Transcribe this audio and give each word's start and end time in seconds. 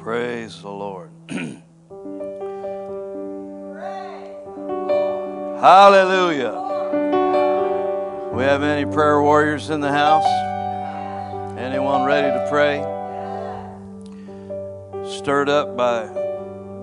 Praise 0.00 0.62
the 0.62 0.70
Lord. 0.70 1.10
Hallelujah. 5.60 6.54
We 8.32 8.42
have 8.44 8.62
any 8.62 8.90
prayer 8.90 9.20
warriors 9.20 9.68
in 9.68 9.82
the 9.82 9.92
house? 9.92 10.24
Anyone 11.58 12.06
ready 12.06 12.28
to 12.28 12.46
pray? 12.48 12.78
Stirred 15.18 15.50
up 15.50 15.76
by 15.76 16.04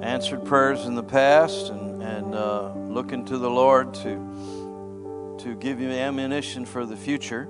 answered 0.04 0.46
prayers 0.46 0.86
in 0.86 0.94
the 0.94 1.02
past 1.02 1.72
and, 1.72 2.04
and 2.04 2.36
uh, 2.36 2.72
looking 2.76 3.26
to 3.26 3.40
the 3.40 3.50
Lord 3.50 3.96
to, 3.96 5.38
to 5.40 5.56
give 5.56 5.82
you 5.82 5.90
ammunition 5.90 6.68
for 6.68 6.86
the 6.86 6.96
future. 6.96 7.48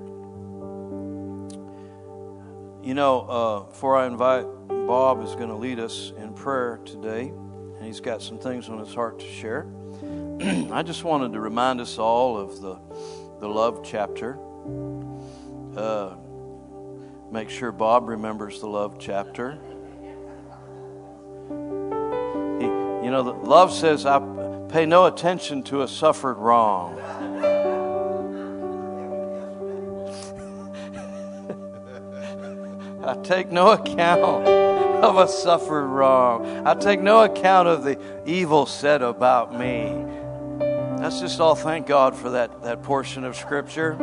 You 2.88 2.94
know, 2.94 3.20
uh, 3.20 3.60
before 3.64 3.98
I 3.98 4.06
invite 4.06 4.46
Bob, 4.66 5.22
is 5.22 5.34
going 5.34 5.50
to 5.50 5.54
lead 5.54 5.78
us 5.78 6.14
in 6.16 6.32
prayer 6.32 6.80
today, 6.86 7.28
and 7.28 7.84
he's 7.84 8.00
got 8.00 8.22
some 8.22 8.38
things 8.38 8.70
on 8.70 8.78
his 8.78 8.94
heart 8.94 9.18
to 9.18 9.26
share. 9.26 9.66
I 10.72 10.82
just 10.82 11.04
wanted 11.04 11.34
to 11.34 11.40
remind 11.40 11.82
us 11.82 11.98
all 11.98 12.38
of 12.38 12.62
the, 12.62 12.78
the 13.40 13.46
love 13.46 13.82
chapter. 13.84 14.38
Uh, 15.76 16.14
make 17.30 17.50
sure 17.50 17.72
Bob 17.72 18.08
remembers 18.08 18.58
the 18.60 18.68
love 18.68 18.96
chapter. 18.98 19.58
He, 21.50 22.64
you 22.64 23.10
know, 23.10 23.38
love 23.44 23.70
says, 23.70 24.06
I 24.06 24.18
pay 24.70 24.86
no 24.86 25.04
attention 25.04 25.62
to 25.64 25.82
a 25.82 25.88
suffered 25.88 26.36
wrong. 26.36 26.98
I 33.08 33.14
take 33.22 33.50
no 33.50 33.70
account 33.70 34.46
of 35.02 35.16
a 35.16 35.26
suffered 35.26 35.86
wrong. 35.86 36.66
I 36.66 36.74
take 36.74 37.00
no 37.00 37.22
account 37.24 37.66
of 37.66 37.82
the 37.82 37.98
evil 38.26 38.66
said 38.66 39.00
about 39.00 39.58
me. 39.58 39.94
Let's 41.00 41.18
just 41.18 41.40
all 41.40 41.54
thank 41.54 41.86
God 41.86 42.14
for 42.14 42.28
that, 42.28 42.62
that 42.64 42.82
portion 42.82 43.24
of 43.24 43.34
Scripture. 43.34 43.96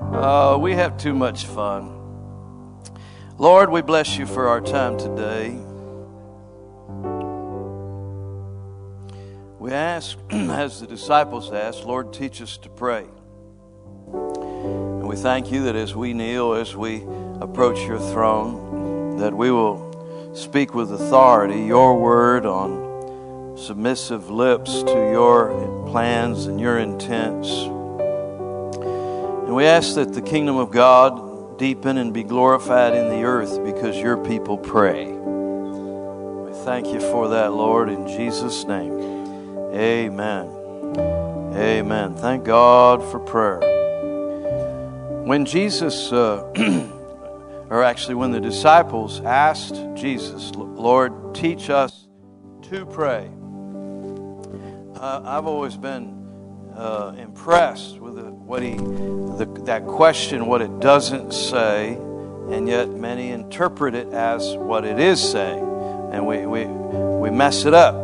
oh, 0.00 0.58
we 0.62 0.72
have 0.72 0.98
too 0.98 1.14
much 1.14 1.46
fun. 1.46 1.96
Lord, 3.38 3.70
we 3.70 3.82
bless 3.82 4.18
you 4.18 4.26
for 4.26 4.48
our 4.48 4.60
time 4.60 4.98
today. 4.98 5.50
We 9.60 9.70
ask, 9.70 10.18
as 10.30 10.80
the 10.80 10.88
disciples 10.88 11.52
asked, 11.52 11.84
Lord, 11.84 12.12
teach 12.12 12.42
us 12.42 12.56
to 12.56 12.68
pray. 12.68 13.06
We 15.10 15.16
thank 15.16 15.50
you 15.50 15.64
that 15.64 15.74
as 15.74 15.92
we 15.92 16.12
kneel, 16.12 16.54
as 16.54 16.76
we 16.76 17.02
approach 17.40 17.80
your 17.80 17.98
throne, 17.98 19.16
that 19.16 19.34
we 19.34 19.50
will 19.50 20.30
speak 20.36 20.72
with 20.72 20.92
authority 20.92 21.62
your 21.62 21.98
word 21.98 22.46
on 22.46 23.56
submissive 23.58 24.30
lips 24.30 24.84
to 24.84 25.10
your 25.10 25.88
plans 25.90 26.46
and 26.46 26.60
your 26.60 26.78
intents. 26.78 27.50
And 27.50 29.52
we 29.52 29.64
ask 29.64 29.96
that 29.96 30.12
the 30.12 30.22
kingdom 30.22 30.58
of 30.58 30.70
God 30.70 31.58
deepen 31.58 31.98
and 31.98 32.14
be 32.14 32.22
glorified 32.22 32.94
in 32.94 33.08
the 33.08 33.24
earth 33.24 33.64
because 33.64 33.96
your 33.96 34.16
people 34.16 34.58
pray. 34.58 35.06
We 35.06 36.52
thank 36.64 36.86
you 36.86 37.00
for 37.00 37.30
that, 37.30 37.52
Lord, 37.52 37.88
in 37.88 38.06
Jesus' 38.06 38.62
name. 38.62 38.92
Amen. 39.74 40.46
Amen. 41.56 42.14
Thank 42.14 42.44
God 42.44 43.02
for 43.10 43.18
prayer. 43.18 43.79
When 45.24 45.44
Jesus, 45.44 46.10
uh, 46.12 46.50
or 47.70 47.84
actually 47.84 48.14
when 48.14 48.30
the 48.30 48.40
disciples 48.40 49.20
asked 49.20 49.74
Jesus, 49.94 50.50
Lord, 50.54 51.34
teach 51.34 51.68
us 51.68 52.08
to 52.62 52.86
pray, 52.86 53.30
uh, 54.96 55.20
I've 55.22 55.46
always 55.46 55.76
been 55.76 56.72
uh, 56.74 57.14
impressed 57.18 57.98
with 57.98 58.16
the, 58.16 58.30
what 58.30 58.62
he, 58.62 58.76
the, 58.76 59.46
that 59.66 59.86
question, 59.86 60.46
what 60.46 60.62
it 60.62 60.80
doesn't 60.80 61.32
say, 61.32 61.92
and 62.50 62.66
yet 62.66 62.88
many 62.88 63.30
interpret 63.30 63.94
it 63.94 64.08
as 64.14 64.56
what 64.56 64.86
it 64.86 64.98
is 64.98 65.20
saying, 65.20 65.62
and 66.12 66.26
we, 66.26 66.46
we, 66.46 66.64
we 66.64 67.30
mess 67.30 67.66
it 67.66 67.74
up. 67.74 67.94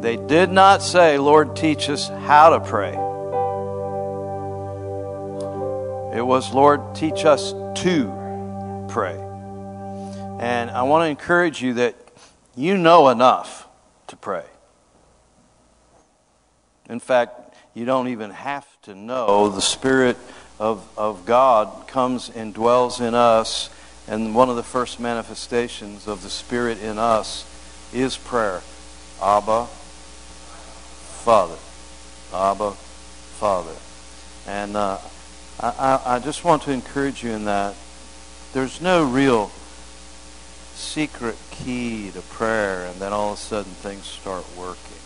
They 0.00 0.16
did 0.16 0.50
not 0.50 0.82
say, 0.82 1.18
Lord, 1.18 1.56
teach 1.56 1.90
us 1.90 2.08
how 2.08 2.50
to 2.50 2.60
pray. 2.60 2.96
It 6.14 6.24
was, 6.24 6.54
Lord, 6.54 6.94
teach 6.94 7.24
us 7.24 7.52
to 7.82 8.86
pray. 8.88 9.16
And 10.38 10.70
I 10.70 10.82
want 10.82 11.02
to 11.02 11.08
encourage 11.08 11.60
you 11.60 11.74
that 11.74 11.96
you 12.54 12.76
know 12.76 13.08
enough 13.08 13.66
to 14.06 14.16
pray. 14.16 14.44
In 16.88 17.00
fact, 17.00 17.56
you 17.74 17.84
don't 17.84 18.06
even 18.08 18.30
have 18.30 18.64
to 18.82 18.94
know. 18.94 19.48
The 19.48 19.60
Spirit 19.60 20.16
of, 20.60 20.88
of 20.96 21.26
God 21.26 21.88
comes 21.88 22.30
and 22.30 22.54
dwells 22.54 23.00
in 23.00 23.16
us. 23.16 23.68
And 24.06 24.36
one 24.36 24.48
of 24.48 24.54
the 24.54 24.62
first 24.62 25.00
manifestations 25.00 26.06
of 26.06 26.22
the 26.22 26.30
Spirit 26.30 26.80
in 26.80 26.96
us 26.96 27.44
is 27.92 28.16
prayer. 28.16 28.62
Abba, 29.20 29.66
Father. 31.24 31.56
Abba, 32.32 32.70
Father. 32.70 33.74
And 34.46 34.76
uh, 34.76 34.98
I, 35.60 36.00
I, 36.04 36.18
just 36.18 36.44
want 36.44 36.62
to 36.62 36.72
encourage 36.72 37.22
you 37.22 37.30
in 37.30 37.44
that. 37.44 37.74
There's 38.52 38.80
no 38.80 39.04
real 39.04 39.50
secret 40.74 41.36
key 41.50 42.10
to 42.10 42.20
prayer, 42.20 42.86
and 42.86 43.00
then 43.00 43.12
all 43.12 43.32
of 43.32 43.38
a 43.38 43.40
sudden 43.40 43.72
things 43.72 44.04
start 44.04 44.44
working. 44.58 44.98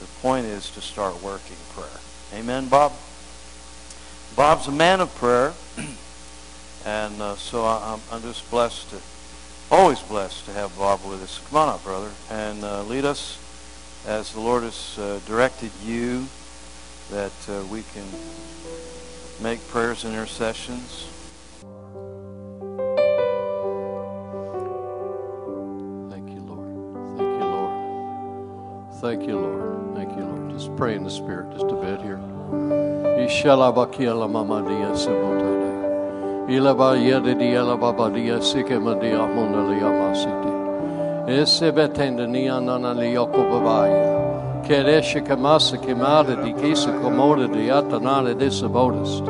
The 0.00 0.06
point 0.22 0.46
is 0.46 0.70
to 0.70 0.80
start 0.80 1.22
working 1.22 1.56
prayer. 1.74 2.00
Amen, 2.34 2.68
Bob? 2.68 2.92
Bob's 4.34 4.66
a 4.66 4.72
man 4.72 5.00
of 5.00 5.14
prayer, 5.16 5.52
and 6.86 7.20
uh, 7.20 7.36
so 7.36 7.64
I, 7.64 7.94
am 7.94 8.00
I'm 8.10 8.22
just 8.22 8.50
blessed 8.50 8.90
to, 8.90 9.00
always 9.70 10.00
blessed 10.00 10.46
to 10.46 10.52
have 10.52 10.76
Bob 10.78 11.04
with 11.04 11.22
us. 11.22 11.40
Come 11.50 11.58
on 11.58 11.68
up, 11.68 11.84
brother, 11.84 12.10
and 12.30 12.64
uh, 12.64 12.82
lead 12.84 13.04
us 13.04 13.38
as 14.06 14.32
the 14.32 14.40
Lord 14.40 14.62
has 14.62 14.98
uh, 14.98 15.20
directed 15.26 15.70
you 15.84 16.26
that 17.10 17.32
uh, 17.48 17.62
we 17.70 17.82
can 17.94 18.04
make 19.40 19.66
prayers 19.68 20.04
and 20.04 20.14
intercessions. 20.14 21.06
Thank 26.10 26.30
you, 26.30 26.40
Lord. 26.40 26.74
Thank 27.16 27.40
you, 27.40 27.46
Lord. 27.46 29.00
Thank 29.00 29.28
you, 29.28 29.38
Lord. 29.38 29.96
Thank 29.96 30.16
you, 30.16 30.24
Lord. 30.24 30.50
Just 30.50 30.74
pray 30.76 30.96
in 30.96 31.04
the 31.04 31.10
Spirit 31.10 31.52
just 31.52 31.66
a 31.66 31.76
bit 31.76 32.00
here. 32.02 32.18
Keresha 44.68 45.22
kamasa 45.26 45.78
kimada 45.78 46.36
di 46.44 46.52
kisa 46.52 46.90
komoda 47.00 47.48
di 47.50 47.70
atanale 47.70 48.38
de 48.38 48.50
sabodist. 48.50 49.24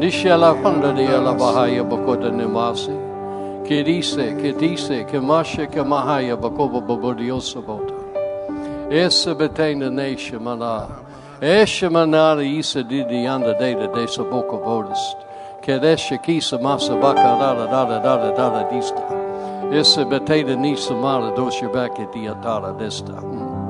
Nishela 0.00 0.52
honda 0.60 0.92
di 0.92 1.06
ala 1.06 1.32
bahaya 1.32 1.84
bakoda 1.88 2.28
nimasi. 2.28 2.90
Kedise, 3.64 4.34
kedise, 4.34 5.08
kemasha 5.08 5.68
kemahaya 5.68 6.36
bakoba 6.36 6.80
babodio 6.84 7.38
sabota. 7.38 7.94
Essa 8.90 9.32
betenda 9.36 9.88
nesha 9.88 10.40
mana. 10.40 10.88
Esha 11.40 11.88
manara 11.88 12.42
isa 12.42 12.82
di 12.82 13.04
di 13.04 13.28
anda 13.28 13.56
de 13.56 13.74
de 13.74 14.06
saboka 14.08 14.58
bodist. 14.58 15.16
Keresha 15.62 16.20
kisa 16.20 16.58
masa 16.58 17.00
baka 17.00 17.38
dada 17.38 17.66
dada 17.70 18.34
dada 18.36 18.68
dista. 18.68 19.06
Essa 19.72 20.04
betenda 20.04 20.56
nisa 20.56 20.94
mala 20.94 21.30
dosha 21.30 21.72
baka 21.72 22.10
di 22.12 22.26
atala 22.26 22.76
dista. 22.76 23.12
Hmm. 23.12 23.63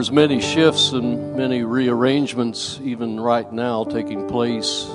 There's 0.00 0.10
many 0.10 0.40
shifts 0.40 0.92
and 0.92 1.36
many 1.36 1.62
rearrangements, 1.62 2.80
even 2.82 3.20
right 3.20 3.52
now, 3.52 3.84
taking 3.84 4.26
place 4.28 4.86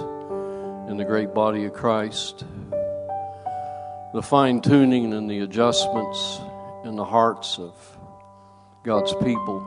in 0.89 0.97
the 0.97 1.05
great 1.05 1.31
body 1.31 1.65
of 1.65 1.73
Christ. 1.73 2.43
The 4.15 4.23
fine 4.23 4.61
tuning 4.61 5.13
and 5.13 5.29
the 5.29 5.41
adjustments 5.41 6.39
in 6.85 6.95
the 6.95 7.05
hearts 7.05 7.59
of 7.59 7.75
God's 8.83 9.13
people. 9.23 9.61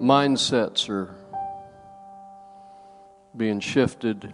Mindsets 0.00 0.88
are 0.88 1.16
being 3.36 3.58
shifted 3.58 4.32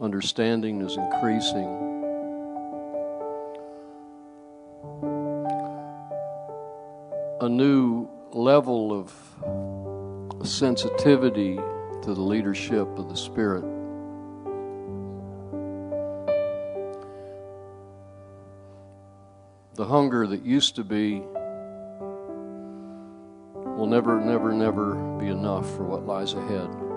understanding 0.00 0.80
is 0.80 0.96
increasing. 0.96 1.66
A 7.40 7.48
new 7.48 8.08
level 8.32 8.92
of 8.92 9.12
sensitivity 10.48 11.56
to 12.02 12.14
the 12.14 12.20
leadership 12.20 12.86
of 12.98 13.08
the 13.08 13.16
Spirit. 13.16 13.64
The 19.74 19.84
hunger 19.84 20.26
that 20.26 20.42
used 20.42 20.76
to 20.76 20.84
be 20.84 21.22
will 23.76 23.86
never, 23.86 24.20
never, 24.20 24.52
never 24.52 24.94
be 25.18 25.28
enough 25.28 25.68
for 25.76 25.84
what 25.84 26.04
lies 26.04 26.34
ahead. 26.34 26.87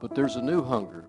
But 0.00 0.14
there's 0.14 0.36
a 0.36 0.42
new 0.42 0.62
hunger. 0.62 1.04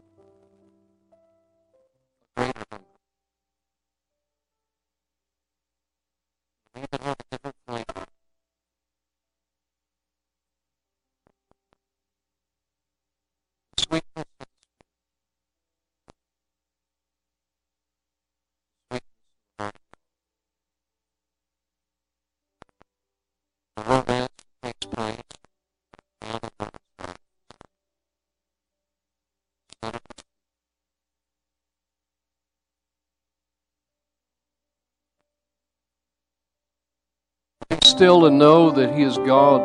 Still 37.98 38.28
and 38.28 38.38
know 38.38 38.70
that 38.70 38.94
He 38.94 39.02
is 39.02 39.18
God 39.18 39.60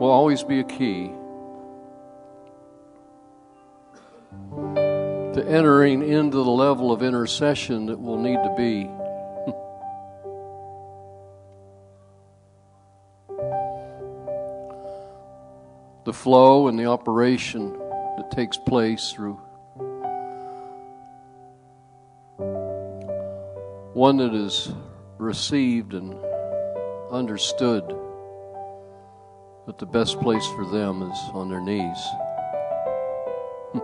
will 0.00 0.08
always 0.08 0.42
be 0.42 0.60
a 0.60 0.64
key 0.64 1.10
to 5.34 5.44
entering 5.46 6.02
into 6.02 6.38
the 6.38 6.50
level 6.50 6.92
of 6.92 7.02
intercession 7.02 7.84
that 7.84 8.00
will 8.00 8.18
need 8.18 8.36
to 8.36 8.54
be. 8.56 8.84
the 16.06 16.12
flow 16.14 16.68
and 16.68 16.78
the 16.78 16.86
operation 16.86 17.78
that 18.16 18.30
takes 18.30 18.56
place 18.56 19.12
through 19.12 19.34
one 23.92 24.16
that 24.16 24.32
is 24.32 24.72
received 25.18 25.94
and 25.94 26.14
understood 27.10 27.84
that 29.66 29.78
the 29.78 29.86
best 29.86 30.20
place 30.20 30.46
for 30.48 30.64
them 30.66 31.02
is 31.02 31.18
on 31.32 31.48
their 31.48 31.60
knees. 31.60 32.06
Hmm. 33.72 33.80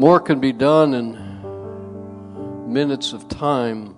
More 0.00 0.20
can 0.20 0.40
be 0.40 0.52
done 0.52 0.94
in 0.94 2.72
minutes 2.72 3.12
of 3.12 3.28
time 3.28 3.96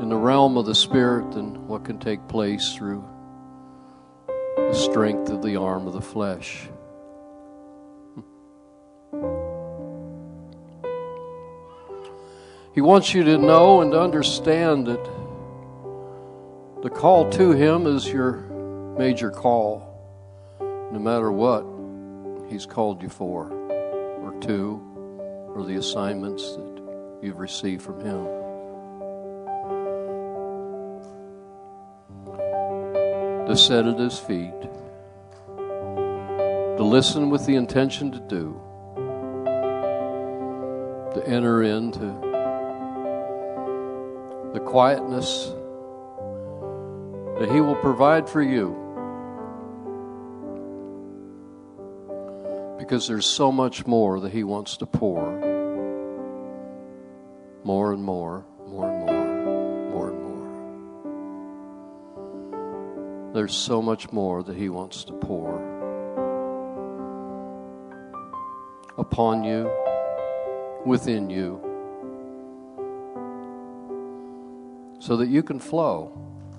in 0.00 0.08
the 0.08 0.16
realm 0.16 0.56
of 0.56 0.66
the 0.66 0.74
Spirit 0.74 1.32
than 1.32 1.66
what 1.66 1.84
can 1.84 1.98
take 1.98 2.26
place 2.28 2.74
through 2.74 3.04
the 4.56 4.74
strength 4.74 5.28
of 5.30 5.42
the 5.42 5.56
arm 5.56 5.86
of 5.86 5.92
the 5.92 6.00
flesh. 6.00 6.68
He 12.76 12.82
wants 12.82 13.12
you 13.14 13.24
to 13.24 13.38
know 13.38 13.80
and 13.80 13.90
to 13.92 13.98
understand 13.98 14.86
that 14.86 15.02
the 16.82 16.90
call 16.90 17.30
to 17.30 17.52
Him 17.52 17.86
is 17.86 18.06
your 18.06 18.34
major 18.98 19.30
call, 19.30 19.98
no 20.60 20.98
matter 20.98 21.32
what 21.32 21.64
He's 22.50 22.66
called 22.66 23.02
you 23.02 23.08
for, 23.08 23.50
or 23.50 24.38
to, 24.42 25.48
or 25.54 25.64
the 25.64 25.76
assignments 25.76 26.54
that 26.54 26.82
you've 27.22 27.38
received 27.38 27.80
from 27.80 27.98
Him. 28.00 28.26
To 33.46 33.56
set 33.56 33.86
at 33.86 33.98
His 33.98 34.18
feet, 34.18 34.60
to 36.76 36.82
listen 36.82 37.30
with 37.30 37.46
the 37.46 37.54
intention 37.54 38.12
to 38.12 38.20
do, 38.20 38.60
to 41.14 41.26
enter 41.26 41.62
into 41.62 42.25
the 44.56 44.62
quietness 44.62 45.52
that 47.38 47.50
He 47.52 47.60
will 47.60 47.76
provide 47.76 48.26
for 48.26 48.40
you. 48.40 48.74
Because 52.78 53.06
there's 53.06 53.26
so 53.26 53.52
much 53.52 53.86
more 53.86 54.18
that 54.20 54.32
He 54.32 54.44
wants 54.44 54.78
to 54.78 54.86
pour. 54.86 55.20
More 57.64 57.92
and 57.92 58.02
more, 58.02 58.46
more 58.66 58.90
and 58.90 59.04
more, 59.04 59.26
more 59.90 60.08
and 60.08 60.22
more. 63.20 63.32
There's 63.34 63.54
so 63.54 63.82
much 63.82 64.10
more 64.10 64.42
that 64.42 64.56
He 64.56 64.70
wants 64.70 65.04
to 65.04 65.12
pour 65.12 65.54
upon 68.96 69.44
you, 69.44 69.70
within 70.86 71.28
you 71.28 71.65
so 75.06 75.16
that 75.18 75.28
you 75.28 75.40
can 75.40 75.60
flow. 75.60 76.10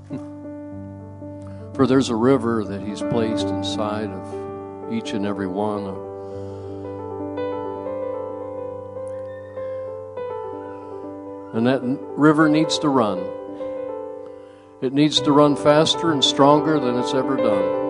For 1.75 1.85
there's 1.85 2.07
a 2.07 2.15
river 2.15 2.63
that 2.63 2.81
He's 2.81 3.01
placed 3.01 3.47
inside 3.47 4.09
of 4.09 4.93
each 4.93 5.11
and 5.11 5.25
every 5.25 5.47
one. 5.47 5.83
And 11.55 11.67
that 11.67 11.81
river 12.15 12.47
needs 12.47 12.79
to 12.79 12.87
run. 12.87 13.19
It 14.79 14.93
needs 14.93 15.19
to 15.21 15.33
run 15.33 15.57
faster 15.57 16.13
and 16.13 16.23
stronger 16.23 16.79
than 16.79 16.97
it's 16.99 17.13
ever 17.13 17.35
done. 17.35 17.83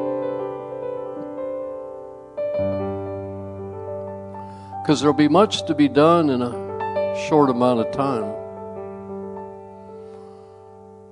Because 4.82 5.02
there'll 5.02 5.14
be 5.14 5.28
much 5.28 5.68
to 5.68 5.76
be 5.76 5.88
done 5.88 6.32
in 6.32 6.42
a 6.42 7.28
short 7.28 7.52
amount 7.52 7.82
of 7.82 7.92
time. 7.92 8.47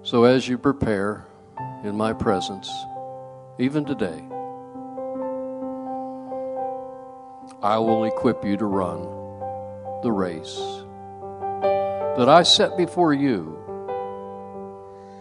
So 0.06 0.26
as 0.26 0.48
you 0.48 0.60
prepare 0.60 1.26
in 1.84 1.98
my 1.98 2.14
presence, 2.14 2.70
even 3.58 3.86
today, 3.86 4.22
I 7.64 7.80
will 7.80 8.04
equip 8.04 8.46
you 8.46 8.56
to 8.56 8.66
run 8.66 9.02
the 10.04 10.12
race 10.12 10.58
that 12.20 12.30
I 12.30 12.44
set 12.44 12.78
before 12.78 13.16
you 13.16 13.58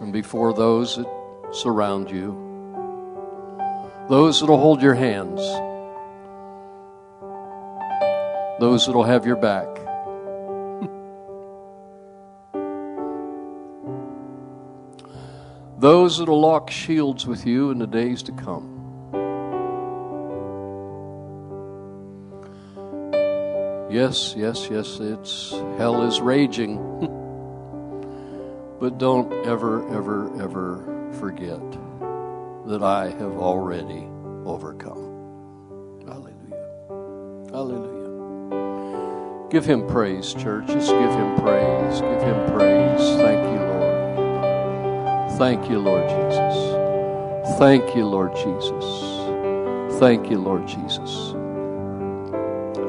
and 0.01 0.13
before 0.13 0.53
those 0.53 0.97
that 0.97 1.09
surround 1.53 2.11
you, 2.11 2.37
those 4.11 4.41
that 4.41 4.47
will 4.51 4.61
hold 4.61 4.83
your 4.83 4.93
hands, 4.93 5.41
those 8.61 8.85
that 8.85 8.93
will 8.93 9.05
have 9.05 9.25
your 9.25 9.37
back. 9.37 9.84
Those 15.85 16.17
that'll 16.17 16.41
lock 16.41 16.71
shields 16.71 17.27
with 17.27 17.45
you 17.45 17.71
in 17.71 17.79
the 17.79 17.87
days 17.87 18.23
to 18.23 18.33
come. 18.33 18.71
Yes, 23.91 24.33
yes, 24.35 24.69
yes, 24.71 24.99
it's 24.99 25.51
hell 25.77 26.09
is 26.09 26.23
raging. 26.23 26.79
but 28.81 28.97
don't 28.97 29.31
ever, 29.47 29.87
ever, 29.95 30.35
ever 30.43 31.11
forget 31.19 31.61
that 32.67 32.83
I 32.83 33.11
have 33.11 33.37
already 33.37 34.09
overcome. 34.47 36.01
Hallelujah. 36.07 37.51
Hallelujah. 37.53 39.51
Give 39.51 39.67
him 39.67 39.87
praise, 39.87 40.33
church. 40.33 40.67
Just 40.67 40.89
give 40.89 41.11
him 41.11 41.37
praise. 41.43 42.01
Give 42.01 42.23
him 42.23 42.53
praise. 42.55 43.03
Thank 43.21 43.53
you, 43.53 43.59
Lord. 43.59 43.74
Thank 45.39 45.69
you, 45.69 45.81
Lord 45.81 46.09
Jesus. 46.09 47.59
Thank 47.59 47.97
you, 47.97 48.07
Lord 48.07 48.37
Jesus. 48.37 48.85
Thank 49.99 50.31
you, 50.31 50.39
Lord 50.39 50.69
Jesus. 50.69 51.33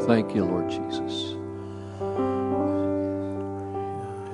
Thank 0.06 0.36
you, 0.36 0.46
Lord 0.46 0.70
Jesus. 0.70 1.36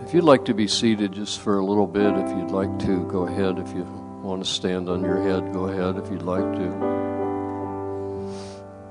If 0.05 0.13
you'd 0.13 0.25
like 0.25 0.43
to 0.43 0.53
be 0.53 0.67
seated 0.67 1.13
just 1.13 1.39
for 1.39 1.57
a 1.57 1.63
little 1.63 1.87
bit, 1.87 2.13
if 2.17 2.29
you'd 2.31 2.51
like 2.51 2.77
to, 2.79 3.05
go 3.07 3.27
ahead. 3.27 3.57
If 3.57 3.73
you 3.73 3.83
want 4.21 4.43
to 4.43 4.49
stand 4.49 4.89
on 4.89 5.01
your 5.03 5.21
head, 5.21 5.53
go 5.53 5.67
ahead 5.67 5.95
if 5.95 6.11
you'd 6.11 6.21
like 6.21 6.51
to. 6.51 6.69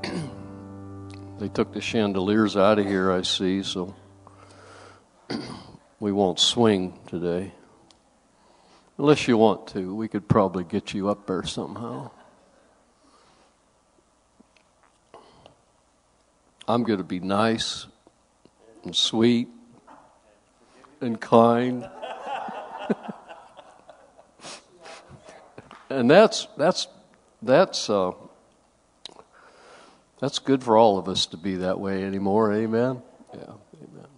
they 1.39 1.49
took 1.49 1.75
the 1.75 1.83
chandeliers 1.83 2.57
out 2.57 2.79
of 2.79 2.87
here, 2.87 3.13
I 3.13 3.21
see, 3.21 3.63
so 3.63 3.95
we 6.01 6.11
won't 6.11 6.41
swing 6.41 6.99
today. 7.07 7.53
Unless 9.01 9.27
you 9.29 9.39
want 9.39 9.69
to, 9.69 9.95
we 9.95 10.09
could 10.09 10.29
probably 10.29 10.63
get 10.63 10.93
you 10.93 11.09
up 11.09 11.27
there 11.27 11.43
somehow. 11.43 12.11
I'm 16.69 16.83
going 16.83 16.99
to 16.99 17.05
be 17.05 17.19
nice 17.19 17.87
and 18.85 18.95
sweet 18.95 19.49
and 21.01 21.19
kind. 21.19 21.89
and 25.89 26.11
that's 26.11 26.47
that's 26.59 26.87
that's 27.41 27.89
uh, 27.89 28.13
that's 30.21 30.41
good 30.41 30.63
for 30.63 30.77
all 30.77 30.99
of 30.99 31.09
us 31.09 31.25
to 31.25 31.39
be 31.39 31.55
that 31.55 31.81
way 31.81 32.05
anymore. 32.05 32.53
Amen. 32.53 33.01
Yeah. 33.33 33.55
Amen. 33.83 34.09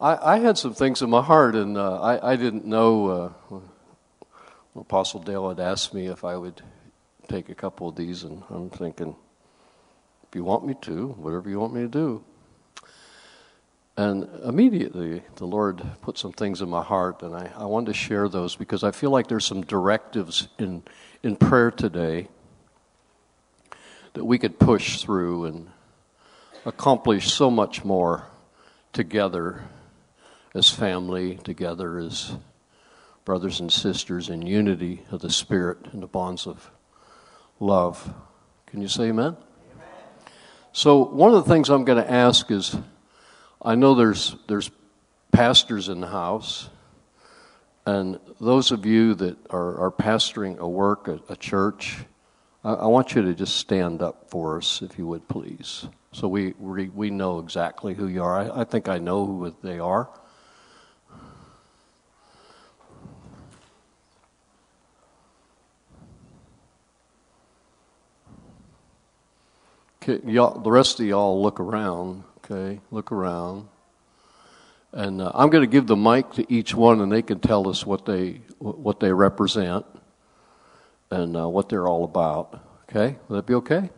I, 0.00 0.34
I 0.34 0.40
had 0.40 0.58
some 0.58 0.74
things 0.74 1.00
in 1.00 1.10
my 1.10 1.22
heart, 1.22 1.54
and 1.54 1.78
uh, 1.78 2.00
I 2.00 2.32
I 2.32 2.34
didn't 2.34 2.64
know. 2.64 3.32
Uh, 3.52 3.60
Apostle 4.76 5.20
Dale 5.20 5.48
had 5.48 5.58
asked 5.58 5.92
me 5.92 6.06
if 6.06 6.24
I 6.24 6.36
would 6.36 6.62
take 7.28 7.48
a 7.48 7.54
couple 7.54 7.88
of 7.88 7.96
these, 7.96 8.22
and 8.22 8.44
I'm 8.50 8.70
thinking 8.70 9.16
if 10.28 10.36
you 10.36 10.44
want 10.44 10.64
me 10.64 10.74
to, 10.82 11.08
whatever 11.08 11.50
you 11.50 11.58
want 11.58 11.74
me 11.74 11.80
to 11.82 11.88
do. 11.88 12.24
And 13.96 14.28
immediately 14.44 15.22
the 15.36 15.46
Lord 15.46 15.82
put 16.02 16.18
some 16.18 16.32
things 16.32 16.62
in 16.62 16.68
my 16.68 16.82
heart, 16.82 17.22
and 17.22 17.34
I, 17.34 17.50
I 17.56 17.64
wanted 17.64 17.86
to 17.86 17.94
share 17.94 18.28
those 18.28 18.54
because 18.54 18.84
I 18.84 18.92
feel 18.92 19.10
like 19.10 19.26
there's 19.26 19.44
some 19.44 19.62
directives 19.62 20.46
in, 20.58 20.84
in 21.22 21.34
prayer 21.34 21.72
today 21.72 22.28
that 24.14 24.24
we 24.24 24.38
could 24.38 24.60
push 24.60 25.02
through 25.02 25.46
and 25.46 25.68
accomplish 26.64 27.32
so 27.32 27.50
much 27.50 27.84
more 27.84 28.24
together 28.92 29.64
as 30.54 30.70
family, 30.70 31.36
together 31.36 31.98
as 31.98 32.36
brothers 33.30 33.60
and 33.60 33.72
sisters 33.72 34.28
in 34.28 34.42
unity 34.42 35.02
of 35.12 35.20
the 35.20 35.30
Spirit 35.30 35.78
and 35.92 36.02
the 36.02 36.06
bonds 36.08 36.48
of 36.48 36.68
love. 37.60 38.12
Can 38.66 38.82
you 38.82 38.88
say 38.88 39.04
amen? 39.04 39.36
So 40.72 41.04
one 41.04 41.32
of 41.32 41.44
the 41.44 41.48
things 41.48 41.68
I'm 41.68 41.84
going 41.84 42.02
to 42.02 42.10
ask 42.10 42.50
is, 42.50 42.76
I 43.62 43.76
know 43.76 43.94
there's 43.94 44.34
there's 44.48 44.72
pastors 45.30 45.88
in 45.88 46.00
the 46.00 46.08
house, 46.08 46.70
and 47.86 48.18
those 48.40 48.72
of 48.72 48.84
you 48.84 49.14
that 49.14 49.36
are, 49.48 49.78
are 49.78 49.92
pastoring 49.92 50.58
a 50.58 50.68
work, 50.68 51.06
a, 51.06 51.20
a 51.28 51.36
church, 51.36 51.98
I, 52.64 52.72
I, 52.72 52.86
want 52.86 53.14
you 53.14 53.22
to 53.22 53.32
just 53.32 53.58
stand 53.58 54.02
up 54.02 54.28
for 54.28 54.58
us, 54.58 54.82
if 54.82 54.98
you 54.98 55.06
would, 55.06 55.28
please. 55.28 55.86
So 56.10 56.26
we 56.26 56.54
we, 56.58 56.88
we 56.88 57.10
know 57.10 57.38
exactly 57.38 57.94
who 57.94 58.08
you 58.08 58.24
are. 58.24 58.40
I, 58.40 58.62
I 58.62 58.64
think 58.64 58.88
I 58.88 58.98
know 58.98 59.24
who 59.24 59.54
they 59.62 59.78
are. 59.78 60.10
Okay, 70.10 70.32
y'all, 70.32 70.58
the 70.58 70.70
rest 70.70 70.98
of 70.98 71.06
y'all 71.06 71.40
look 71.40 71.60
around. 71.60 72.24
Okay, 72.38 72.80
look 72.90 73.12
around, 73.12 73.68
and 74.92 75.22
uh, 75.22 75.30
I'm 75.34 75.50
going 75.50 75.62
to 75.62 75.70
give 75.70 75.86
the 75.86 75.96
mic 75.96 76.32
to 76.32 76.52
each 76.52 76.74
one, 76.74 77.00
and 77.00 77.12
they 77.12 77.22
can 77.22 77.38
tell 77.38 77.68
us 77.68 77.86
what 77.86 78.06
they 78.06 78.40
what 78.58 78.98
they 78.98 79.12
represent 79.12 79.86
and 81.10 81.36
uh, 81.36 81.48
what 81.48 81.68
they're 81.68 81.86
all 81.86 82.02
about. 82.02 82.60
Okay, 82.88 83.18
will 83.28 83.36
that 83.36 83.46
be 83.46 83.54
okay? 83.54 83.90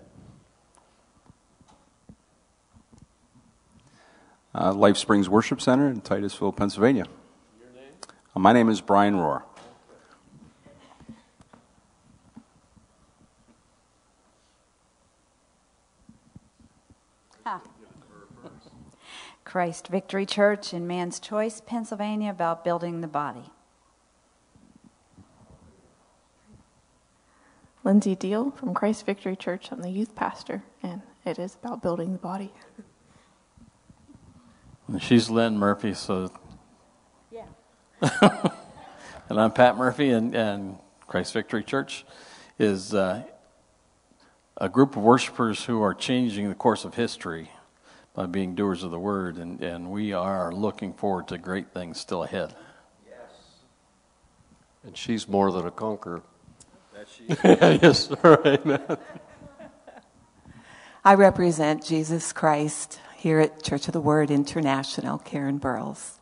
Uh, 4.55 4.75
Life 4.75 4.99
Springs 4.99 5.31
Worship 5.31 5.63
Center 5.63 5.89
in 5.89 6.03
Titusville, 6.03 6.53
Pennsylvania. 6.53 7.05
Name? 7.05 7.85
Uh, 8.37 8.41
my 8.41 8.53
name 8.53 8.69
is 8.69 8.83
Brian 8.83 9.15
Rohr. 9.15 9.45
Christ 19.53 19.89
Victory 19.89 20.25
Church 20.25 20.73
in 20.73 20.89
Manns 20.89 21.21
Choice, 21.21 21.61
Pennsylvania, 21.61 22.31
about 22.31 22.65
building 22.65 23.03
the 23.03 23.07
body. 23.07 23.51
Lindsay 27.85 28.15
Deal 28.15 28.53
from 28.53 28.73
Christ 28.73 29.05
Victory 29.05 29.37
Church. 29.37 29.71
I'm 29.71 29.83
the 29.83 29.91
youth 29.91 30.15
pastor, 30.15 30.63
and 30.83 31.03
it 31.27 31.39
is 31.39 31.59
about 31.63 31.83
building 31.83 32.13
the 32.13 32.19
body. 32.19 32.51
She's 34.99 35.29
Lynn 35.29 35.59
Murphy, 35.59 35.93
so. 35.93 36.33
Yeah. 37.31 37.45
and 39.29 39.39
I'm 39.39 39.53
Pat 39.53 39.77
Murphy, 39.77 40.13
and, 40.13 40.35
and 40.35 40.79
Christ 41.07 41.35
Victory 41.35 41.63
Church 41.63 42.07
is 42.59 42.95
uh, 42.95 43.23
a 44.57 44.71
group 44.71 44.97
of 44.97 45.03
worshipers 45.03 45.67
who 45.67 45.83
are 45.83 45.93
changing 45.93 46.49
the 46.49 46.55
course 46.55 46.87
of 46.87 46.95
history 46.95 47.51
by 48.15 48.27
being 48.27 48.55
doers 48.55 48.83
of 48.83 48.91
the 48.91 48.99
word, 48.99 49.37
and, 49.37 49.63
and 49.63 49.91
we 49.91 50.13
are 50.13 50.53
looking 50.53 50.93
forward 50.93 51.29
to 51.29 51.39
great 51.39 51.73
things 51.73 51.99
still 51.99 52.23
ahead. 52.23 52.55
Yes. 53.09 53.17
And 54.85 54.97
she's 54.97 55.27
more 55.27 55.51
than 55.51 55.67
a 55.67 55.71
conqueror. 55.71 56.23
That 56.95 57.07
she 57.09 57.25
yes, 57.83 58.11
right. 58.23 58.99
I 61.05 61.15
represent 61.15 61.85
Jesus 61.85 62.33
Christ 62.33 63.01
here 63.17 63.41
at 63.41 63.63
Church 63.63 63.89
of 63.89 63.93
the 63.93 64.01
Word 64.01 64.31
International, 64.31 65.19
Karen 65.19 65.59
Burles. 65.59 66.19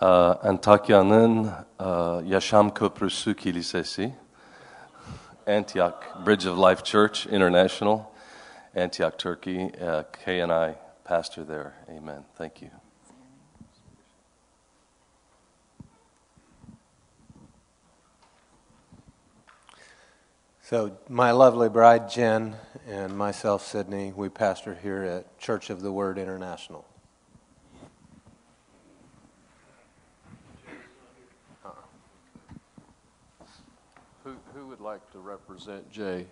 Antakya'nın 0.00 1.50
Yaşam 2.24 2.74
Köprüsü 2.74 3.36
Kilisesi, 3.36 4.14
Antioch 5.46 6.26
Bridge 6.26 6.50
of 6.50 6.58
Life 6.58 6.84
Church 6.84 7.26
International, 7.26 8.00
Antioch, 8.76 9.18
Turkey. 9.18 9.72
Uh, 9.80 10.02
Kay 10.12 10.40
and 10.40 10.52
I 10.52 10.74
pastor 11.04 11.44
there. 11.44 11.72
Amen. 11.88 12.24
Thank 12.36 12.60
you. 12.60 12.70
So, 20.60 20.98
my 21.08 21.30
lovely 21.30 21.68
bride 21.68 22.10
Jen 22.10 22.56
and 22.88 23.16
myself, 23.16 23.64
Sydney, 23.64 24.12
we 24.14 24.28
pastor 24.28 24.74
here 24.74 25.04
at 25.04 25.38
Church 25.38 25.70
of 25.70 25.80
the 25.80 25.92
Word 25.92 26.18
International. 26.18 26.84
Who, 34.24 34.34
who 34.54 34.66
would 34.66 34.75
like 34.86 35.10
to 35.10 35.18
represent 35.18 35.90
Jay? 35.90 36.24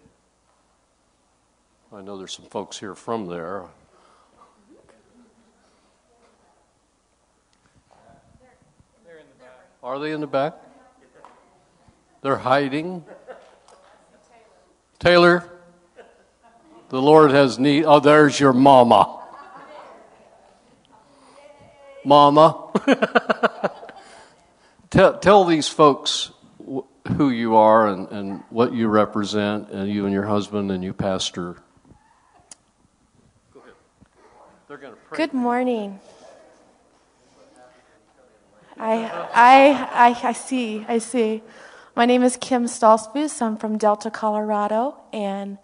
I 1.93 2.03
know 2.03 2.17
there's 2.17 2.33
some 2.33 2.45
folks 2.45 2.79
here 2.79 2.95
from 2.95 3.27
there. 3.27 3.65
Are 9.83 9.99
they 9.99 10.13
in 10.13 10.21
the 10.21 10.29
back? 10.29 10.55
They're 12.23 12.37
hiding. 12.37 13.05
Taylor, 15.01 15.45
the 16.91 17.03
Lord 17.03 17.33
has 17.33 17.59
need. 17.59 17.87
Oh, 17.87 17.99
there's 17.99 18.39
your 18.39 18.53
mama. 18.53 19.21
Mama. 22.05 22.71
tell, 24.91 25.19
tell 25.19 25.45
these 25.45 25.67
folks 25.67 26.31
who 27.17 27.31
you 27.31 27.55
are 27.55 27.89
and, 27.89 28.09
and 28.11 28.43
what 28.51 28.73
you 28.73 28.89
represent, 28.89 29.69
and 29.71 29.91
you 29.91 30.05
and 30.05 30.13
your 30.13 30.25
husband 30.25 30.71
and 30.71 30.83
you 30.83 30.93
pastor. 30.93 31.57
Go 33.53 33.61
ahead. 33.61 33.75
They're 34.69 34.79
going 34.79 34.95
to 34.95 34.99
pray. 35.01 35.17
Good 35.19 35.35
morning. 35.35 36.01
I, 38.77 39.05
I, 39.35 39.89
I, 39.93 40.29
I 40.29 40.33
see, 40.33 40.85
I 40.89 40.99
see. 40.99 41.43
My 41.95 42.07
name 42.07 42.23
is 42.25 42.37
Kim 42.37 42.65
Stolzfus. 42.65 43.41
I'm 43.41 43.57
from 43.57 43.79
Delta, 43.79 44.11
Colorado, 44.11 44.97
and 45.13 45.59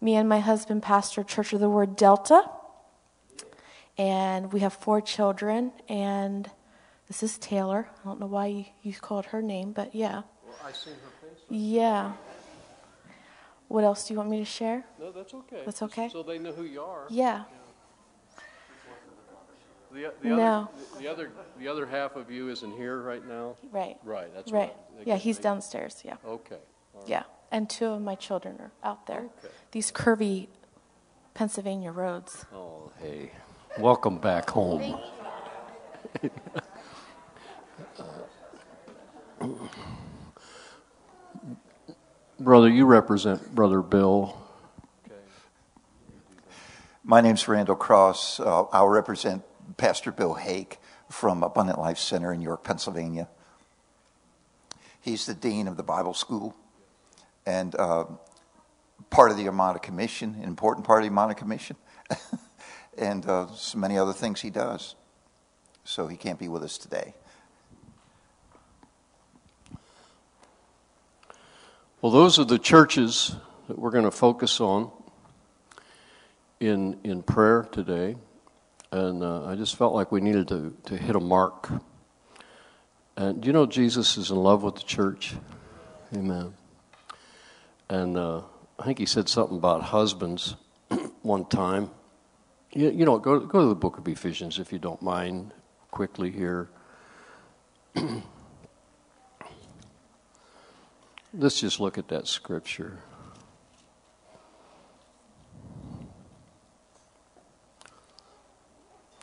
me 0.00 0.14
and 0.14 0.28
my 0.28 0.40
husband 0.40 0.82
pastor 0.82 1.22
Church 1.22 1.52
of 1.52 1.60
the 1.60 1.68
Word 1.68 1.96
Delta. 1.96 2.48
And 3.98 4.52
we 4.52 4.60
have 4.60 4.72
four 4.72 5.00
children, 5.00 5.72
and 5.88 6.50
this 7.06 7.22
is 7.22 7.36
Taylor. 7.36 7.88
I 8.00 8.08
don't 8.08 8.18
know 8.18 8.26
why 8.26 8.46
you, 8.46 8.64
you 8.82 8.94
called 8.94 9.26
her 9.26 9.42
name, 9.42 9.72
but 9.72 9.94
yeah. 9.94 10.22
Well, 10.60 10.68
I 10.68 10.72
seen 10.72 10.94
her 10.94 11.28
face. 11.28 11.38
Yeah. 11.48 12.12
What 13.68 13.84
else 13.84 14.06
do 14.06 14.14
you 14.14 14.18
want 14.18 14.30
me 14.30 14.38
to 14.38 14.44
share? 14.44 14.84
No, 15.00 15.10
that's 15.10 15.34
okay. 15.34 15.62
That's 15.64 15.82
okay? 15.82 16.08
So 16.08 16.22
they 16.22 16.38
know 16.38 16.52
who 16.52 16.64
you 16.64 16.82
are. 16.82 17.06
Yeah. 17.10 17.44
The, 19.92 20.12
the 20.22 20.28
No. 20.28 20.68
Other, 20.94 21.00
the 21.00 21.08
other 21.08 21.30
the 21.58 21.68
other 21.68 21.86
half 21.86 22.16
of 22.16 22.30
you 22.30 22.48
isn't 22.50 22.72
here 22.72 23.00
right 23.00 23.26
now. 23.26 23.56
Right. 23.70 23.96
Right. 24.04 24.32
That's 24.34 24.50
Right. 24.52 24.74
What 24.96 25.06
Yeah, 25.06 25.16
he's 25.16 25.38
downstairs. 25.38 26.02
Yeah. 26.04 26.16
Okay. 26.26 26.58
right. 26.94 27.08
Yeah. 27.08 27.22
And 27.52 27.70
two 27.70 27.86
of 27.86 28.00
my 28.02 28.16
children 28.16 28.56
are 28.60 28.72
out 28.82 29.06
there. 29.06 29.20
Okay. 29.38 29.54
These 29.70 29.92
curvy 29.92 30.48
Pennsylvania 31.34 31.92
roads. 31.92 32.44
Oh, 32.52 32.90
hey. 33.00 33.30
Welcome 33.78 34.18
back 34.18 34.50
home. 34.50 34.98
Brother, 42.44 42.68
you 42.68 42.84
represent 42.84 43.54
Brother 43.54 43.80
Bill. 43.80 44.36
My 47.02 47.22
name's 47.22 47.48
Randall 47.48 47.74
Cross. 47.74 48.38
Uh, 48.38 48.64
I'll 48.64 48.88
represent 48.88 49.42
Pastor 49.78 50.12
Bill 50.12 50.34
Hake 50.34 50.78
from 51.08 51.42
Abundant 51.42 51.78
Life 51.78 51.96
Center 51.96 52.34
in 52.34 52.42
York, 52.42 52.62
Pennsylvania. 52.62 53.28
He's 55.00 55.24
the 55.24 55.32
dean 55.32 55.66
of 55.68 55.78
the 55.78 55.82
Bible 55.82 56.12
School 56.12 56.54
and 57.46 57.74
uh, 57.76 58.04
part 59.08 59.30
of 59.30 59.38
the 59.38 59.46
Armada 59.46 59.78
Commission, 59.78 60.34
an 60.34 60.44
important 60.44 60.86
part 60.86 61.02
of 61.02 61.04
the 61.04 61.08
Armada 61.08 61.34
Commission, 61.34 61.76
and 62.98 63.24
uh, 63.24 63.46
so 63.54 63.78
many 63.78 63.96
other 63.96 64.12
things 64.12 64.42
he 64.42 64.50
does. 64.50 64.96
So 65.84 66.08
he 66.08 66.18
can't 66.18 66.38
be 66.38 66.48
with 66.48 66.62
us 66.62 66.76
today. 66.76 67.14
Well, 72.04 72.12
those 72.12 72.38
are 72.38 72.44
the 72.44 72.58
churches 72.58 73.34
that 73.66 73.78
we're 73.78 73.90
going 73.90 74.04
to 74.04 74.10
focus 74.10 74.60
on 74.60 74.90
in 76.60 77.00
in 77.02 77.22
prayer 77.22 77.66
today, 77.72 78.16
and 78.92 79.22
uh, 79.22 79.46
I 79.46 79.54
just 79.54 79.76
felt 79.76 79.94
like 79.94 80.12
we 80.12 80.20
needed 80.20 80.48
to 80.48 80.76
to 80.84 80.98
hit 80.98 81.16
a 81.16 81.20
mark. 81.20 81.70
And 83.16 83.40
do 83.40 83.46
you 83.46 83.54
know 83.54 83.64
Jesus 83.64 84.18
is 84.18 84.30
in 84.30 84.36
love 84.36 84.62
with 84.62 84.74
the 84.74 84.82
church? 84.82 85.34
Amen. 86.14 86.52
And 87.88 88.18
uh, 88.18 88.42
I 88.78 88.84
think 88.84 88.98
he 88.98 89.06
said 89.06 89.26
something 89.30 89.56
about 89.56 89.80
husbands 89.84 90.56
one 91.22 91.46
time. 91.46 91.88
You, 92.74 92.90
you 92.90 93.06
know, 93.06 93.16
go 93.16 93.40
go 93.40 93.62
to 93.62 93.68
the 93.68 93.74
book 93.74 93.96
of 93.96 94.06
Ephesians 94.06 94.58
if 94.58 94.74
you 94.74 94.78
don't 94.78 95.00
mind, 95.00 95.54
quickly 95.90 96.30
here. 96.30 96.68
Let's 101.36 101.58
just 101.58 101.80
look 101.80 101.98
at 101.98 102.06
that 102.08 102.28
scripture. 102.28 103.00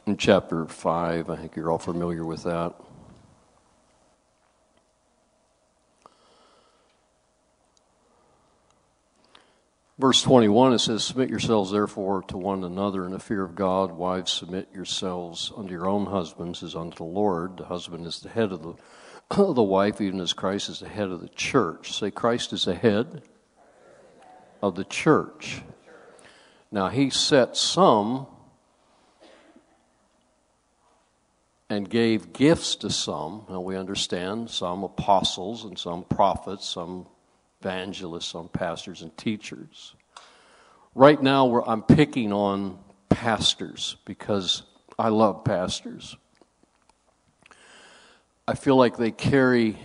In 0.06 0.18
chapter 0.18 0.66
5, 0.66 1.30
I 1.30 1.36
think 1.38 1.56
you're 1.56 1.72
all 1.72 1.78
familiar 1.78 2.26
with 2.26 2.44
that. 2.44 2.76
Verse 9.98 10.22
21, 10.22 10.74
it 10.74 10.80
says, 10.80 11.06
Submit 11.06 11.30
yourselves 11.30 11.72
therefore 11.72 12.24
to 12.24 12.38
one 12.38 12.66
another 12.66 13.06
in 13.06 13.12
the 13.12 13.20
fear 13.20 13.44
of 13.44 13.56
God. 13.56 13.94
Wives, 13.94 14.34
submit 14.34 14.68
yourselves 14.74 15.54
unto 15.56 15.72
your 15.72 15.88
own 15.88 16.08
husbands 16.08 16.62
as 16.62 16.76
unto 16.76 16.98
the 16.98 17.04
Lord. 17.04 17.56
The 17.56 17.66
husband 17.66 18.06
is 18.06 18.20
the 18.20 18.28
head 18.28 18.52
of 18.52 18.64
the, 18.64 18.74
the 19.36 19.64
wife, 19.64 20.02
even 20.02 20.20
as 20.20 20.34
Christ 20.34 20.70
is 20.70 20.80
the 20.80 20.90
head 20.90 21.10
of 21.10 21.22
the 21.22 21.30
church. 21.30 21.98
Say, 21.98 22.12
Christ 22.12 22.52
is 22.54 22.66
the 22.66 22.76
head 22.76 23.24
of 24.62 24.76
the 24.76 24.84
church. 24.84 25.62
Now, 26.72 26.90
he 26.90 27.10
set 27.10 27.56
some 27.56 28.28
and 31.70 31.90
gave 31.90 32.34
gifts 32.34 32.76
to 32.78 32.90
some. 32.90 33.46
Now, 33.50 33.62
we 33.62 33.78
understand 33.78 34.50
some 34.50 34.84
apostles 34.84 35.64
and 35.64 35.80
some 35.80 36.04
prophets, 36.04 36.68
some 36.68 37.08
evangelists, 37.62 38.28
some 38.28 38.50
pastors 38.50 39.02
and 39.02 39.16
teachers. 39.18 39.96
Right 40.94 41.22
now, 41.22 41.64
I'm 41.66 41.84
picking 41.84 42.34
on 42.34 42.78
pastors 43.08 43.96
because 44.04 44.64
I 45.00 45.08
love 45.10 45.46
pastors. 45.46 46.18
I 48.48 48.56
feel 48.56 48.76
like 48.76 48.98
they 48.98 49.12
carry 49.12 49.78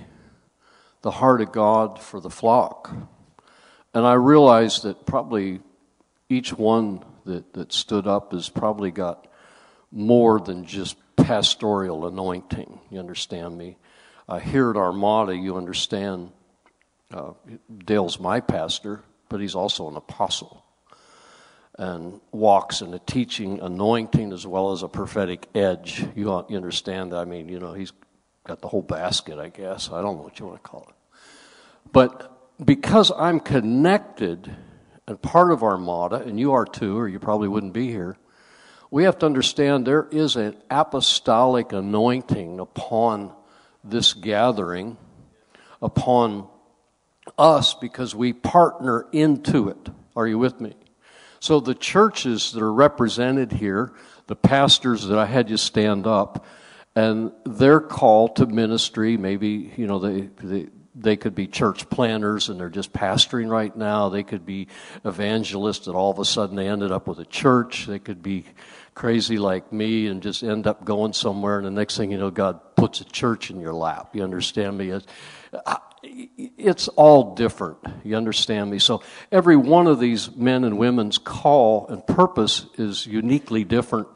the 1.03 1.11
heart 1.11 1.41
of 1.41 1.53
God 1.53 2.01
for 2.01 2.21
the 2.21 2.31
flock. 2.31 2.91
And 3.93 4.07
I 4.07 4.15
realize 4.15 4.83
that 4.83 5.07
probably 5.07 5.61
each 6.29 6.53
one 6.53 7.05
that, 7.27 7.53
that 7.53 7.73
stood 7.73 8.07
up 8.07 8.33
has 8.33 8.49
probably 8.49 8.91
got 8.91 9.27
more 9.93 10.41
than 10.41 10.65
just 10.65 10.97
pastoral 11.17 12.07
anointing. 12.07 12.81
You 12.91 12.99
understand 12.99 13.57
me? 13.57 13.77
Uh, 14.29 14.39
here 14.39 14.71
at 14.71 14.77
Armada, 14.77 15.37
you 15.37 15.57
understand 15.57 16.33
uh, 17.13 17.33
Dale's 17.85 18.19
my 18.19 18.41
pastor, 18.41 19.03
but 19.29 19.41
he's 19.41 19.55
also 19.55 19.89
an 19.89 19.97
apostle 19.97 20.65
and 21.79 22.21
walks 22.33 22.81
in 22.81 22.95
a 22.95 22.99
teaching 22.99 23.61
anointing 23.61 24.33
as 24.33 24.47
well 24.47 24.73
as 24.73 24.83
a 24.83 24.89
prophetic 24.89 25.47
edge. 25.55 26.05
You, 26.17 26.45
you 26.49 26.57
understand? 26.57 27.15
I 27.15 27.25
mean, 27.25 27.49
you 27.49 27.61
know, 27.61 27.75
he's 27.75 27.93
got 28.47 28.61
the 28.61 28.69
whole 28.69 28.83
basket, 28.83 29.39
I 29.39 29.49
guess. 29.49 29.91
I 29.91 30.01
don't 30.01 30.17
know 30.17 30.23
what 30.23 30.39
you 30.39 30.47
want 30.47 30.63
to 30.63 30.69
call 30.69 30.87
it. 30.89 30.95
But 31.93 32.33
because 32.65 33.13
I'm 33.17 33.41
connected 33.41 34.55
and 35.09 35.23
part 35.23 35.53
of 35.53 35.63
Armada, 35.63 36.17
and 36.17 36.39
you 36.39 36.53
are 36.53 36.65
too, 36.65 36.99
or 36.99 37.09
you 37.09 37.19
probably 37.19 37.49
wouldn't 37.49 37.73
be 37.73 37.89
here, 37.89 38.17
we 38.91 39.05
have 39.05 39.19
to 39.19 39.27
understand 39.27 39.87
there 39.87 40.09
is 40.11 40.37
an 40.37 40.57
apostolic 40.71 41.73
anointing 41.73 42.61
upon 42.61 43.33
this 43.85 44.15
gathering, 44.15 44.97
upon 45.81 46.49
us, 47.39 47.75
because 47.75 48.15
we 48.15 48.33
partner 48.33 49.07
into 49.13 49.69
it. 49.69 49.89
Are 50.17 50.27
you 50.27 50.39
with 50.39 50.61
me? 50.61 50.75
So 51.41 51.61
the 51.61 51.75
churches 51.75 52.53
that 52.53 52.63
are 52.63 52.73
represented 52.73 53.53
here, 53.53 53.93
the 54.27 54.37
pastors 54.37 55.07
that 55.07 55.19
I 55.19 55.27
had 55.27 55.51
you 55.51 55.57
stand 55.57 56.07
up, 56.07 56.45
and 56.97 57.31
their 57.45 57.79
call 57.79 58.29
to 58.31 58.47
ministry, 58.47 59.17
maybe, 59.17 59.73
you 59.77 59.87
know, 59.87 60.01
they, 60.01 60.23
they, 60.43 60.67
they 60.95 61.17
could 61.17 61.35
be 61.35 61.47
church 61.47 61.89
planners 61.91 62.49
and 62.49 62.59
they're 62.59 62.71
just 62.71 62.93
pastoring 62.93 63.51
right 63.51 63.77
now. 63.77 64.09
They 64.09 64.23
could 64.23 64.47
be 64.47 64.69
evangelists 65.05 65.87
and 65.87 65.95
all 65.95 66.11
of 66.11 66.19
a 66.19 66.25
sudden 66.25 66.57
they 66.57 66.67
ended 66.67 66.91
up 66.91 67.07
with 67.07 67.19
a 67.19 67.27
church. 67.27 67.87
They 67.87 67.99
could 67.99 68.23
be 68.23 68.47
crazy 68.95 69.37
like 69.37 69.73
me 69.73 70.07
and 70.07 70.23
just 70.23 70.43
end 70.43 70.67
up 70.67 70.85
going 70.85 71.13
somewhere, 71.13 71.59
and 71.59 71.67
the 71.67 71.71
next 71.71 71.99
thing 71.99 72.11
you 72.11 72.19
know, 72.19 72.31
God 72.31 72.75
puts 72.77 73.03
a 73.03 73.05
church 73.05 73.51
in 73.51 73.61
your 73.61 73.75
lap. 73.75 74.17
You 74.17 74.25
understand 74.25 74.79
me? 74.79 74.89
It's, 74.89 75.07
it's 76.03 76.89
all 76.89 77.35
different. 77.35 77.79
You 78.05 78.17
understand 78.17 78.71
me? 78.71 78.79
So 78.79 79.03
every 79.31 79.57
one 79.57 79.87
of 79.87 80.01
these 80.01 80.35
men 80.35 80.65
and 80.65 80.79
women's 80.79 81.19
call 81.19 81.87
and 81.89 82.07
purpose 82.07 82.65
is 82.79 83.07
uniquely 83.07 83.65
different. 83.65 84.09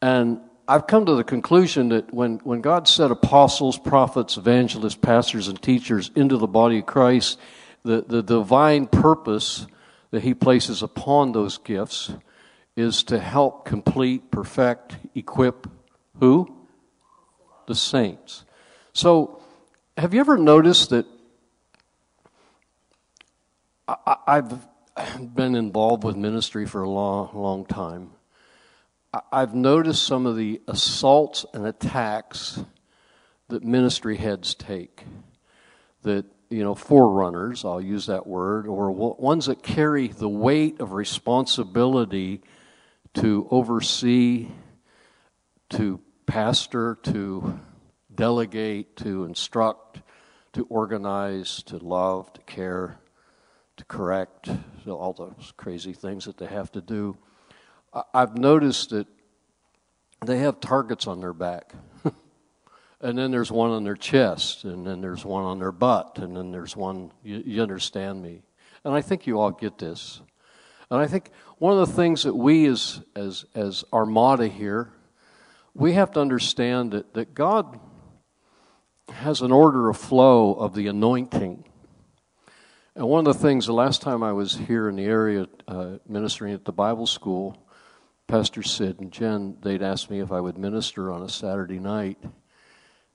And 0.00 0.40
I've 0.68 0.86
come 0.88 1.06
to 1.06 1.14
the 1.14 1.24
conclusion 1.24 1.90
that 1.90 2.12
when, 2.12 2.38
when 2.38 2.60
God 2.60 2.88
set 2.88 3.12
apostles, 3.12 3.78
prophets, 3.78 4.36
evangelists, 4.36 4.96
pastors, 4.96 5.46
and 5.46 5.60
teachers 5.60 6.10
into 6.16 6.36
the 6.36 6.48
body 6.48 6.80
of 6.80 6.86
Christ, 6.86 7.38
the, 7.84 8.04
the 8.06 8.22
divine 8.22 8.88
purpose 8.88 9.66
that 10.10 10.22
He 10.22 10.34
places 10.34 10.82
upon 10.82 11.32
those 11.32 11.58
gifts 11.58 12.12
is 12.74 13.04
to 13.04 13.18
help 13.20 13.64
complete, 13.64 14.30
perfect, 14.30 14.96
equip 15.14 15.68
who? 16.18 16.52
The 17.66 17.74
saints. 17.74 18.44
So, 18.92 19.42
have 19.96 20.14
you 20.14 20.20
ever 20.20 20.36
noticed 20.36 20.90
that 20.90 21.06
I, 23.86 24.16
I've 24.26 24.66
been 25.34 25.54
involved 25.54 26.02
with 26.02 26.16
ministry 26.16 26.66
for 26.66 26.82
a 26.82 26.90
long, 26.90 27.30
long 27.34 27.66
time? 27.66 28.10
I've 29.32 29.54
noticed 29.54 30.02
some 30.02 30.26
of 30.26 30.36
the 30.36 30.60
assaults 30.68 31.46
and 31.54 31.66
attacks 31.66 32.60
that 33.48 33.64
ministry 33.64 34.16
heads 34.16 34.54
take. 34.54 35.04
That, 36.02 36.26
you 36.50 36.62
know, 36.62 36.74
forerunners, 36.74 37.64
I'll 37.64 37.80
use 37.80 38.06
that 38.06 38.26
word, 38.26 38.66
or 38.66 38.90
ones 38.90 39.46
that 39.46 39.62
carry 39.62 40.08
the 40.08 40.28
weight 40.28 40.80
of 40.80 40.92
responsibility 40.92 42.42
to 43.14 43.48
oversee, 43.50 44.48
to 45.70 46.00
pastor, 46.26 46.98
to 47.04 47.58
delegate, 48.14 48.96
to 48.96 49.24
instruct, 49.24 50.00
to 50.52 50.64
organize, 50.68 51.62
to 51.64 51.78
love, 51.78 52.32
to 52.34 52.40
care, 52.42 52.98
to 53.76 53.84
correct, 53.84 54.48
all 54.86 55.12
those 55.12 55.52
crazy 55.56 55.92
things 55.92 56.24
that 56.26 56.38
they 56.38 56.46
have 56.46 56.70
to 56.72 56.80
do. 56.80 57.16
I've 58.12 58.36
noticed 58.36 58.90
that 58.90 59.06
they 60.24 60.38
have 60.38 60.60
targets 60.60 61.06
on 61.06 61.20
their 61.20 61.32
back. 61.32 61.72
and 63.00 63.18
then 63.18 63.30
there's 63.30 63.50
one 63.50 63.70
on 63.70 63.84
their 63.84 63.96
chest, 63.96 64.64
and 64.64 64.86
then 64.86 65.00
there's 65.00 65.24
one 65.24 65.44
on 65.44 65.58
their 65.58 65.72
butt, 65.72 66.18
and 66.18 66.36
then 66.36 66.50
there's 66.50 66.76
one, 66.76 67.12
you, 67.22 67.42
you 67.44 67.62
understand 67.62 68.22
me. 68.22 68.42
And 68.84 68.94
I 68.94 69.02
think 69.02 69.26
you 69.26 69.40
all 69.40 69.50
get 69.50 69.78
this. 69.78 70.20
And 70.90 71.00
I 71.00 71.06
think 71.06 71.30
one 71.58 71.78
of 71.78 71.88
the 71.88 71.94
things 71.94 72.22
that 72.22 72.34
we 72.34 72.66
as, 72.66 73.00
as, 73.14 73.44
as 73.54 73.84
Armada 73.92 74.48
here 74.48 74.92
we 75.76 75.92
have 75.92 76.10
to 76.12 76.20
understand 76.20 76.92
that, 76.92 77.12
that 77.14 77.34
God 77.34 77.78
has 79.10 79.42
an 79.42 79.52
order 79.52 79.90
of 79.90 79.96
flow 79.98 80.54
of 80.54 80.74
the 80.74 80.86
anointing. 80.86 81.64
And 82.94 83.06
one 83.06 83.26
of 83.26 83.34
the 83.34 83.38
things, 83.38 83.66
the 83.66 83.74
last 83.74 84.00
time 84.00 84.22
I 84.22 84.32
was 84.32 84.54
here 84.54 84.88
in 84.88 84.96
the 84.96 85.04
area 85.04 85.46
uh, 85.68 85.98
ministering 86.08 86.54
at 86.54 86.64
the 86.64 86.72
Bible 86.72 87.06
school, 87.06 87.58
Pastor 88.28 88.64
Sid 88.64 88.98
and 88.98 89.12
Jen, 89.12 89.56
they'd 89.62 89.82
asked 89.82 90.10
me 90.10 90.18
if 90.18 90.32
I 90.32 90.40
would 90.40 90.58
minister 90.58 91.12
on 91.12 91.22
a 91.22 91.28
Saturday 91.28 91.78
night. 91.78 92.18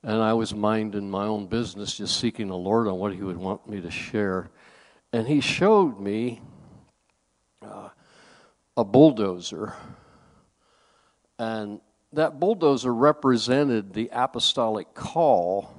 And 0.04 0.22
I 0.22 0.34
was 0.34 0.56
minding 0.56 1.12
my 1.12 1.26
own 1.26 1.48
business, 1.48 1.98
just 1.98 2.18
seeking 2.20 2.48
the 2.48 2.56
Lord 2.56 2.88
on 2.88 2.98
what 2.98 3.14
He 3.14 3.22
would 3.22 3.38
want 3.38 3.70
me 3.70 3.82
to 3.82 3.92
share. 3.92 4.50
And 5.12 5.28
He 5.28 5.42
showed 5.42 6.00
me 6.00 6.42
uh, 7.62 7.90
a 8.78 8.86
bulldozer. 8.86 9.76
And 11.38 11.82
that 12.14 12.40
bulldozer 12.40 12.94
represented 12.94 13.94
the 13.94 14.10
apostolic 14.14 14.94
call 14.94 15.74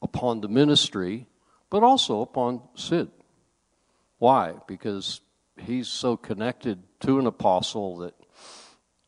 upon 0.00 0.40
the 0.40 0.48
ministry, 0.48 1.26
but 1.68 1.82
also 1.82 2.22
upon 2.22 2.62
Sid. 2.74 3.10
Why? 4.18 4.54
Because 4.66 5.20
he's 5.58 5.88
so 5.88 6.16
connected 6.16 6.82
to 7.00 7.18
an 7.18 7.26
apostle 7.26 7.98
that, 7.98 8.14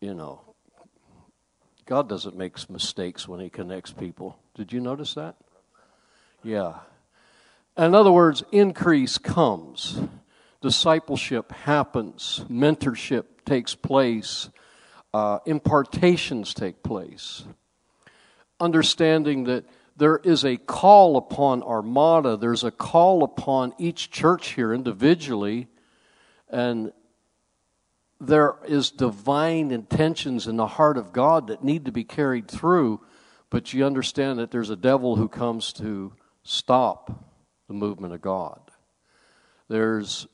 you 0.01 0.15
know, 0.15 0.41
God 1.87 2.09
doesn't 2.09 2.37
make 2.37 2.69
mistakes 2.71 3.27
when 3.27 3.41
he 3.41 3.49
connects 3.49 3.93
people. 3.93 4.39
Did 4.55 4.73
you 4.73 4.81
notice 4.81 5.15
that? 5.15 5.37
Yeah. 6.43 6.75
In 7.77 7.95
other 7.95 8.13
words, 8.13 8.43
increase 8.53 9.19
comes, 9.19 10.01
discipleship 10.61 11.53
happens, 11.53 12.45
mentorship 12.51 13.25
takes 13.45 13.75
place, 13.75 14.51
uh, 15.15 15.39
impartations 15.47 16.55
take 16.55 16.83
place. 16.83 17.45
Understanding 18.61 19.45
that 19.45 19.65
there 19.97 20.19
is 20.19 20.45
a 20.45 20.57
call 20.57 21.17
upon 21.17 21.63
Armada, 21.63 22.37
there's 22.37 22.65
a 22.65 22.71
call 22.71 23.25
upon 23.25 23.73
each 23.79 24.11
church 24.11 24.51
here 24.51 24.73
individually, 24.75 25.69
and 26.51 26.93
there 28.21 28.57
is 28.67 28.91
divine 28.91 29.71
intentions 29.71 30.47
in 30.47 30.57
the 30.57 30.67
heart 30.67 30.97
of 30.97 31.13
God 31.13 31.49
that 31.49 31.63
need 31.63 31.85
to 31.85 31.93
be 31.93 32.05
carried 32.05 32.49
through, 32.49 33.01
but 33.51 33.73
you 33.73 33.85
understand 33.85 34.39
that 34.39 34.51
there's 34.51 34.71
a 34.71 34.77
devil 34.77 35.17
who 35.17 35.29
comes 35.29 35.73
to 35.75 36.13
stop 36.43 37.25
the 37.69 37.75
movement 37.75 38.15
of 38.15 38.21
God. 38.21 38.61
There's 39.69 40.27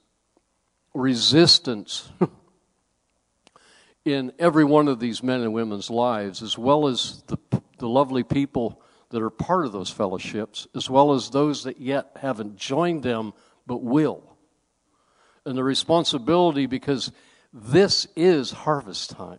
resistance 0.94 2.08
in 4.04 4.32
every 4.38 4.64
one 4.64 4.88
of 4.88 5.00
these 5.00 5.22
men 5.22 5.42
and 5.42 5.52
women's 5.52 5.90
lives, 5.90 6.42
as 6.42 6.56
well 6.56 6.86
as 6.86 7.22
the, 7.26 7.36
the 7.78 7.88
lovely 7.88 8.22
people 8.22 8.80
that 9.10 9.22
are 9.22 9.30
part 9.30 9.66
of 9.66 9.72
those 9.72 9.90
fellowships, 9.90 10.66
as 10.74 10.88
well 10.88 11.12
as 11.12 11.30
those 11.30 11.64
that 11.64 11.80
yet 11.80 12.10
haven't 12.16 12.56
joined 12.56 13.02
them 13.02 13.32
but 13.66 13.82
will. 13.82 14.36
And 15.44 15.58
the 15.58 15.64
responsibility, 15.64 16.66
because 16.66 17.12
this 17.54 18.06
is 18.16 18.50
harvest 18.50 19.10
time. 19.10 19.38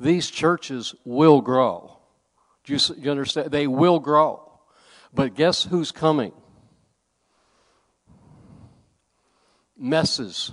These 0.00 0.30
churches 0.30 0.94
will 1.04 1.40
grow. 1.40 1.96
Do 2.64 2.74
you, 2.74 2.80
you 2.98 3.10
understand? 3.10 3.50
They 3.50 3.66
will 3.66 4.00
grow. 4.00 4.60
But 5.14 5.34
guess 5.34 5.64
who's 5.64 5.92
coming? 5.92 6.32
Messes. 9.76 10.52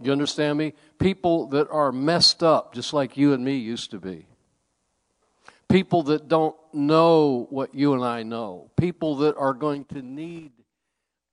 You 0.00 0.12
understand 0.12 0.58
me? 0.58 0.74
People 0.98 1.46
that 1.48 1.68
are 1.70 1.90
messed 1.90 2.42
up, 2.42 2.74
just 2.74 2.92
like 2.92 3.16
you 3.16 3.32
and 3.32 3.42
me 3.44 3.56
used 3.56 3.90
to 3.92 3.98
be 3.98 4.26
people 5.72 6.02
that 6.02 6.28
don't 6.28 6.54
know 6.74 7.46
what 7.48 7.74
you 7.74 7.94
and 7.94 8.04
I 8.04 8.22
know, 8.22 8.70
people 8.76 9.16
that 9.16 9.36
are 9.36 9.54
going 9.54 9.86
to 9.86 10.02
need 10.02 10.52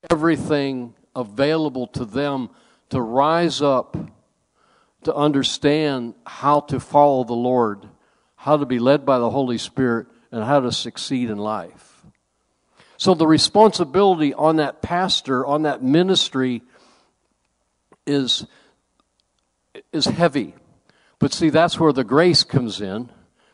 everything 0.10 0.96
available 1.14 1.88
to 1.88 2.06
them 2.06 2.50
to 2.90 3.02
rise 3.02 3.62
up, 3.62 3.98
to 5.04 5.16
understand 5.16 6.16
how 6.26 6.62
to 6.62 6.80
follow 6.80 7.24
the 7.24 7.34
Lord, 7.34 7.88
how 8.36 8.58
to 8.58 8.66
be 8.66 8.80
led 8.80 9.06
by 9.06 9.20
the 9.20 9.30
Holy 9.30 9.58
Spirit, 9.58 10.08
and 10.32 10.44
how 10.44 10.60
to 10.60 10.72
succeed 10.72 11.30
in 11.30 11.38
life. 11.38 12.04
So 12.98 13.14
the 13.14 13.28
responsibility 13.28 14.34
on 14.34 14.58
that 14.58 14.82
pastor, 14.82 15.46
on 15.46 15.62
that 15.62 15.82
ministry, 15.82 16.62
is, 18.06 18.46
is 19.94 20.06
heavy. 20.06 20.54
But 21.20 21.34
see, 21.34 21.50
that's 21.50 21.80
where 21.80 21.94
the 21.94 22.04
grace 22.04 22.44
comes 22.44 22.82
in. 22.82 23.10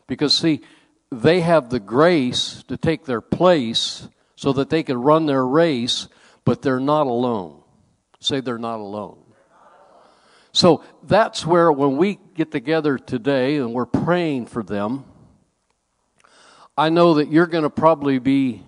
Because, 0.06 0.34
see, 0.34 0.62
they 1.10 1.40
have 1.40 1.70
the 1.70 1.80
grace 1.80 2.64
to 2.68 2.76
take 2.76 3.04
their 3.04 3.20
place 3.20 4.08
so 4.34 4.52
that 4.54 4.70
they 4.70 4.82
can 4.82 5.00
run 5.00 5.26
their 5.26 5.46
race, 5.46 6.08
but 6.44 6.62
they're 6.62 6.80
not 6.80 7.06
alone. 7.06 7.62
Say 8.20 8.40
they're 8.40 8.58
not 8.58 8.80
alone. 8.80 9.18
So 10.56 10.82
that's 11.02 11.44
where, 11.44 11.70
when 11.70 11.98
we 11.98 12.18
get 12.32 12.50
together 12.50 12.96
today 12.96 13.56
and 13.56 13.74
we're 13.74 13.84
praying 13.84 14.46
for 14.46 14.62
them, 14.62 15.04
I 16.78 16.88
know 16.88 17.12
that 17.12 17.30
you're 17.30 17.46
going 17.46 17.64
to 17.64 17.68
probably 17.68 18.18
be, 18.18 18.62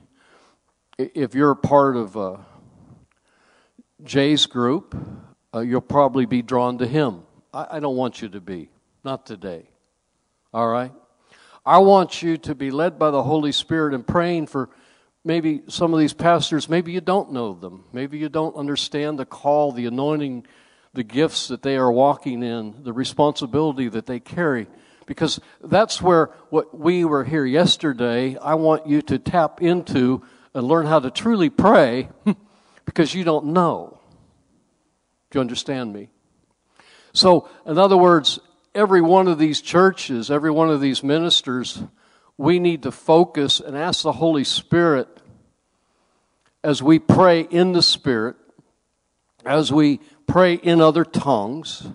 if 0.99 1.35
you're 1.35 1.53
a 1.53 1.57
part 1.57 1.97
of 1.97 2.15
uh, 2.15 2.37
Jay's 4.05 4.45
group, 4.45 4.95
uh, 5.55 5.61
you'll 5.61 5.81
probably 5.81 6.27
be 6.27 6.43
drawn 6.43 6.77
to 6.77 6.87
him. 6.87 7.23
I, 7.55 7.67
I 7.71 7.81
don't 7.81 7.97
want 7.97 8.21
you 8.21 8.29
to 8.29 8.41
be, 8.43 8.69
not 9.03 9.25
today. 9.25 9.71
All 10.53 10.69
right? 10.69 10.93
I 11.65 11.79
want 11.79 12.21
you 12.21 12.37
to 12.37 12.55
be 12.55 12.71
led 12.71 12.99
by 12.99 13.11
the 13.11 13.23
Holy 13.23 13.53
Spirit 13.53 13.95
and 13.95 14.07
praying 14.07 14.49
for 14.49 14.69
maybe 15.25 15.63
some 15.69 15.95
of 15.95 16.01
these 16.01 16.13
pastors. 16.13 16.69
Maybe 16.69 16.93
you 16.93 17.01
don't 17.01 17.33
know 17.33 17.55
them. 17.55 17.85
Maybe 17.95 18.19
you 18.19 18.29
don't 18.29 18.57
understand 18.57 19.19
the 19.19 19.25
call, 19.25 19.73
the 19.73 19.87
anointing, 19.87 20.47
the 20.99 21.05
gifts 21.05 21.47
that 21.47 21.63
they 21.63 21.77
are 21.77 21.93
walking 21.93 22.43
in, 22.43 22.75
the 22.83 22.93
responsibility 22.93 23.89
that 23.89 24.07
they 24.07 24.19
carry. 24.19 24.67
Because 25.07 25.39
that's 25.63 26.03
where 26.03 26.31
what 26.51 26.77
we 26.77 27.05
were 27.05 27.23
here 27.23 27.45
yesterday, 27.45 28.37
I 28.37 28.55
want 28.55 28.89
you 28.89 29.01
to 29.03 29.17
tap 29.21 29.63
into 29.63 30.25
and 30.55 30.67
learn 30.67 30.87
how 30.87 30.99
to 30.99 31.13
truly 31.13 31.51
pray 31.51 32.09
because 32.85 33.15
you 33.15 33.23
don't 33.23 33.47
know. 33.53 34.01
Do 35.31 35.37
you 35.39 35.41
understand 35.41 35.93
me? 35.93 36.09
So, 37.13 37.49
in 37.65 37.79
other 37.79 37.97
words, 37.97 38.41
every 38.75 39.01
one 39.01 39.29
of 39.29 39.39
these 39.39 39.61
churches, 39.61 40.33
every 40.33 40.51
one 40.51 40.69
of 40.69 40.81
these 40.81 41.05
ministers, 41.05 41.81
we 42.37 42.59
need 42.59 42.83
to 42.83 42.91
focus 42.91 43.61
and 43.61 43.77
ask 43.77 44.03
the 44.03 44.11
Holy 44.11 44.43
Spirit 44.43 45.07
as 46.65 46.83
we 46.83 46.99
pray 46.99 47.43
in 47.43 47.71
the 47.71 47.83
Spirit, 47.83 48.35
as 49.47 49.73
we 49.73 50.01
pray 50.29 50.55
in 50.55 50.81
other 50.81 51.05
tongues, 51.05 51.89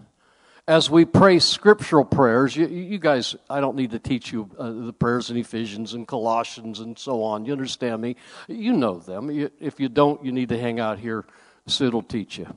as 0.68 0.90
we 0.90 1.06
pray 1.06 1.40
scriptural 1.40 2.04
prayers. 2.04 2.56
You, 2.56 2.68
you 2.68 2.98
guys, 2.98 3.36
I 3.50 3.62
don't 3.62 3.78
need 3.78 3.92
to 3.92 4.00
teach 4.00 4.34
you 4.34 4.50
uh, 4.58 4.72
the 4.72 4.94
prayers 4.94 5.30
in 5.30 5.38
Ephesians 5.38 5.94
and 5.94 6.08
Colossians 6.08 6.80
and 6.80 6.98
so 6.98 7.24
on. 7.24 7.46
You 7.46 7.54
understand 7.54 8.02
me? 8.02 8.16
You 8.48 8.74
know 8.74 8.98
them. 8.98 9.30
You, 9.32 9.52
if 9.60 9.80
you 9.80 9.88
don't, 9.88 10.24
you 10.26 10.32
need 10.32 10.50
to 10.50 10.60
hang 10.60 10.80
out 10.80 11.00
here. 11.00 11.26
Sid 11.68 11.94
will 11.94 12.02
teach 12.02 12.38
you. 12.38 12.54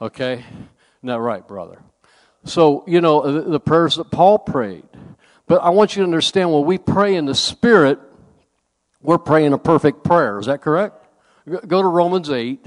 Okay? 0.00 0.44
That 1.04 1.20
right, 1.20 1.46
brother? 1.46 1.82
So, 2.44 2.84
you 2.86 3.00
know, 3.00 3.30
the, 3.30 3.42
the 3.42 3.60
prayers 3.60 3.96
that 3.96 4.10
Paul 4.10 4.38
prayed. 4.38 4.84
But 5.46 5.62
I 5.62 5.70
want 5.70 5.94
you 5.94 6.00
to 6.00 6.04
understand 6.04 6.52
when 6.52 6.64
we 6.64 6.78
pray 6.78 7.14
in 7.14 7.26
the 7.26 7.34
Spirit, 7.34 7.98
we're 9.02 9.18
praying 9.18 9.52
a 9.52 9.58
perfect 9.58 10.02
prayer. 10.02 10.38
Is 10.38 10.46
that 10.46 10.62
correct? 10.62 10.96
Go 11.66 11.82
to 11.82 11.88
Romans 11.88 12.30
8. 12.30 12.64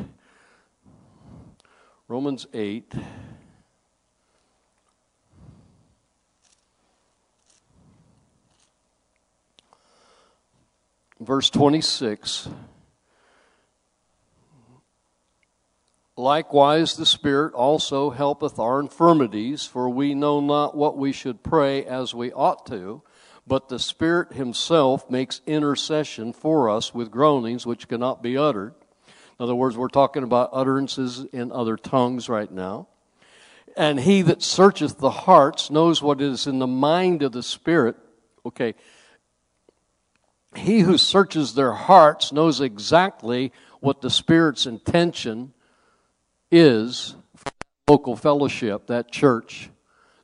Romans 2.10 2.48
8. 2.54 2.93
Verse 11.20 11.50
26. 11.50 12.48
Likewise, 16.15 16.96
the 16.96 17.06
Spirit 17.06 17.54
also 17.54 18.10
helpeth 18.12 18.58
our 18.58 18.80
infirmities, 18.80 19.65
for 19.65 19.89
we 19.89 20.15
know 20.15 20.39
not 20.39 20.78
what 20.78 20.98
we 20.98 21.12
should 21.12 21.43
pray 21.43 21.84
as 21.84 22.15
we 22.15 22.32
ought 22.32 22.65
to, 22.67 23.02
but 23.46 23.67
the 23.67 23.80
Spirit 23.80 24.32
Himself 24.32 25.10
makes 25.10 25.41
intercession 25.46 26.32
for 26.32 26.70
us 26.70 26.93
with 26.93 27.12
groanings 27.12 27.65
which 27.65 27.89
cannot 27.89 28.24
be 28.24 28.38
uttered. 28.38 28.74
In 29.39 29.43
other 29.43 29.56
words, 29.56 29.78
we're 29.78 29.88
talking 29.88 30.23
about 30.23 30.50
utterances 30.52 31.26
in 31.32 31.52
other 31.52 31.78
tongues 31.78 32.28
right 32.28 32.52
now. 32.52 32.88
And 33.76 34.00
He 34.00 34.23
that 34.23 34.41
searcheth 34.41 34.97
the 34.97 35.12
hearts 35.12 35.69
knows 35.69 36.02
what 36.02 36.21
is 36.21 36.47
in 36.47 36.58
the 36.58 36.67
mind 36.67 37.21
of 37.21 37.32
the 37.32 37.43
Spirit. 37.43 37.95
Okay. 38.45 38.73
He 40.56 40.80
who 40.80 40.97
searches 40.97 41.54
their 41.54 41.73
hearts 41.73 42.32
knows 42.32 42.62
exactly 42.62 43.52
what 43.80 44.02
the 44.02 44.10
Spirit's 44.10 44.65
intention 44.65 45.54
is 46.50 47.15
for 47.36 47.52
local 47.88 48.15
fellowship, 48.15 48.88
that 48.88 49.12
church, 49.12 49.69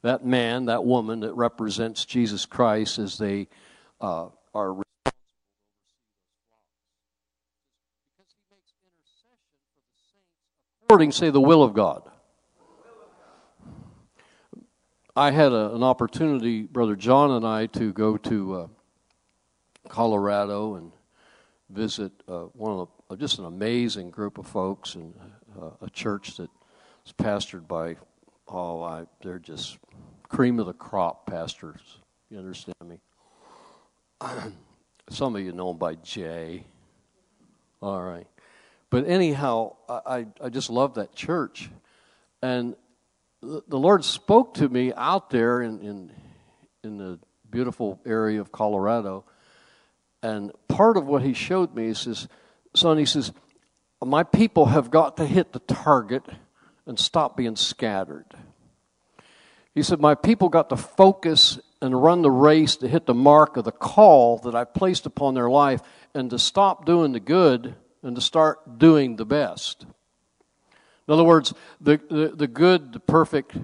that 0.01 0.25
man, 0.25 0.65
that 0.65 0.83
woman 0.83 1.19
that 1.19 1.33
represents 1.33 2.05
Jesus 2.05 2.47
Christ 2.47 2.97
as 2.97 3.19
they 3.19 3.47
uh, 4.01 4.29
are 4.55 4.81
according, 10.83 11.11
say, 11.11 11.29
the 11.29 11.41
will 11.41 11.63
of 11.63 11.73
God. 11.73 12.03
I 15.15 15.31
had 15.31 15.51
a, 15.51 15.73
an 15.73 15.83
opportunity, 15.83 16.63
Brother 16.63 16.95
John 16.95 17.31
and 17.31 17.45
I, 17.45 17.67
to 17.67 17.93
go 17.93 18.17
to 18.17 18.55
uh, 18.55 18.67
Colorado 19.87 20.75
and 20.75 20.91
visit 21.69 22.11
uh, 22.27 22.43
one 22.53 22.79
of 22.79 22.87
the, 23.09 23.15
just 23.17 23.39
an 23.39 23.45
amazing 23.45 24.09
group 24.09 24.37
of 24.37 24.47
folks 24.47 24.95
and 24.95 25.13
uh, 25.61 25.69
a 25.81 25.89
church 25.89 26.37
that 26.37 26.49
is 27.05 27.13
pastored 27.13 27.67
by, 27.67 27.95
oh, 28.47 28.81
I, 28.81 29.05
they're 29.21 29.39
just 29.39 29.77
cream 30.29 30.59
of 30.59 30.65
the 30.65 30.73
crop 30.73 31.27
pastors. 31.27 31.99
You 32.29 32.39
understand 32.39 32.75
me? 32.83 32.99
Some 35.09 35.35
of 35.35 35.43
you 35.43 35.51
know 35.51 35.69
them 35.69 35.77
by 35.77 35.95
Jay. 35.95 36.65
All 37.81 38.01
right. 38.01 38.27
But 38.93 39.07
anyhow, 39.07 39.77
I, 39.89 40.27
I 40.39 40.49
just 40.49 40.69
love 40.69 40.93
that 40.93 41.15
church. 41.15 41.67
And 42.43 42.75
the 43.41 43.79
Lord 43.79 44.05
spoke 44.05 44.53
to 44.53 44.69
me 44.69 44.93
out 44.93 45.31
there 45.31 45.63
in, 45.63 45.79
in, 45.79 46.11
in 46.83 46.97
the 46.99 47.19
beautiful 47.49 47.99
area 48.05 48.39
of 48.39 48.51
Colorado. 48.51 49.25
And 50.21 50.51
part 50.67 50.95
of 50.95 51.07
what 51.07 51.23
he 51.23 51.33
showed 51.33 51.73
me, 51.73 51.95
says, 51.95 52.27
Son, 52.75 52.99
he 52.99 53.05
says, 53.05 53.31
my 54.05 54.21
people 54.21 54.67
have 54.67 54.91
got 54.91 55.17
to 55.17 55.25
hit 55.25 55.53
the 55.53 55.59
target 55.61 56.27
and 56.85 56.99
stop 56.99 57.35
being 57.35 57.55
scattered. 57.55 58.27
He 59.73 59.81
said, 59.81 60.01
My 60.01 60.13
people 60.13 60.49
got 60.49 60.69
to 60.69 60.77
focus 60.77 61.59
and 61.81 61.99
run 61.99 62.21
the 62.21 62.29
race 62.29 62.75
to 62.75 62.87
hit 62.87 63.07
the 63.07 63.15
mark 63.15 63.57
of 63.57 63.63
the 63.65 63.71
call 63.71 64.37
that 64.43 64.53
I 64.53 64.65
placed 64.65 65.07
upon 65.07 65.33
their 65.33 65.49
life 65.49 65.81
and 66.13 66.29
to 66.29 66.37
stop 66.37 66.85
doing 66.85 67.11
the 67.11 67.19
good 67.19 67.73
and 68.03 68.15
to 68.15 68.21
start 68.21 68.77
doing 68.77 69.15
the 69.15 69.25
best. 69.25 69.85
In 71.07 71.13
other 71.13 71.23
words, 71.23 71.53
the, 71.81 71.99
the, 72.09 72.33
the 72.35 72.47
good, 72.47 72.93
the 72.93 72.99
perfect, 72.99 73.55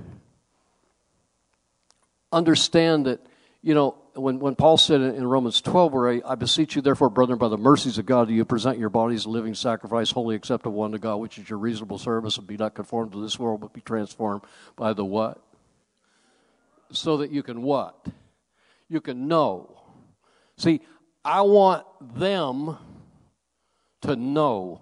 understand 2.32 3.06
that, 3.06 3.26
you 3.62 3.74
know, 3.74 3.96
when, 4.16 4.40
when 4.40 4.56
Paul 4.56 4.78
said 4.78 5.02
in, 5.02 5.26
Romans 5.26 5.62
12, 5.62 5.94
where 5.94 6.10
I, 6.10 6.22
I 6.26 6.36
beseech 6.36 6.76
you, 6.76 6.82
therefore, 6.82 7.10
brethren, 7.10 7.40
by 7.40 7.48
the 7.48 7.58
mercies 7.58 7.98
of 7.98 8.06
God, 8.06 8.28
do 8.28 8.34
you 8.34 8.44
present 8.44 8.78
your 8.78 8.90
bodies 8.90 9.26
a 9.26 9.30
living 9.30 9.56
sacrifice, 9.56 10.12
holy 10.12 10.36
acceptable 10.36 10.82
unto 10.84 10.98
God, 10.98 11.18
which 11.18 11.38
is 11.38 11.50
your 11.50 11.60
reasonable 11.60 11.98
service, 11.98 12.38
and 12.38 12.46
be 12.46 12.58
not 12.58 12.76
conformed 12.76 13.14
to 13.14 13.22
this 13.22 13.40
world, 13.40 13.62
but 13.62 13.74
be 13.74 13.82
transformed 13.82 14.42
by 14.76 14.94
the 14.94 15.06
what? 15.06 15.42
So 16.92 17.18
that 17.18 17.32
you 17.32 17.44
can 17.44 17.62
what? 17.62 18.08
You 18.90 19.00
can 19.00 19.28
know. 19.28 19.82
See, 20.58 20.82
I 21.24 21.42
want 21.42 21.86
them 22.18 22.78
to 24.02 24.16
know. 24.16 24.82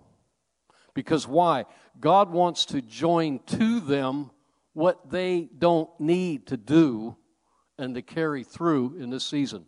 Because 0.93 1.27
why? 1.27 1.65
God 1.99 2.31
wants 2.31 2.65
to 2.67 2.81
join 2.81 3.39
to 3.47 3.79
them 3.79 4.31
what 4.73 5.09
they 5.09 5.49
don't 5.57 5.89
need 5.99 6.47
to 6.47 6.57
do 6.57 7.15
and 7.77 7.95
to 7.95 8.01
carry 8.01 8.43
through 8.43 8.95
in 8.99 9.09
this 9.09 9.25
season. 9.25 9.65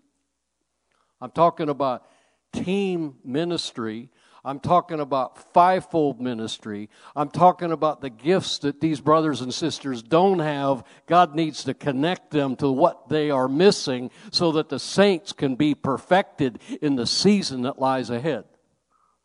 I'm 1.22 1.32
talking 1.32 1.70
about 1.70 2.06
team 2.54 3.16
ministry. 3.24 4.10
I'm 4.44 4.60
talking 4.60 5.00
about 5.00 5.54
fivefold 5.54 6.22
ministry. 6.22 6.90
I'm 7.16 7.30
talking 7.30 7.72
about 7.72 8.02
the 8.02 8.10
gifts 8.10 8.60
that 8.60 8.80
these 8.80 9.02
brothers 9.02 9.42
and 9.42 9.54
sisters 9.54 10.02
don't 10.02 10.40
have. 10.40 10.84
God 11.08 11.36
needs 11.36 11.64
to 11.66 11.74
connect 11.74 12.32
them 12.32 12.56
to 12.58 12.72
what 12.72 13.10
they 13.10 13.32
are 13.32 13.50
missing 13.50 14.12
so 14.32 14.54
that 14.54 14.70
the 14.70 14.80
saints 14.80 15.34
can 15.34 15.56
be 15.56 15.76
perfected 15.76 16.60
in 16.82 16.96
the 16.96 17.08
season 17.08 17.64
that 17.64 17.80
lies 17.80 18.10
ahead. 18.10 18.46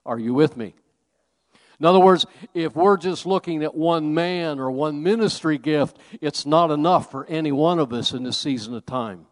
Are 0.07 0.19
you 0.19 0.35
with 0.35 0.57
me? 0.57 0.75
In 1.81 1.87
other 1.87 1.99
words, 1.99 2.25
if 2.55 2.77
we're 2.77 2.97
just 2.97 3.27
looking 3.27 3.65
at 3.65 3.75
one 3.75 4.15
man 4.15 4.61
or 4.61 4.71
one 4.71 5.03
ministry 5.03 5.59
gift, 5.59 5.99
it's 6.21 6.47
not 6.47 6.71
enough 6.71 7.11
for 7.11 7.27
any 7.27 7.53
one 7.53 7.79
of 7.79 7.93
us 7.93 8.13
in 8.13 8.23
this 8.23 8.39
season 8.39 8.75
of 8.75 8.87
time. 8.87 9.27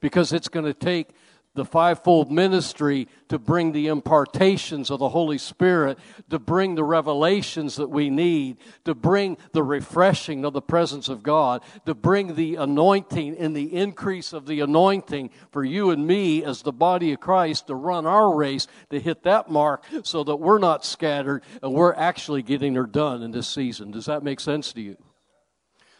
Because 0.00 0.32
it's 0.32 0.48
going 0.48 0.66
to 0.66 0.74
take 0.74 1.10
the 1.54 1.64
fivefold 1.64 2.30
ministry 2.30 3.08
to 3.28 3.38
bring 3.38 3.72
the 3.72 3.88
impartations 3.88 4.90
of 4.90 4.98
the 4.98 5.10
Holy 5.10 5.38
Spirit, 5.38 5.98
to 6.30 6.38
bring 6.38 6.74
the 6.74 6.84
revelations 6.84 7.76
that 7.76 7.90
we 7.90 8.08
need, 8.08 8.56
to 8.84 8.94
bring 8.94 9.36
the 9.52 9.62
refreshing 9.62 10.44
of 10.44 10.54
the 10.54 10.62
presence 10.62 11.08
of 11.08 11.22
God, 11.22 11.62
to 11.84 11.94
bring 11.94 12.34
the 12.34 12.56
anointing 12.56 13.36
and 13.36 13.54
the 13.54 13.74
increase 13.74 14.32
of 14.32 14.46
the 14.46 14.60
anointing 14.60 15.30
for 15.50 15.62
you 15.62 15.90
and 15.90 16.06
me 16.06 16.42
as 16.42 16.62
the 16.62 16.72
body 16.72 17.12
of 17.12 17.20
Christ 17.20 17.66
to 17.66 17.74
run 17.74 18.06
our 18.06 18.34
race, 18.34 18.66
to 18.90 18.98
hit 18.98 19.22
that 19.24 19.50
mark 19.50 19.84
so 20.02 20.24
that 20.24 20.36
we're 20.36 20.58
not 20.58 20.84
scattered 20.84 21.42
and 21.62 21.74
we're 21.74 21.94
actually 21.94 22.42
getting 22.42 22.74
her 22.74 22.86
done 22.86 23.22
in 23.22 23.30
this 23.30 23.48
season. 23.48 23.90
Does 23.90 24.06
that 24.06 24.22
make 24.22 24.40
sense 24.40 24.72
to 24.72 24.80
you? 24.80 24.96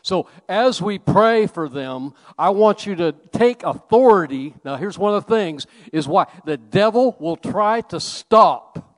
So 0.03 0.29
as 0.49 0.83
we 0.83 0.99
pray 0.99 1.47
for 1.47 1.69
them, 1.69 2.15
I 2.37 2.51
want 2.51 2.87
you 2.87 2.97
to 2.97 3.13
take 3.33 3.63
authority. 3.63 4.55
Now, 4.65 4.77
here's 4.77 4.99
one 4.99 5.15
of 5.15 5.27
the 5.27 5.35
things 5.35 5.67
is 5.93 6.09
why 6.09 6.27
the 6.45 6.57
devil 6.57 7.17
will 7.19 7.37
try 7.37 7.81
to 7.83 8.01
stop 8.01 8.89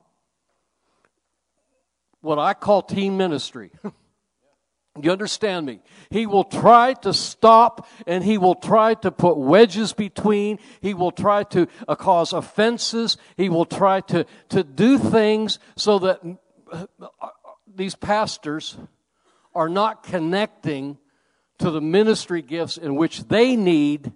what 2.21 2.39
I 2.39 2.55
call 2.55 2.81
team 2.81 3.17
ministry. 3.17 3.71
You 5.01 5.11
understand 5.11 5.65
me? 5.65 5.81
He 6.09 6.25
will 6.25 6.45
try 6.45 6.93
to 6.93 7.13
stop 7.13 7.85
and 8.07 8.23
he 8.23 8.37
will 8.37 8.55
try 8.55 8.93
to 8.93 9.11
put 9.11 9.35
wedges 9.35 9.91
between. 9.91 10.57
He 10.79 10.93
will 10.93 11.11
try 11.11 11.43
to 11.43 11.67
uh, 11.85 11.95
cause 11.95 12.31
offenses. 12.31 13.17
He 13.35 13.49
will 13.49 13.65
try 13.65 13.99
to, 14.01 14.25
to 14.49 14.63
do 14.63 14.97
things 14.97 15.59
so 15.75 15.99
that 15.99 16.21
uh, 16.71 16.85
these 17.75 17.95
pastors 17.95 18.77
are 19.55 19.69
not 19.69 20.03
connecting 20.03 20.97
to 21.59 21.71
the 21.71 21.81
ministry 21.81 22.41
gifts 22.41 22.77
in 22.77 22.95
which 22.95 23.27
they 23.27 23.55
need 23.55 24.11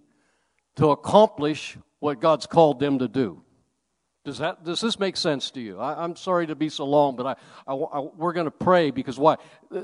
to 0.76 0.92
accomplish 0.92 1.78
what 2.00 2.20
God's 2.20 2.46
called 2.46 2.80
them 2.80 3.00
to 3.00 3.08
do. 3.08 3.42
Does 4.30 4.38
that 4.38 4.64
does 4.64 4.80
this 4.80 5.00
make 5.00 5.18
sense 5.18 5.50
to 5.50 5.60
you? 5.60 5.80
I, 5.80 6.04
am 6.04 6.16
sorry 6.16 6.46
to 6.46 6.56
be 6.56 6.70
so 6.70 6.86
long, 6.86 7.16
but 7.16 7.26
I, 7.26 7.36
I, 7.66 7.74
I 7.74 8.00
we're 8.16 8.34
going 8.34 8.46
to 8.46 8.52
pray 8.52 8.92
because 8.92 9.18
why? 9.18 9.38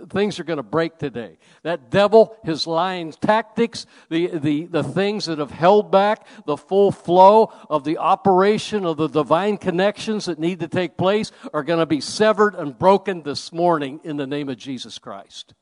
Things 0.10 0.40
are 0.40 0.44
going 0.44 0.58
to 0.58 0.64
break 0.64 1.00
today. 1.00 1.40
That 1.64 1.90
devil, 1.90 2.38
his 2.44 2.68
lying 2.68 3.12
tactics, 3.12 3.88
the, 4.10 4.28
the, 4.28 4.68
the 4.68 4.84
things 4.84 5.26
that 5.26 5.40
have 5.40 5.50
held 5.50 5.90
back 5.90 6.28
the 6.46 6.58
full 6.58 6.92
flow 6.92 7.52
of 7.72 7.86
the 7.86 7.98
operation 7.98 8.86
of 8.86 8.98
the 8.98 9.08
divine 9.08 9.58
connections 9.58 10.26
that 10.26 10.38
need 10.38 10.60
to 10.60 10.68
take 10.68 10.96
place 10.96 11.32
are 11.52 11.64
going 11.64 11.80
to 11.80 11.88
be 11.88 12.00
severed 12.00 12.54
and 12.54 12.78
broken 12.78 13.24
this 13.24 13.52
morning 13.52 14.00
in 14.04 14.16
the 14.16 14.28
name 14.28 14.48
of 14.48 14.58
Jesus 14.58 15.00
Christ. 15.00 15.56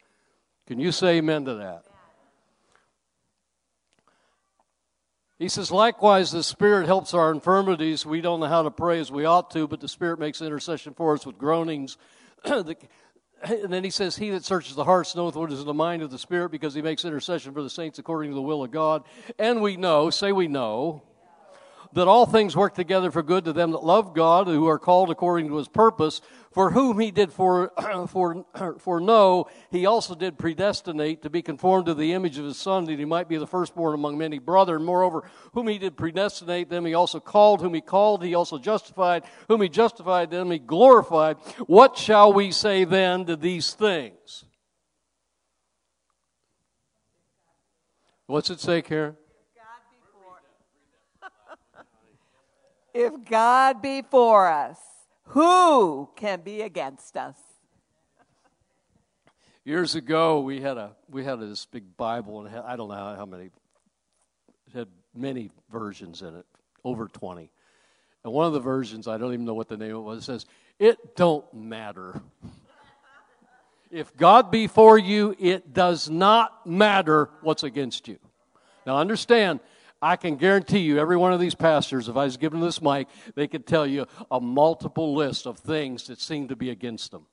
Can 0.68 0.78
you 0.78 0.92
say 0.92 1.20
amen 1.20 1.46
to 1.46 1.54
that? 1.54 1.86
He 5.44 5.50
says, 5.50 5.72
likewise, 5.72 6.32
the 6.32 6.42
Spirit 6.42 6.86
helps 6.86 7.14
our 7.14 7.30
infirmities. 7.30 8.06
We 8.06 8.22
don't 8.22 8.40
know 8.40 8.46
how 8.46 8.62
to 8.62 8.72
pray 8.72 9.02
as 9.02 9.12
we 9.12 9.26
ought 9.26 9.52
to, 9.52 9.68
but 9.68 9.82
the 9.82 9.90
Spirit 9.90 10.18
makes 10.18 10.42
intercession 10.42 10.94
for 10.94 11.14
us 11.14 11.26
with 11.26 11.38
groanings. 11.38 11.98
and 12.46 12.78
then 13.44 13.84
he 13.84 13.90
says, 13.90 14.16
He 14.16 14.30
that 14.30 14.46
searches 14.46 14.76
the 14.76 14.86
hearts 14.86 15.18
knoweth 15.18 15.36
what 15.36 15.52
is 15.52 15.60
in 15.60 15.66
the 15.66 15.74
mind 15.74 16.02
of 16.02 16.12
the 16.12 16.18
Spirit, 16.18 16.52
because 16.52 16.74
he 16.74 16.82
makes 16.82 17.04
intercession 17.04 17.54
for 17.54 17.62
the 17.62 17.70
saints 17.70 18.00
according 18.00 18.32
to 18.32 18.36
the 18.36 18.42
will 18.42 18.64
of 18.64 18.72
God. 18.72 19.04
And 19.38 19.62
we 19.62 19.76
know, 19.76 20.10
say 20.12 20.32
we 20.32 20.48
know, 20.48 21.04
that 21.94 22.08
all 22.08 22.26
things 22.26 22.56
work 22.56 22.74
together 22.74 23.12
for 23.12 23.22
good 23.22 23.46
to 23.46 23.54
them 23.54 23.72
that 23.72 23.84
love 23.84 24.14
God, 24.14 24.48
who 24.48 24.68
are 24.68 24.80
called 24.80 25.10
according 25.10 25.48
to 25.48 25.58
his 25.58 25.68
purpose, 25.68 26.22
for 26.52 26.72
whom 26.72 27.00
he 27.00 27.12
did 27.12 27.32
for, 27.32 27.72
for, 28.08 28.46
for 28.80 29.00
know, 29.00 29.48
he 29.72 29.86
also 29.86 30.16
did 30.16 30.38
predestinate 30.38 31.22
to 31.24 31.30
be 31.30 31.42
conformed 31.42 31.86
to 31.88 31.94
the 31.94 32.14
image 32.14 32.38
of 32.38 32.46
his 32.46 32.58
son, 32.58 32.86
that 32.86 33.00
he 33.00 33.06
might 33.06 33.28
be 33.28 33.38
the 33.38 33.48
firstborn 33.48 33.94
among 33.94 34.18
many 34.18 34.40
brethren. 34.40 34.84
Moreover, 34.84 35.30
whom 35.54 35.68
he 35.68 35.78
did 35.78 35.98
predestinate, 35.98 36.70
them 36.70 36.86
he 36.86 36.94
also 36.94 37.20
called, 37.20 37.62
whom 37.62 37.74
he 37.74 37.82
called, 37.82 38.24
he 38.24 38.36
also 38.36 38.58
justified, 38.58 39.24
whom 39.48 39.62
he 39.62 39.70
justified, 39.70 40.32
them 40.32 40.52
he 40.52 40.60
glorified. 40.60 41.38
What 41.68 41.98
shall 41.98 42.34
we 42.34 42.52
say 42.52 42.84
then 42.86 43.26
to 43.26 43.36
these 43.36 43.74
things? 43.74 44.46
What's 48.26 48.50
it 48.50 48.60
say, 48.60 48.82
Karen? 48.82 49.18
If 52.94 53.26
God 53.26 53.82
be 53.82 54.04
for 54.04 54.48
us, 54.48 54.78
who 55.28 56.10
can 56.16 56.42
be 56.42 56.62
against 56.62 57.18
us? 57.18 57.36
Years 59.66 59.96
ago, 59.96 60.42
we 60.42 60.62
had 60.62 60.78
a 60.78 60.92
we 61.10 61.24
had 61.24 61.40
this 61.40 61.66
big 61.66 61.96
Bible, 61.98 62.46
and 62.46 62.56
I 62.56 62.76
don't 62.76 62.90
know 62.90 63.16
how 63.16 63.26
many. 63.26 63.46
It 63.46 64.74
had 64.74 64.88
many 65.16 65.52
versions 65.72 66.22
in 66.22 66.36
it, 66.36 66.46
over 66.84 67.08
twenty. 67.08 67.50
And 68.24 68.34
one 68.34 68.46
of 68.46 68.54
the 68.54 68.60
versions, 68.60 69.08
I 69.08 69.18
don't 69.18 69.34
even 69.34 69.46
know 69.46 69.54
what 69.54 69.70
the 69.70 69.78
name 69.78 69.96
of 69.96 70.02
it 70.02 70.02
was, 70.02 70.26
says, 70.26 70.46
"It 70.80 71.16
don't 71.16 71.52
matter." 71.54 72.22
If 73.90 74.16
God 74.18 74.52
be 74.52 74.68
for 74.68 74.98
you, 74.98 75.36
it 75.40 75.74
does 75.74 76.10
not 76.10 76.66
matter 76.68 77.30
what's 77.42 77.64
against 77.64 78.08
you. 78.08 78.20
Now 78.86 78.98
understand, 78.98 79.62
I 80.04 80.18
can 80.18 80.36
guarantee 80.36 80.80
you, 80.80 81.00
every 81.00 81.16
one 81.16 81.32
of 81.32 81.40
these 81.40 81.56
pastors, 81.56 82.10
if 82.10 82.18
I 82.18 82.26
was 82.26 82.36
given 82.36 82.60
this 82.60 82.82
mic, 82.82 83.08
they 83.36 83.48
could 83.48 83.66
tell 83.66 83.88
you 83.88 84.06
a 84.30 84.42
multiple 84.42 85.16
list 85.16 85.48
of 85.48 85.58
things 85.58 86.08
that 86.08 86.20
seem 86.20 86.50
to 86.50 86.58
be 86.58 86.70
against 86.70 87.12
them. 87.12 87.26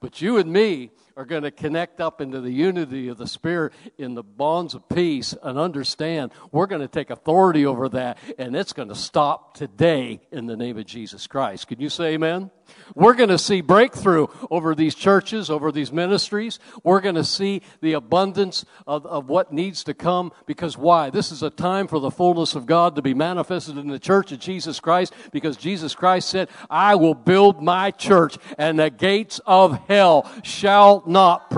But 0.00 0.22
you 0.22 0.38
and 0.38 0.50
me 0.50 0.90
are 1.16 1.24
going 1.24 1.42
to 1.44 1.50
connect 1.50 2.00
up 2.00 2.20
into 2.20 2.40
the 2.40 2.50
unity 2.50 3.08
of 3.08 3.18
the 3.18 3.26
Spirit 3.26 3.72
in 3.98 4.14
the 4.14 4.22
bonds 4.22 4.74
of 4.74 4.88
peace 4.88 5.34
and 5.42 5.58
understand 5.58 6.32
we're 6.50 6.66
going 6.66 6.80
to 6.80 6.88
take 6.88 7.10
authority 7.10 7.64
over 7.64 7.88
that, 7.88 8.18
and 8.38 8.56
it's 8.56 8.72
going 8.72 8.88
to 8.88 8.94
stop 8.94 9.54
today 9.54 10.20
in 10.32 10.46
the 10.46 10.56
name 10.56 10.76
of 10.76 10.86
Jesus 10.86 11.26
Christ. 11.26 11.68
Can 11.68 11.80
you 11.80 11.88
say 11.88 12.14
amen? 12.14 12.50
We're 12.94 13.14
going 13.14 13.28
to 13.30 13.38
see 13.38 13.60
breakthrough 13.60 14.26
over 14.50 14.74
these 14.74 14.94
churches, 14.94 15.50
over 15.50 15.72
these 15.72 15.92
ministries. 15.92 16.58
We're 16.82 17.00
going 17.00 17.14
to 17.14 17.24
see 17.24 17.62
the 17.80 17.92
abundance 17.92 18.64
of, 18.86 19.06
of 19.06 19.28
what 19.28 19.52
needs 19.52 19.84
to 19.84 19.94
come 19.94 20.32
because 20.46 20.76
why? 20.76 21.10
This 21.10 21.32
is 21.32 21.42
a 21.42 21.50
time 21.50 21.86
for 21.86 21.98
the 21.98 22.10
fullness 22.10 22.54
of 22.54 22.66
God 22.66 22.96
to 22.96 23.02
be 23.02 23.14
manifested 23.14 23.78
in 23.78 23.88
the 23.88 23.98
church 23.98 24.32
of 24.32 24.38
Jesus 24.38 24.80
Christ 24.80 25.12
because 25.32 25.56
Jesus 25.56 25.94
Christ 25.94 26.28
said, 26.28 26.48
I 26.70 26.94
will 26.94 27.14
build 27.14 27.62
my 27.62 27.90
church 27.90 28.38
and 28.58 28.78
the 28.78 28.90
gates 28.90 29.40
of 29.46 29.78
hell 29.86 30.30
shall 30.42 31.02
not, 31.06 31.52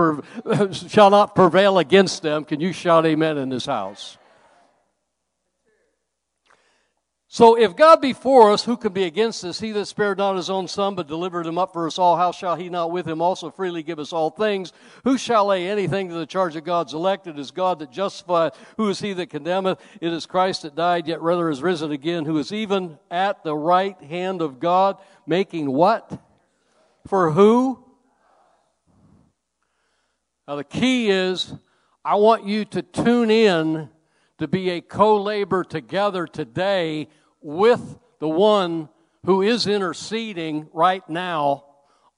shall 0.71 1.09
not 1.09 1.35
prevail 1.35 1.77
against 1.77 2.21
them. 2.21 2.45
Can 2.45 2.59
you 2.59 2.71
shout 2.73 3.05
amen 3.05 3.37
in 3.37 3.49
this 3.49 3.65
house? 3.65 4.17
So 7.29 7.55
if 7.55 7.75
God 7.75 7.99
be 7.99 8.13
for 8.13 8.51
us, 8.51 8.63
who 8.63 8.77
can 8.77 8.93
be 8.93 9.03
against 9.03 9.43
us? 9.43 9.59
He 9.59 9.73
that 9.73 9.85
spared 9.87 10.17
not 10.17 10.37
his 10.37 10.49
own 10.49 10.69
son, 10.69 10.95
but 10.95 11.09
delivered 11.09 11.45
him 11.45 11.57
up 11.57 11.73
for 11.73 11.85
us 11.85 11.99
all, 11.99 12.15
how 12.15 12.31
shall 12.31 12.55
he 12.55 12.69
not 12.69 12.89
with 12.89 13.05
him 13.05 13.21
also 13.21 13.51
freely 13.51 13.83
give 13.83 13.99
us 13.99 14.13
all 14.13 14.29
things? 14.29 14.71
Who 15.03 15.17
shall 15.17 15.47
lay 15.47 15.67
anything 15.67 16.07
to 16.07 16.15
the 16.15 16.25
charge 16.25 16.55
of 16.55 16.63
God's 16.63 16.93
elect? 16.93 17.27
It 17.27 17.37
is 17.37 17.51
God 17.51 17.79
that 17.79 17.91
justifieth. 17.91 18.57
Who 18.77 18.87
is 18.87 19.01
he 19.01 19.11
that 19.11 19.29
condemneth? 19.29 19.77
It 19.99 20.13
is 20.13 20.25
Christ 20.25 20.61
that 20.61 20.75
died, 20.75 21.05
yet 21.05 21.21
rather 21.21 21.49
is 21.49 21.61
risen 21.61 21.91
again, 21.91 22.23
who 22.23 22.37
is 22.37 22.53
even 22.53 22.97
at 23.11 23.43
the 23.43 23.55
right 23.55 24.01
hand 24.03 24.41
of 24.41 24.61
God, 24.61 24.97
making 25.25 25.69
what? 25.69 26.09
For 27.07 27.31
who? 27.31 27.83
Now 30.47 30.55
the 30.55 30.63
key 30.63 31.09
is, 31.09 31.53
I 32.05 32.15
want 32.15 32.45
you 32.45 32.63
to 32.65 32.81
tune 32.81 33.29
in 33.29 33.89
to 34.37 34.47
be 34.47 34.69
a 34.69 34.81
co-labor 34.81 35.65
together 35.65 36.25
today 36.25 37.09
with 37.41 37.99
the 38.19 38.29
one 38.29 38.87
who 39.25 39.41
is 39.41 39.67
interceding 39.67 40.69
right 40.71 41.07
now 41.09 41.65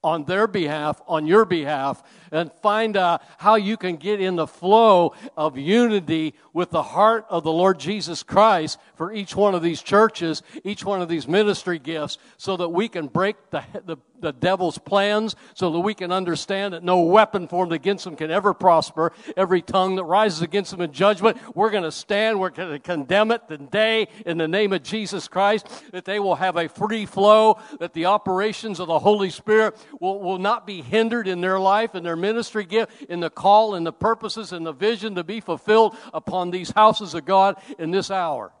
on 0.04 0.26
their 0.26 0.46
behalf, 0.46 1.00
on 1.08 1.26
your 1.26 1.44
behalf, 1.44 2.04
and 2.32 2.52
find 2.62 2.96
out 2.96 3.22
how 3.38 3.56
you 3.56 3.76
can 3.76 3.96
get 3.96 4.20
in 4.20 4.36
the 4.36 4.46
flow 4.46 5.14
of 5.36 5.58
unity 5.58 6.34
with 6.52 6.70
the 6.70 6.82
heart 6.82 7.26
of 7.28 7.44
the 7.44 7.52
Lord 7.52 7.78
Jesus 7.78 8.22
Christ 8.22 8.78
for 8.94 9.12
each 9.12 9.34
one 9.34 9.54
of 9.54 9.62
these 9.62 9.82
churches, 9.82 10.42
each 10.64 10.84
one 10.84 11.00
of 11.00 11.08
these 11.08 11.28
ministry 11.28 11.78
gifts, 11.78 12.18
so 12.36 12.56
that 12.56 12.68
we 12.68 12.88
can 12.88 13.06
break 13.06 13.36
the, 13.50 13.64
the, 13.84 13.96
the 14.20 14.32
devil's 14.32 14.78
plans, 14.78 15.36
so 15.54 15.70
that 15.70 15.80
we 15.80 15.94
can 15.94 16.12
understand 16.12 16.74
that 16.74 16.84
no 16.84 17.00
weapon 17.00 17.48
formed 17.48 17.72
against 17.72 18.04
them 18.04 18.16
can 18.16 18.30
ever 18.30 18.52
prosper. 18.52 19.12
Every 19.36 19.62
tongue 19.62 19.96
that 19.96 20.04
rises 20.04 20.42
against 20.42 20.70
them 20.70 20.80
in 20.80 20.92
judgment, 20.92 21.38
we're 21.54 21.70
going 21.70 21.84
to 21.84 21.92
stand, 21.92 22.38
we're 22.38 22.50
going 22.50 22.72
to 22.72 22.78
condemn 22.78 23.30
it 23.30 23.48
today 23.48 24.08
in 24.26 24.38
the 24.38 24.48
name 24.48 24.72
of 24.72 24.82
Jesus 24.82 25.28
Christ, 25.28 25.66
that 25.92 26.04
they 26.04 26.18
will 26.18 26.34
have 26.34 26.56
a 26.56 26.68
free 26.68 27.06
flow, 27.06 27.58
that 27.78 27.94
the 27.94 28.06
operations 28.06 28.80
of 28.80 28.88
the 28.88 28.98
Holy 28.98 29.30
Spirit 29.30 29.76
will, 30.00 30.20
will 30.20 30.38
not 30.38 30.66
be 30.66 30.82
hindered 30.82 31.28
in 31.28 31.40
their 31.40 31.58
life 31.58 31.94
and 31.94 32.04
their 32.04 32.16
ministry 32.20 32.64
gift, 32.64 33.02
in 33.02 33.20
the 33.20 33.30
call 33.30 33.74
and 33.74 33.86
the 33.86 33.92
purposes 33.92 34.52
and 34.52 34.64
the 34.64 34.72
vision 34.72 35.14
to 35.14 35.24
be 35.24 35.40
fulfilled 35.40 35.96
upon 36.12 36.50
these 36.50 36.70
houses 36.70 37.14
of 37.14 37.24
God 37.24 37.56
in 37.78 37.90
this 37.90 38.10
hour. 38.10 38.52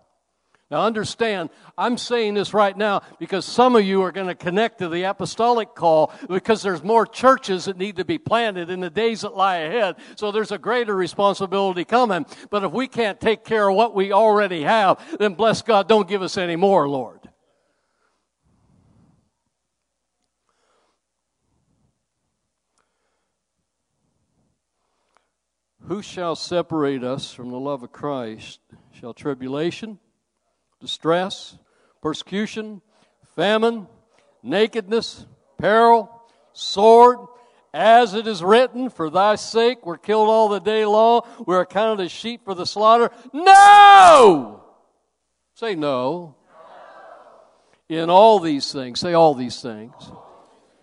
Now, 0.70 0.82
understand, 0.82 1.50
I'm 1.76 1.98
saying 1.98 2.34
this 2.34 2.54
right 2.54 2.76
now 2.76 3.02
because 3.18 3.44
some 3.44 3.74
of 3.74 3.84
you 3.84 4.02
are 4.02 4.12
going 4.12 4.28
to 4.28 4.36
connect 4.36 4.78
to 4.78 4.88
the 4.88 5.02
apostolic 5.02 5.74
call 5.74 6.12
because 6.28 6.62
there's 6.62 6.84
more 6.84 7.06
churches 7.06 7.64
that 7.64 7.76
need 7.76 7.96
to 7.96 8.04
be 8.04 8.18
planted 8.18 8.70
in 8.70 8.78
the 8.78 8.88
days 8.88 9.22
that 9.22 9.36
lie 9.36 9.56
ahead. 9.56 9.96
So 10.14 10.30
there's 10.30 10.52
a 10.52 10.58
greater 10.58 10.94
responsibility 10.94 11.84
coming. 11.84 12.24
But 12.50 12.62
if 12.62 12.70
we 12.70 12.86
can't 12.86 13.20
take 13.20 13.44
care 13.44 13.68
of 13.68 13.74
what 13.74 13.96
we 13.96 14.12
already 14.12 14.62
have, 14.62 15.00
then 15.18 15.34
bless 15.34 15.60
God, 15.60 15.88
don't 15.88 16.08
give 16.08 16.22
us 16.22 16.38
any 16.38 16.54
more, 16.54 16.88
Lord. 16.88 17.29
Who 25.90 26.02
shall 26.02 26.36
separate 26.36 27.02
us 27.02 27.34
from 27.34 27.50
the 27.50 27.58
love 27.58 27.82
of 27.82 27.90
Christ? 27.90 28.60
Shall 28.92 29.12
tribulation, 29.12 29.98
distress, 30.80 31.58
persecution, 32.00 32.80
famine, 33.34 33.88
nakedness, 34.40 35.26
peril, 35.58 36.08
sword, 36.52 37.18
as 37.74 38.14
it 38.14 38.28
is 38.28 38.40
written, 38.40 38.88
for 38.88 39.10
thy 39.10 39.34
sake 39.34 39.84
we're 39.84 39.98
killed 39.98 40.28
all 40.28 40.48
the 40.48 40.60
day 40.60 40.84
long, 40.84 41.22
we're 41.44 41.62
accounted 41.62 42.06
as 42.06 42.12
sheep 42.12 42.44
for 42.44 42.54
the 42.54 42.66
slaughter. 42.66 43.10
No! 43.32 44.62
Say 45.54 45.74
no. 45.74 46.36
In 47.88 48.10
all 48.10 48.38
these 48.38 48.72
things, 48.72 49.00
say 49.00 49.14
all 49.14 49.34
these 49.34 49.60
things. 49.60 50.12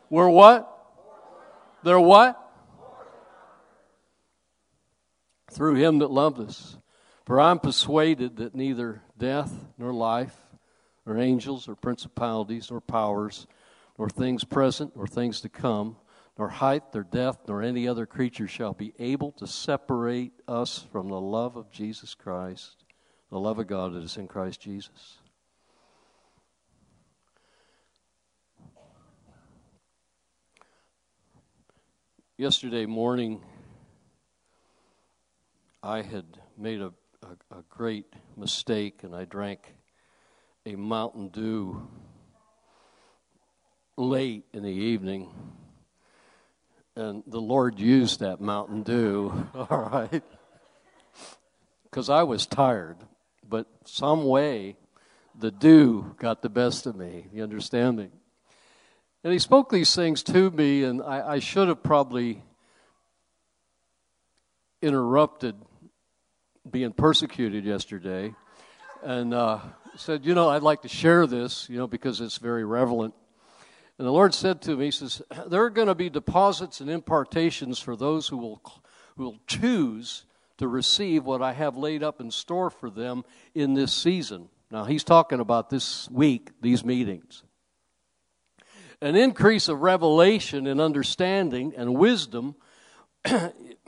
We're 0.10 0.28
what? 0.28 0.70
They're 1.82 1.98
what? 1.98 2.44
Through 5.58 5.74
him 5.74 5.98
that 5.98 6.12
loved 6.12 6.40
us. 6.40 6.78
For 7.26 7.42
I'm 7.42 7.60
persuaded 7.60 8.38
that 8.38 8.54
neither 8.54 9.02
death 9.18 9.52
nor 9.78 9.92
life, 9.92 10.38
nor 11.04 11.18
angels, 11.18 11.68
or 11.68 11.76
principalities, 11.76 12.70
nor 12.70 12.80
powers, 12.80 13.48
nor 13.98 14.08
things 14.08 14.44
present, 14.44 14.96
nor 14.96 15.08
things 15.08 15.42
to 15.42 15.50
come, 15.50 15.98
nor 16.38 16.50
height, 16.50 16.84
nor 16.94 17.04
depth, 17.04 17.48
nor 17.48 17.64
any 17.64 17.88
other 17.88 18.06
creature 18.06 18.48
shall 18.48 18.74
be 18.74 18.94
able 19.00 19.32
to 19.32 19.48
separate 19.48 20.32
us 20.48 20.86
from 20.92 21.10
the 21.10 21.20
love 21.20 21.56
of 21.56 21.72
Jesus 21.72 22.14
Christ, 22.14 22.86
the 23.32 23.40
love 23.40 23.58
of 23.58 23.66
God 23.66 23.94
that 23.94 24.04
is 24.04 24.16
in 24.16 24.28
Christ 24.28 24.62
Jesus. 24.62 25.18
Yesterday 32.38 32.86
morning, 32.86 33.42
I 35.88 36.02
had 36.02 36.26
made 36.58 36.82
a, 36.82 36.92
a, 37.24 37.60
a 37.60 37.64
great 37.70 38.12
mistake 38.36 39.04
and 39.04 39.16
I 39.16 39.24
drank 39.24 39.74
a 40.66 40.76
Mountain 40.76 41.30
Dew 41.30 41.88
late 43.96 44.44
in 44.52 44.64
the 44.64 44.70
evening. 44.70 45.30
And 46.98 47.24
the 47.26 47.40
Lord 47.40 47.80
used 47.80 48.20
that 48.20 48.42
Mountain 48.42 48.84
Dew, 48.84 49.48
all 49.56 49.90
right, 49.90 50.24
because 51.86 52.10
I 52.10 52.24
was 52.24 52.46
tired. 52.46 52.98
But 53.48 53.68
some 53.86 54.26
way, 54.26 54.76
the 55.40 55.52
dew 55.52 56.18
got 56.20 56.42
the 56.42 56.50
best 56.50 56.86
of 56.86 56.98
me. 56.98 57.28
You 57.32 57.44
understand 57.44 57.96
me? 57.96 58.10
And 59.24 59.32
he 59.32 59.40
spoke 59.40 59.70
these 59.70 59.96
things 59.96 60.22
to 60.24 60.52
me, 60.52 60.84
and 60.84 61.02
I, 61.02 61.36
I 61.36 61.40
should 61.40 61.70
have 61.70 61.82
probably 61.82 62.44
interrupted 64.82 65.56
being 66.72 66.94
persecuted 66.94 67.66
yesterday 67.66 68.34
and 69.04 69.34
uh, 69.34 69.60
said, 69.96 70.26
You 70.26 70.36
know, 70.36 70.50
I'd 70.50 70.64
like 70.64 70.82
to 70.84 70.88
share 70.88 71.28
this, 71.28 71.70
you 71.70 71.78
know, 71.78 71.88
because 71.88 72.22
it's 72.22 72.38
very 72.38 72.66
relevant. 72.66 73.14
And 73.98 74.06
the 74.06 74.12
Lord 74.12 74.34
said 74.34 74.62
to 74.64 74.76
me, 74.76 74.86
He 74.86 74.92
says, 74.92 75.22
There 75.48 75.64
are 75.64 75.70
going 75.70 75.88
to 75.88 75.96
be 75.96 76.10
deposits 76.10 76.82
and 76.82 76.90
impartations 76.90 77.80
for 77.80 77.96
those 77.96 78.28
who 78.28 78.38
will, 78.38 78.62
who 79.16 79.24
will 79.24 79.40
choose 79.48 80.26
to 80.58 80.68
receive 80.68 81.24
what 81.24 81.42
I 81.42 81.54
have 81.54 81.78
laid 81.78 82.04
up 82.04 82.20
in 82.20 82.32
store 82.32 82.70
for 82.70 82.90
them 82.90 83.24
in 83.54 83.74
this 83.74 83.94
season. 83.94 84.50
Now, 84.72 84.86
He's 84.86 85.04
talking 85.04 85.40
about 85.40 85.70
this 85.70 86.10
week, 86.10 86.52
these 86.62 86.84
meetings. 86.84 87.44
An 89.02 89.16
increase 89.16 89.68
of 89.70 89.82
revelation 89.82 90.66
and 90.66 90.82
understanding 90.82 91.74
and 91.78 91.96
wisdom 91.96 92.56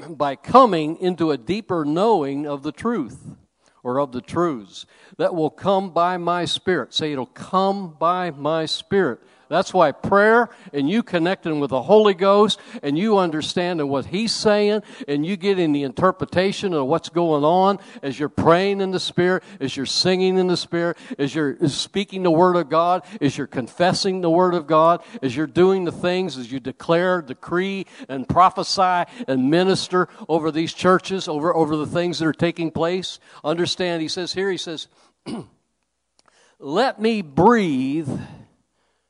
by 0.10 0.36
coming 0.36 0.98
into 0.98 1.32
a 1.32 1.38
deeper 1.38 1.86
knowing 1.86 2.48
of 2.48 2.64
the 2.64 2.72
truth 2.72 3.36
or 3.84 4.00
of 4.00 4.12
the 4.12 4.22
truths 4.22 4.86
that 5.18 5.36
will 5.36 5.50
come 5.50 5.92
by 5.92 6.18
my 6.18 6.46
spirit. 6.46 6.94
Say 6.94 7.12
it'll 7.12 7.26
come 7.26 7.96
by 8.00 8.32
my 8.32 8.66
spirit. 8.66 9.20
That's 9.50 9.74
why 9.74 9.92
prayer 9.92 10.50
and 10.74 10.88
you 10.88 11.02
connecting 11.02 11.60
with 11.60 11.72
the 11.72 11.82
Holy 11.82 12.14
Ghost 12.14 12.60
and 12.84 12.98
you 12.98 13.18
understanding 13.18 13.88
what 13.88 14.06
He's 14.06 14.32
saying 14.32 14.84
and 15.08 15.26
you 15.26 15.38
getting 15.38 15.72
the 15.72 15.82
interpretation 15.82 16.74
of 16.76 16.86
what's 16.86 17.10
going 17.10 17.44
on 17.44 17.80
as 18.04 18.20
you're 18.20 18.30
praying 18.30 18.80
in 18.80 18.92
the 18.92 19.00
Spirit, 19.00 19.44
as 19.60 19.76
you're 19.76 19.88
singing 19.88 20.38
in 20.38 20.46
the 20.46 20.56
Spirit, 20.56 20.98
as 21.18 21.34
you're 21.34 21.58
speaking 21.68 22.22
the 22.22 22.30
Word 22.30 22.56
of 22.58 22.70
God, 22.70 23.04
as 23.20 23.40
you're 23.40 23.48
confessing 23.48 24.22
the 24.22 24.30
Word 24.30 24.54
of 24.54 24.68
God, 24.68 25.02
as 25.24 25.36
you're 25.36 25.48
doing 25.48 25.84
the 25.84 25.92
things, 25.92 26.38
as 26.38 26.52
you 26.52 26.60
declare, 26.60 27.20
decree, 27.20 27.88
and 28.08 28.30
prophesy 28.30 29.12
and 29.28 29.50
minister 29.50 30.10
over 30.28 30.52
these 30.52 30.76
churches, 30.76 31.28
over, 31.28 31.56
over 31.56 31.76
the 31.76 31.88
things 31.88 32.20
that 32.20 32.28
are 32.28 32.34
taking 32.34 32.70
place. 32.70 33.20
Understand, 33.44 34.04
He 34.04 34.10
says 34.10 34.32
here, 34.32 34.52
He 34.52 34.58
says, 34.58 34.88
Let 36.60 37.02
me 37.02 37.24
breathe 37.24 38.10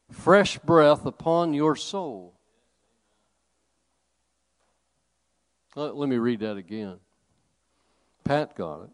fresh 0.10 0.58
breath 0.60 1.06
upon 1.06 1.54
your 1.54 1.76
soul. 1.76 2.34
Let, 5.76 5.96
let 5.96 6.10
me 6.10 6.18
read 6.18 6.40
that 6.42 6.58
again. 6.58 7.00
Pat 8.24 8.56
got 8.56 8.84
it. 8.84 8.90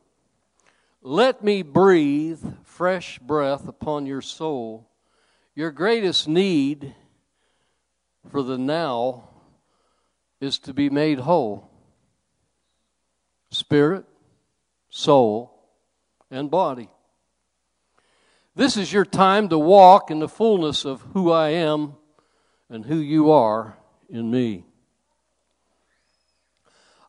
Let 1.01 1.43
me 1.43 1.61
breathe 1.61 2.43
fresh 2.63 3.19
breath 3.19 3.67
upon 3.67 4.05
your 4.05 4.21
soul. 4.21 4.89
Your 5.53 5.71
greatest 5.71 6.27
need 6.27 6.95
for 8.29 8.41
the 8.41 8.57
now 8.57 9.29
is 10.41 10.59
to 10.59 10.73
be 10.73 10.89
made 10.89 11.19
whole 11.19 11.69
spirit, 13.51 14.05
soul, 14.89 15.53
and 16.29 16.51
body. 16.51 16.89
This 18.57 18.77
is 18.77 18.93
your 18.93 19.03
time 19.03 19.49
to 19.49 19.57
walk 19.57 20.09
in 20.09 20.19
the 20.19 20.29
fullness 20.29 20.85
of 20.85 21.01
who 21.13 21.29
I 21.29 21.49
am 21.49 21.95
and 22.69 22.85
who 22.85 22.95
you 22.95 23.29
are 23.31 23.75
in 24.09 24.31
me. 24.31 24.63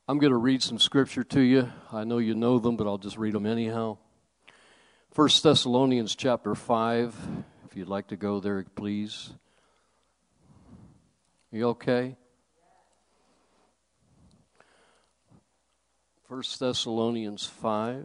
I'm 0.09 0.19
going 0.19 0.33
to 0.33 0.39
read 0.39 0.61
some 0.61 0.81
scripture 0.81 1.23
to 1.23 1.41
you. 1.41 1.71
I 1.93 2.03
know 2.03 2.19
you 2.19 2.35
know 2.35 2.59
them, 2.59 2.77
but 2.77 2.89
I'll 2.89 2.99
just 2.99 3.17
read 3.17 3.35
them 3.35 3.47
anyhow. 3.47 3.99
1 5.15 5.29
Thessalonians 5.41 6.17
chapter 6.17 6.57
5. 6.57 7.15
If 7.71 7.77
you'd 7.77 7.89
like 7.89 8.09
to 8.09 8.17
go 8.17 8.41
there, 8.41 8.65
please. 8.75 9.33
You 11.53 11.69
okay? 11.69 12.17
1 16.27 16.43
Thessalonians 16.59 17.47
5. 17.47 18.05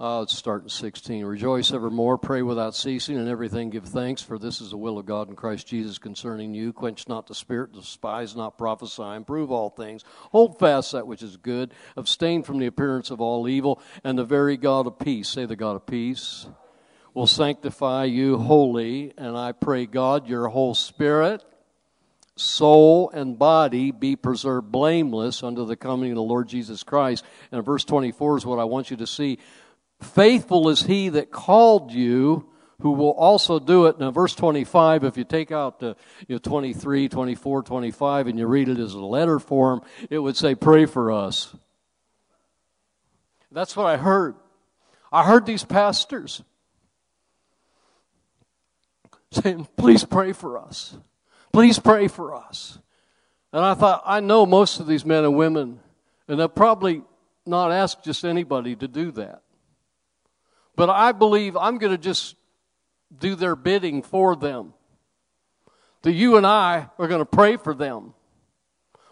Uh, 0.00 0.20
let's 0.20 0.34
start 0.34 0.62
in 0.62 0.68
16. 0.70 1.26
Rejoice 1.26 1.74
evermore, 1.74 2.16
pray 2.16 2.40
without 2.40 2.74
ceasing, 2.74 3.18
and 3.18 3.28
everything 3.28 3.68
give 3.68 3.84
thanks, 3.84 4.22
for 4.22 4.38
this 4.38 4.62
is 4.62 4.70
the 4.70 4.76
will 4.78 4.96
of 4.96 5.04
God 5.04 5.28
in 5.28 5.36
Christ 5.36 5.66
Jesus 5.66 5.98
concerning 5.98 6.54
you. 6.54 6.72
Quench 6.72 7.06
not 7.06 7.26
the 7.26 7.34
spirit, 7.34 7.74
despise 7.74 8.34
not 8.34 8.56
prophesy, 8.56 9.02
improve 9.02 9.50
all 9.50 9.68
things. 9.68 10.02
Hold 10.32 10.58
fast 10.58 10.92
that 10.92 11.06
which 11.06 11.22
is 11.22 11.36
good, 11.36 11.74
abstain 11.98 12.42
from 12.42 12.58
the 12.58 12.64
appearance 12.64 13.10
of 13.10 13.20
all 13.20 13.46
evil, 13.46 13.82
and 14.02 14.16
the 14.16 14.24
very 14.24 14.56
God 14.56 14.86
of 14.86 14.98
peace, 14.98 15.28
say 15.28 15.44
the 15.44 15.54
God 15.54 15.76
of 15.76 15.84
peace, 15.84 16.46
will 17.12 17.26
sanctify 17.26 18.04
you 18.04 18.38
wholly. 18.38 19.12
And 19.18 19.36
I 19.36 19.52
pray, 19.52 19.84
God, 19.84 20.26
your 20.26 20.48
whole 20.48 20.74
spirit, 20.74 21.44
soul, 22.36 23.10
and 23.10 23.38
body 23.38 23.90
be 23.90 24.16
preserved 24.16 24.72
blameless 24.72 25.42
unto 25.42 25.66
the 25.66 25.76
coming 25.76 26.10
of 26.12 26.16
the 26.16 26.22
Lord 26.22 26.48
Jesus 26.48 26.84
Christ. 26.84 27.22
And 27.52 27.62
verse 27.62 27.84
24 27.84 28.38
is 28.38 28.46
what 28.46 28.58
I 28.58 28.64
want 28.64 28.90
you 28.90 28.96
to 28.96 29.06
see. 29.06 29.38
Faithful 30.00 30.68
is 30.68 30.82
he 30.82 31.10
that 31.10 31.30
called 31.30 31.92
you, 31.92 32.50
who 32.80 32.92
will 32.92 33.12
also 33.12 33.58
do 33.58 33.86
it. 33.86 33.98
Now, 33.98 34.10
verse 34.10 34.34
25, 34.34 35.04
if 35.04 35.16
you 35.16 35.24
take 35.24 35.52
out 35.52 35.80
the 35.80 35.96
you 36.26 36.36
know, 36.36 36.38
23, 36.38 37.08
24, 37.08 37.62
25, 37.62 38.26
and 38.26 38.38
you 38.38 38.46
read 38.46 38.68
it 38.68 38.78
as 38.78 38.94
a 38.94 39.00
letter 39.00 39.38
form, 39.38 39.82
it 40.08 40.18
would 40.18 40.36
say, 40.36 40.54
Pray 40.54 40.86
for 40.86 41.12
us. 41.12 41.54
That's 43.52 43.76
what 43.76 43.86
I 43.86 43.96
heard. 43.96 44.36
I 45.12 45.24
heard 45.24 45.44
these 45.44 45.64
pastors 45.64 46.42
saying, 49.32 49.68
Please 49.76 50.04
pray 50.04 50.32
for 50.32 50.58
us. 50.58 50.96
Please 51.52 51.78
pray 51.78 52.08
for 52.08 52.34
us. 52.34 52.78
And 53.52 53.64
I 53.64 53.74
thought, 53.74 54.02
I 54.06 54.20
know 54.20 54.46
most 54.46 54.80
of 54.80 54.86
these 54.86 55.04
men 55.04 55.24
and 55.24 55.36
women, 55.36 55.80
and 56.28 56.38
they'll 56.38 56.48
probably 56.48 57.02
not 57.44 57.72
ask 57.72 58.02
just 58.02 58.24
anybody 58.24 58.76
to 58.76 58.86
do 58.86 59.10
that. 59.12 59.42
But 60.80 60.88
I 60.88 61.12
believe 61.12 61.58
I'm 61.58 61.76
going 61.76 61.92
to 61.92 62.02
just 62.02 62.36
do 63.14 63.34
their 63.34 63.54
bidding 63.54 64.00
for 64.00 64.34
them. 64.34 64.72
That 66.00 66.12
you 66.12 66.38
and 66.38 66.46
I 66.46 66.88
are 66.98 67.06
going 67.06 67.20
to 67.20 67.26
pray 67.26 67.58
for 67.58 67.74
them. 67.74 68.14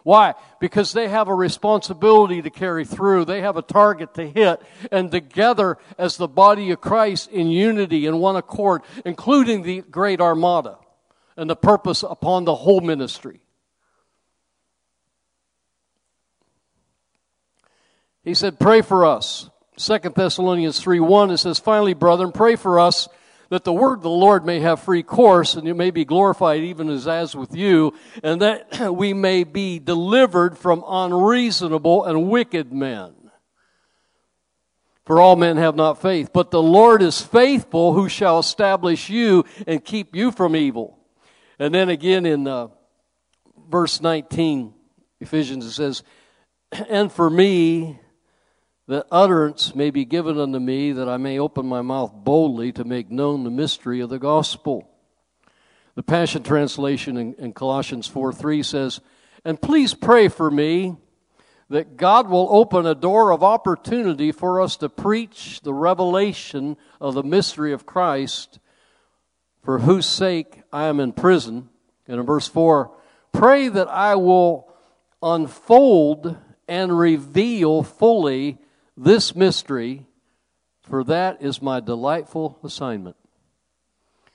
Why? 0.03 0.33
Because 0.61 0.95
they 0.95 1.09
have 1.09 1.29
a 1.29 1.35
responsibility 1.35 2.41
to 2.41 2.49
carry 2.49 2.87
through. 2.87 3.27
They 3.27 3.43
have 3.43 3.59
a 3.59 3.61
target 3.61 4.15
to 4.15 4.27
hit. 4.27 4.63
And 4.91 5.11
together, 5.11 5.77
as 5.99 6.17
the 6.17 6.27
body 6.27 6.71
of 6.71 6.81
Christ 6.81 7.31
in 7.31 7.49
unity 7.49 8.07
in 8.07 8.17
one 8.17 8.37
accord, 8.37 8.81
including 9.05 9.61
the 9.61 9.83
great 9.83 10.23
armada 10.23 10.79
and 11.37 11.51
the 11.51 11.55
purpose 11.55 12.03
upon 12.03 12.47
the 12.47 12.55
whole 12.55 12.81
ministry. 12.81 13.43
He 18.25 18.33
said, 18.33 18.59
Pray 18.59 18.81
for 18.81 19.05
us. 19.05 19.51
Second 19.79 20.17
Thessalonians 20.17 20.81
3 20.81 20.99
1, 20.99 21.31
it 21.31 21.37
says, 21.39 21.61
Finally, 21.61 21.95
brethren, 21.95 22.33
pray 22.33 22.57
for 22.57 22.81
us 22.81 23.09
that 23.49 23.63
the 23.63 23.73
word 23.73 23.99
of 23.99 24.03
the 24.03 24.11
Lord 24.11 24.45
may 24.45 24.59
have 24.61 24.83
free 24.83 25.05
course 25.05 25.55
and 25.55 25.69
it 25.69 25.75
may 25.75 25.91
be 25.91 26.05
glorified 26.05 26.63
even 26.63 26.91
as 26.91 27.07
as 27.07 27.37
with 27.37 27.55
you, 27.55 27.95
and 28.23 28.43
that 28.43 28.93
we 28.93 29.15
may 29.15 29.45
be 29.45 29.79
delivered 29.79 30.59
from 30.59 30.85
unreasonable 30.87 32.05
and 32.05 32.29
wicked 32.29 32.73
men. 32.73 33.15
For 35.07 35.21
all 35.21 35.37
men 35.37 35.57
have 35.57 35.77
not 35.77 36.03
faith, 36.03 36.31
but 36.35 36.51
the 36.51 36.63
Lord 36.63 37.01
is 37.01 37.23
faithful 37.23 37.95
who 37.95 38.09
shall 38.09 38.41
establish 38.41 39.09
you 39.09 39.45
and 39.67 39.83
keep 39.83 40.15
you 40.15 40.33
from 40.33 40.55
evil. 40.55 40.99
And 41.59 41.73
then 41.73 41.89
again 41.89 42.27
in 42.27 42.47
uh, 42.47 42.69
verse 43.71 44.03
19, 44.03 44.75
Ephesians, 45.21 45.65
it 45.65 45.73
says, 45.73 46.03
And 46.91 47.11
for 47.11 47.31
me, 47.31 48.01
that 48.89 49.07
utterance 49.11 49.75
may 49.75 49.91
be 49.91 50.07
given 50.07 50.41
unto 50.41 50.59
me, 50.59 50.93
that 50.93 51.09
I 51.09 51.19
may 51.19 51.39
open 51.39 51.67
my 51.67 51.83
mouth 51.83 52.11
boldly 52.13 52.73
to 52.73 52.85
make 52.85 53.11
known 53.11 53.45
the 53.45 53.51
mystery 53.51 54.01
of 54.01 54.09
the 54.09 54.19
gospel. 54.19 54.89
The 55.95 56.03
Passion 56.03 56.43
Translation 56.43 57.19
in, 57.19 57.35
in 57.35 57.53
Colossians 57.53 58.07
4 58.09 58.33
3 58.33 58.63
says, 58.63 59.01
And 59.45 59.61
please 59.61 59.93
pray 59.93 60.29
for 60.29 60.51
me 60.51 60.97
that 61.69 61.99
God 61.99 62.31
will 62.31 62.49
open 62.51 62.87
a 62.87 62.95
door 62.95 63.31
of 63.31 63.43
opportunity 63.43 64.33
for 64.33 64.59
us 64.59 64.77
to 64.79 64.89
preach 64.89 65.61
the 65.61 65.75
revelation 65.75 66.79
of 66.99 67.13
the 67.13 67.23
mystery 67.23 67.75
of 67.75 67.85
Christ, 67.85 68.59
for 69.63 69.81
whose 69.81 70.07
sake 70.07 70.63
I 70.73 70.85
am 70.85 70.99
in 70.99 71.13
prison. 71.13 71.69
And 72.07 72.21
in 72.21 72.25
verse 72.25 72.49
4, 72.49 72.91
pray 73.33 73.69
that 73.69 73.89
I 73.89 74.15
will 74.15 74.73
unfold 75.23 76.39
and 76.67 76.99
reveal 76.99 77.83
fully 77.83 78.59
this 78.99 79.37
mystery, 79.37 80.07
for 80.83 81.05
that 81.05 81.41
is 81.41 81.63
my 81.63 81.81
delightful 81.81 82.59
assignment. 82.65 83.17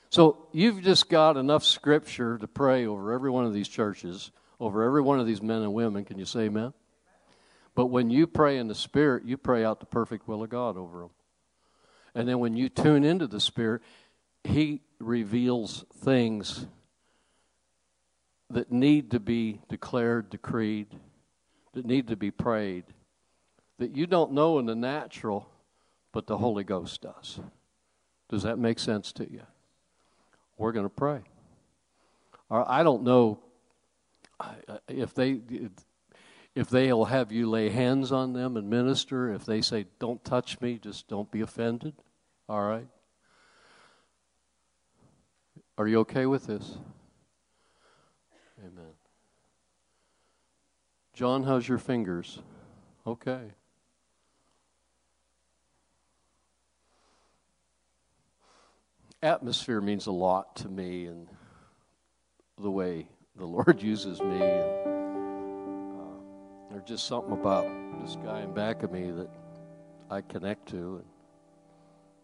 So 0.10 0.48
you've 0.52 0.82
just 0.82 1.10
got 1.10 1.38
enough 1.38 1.64
scripture 1.64 2.38
to 2.38 2.48
pray 2.48 2.86
over 2.86 3.12
every 3.12 3.30
one 3.30 3.46
of 3.46 3.54
these 3.54 3.68
churches, 3.68 4.32
over 4.60 4.84
every 4.84 5.02
one 5.02 5.20
of 5.20 5.28
these 5.28 5.42
men 5.42 5.64
and 5.64 5.74
women. 5.74 6.06
Can 6.06 6.18
you 6.18 6.26
say 6.26 6.42
amen? 6.42 6.74
But 7.76 7.88
when 7.88 8.10
you 8.10 8.28
pray 8.28 8.58
in 8.58 8.68
the 8.68 8.76
Spirit, 8.76 9.26
you 9.26 9.38
pray 9.38 9.66
out 9.66 9.80
the 9.80 9.86
perfect 9.86 10.28
will 10.28 10.44
of 10.44 10.50
God 10.50 10.78
over 10.78 11.00
them. 11.00 11.10
And 12.16 12.30
then 12.30 12.40
when 12.40 12.56
you 12.56 12.70
tune 12.70 13.04
into 13.04 13.28
the 13.28 13.40
Spirit, 13.40 13.82
He 14.44 14.82
reveals 15.00 15.84
things 15.96 16.68
that 18.52 18.72
need 18.72 19.12
to 19.12 19.20
be 19.20 19.62
declared, 19.68 20.30
decreed, 20.30 20.88
that 21.74 21.86
need 21.86 22.10
to 22.10 22.16
be 22.16 22.30
prayed 22.30 22.86
that 23.80 23.96
you 23.96 24.08
don't 24.08 24.32
know 24.32 24.60
in 24.60 24.66
the 24.66 24.76
natural, 24.76 25.50
but 26.12 26.28
the 26.28 26.38
Holy 26.38 26.64
Ghost 26.64 27.02
does. 27.02 27.40
Does 28.30 28.44
that 28.44 28.58
make 28.58 28.80
sense 28.80 29.12
to 29.14 29.32
you? 29.32 29.42
We're 30.58 30.72
going 30.72 30.86
to 30.86 30.90
pray. 30.90 31.22
I 32.50 32.84
don't 32.84 33.04
know 33.04 33.40
if 34.88 35.14
they 35.16 35.42
if 36.56 36.70
they'll 36.70 37.06
have 37.06 37.32
you 37.32 37.50
lay 37.50 37.70
hands 37.70 38.12
on 38.12 38.34
them 38.34 38.58
and 38.58 38.70
minister. 38.70 39.34
If 39.34 39.46
they 39.46 39.62
say, 39.62 39.88
"Don't 39.98 40.24
touch 40.24 40.62
me," 40.62 40.78
just 40.78 41.08
don't 41.08 41.32
be 41.32 41.42
offended. 41.42 41.96
All 42.48 42.62
right. 42.62 42.88
Are 45.78 45.88
you 45.88 46.00
okay 46.02 46.28
with 46.28 46.46
this? 46.46 46.78
Amen. 48.60 48.94
John, 51.14 51.44
how's 51.44 51.68
your 51.68 51.80
fingers? 51.80 52.40
Okay. 53.08 53.52
Atmosphere 59.24 59.80
means 59.80 60.08
a 60.08 60.12
lot 60.12 60.58
to 60.58 60.68
me 60.68 61.06
and 61.06 61.30
the 62.60 62.70
way 62.70 63.08
the 63.38 63.46
Lord 63.46 63.82
uses 63.82 64.20
me. 64.20 64.36
And, 64.36 65.98
uh, 65.98 66.70
there's 66.70 66.84
just 66.84 67.08
something 67.08 67.32
about 67.32 67.66
this 68.02 68.18
guy 68.18 68.42
in 68.42 68.54
back 68.54 68.84
of 68.84 68.92
me 68.92 69.12
that 69.12 69.30
I 70.12 70.20
connect 70.20 70.68
to, 70.72 71.02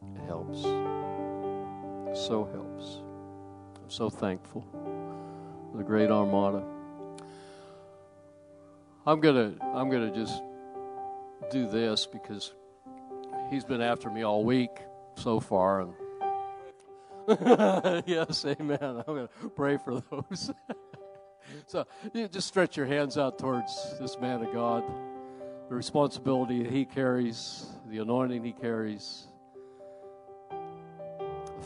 and 0.01 0.17
it 0.17 0.25
helps. 0.25 0.61
So 2.27 2.49
helps. 2.51 2.97
I'm 3.81 3.89
so 3.89 4.09
thankful 4.09 4.67
for 5.71 5.77
the 5.77 5.85
great 5.85 6.11
Armada. 6.11 6.65
I'm 9.05 9.21
gonna 9.21 9.53
I'm 9.73 9.89
gonna 9.89 10.13
just 10.13 10.43
do 11.49 11.65
this 11.65 12.05
because 12.05 12.51
he's 13.49 13.63
been 13.63 13.81
after 13.81 14.09
me 14.09 14.23
all 14.23 14.43
week 14.43 14.81
so 15.15 15.39
far 15.39 15.79
and 15.79 15.93
yes, 18.07 18.43
amen. 18.45 18.79
I'm 18.81 19.03
going 19.05 19.27
to 19.27 19.49
pray 19.49 19.77
for 19.77 20.01
those. 20.09 20.51
so 21.67 21.85
you 22.13 22.27
just 22.27 22.47
stretch 22.47 22.75
your 22.75 22.87
hands 22.87 23.17
out 23.17 23.37
towards 23.37 23.99
this 23.99 24.17
man 24.19 24.41
of 24.41 24.51
God, 24.51 24.83
the 25.69 25.75
responsibility 25.75 26.63
that 26.63 26.71
he 26.71 26.85
carries, 26.85 27.67
the 27.87 27.99
anointing 27.99 28.43
he 28.43 28.51
carries. 28.51 29.27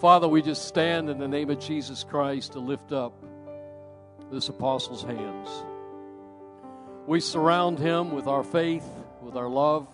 Father, 0.01 0.27
we 0.27 0.41
just 0.41 0.67
stand 0.67 1.09
in 1.09 1.17
the 1.17 1.29
name 1.29 1.49
of 1.49 1.59
Jesus 1.59 2.03
Christ 2.03 2.53
to 2.53 2.59
lift 2.59 2.91
up 2.91 3.13
this 4.31 4.49
apostle's 4.49 5.03
hands. 5.03 5.49
We 7.07 7.21
surround 7.21 7.79
him 7.79 8.11
with 8.11 8.27
our 8.27 8.43
faith, 8.43 8.89
with 9.21 9.37
our 9.37 9.47
love. 9.47 9.87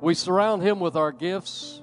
We 0.00 0.14
surround 0.14 0.62
him 0.62 0.78
with 0.78 0.94
our 0.94 1.10
gifts, 1.10 1.82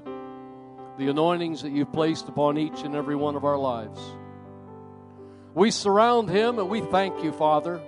the 0.98 1.10
anointings 1.10 1.62
that 1.62 1.72
you've 1.72 1.94
placed 1.94 2.28
upon 2.28 2.58
each 2.58 2.82
and 2.82 2.96
every 2.96 3.16
one 3.16 3.36
of 3.36 3.46
our 3.46 3.58
lives. 3.58 4.00
We 5.54 5.72
surround 5.72 6.30
him 6.30 6.60
and 6.60 6.70
we 6.70 6.82
thank 6.82 7.24
you, 7.24 7.32
Father, 7.32 7.82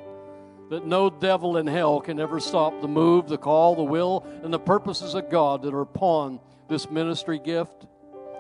that 0.70 0.86
no 0.86 1.10
devil 1.10 1.57
in 1.57 1.68
hell 1.68 2.01
can 2.01 2.20
ever 2.20 2.39
stop 2.39 2.82
the 2.82 2.88
move, 2.88 3.28
the 3.28 3.38
call, 3.38 3.76
the 3.76 3.84
will, 3.84 4.26
and 4.43 4.53
the 4.53 4.60
purposes 4.60 5.16
of 5.16 5.30
God 5.30 5.64
that 5.64 5.74
are 5.74 5.82
upon 5.82 6.39
this 6.68 6.89
ministry 6.89 7.39
gift, 7.39 7.88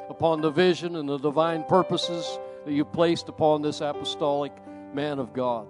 upon 0.09 0.41
the 0.41 0.51
vision 0.51 0.95
and 0.95 1.09
the 1.09 1.17
divine 1.17 1.63
purposes 1.63 2.39
that 2.65 2.73
you 2.73 2.85
placed 2.85 3.29
upon 3.29 3.61
this 3.61 3.81
apostolic 3.81 4.53
man 4.93 5.17
of 5.17 5.33
God. 5.33 5.67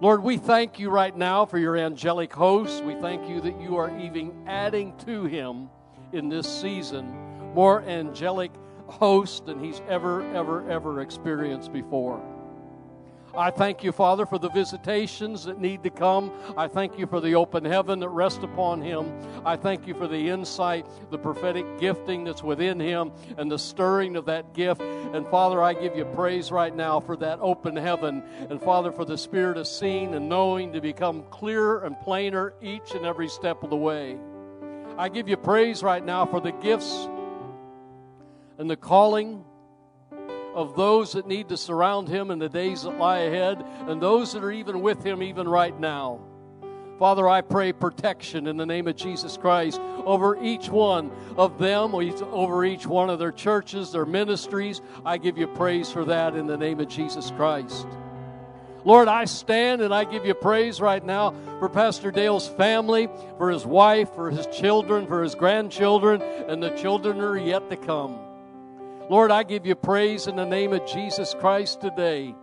Lord, 0.00 0.22
we 0.22 0.36
thank 0.36 0.78
you 0.80 0.90
right 0.90 1.16
now 1.16 1.46
for 1.46 1.58
your 1.58 1.76
angelic 1.76 2.32
host. 2.32 2.82
We 2.84 2.94
thank 2.96 3.28
you 3.28 3.40
that 3.40 3.60
you 3.60 3.76
are 3.76 3.96
even 4.00 4.32
adding 4.48 4.96
to 5.06 5.24
him 5.24 5.70
in 6.12 6.28
this 6.28 6.48
season 6.48 7.31
more 7.54 7.82
angelic 7.82 8.50
host 8.86 9.46
than 9.46 9.62
he's 9.62 9.80
ever, 9.88 10.22
ever, 10.34 10.68
ever 10.70 11.00
experienced 11.00 11.72
before. 11.72 12.22
I 13.34 13.50
thank 13.50 13.82
you, 13.82 13.92
Father, 13.92 14.26
for 14.26 14.38
the 14.38 14.50
visitations 14.50 15.44
that 15.44 15.58
need 15.58 15.82
to 15.84 15.90
come. 15.90 16.30
I 16.54 16.68
thank 16.68 16.98
you 16.98 17.06
for 17.06 17.18
the 17.18 17.34
open 17.34 17.64
heaven 17.64 17.98
that 18.00 18.10
rests 18.10 18.42
upon 18.44 18.82
him. 18.82 19.10
I 19.44 19.56
thank 19.56 19.86
you 19.86 19.94
for 19.94 20.06
the 20.06 20.28
insight, 20.28 20.86
the 21.10 21.16
prophetic 21.16 21.78
gifting 21.78 22.24
that's 22.24 22.42
within 22.42 22.78
him, 22.78 23.10
and 23.38 23.50
the 23.50 23.58
stirring 23.58 24.16
of 24.16 24.26
that 24.26 24.52
gift. 24.52 24.82
And 24.82 25.26
Father, 25.28 25.62
I 25.62 25.72
give 25.72 25.96
you 25.96 26.04
praise 26.04 26.52
right 26.52 26.74
now 26.76 27.00
for 27.00 27.16
that 27.16 27.38
open 27.40 27.74
heaven. 27.74 28.22
And 28.50 28.60
Father, 28.60 28.92
for 28.92 29.06
the 29.06 29.16
spirit 29.16 29.56
of 29.56 29.66
seeing 29.66 30.14
and 30.14 30.28
knowing 30.28 30.72
to 30.74 30.82
become 30.82 31.22
clearer 31.30 31.84
and 31.84 31.98
plainer 32.00 32.52
each 32.60 32.94
and 32.94 33.06
every 33.06 33.28
step 33.28 33.62
of 33.62 33.70
the 33.70 33.76
way. 33.76 34.18
I 34.98 35.08
give 35.08 35.26
you 35.26 35.38
praise 35.38 35.82
right 35.82 36.04
now 36.04 36.26
for 36.26 36.38
the 36.38 36.52
gifts 36.52 37.08
and 38.62 38.70
the 38.70 38.76
calling 38.76 39.44
of 40.54 40.76
those 40.76 41.14
that 41.14 41.26
need 41.26 41.48
to 41.48 41.56
surround 41.56 42.06
him 42.06 42.30
in 42.30 42.38
the 42.38 42.48
days 42.48 42.84
that 42.84 42.96
lie 42.96 43.18
ahead 43.18 43.60
and 43.88 44.00
those 44.00 44.32
that 44.32 44.44
are 44.44 44.52
even 44.52 44.80
with 44.80 45.02
him 45.02 45.20
even 45.20 45.48
right 45.48 45.80
now. 45.80 46.20
Father, 46.96 47.28
I 47.28 47.40
pray 47.40 47.72
protection 47.72 48.46
in 48.46 48.56
the 48.56 48.64
name 48.64 48.86
of 48.86 48.94
Jesus 48.94 49.36
Christ 49.36 49.80
over 50.04 50.40
each 50.40 50.68
one 50.68 51.10
of 51.36 51.58
them, 51.58 51.92
over 51.92 52.64
each 52.64 52.86
one 52.86 53.10
of 53.10 53.18
their 53.18 53.32
churches, 53.32 53.90
their 53.90 54.06
ministries. 54.06 54.80
I 55.04 55.18
give 55.18 55.36
you 55.36 55.48
praise 55.48 55.90
for 55.90 56.04
that 56.04 56.36
in 56.36 56.46
the 56.46 56.56
name 56.56 56.78
of 56.78 56.86
Jesus 56.86 57.32
Christ. 57.32 57.88
Lord, 58.84 59.08
I 59.08 59.24
stand 59.24 59.82
and 59.82 59.92
I 59.92 60.04
give 60.04 60.24
you 60.24 60.34
praise 60.34 60.80
right 60.80 61.04
now 61.04 61.34
for 61.58 61.68
Pastor 61.68 62.12
Dale's 62.12 62.48
family, 62.48 63.08
for 63.38 63.50
his 63.50 63.66
wife, 63.66 64.14
for 64.14 64.30
his 64.30 64.46
children, 64.46 65.08
for 65.08 65.24
his 65.24 65.34
grandchildren, 65.34 66.22
and 66.22 66.62
the 66.62 66.70
children 66.70 67.20
are 67.20 67.36
yet 67.36 67.68
to 67.68 67.76
come. 67.76 68.20
Lord, 69.08 69.30
I 69.30 69.42
give 69.42 69.66
you 69.66 69.74
praise 69.74 70.26
in 70.26 70.36
the 70.36 70.46
name 70.46 70.72
of 70.72 70.86
Jesus 70.86 71.34
Christ 71.38 71.80
today. 71.80 72.34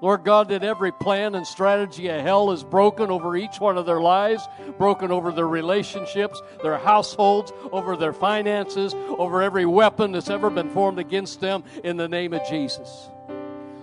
Lord 0.00 0.24
God, 0.24 0.48
that 0.50 0.62
every 0.62 0.92
plan 0.92 1.34
and 1.34 1.44
strategy 1.44 2.06
of 2.06 2.20
hell 2.20 2.52
is 2.52 2.62
broken 2.62 3.10
over 3.10 3.36
each 3.36 3.58
one 3.58 3.76
of 3.76 3.84
their 3.84 4.00
lives, 4.00 4.46
broken 4.78 5.10
over 5.10 5.32
their 5.32 5.48
relationships, 5.48 6.40
their 6.62 6.78
households, 6.78 7.52
over 7.72 7.96
their 7.96 8.12
finances, 8.12 8.94
over 8.94 9.42
every 9.42 9.66
weapon 9.66 10.12
that's 10.12 10.30
ever 10.30 10.50
been 10.50 10.70
formed 10.70 11.00
against 11.00 11.40
them 11.40 11.64
in 11.82 11.96
the 11.96 12.08
name 12.08 12.32
of 12.32 12.46
Jesus. 12.48 13.10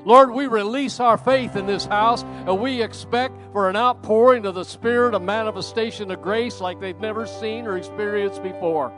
Lord, 0.05 0.31
we 0.31 0.47
release 0.47 1.01
our 1.01 1.17
faith 1.17 1.57
in 1.57 1.65
this 1.65 1.85
house 1.85 2.23
and 2.23 2.61
we 2.61 2.81
expect 2.81 3.33
for 3.51 3.69
an 3.69 3.75
outpouring 3.75 4.45
of 4.45 4.55
the 4.55 4.63
Spirit, 4.63 5.15
a 5.15 5.19
manifestation 5.19 6.11
of 6.11 6.21
grace 6.21 6.61
like 6.61 6.79
they've 6.79 6.99
never 6.99 7.25
seen 7.25 7.65
or 7.65 7.77
experienced 7.77 8.41
before 8.41 8.93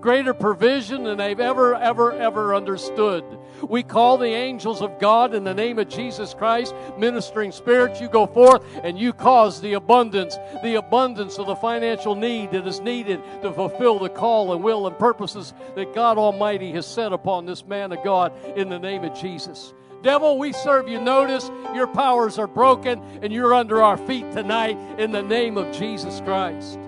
greater 0.00 0.34
provision 0.34 1.04
than 1.04 1.18
they've 1.18 1.40
ever, 1.40 1.74
ever, 1.74 2.12
ever 2.12 2.54
understood. 2.54 3.24
We 3.68 3.82
call 3.82 4.16
the 4.16 4.28
angels 4.28 4.80
of 4.80 4.98
God 4.98 5.34
in 5.34 5.44
the 5.44 5.54
name 5.54 5.78
of 5.78 5.88
Jesus 5.88 6.34
Christ, 6.34 6.74
ministering 6.98 7.52
spirits. 7.52 8.00
You 8.00 8.08
go 8.08 8.26
forth 8.26 8.64
and 8.82 8.98
you 8.98 9.12
cause 9.12 9.60
the 9.60 9.74
abundance, 9.74 10.38
the 10.62 10.76
abundance 10.76 11.38
of 11.38 11.46
the 11.46 11.56
financial 11.56 12.14
need 12.14 12.52
that 12.52 12.66
is 12.66 12.80
needed 12.80 13.20
to 13.42 13.52
fulfill 13.52 13.98
the 13.98 14.08
call 14.08 14.52
and 14.52 14.62
will 14.62 14.86
and 14.86 14.98
purposes 14.98 15.52
that 15.74 15.94
God 15.94 16.16
Almighty 16.16 16.72
has 16.72 16.86
set 16.86 17.12
upon 17.12 17.46
this 17.46 17.66
man 17.66 17.92
of 17.92 18.02
God 18.02 18.32
in 18.56 18.68
the 18.68 18.78
name 18.78 19.04
of 19.04 19.18
Jesus. 19.18 19.74
Devil, 20.02 20.38
we 20.38 20.52
serve 20.52 20.88
you 20.88 21.00
notice. 21.00 21.50
Your 21.74 21.86
powers 21.86 22.38
are 22.38 22.46
broken 22.46 23.02
and 23.22 23.32
you're 23.32 23.52
under 23.52 23.82
our 23.82 23.98
feet 23.98 24.32
tonight 24.32 24.78
in 24.98 25.12
the 25.12 25.22
name 25.22 25.58
of 25.58 25.76
Jesus 25.76 26.22
Christ. 26.22 26.78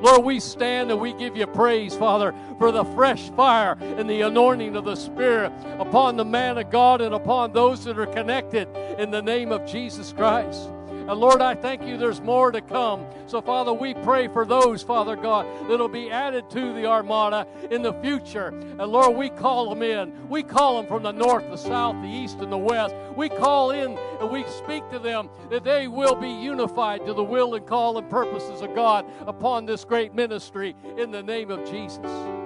Lord, 0.00 0.24
we 0.24 0.40
stand 0.40 0.90
and 0.90 1.00
we 1.00 1.12
give 1.12 1.36
you 1.36 1.46
praise, 1.46 1.94
Father, 1.94 2.34
for 2.58 2.72
the 2.72 2.84
fresh 2.84 3.30
fire 3.30 3.76
and 3.80 4.08
the 4.08 4.22
anointing 4.22 4.76
of 4.76 4.84
the 4.84 4.96
Spirit 4.96 5.52
upon 5.78 6.16
the 6.16 6.24
man 6.24 6.58
of 6.58 6.70
God 6.70 7.00
and 7.00 7.14
upon 7.14 7.52
those 7.52 7.84
that 7.84 7.98
are 7.98 8.06
connected 8.06 8.68
in 8.98 9.10
the 9.10 9.22
name 9.22 9.52
of 9.52 9.66
Jesus 9.66 10.12
Christ. 10.12 10.70
And 11.10 11.18
Lord, 11.18 11.42
I 11.42 11.56
thank 11.56 11.82
you 11.82 11.96
there's 11.96 12.20
more 12.20 12.52
to 12.52 12.60
come. 12.60 13.04
So, 13.26 13.40
Father, 13.40 13.72
we 13.72 13.94
pray 13.94 14.28
for 14.28 14.46
those, 14.46 14.80
Father 14.80 15.16
God, 15.16 15.44
that'll 15.68 15.88
be 15.88 16.08
added 16.08 16.48
to 16.50 16.72
the 16.72 16.86
armada 16.86 17.48
in 17.68 17.82
the 17.82 17.94
future. 17.94 18.50
And 18.50 18.80
Lord, 18.80 19.16
we 19.16 19.28
call 19.28 19.70
them 19.70 19.82
in. 19.82 20.28
We 20.28 20.44
call 20.44 20.76
them 20.76 20.86
from 20.86 21.02
the 21.02 21.10
north, 21.10 21.50
the 21.50 21.56
south, 21.56 22.00
the 22.00 22.08
east, 22.08 22.38
and 22.38 22.52
the 22.52 22.56
west. 22.56 22.94
We 23.16 23.28
call 23.28 23.72
in 23.72 23.98
and 24.20 24.30
we 24.30 24.44
speak 24.44 24.88
to 24.90 25.00
them 25.00 25.30
that 25.50 25.64
they 25.64 25.88
will 25.88 26.14
be 26.14 26.30
unified 26.30 27.04
to 27.06 27.12
the 27.12 27.24
will 27.24 27.56
and 27.56 27.66
call 27.66 27.98
and 27.98 28.08
purposes 28.08 28.60
of 28.62 28.72
God 28.76 29.04
upon 29.26 29.66
this 29.66 29.84
great 29.84 30.14
ministry 30.14 30.76
in 30.96 31.10
the 31.10 31.24
name 31.24 31.50
of 31.50 31.68
Jesus. 31.68 32.39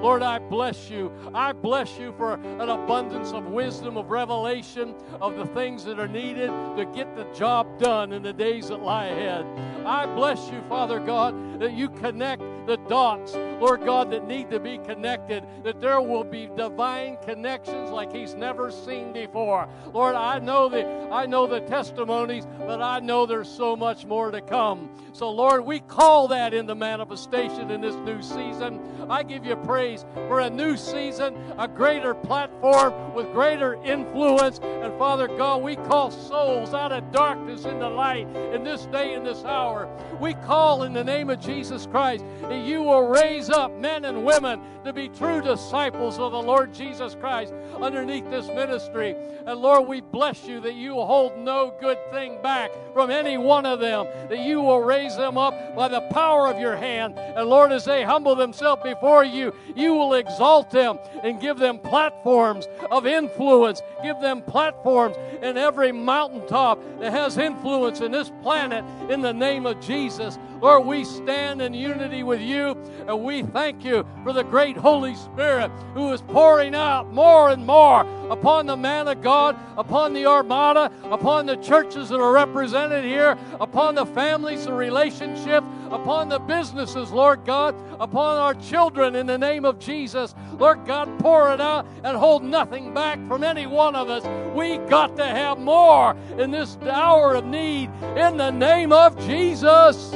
Lord, 0.00 0.22
I 0.22 0.38
bless 0.38 0.88
you. 0.88 1.12
I 1.34 1.52
bless 1.52 1.98
you 1.98 2.12
for 2.16 2.34
an 2.34 2.68
abundance 2.68 3.32
of 3.32 3.46
wisdom, 3.46 3.98
of 3.98 4.10
revelation, 4.10 4.94
of 5.20 5.36
the 5.36 5.46
things 5.46 5.84
that 5.84 5.98
are 5.98 6.08
needed 6.08 6.48
to 6.48 6.90
get 6.94 7.14
the 7.16 7.24
job 7.34 7.78
done 7.78 8.12
in 8.12 8.22
the 8.22 8.32
days 8.32 8.68
that 8.68 8.82
lie 8.82 9.06
ahead. 9.06 9.44
I 9.84 10.06
bless 10.06 10.50
you, 10.50 10.62
Father 10.68 11.00
God, 11.00 11.34
that 11.60 11.74
you 11.74 11.90
connect 11.90 12.42
the 12.66 12.78
dots, 12.88 13.34
Lord 13.34 13.84
God, 13.84 14.10
that 14.10 14.26
need 14.26 14.50
to 14.50 14.58
be 14.58 14.78
connected, 14.78 15.44
that 15.62 15.78
there 15.78 16.00
will 16.00 16.24
be 16.24 16.48
divine 16.56 17.18
connections 17.22 17.90
like 17.90 18.12
He's 18.12 18.34
never 18.34 18.70
seen 18.70 19.12
before. 19.12 19.68
Lord, 19.92 20.14
I 20.14 20.38
know 20.38 20.70
the 20.70 20.86
I 21.10 21.26
know 21.26 21.46
the 21.46 21.60
testimonies, 21.60 22.46
but 22.58 22.80
I 22.80 23.00
know 23.00 23.26
there's 23.26 23.48
so 23.48 23.76
much 23.76 24.06
more 24.06 24.30
to 24.30 24.40
come. 24.40 24.88
So, 25.12 25.30
Lord, 25.30 25.66
we 25.66 25.80
call 25.80 26.28
that 26.28 26.54
into 26.54 26.74
manifestation 26.74 27.70
in 27.70 27.82
this 27.82 27.96
new 27.96 28.22
season. 28.22 28.80
I 29.10 29.22
give 29.22 29.44
you 29.44 29.56
praise 29.56 30.06
for 30.14 30.40
a 30.40 30.48
new 30.48 30.76
season, 30.76 31.36
a 31.58 31.68
greater 31.68 32.14
platform 32.14 33.12
with 33.12 33.30
greater 33.32 33.74
influence. 33.84 34.60
And 34.62 34.96
Father 34.98 35.28
God, 35.28 35.62
we 35.62 35.76
call 35.76 36.10
souls 36.10 36.72
out 36.72 36.92
of 36.92 37.12
darkness 37.12 37.64
into 37.66 37.88
light 37.88 38.28
in 38.54 38.64
this 38.64 38.86
day 38.86 39.12
and 39.12 39.26
this 39.26 39.44
hour. 39.44 39.88
We 40.20 40.34
call 40.34 40.84
in 40.84 40.94
the 40.94 41.04
name 41.04 41.28
of 41.28 41.40
Jesus 41.40 41.49
Christ 41.90 42.24
that 42.42 42.60
that 42.60 42.66
you 42.66 42.82
will 42.82 43.08
raise 43.08 43.48
up 43.48 43.74
men 43.78 44.04
and 44.04 44.24
women 44.24 44.60
to 44.84 44.92
be 44.92 45.08
true 45.08 45.40
disciples 45.40 46.18
of 46.18 46.32
the 46.32 46.42
Lord 46.42 46.74
Jesus 46.74 47.14
Christ 47.14 47.54
underneath 47.80 48.28
this 48.30 48.46
ministry. 48.48 49.14
And 49.46 49.60
Lord, 49.60 49.88
we 49.88 50.00
bless 50.00 50.44
you 50.44 50.60
that 50.60 50.74
you 50.74 50.94
hold 50.94 51.38
no 51.38 51.74
good 51.80 51.98
thing 52.10 52.40
back 52.42 52.70
from 52.92 53.10
any 53.10 53.38
one 53.38 53.66
of 53.66 53.80
them, 53.80 54.06
that 54.28 54.40
you 54.40 54.60
will 54.60 54.80
raise 54.80 55.16
them 55.16 55.38
up 55.38 55.74
by 55.74 55.88
the 55.88 56.00
power 56.12 56.48
of 56.48 56.60
your 56.60 56.76
hand. 56.76 57.18
And 57.18 57.48
Lord, 57.48 57.72
as 57.72 57.84
they 57.84 58.02
humble 58.02 58.34
themselves 58.34 58.82
before 58.82 59.24
you, 59.24 59.54
you 59.74 59.94
will 59.94 60.14
exalt 60.14 60.70
them 60.70 60.98
and 61.22 61.40
give 61.40 61.58
them 61.58 61.78
platforms 61.78 62.68
of 62.90 63.06
influence, 63.06 63.80
give 64.02 64.20
them 64.20 64.42
platforms 64.42 65.16
in 65.42 65.56
every 65.56 65.92
mountaintop 65.92 66.78
that 67.00 67.12
has 67.12 67.38
influence 67.38 68.00
in 68.00 68.12
this 68.12 68.30
planet 68.42 68.84
in 69.10 69.20
the 69.20 69.32
name 69.32 69.66
of 69.66 69.80
Jesus. 69.80 70.38
Lord, 70.60 70.84
we 70.86 71.04
stand 71.04 71.62
in 71.62 71.72
unity 71.72 72.22
with 72.22 72.40
you 72.40 72.76
and 73.06 73.22
we 73.24 73.42
thank 73.42 73.84
you 73.84 74.06
for 74.22 74.32
the 74.32 74.42
great 74.42 74.76
Holy 74.76 75.14
Spirit 75.14 75.70
who 75.94 76.12
is 76.12 76.20
pouring 76.22 76.74
out 76.74 77.12
more 77.12 77.50
and 77.50 77.66
more 77.66 78.00
upon 78.30 78.66
the 78.66 78.76
man 78.76 79.08
of 79.08 79.22
God, 79.22 79.56
upon 79.76 80.12
the 80.12 80.26
armada, 80.26 80.90
upon 81.04 81.46
the 81.46 81.56
churches 81.56 82.10
that 82.10 82.20
are 82.20 82.32
represented 82.32 83.04
here, 83.04 83.38
upon 83.58 83.94
the 83.94 84.06
families, 84.06 84.66
the 84.66 84.72
relationships, 84.72 85.66
upon 85.90 86.28
the 86.28 86.38
businesses, 86.38 87.10
Lord 87.10 87.44
God, 87.44 87.74
upon 87.98 88.36
our 88.36 88.54
children 88.54 89.14
in 89.14 89.26
the 89.26 89.38
name 89.38 89.64
of 89.64 89.78
Jesus. 89.78 90.34
Lord 90.58 90.84
God, 90.86 91.18
pour 91.18 91.52
it 91.52 91.60
out 91.60 91.86
and 92.04 92.16
hold 92.16 92.44
nothing 92.44 92.94
back 92.94 93.18
from 93.26 93.42
any 93.42 93.66
one 93.66 93.96
of 93.96 94.08
us. 94.08 94.24
We 94.54 94.78
got 94.88 95.16
to 95.16 95.24
have 95.24 95.58
more 95.58 96.14
in 96.38 96.50
this 96.50 96.76
hour 96.82 97.34
of 97.34 97.46
need 97.46 97.90
in 98.16 98.36
the 98.36 98.50
name 98.50 98.92
of 98.92 99.18
Jesus. 99.26 100.14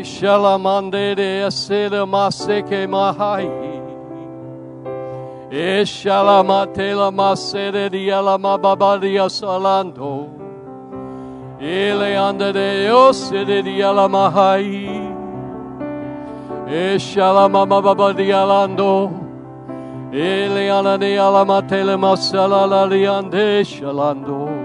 Ishalamandere 0.00 1.44
asele 1.48 2.02
maseke 2.12 2.88
mahai. 2.88 3.50
Ishalamatela 5.50 7.08
masere 7.12 7.90
diala 7.90 8.38
mababadi 8.38 9.14
asalando. 9.26 10.30
Ile 11.60 12.16
andere 12.16 12.90
osere 12.90 13.62
diala 13.62 14.08
mahai. 14.08 15.12
Ishalamababadi 16.94 18.32
alando. 18.32 19.10
Ile 20.10 20.72
anani 20.78 21.12
alamatele 21.26 21.96
masala 21.98 22.66
laliande 22.72 23.62
shalando. 23.64 24.61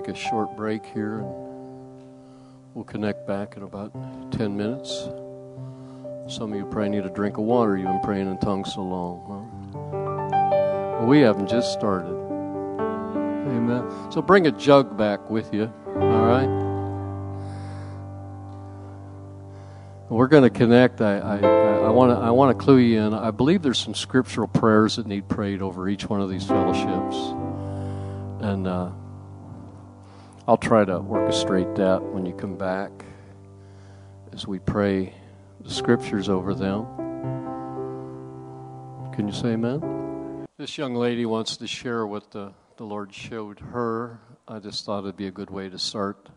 Take 0.00 0.08
a 0.08 0.14
short 0.14 0.54
break 0.58 0.84
here 0.84 1.20
and 1.20 1.26
we'll 2.74 2.84
connect 2.84 3.26
back 3.26 3.56
in 3.56 3.62
about 3.62 3.90
10 4.32 4.54
minutes. 4.54 5.08
Some 6.28 6.52
of 6.52 6.58
you 6.58 6.66
probably 6.66 6.90
need 6.90 7.06
a 7.06 7.10
drink 7.10 7.38
of 7.38 7.44
water. 7.44 7.78
You've 7.78 7.86
been 7.86 8.00
praying 8.00 8.30
in 8.30 8.36
tongues 8.38 8.74
so 8.74 8.82
long. 8.82 9.48
Huh? 9.72 10.98
Well, 10.98 11.06
we 11.06 11.20
haven't 11.20 11.48
just 11.48 11.72
started. 11.72 12.12
Amen. 13.48 14.12
So 14.12 14.20
bring 14.20 14.46
a 14.46 14.50
jug 14.52 14.98
back 14.98 15.30
with 15.30 15.54
you. 15.54 15.72
All 15.86 16.26
right? 16.26 16.64
We're 20.10 20.28
going 20.28 20.42
to 20.42 20.50
connect. 20.50 21.00
I, 21.00 21.20
I, 21.20 21.38
I 21.38 21.88
want 21.88 22.12
to 22.12 22.22
I 22.22 22.30
want 22.30 22.56
to 22.56 22.62
clue 22.62 22.76
you 22.76 23.00
in. 23.00 23.14
I 23.14 23.30
believe 23.30 23.62
there's 23.62 23.78
some 23.78 23.94
scriptural 23.94 24.46
prayers 24.46 24.96
that 24.96 25.06
need 25.06 25.26
prayed 25.26 25.62
over 25.62 25.88
each 25.88 26.06
one 26.06 26.20
of 26.20 26.28
these 26.28 26.44
fellowships, 26.44 27.16
and 28.40 28.66
uh, 28.68 28.90
I'll 30.48 30.56
try 30.56 30.84
to 30.84 31.00
orchestrate 31.00 31.74
that 31.76 32.02
when 32.02 32.24
you 32.24 32.32
come 32.32 32.56
back 32.56 32.90
as 34.32 34.46
we 34.46 34.58
pray 34.58 35.14
the 35.60 35.70
scriptures 35.70 36.28
over 36.28 36.54
them. 36.54 36.86
Can 39.12 39.26
you 39.26 39.34
say 39.34 39.54
amen? 39.54 40.46
This 40.56 40.78
young 40.78 40.94
lady 40.94 41.26
wants 41.26 41.56
to 41.56 41.66
share 41.66 42.06
what 42.06 42.30
the, 42.30 42.52
the 42.76 42.84
Lord 42.84 43.12
showed 43.12 43.60
her. 43.60 44.20
I 44.46 44.58
just 44.58 44.84
thought 44.84 45.00
it'd 45.00 45.16
be 45.16 45.26
a 45.26 45.32
good 45.32 45.50
way 45.50 45.68
to 45.68 45.78
start 45.78 46.28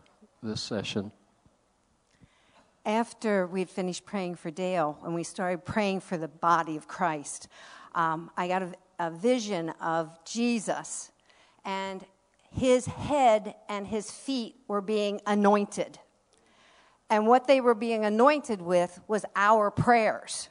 this 0.42 0.60
session 0.60 1.12
after 2.86 3.46
we'd 3.46 3.70
finished 3.70 4.04
praying 4.04 4.36
for 4.36 4.50
Dale 4.50 4.98
and 5.04 5.14
we 5.14 5.22
started 5.22 5.64
praying 5.64 6.00
for 6.00 6.16
the 6.16 6.28
body 6.28 6.76
of 6.76 6.88
Christ, 6.88 7.48
um, 7.94 8.30
I 8.36 8.48
got 8.48 8.62
a, 8.62 8.72
a 8.98 9.10
vision 9.10 9.70
of 9.80 10.10
Jesus 10.24 11.10
and 11.64 12.04
his 12.50 12.86
head 12.86 13.54
and 13.68 13.86
his 13.86 14.10
feet 14.10 14.56
were 14.68 14.80
being 14.80 15.20
anointed. 15.26 15.98
And 17.08 17.26
what 17.26 17.46
they 17.46 17.60
were 17.60 17.74
being 17.74 18.04
anointed 18.04 18.62
with 18.62 19.00
was 19.08 19.24
our 19.34 19.70
prayers. 19.70 20.48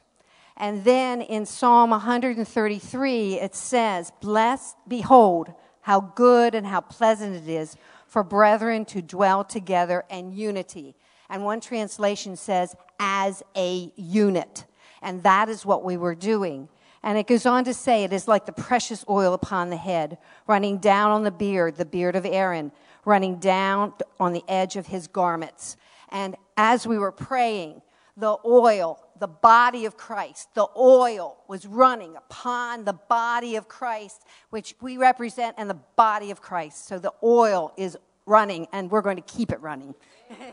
And 0.56 0.84
then 0.84 1.22
in 1.22 1.46
Psalm 1.46 1.90
133, 1.90 3.40
it 3.40 3.54
says, 3.54 4.12
Blessed, 4.20 4.76
behold, 4.86 5.54
how 5.82 6.00
good 6.00 6.54
and 6.54 6.66
how 6.66 6.82
pleasant 6.82 7.36
it 7.36 7.48
is 7.48 7.76
for 8.06 8.22
brethren 8.22 8.84
to 8.86 9.00
dwell 9.00 9.44
together 9.44 10.04
in 10.10 10.32
unity 10.32 10.94
and 11.30 11.44
one 11.44 11.60
translation 11.60 12.36
says, 12.36 12.74
as 12.98 13.42
a 13.56 13.92
unit. 13.96 14.66
And 15.00 15.22
that 15.22 15.48
is 15.48 15.64
what 15.64 15.84
we 15.84 15.96
were 15.96 16.16
doing. 16.16 16.68
And 17.02 17.16
it 17.16 17.26
goes 17.26 17.46
on 17.46 17.64
to 17.64 17.72
say, 17.72 18.04
it 18.04 18.12
is 18.12 18.28
like 18.28 18.44
the 18.46 18.52
precious 18.52 19.04
oil 19.08 19.32
upon 19.32 19.70
the 19.70 19.76
head, 19.76 20.18
running 20.46 20.78
down 20.78 21.10
on 21.10 21.24
the 21.24 21.30
beard, 21.30 21.76
the 21.76 21.86
beard 21.86 22.14
of 22.14 22.26
Aaron, 22.26 22.72
running 23.04 23.36
down 23.38 23.94
on 24.18 24.32
the 24.32 24.44
edge 24.48 24.76
of 24.76 24.88
his 24.88 25.06
garments. 25.06 25.76
And 26.10 26.36
as 26.56 26.86
we 26.86 26.98
were 26.98 27.12
praying, 27.12 27.80
the 28.16 28.36
oil, 28.44 29.02
the 29.18 29.28
body 29.28 29.86
of 29.86 29.96
Christ, 29.96 30.54
the 30.54 30.66
oil 30.76 31.38
was 31.48 31.64
running 31.64 32.16
upon 32.16 32.84
the 32.84 32.92
body 32.92 33.56
of 33.56 33.66
Christ, 33.66 34.24
which 34.50 34.74
we 34.82 34.98
represent, 34.98 35.54
and 35.58 35.70
the 35.70 35.78
body 35.96 36.30
of 36.30 36.42
Christ. 36.42 36.86
So 36.86 36.98
the 36.98 37.14
oil 37.22 37.72
is 37.78 37.96
running, 38.26 38.66
and 38.72 38.90
we're 38.90 39.02
going 39.02 39.16
to 39.16 39.22
keep 39.22 39.52
it 39.52 39.60
running. 39.60 39.94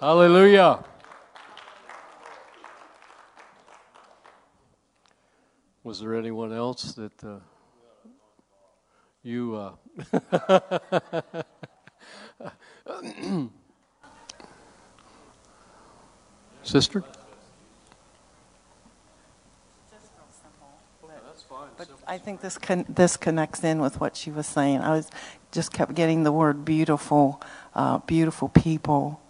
Hallelujah. 0.00 0.84
Was 5.84 5.98
there 5.98 6.14
anyone 6.14 6.52
else 6.52 6.92
that 6.92 7.24
uh, 7.24 7.38
you. 9.24 9.56
Uh, 9.56 9.72
Sister? 16.62 17.02
I 22.06 22.18
think 22.18 22.42
this 22.42 22.58
con- 22.58 22.84
this 22.88 23.16
connects 23.16 23.64
in 23.64 23.80
with 23.80 24.00
what 24.00 24.16
she 24.16 24.30
was 24.30 24.46
saying. 24.46 24.82
I 24.82 24.90
was 24.90 25.10
just 25.50 25.72
kept 25.72 25.94
getting 25.94 26.22
the 26.22 26.30
word 26.30 26.64
beautiful, 26.64 27.42
uh, 27.74 27.98
beautiful 27.98 28.48
people, 28.48 29.20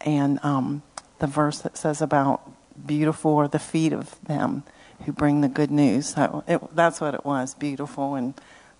and 0.00 0.38
um, 0.44 0.82
the 1.18 1.26
verse 1.26 1.58
that 1.60 1.76
says 1.76 2.00
about 2.00 2.48
beautiful 2.86 3.36
are 3.36 3.48
the 3.48 3.58
feet 3.58 3.92
of 3.92 4.22
them 4.24 4.62
who 5.04 5.12
bring 5.12 5.40
the 5.40 5.48
good 5.48 5.70
news. 5.70 6.14
So 6.14 6.44
it, 6.46 6.60
that's 6.74 7.00
what 7.00 7.14
it 7.14 7.24
was 7.24 7.54
beautiful 7.54 8.14
and 8.14 8.34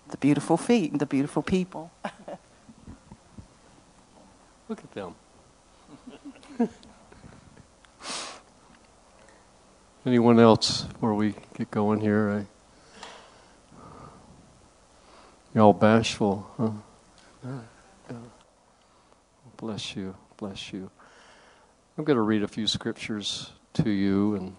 the 0.09 0.17
beautiful 0.17 0.57
feet, 0.57 0.91
and 0.91 0.99
the 0.99 1.05
beautiful 1.05 1.43
people. 1.43 1.91
Look 4.67 4.79
at 4.79 4.91
them. 4.91 5.15
Anyone 10.05 10.39
else 10.39 10.81
before 10.83 11.13
we 11.13 11.35
get 11.55 11.69
going 11.69 11.99
here? 12.01 12.29
I, 12.29 12.45
you're 15.53 15.63
all 15.63 15.73
bashful, 15.73 16.49
huh? 16.57 16.71
Yeah. 17.43 17.59
Bless 19.57 19.95
you, 19.95 20.15
bless 20.37 20.71
you. 20.71 20.89
I'm 21.97 22.05
going 22.05 22.15
to 22.15 22.21
read 22.21 22.43
a 22.43 22.47
few 22.47 22.65
scriptures 22.65 23.51
to 23.73 23.89
you. 23.89 24.35
And 24.35 24.55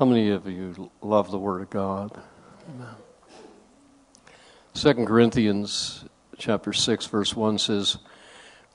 how 0.00 0.06
many 0.06 0.30
of 0.30 0.48
you 0.48 0.90
love 1.02 1.30
the 1.30 1.38
Word 1.38 1.60
of 1.60 1.68
God? 1.68 2.10
Amen. 2.74 2.94
Second 4.72 5.04
Corinthians 5.04 6.06
chapter 6.38 6.72
six, 6.72 7.04
verse 7.04 7.36
one 7.36 7.58
says, 7.58 7.98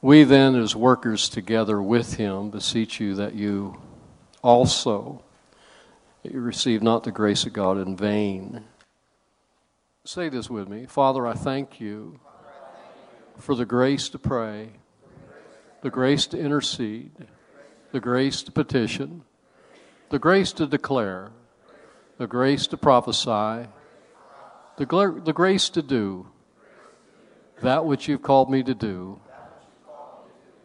"We 0.04 0.24
then, 0.24 0.56
as 0.56 0.76
workers 0.76 1.28
together 1.28 1.82
with 1.82 2.18
Him, 2.18 2.52
beseech 2.52 3.00
you 3.00 3.16
that 3.16 3.34
you 3.34 3.82
also 4.44 5.24
that 6.22 6.32
you 6.32 6.42
receive 6.42 6.84
not 6.84 7.04
the 7.04 7.12
grace 7.12 7.48
of 7.48 7.54
God 7.54 7.80
in 7.80 7.98
vain." 7.98 8.64
Say 10.04 10.30
this 10.30 10.48
with 10.48 10.70
me, 10.70 10.86
Father. 10.86 11.26
I 11.26 11.34
thank 11.34 11.80
you 11.82 12.20
for 13.40 13.56
the 13.56 13.66
grace 13.66 14.10
to 14.10 14.20
pray 14.20 14.74
the 15.82 15.90
grace 15.90 16.28
to 16.28 16.38
intercede, 16.38 17.28
the 17.92 18.00
grace 18.00 18.44
to 18.44 18.52
petition, 18.52 19.24
the 20.16 20.20
grace 20.20 20.54
to 20.54 20.66
declare, 20.66 21.30
the 22.20 22.26
grace 22.26 22.68
to 22.68 22.78
prophesy, 22.78 23.68
the, 24.78 24.86
gl- 24.86 25.26
the 25.26 25.34
grace 25.34 25.68
to 25.68 25.82
do 25.82 26.26
that 27.62 27.86
which 27.86 28.08
you've 28.08 28.22
called 28.22 28.50
me 28.50 28.64
to 28.64 28.74
do 28.74 29.20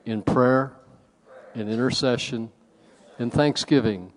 in 0.06 0.22
prayer, 0.22 0.72
in 1.56 1.68
intercession, 1.68 2.52
in 3.18 3.28
thanksgiving, 3.28 4.12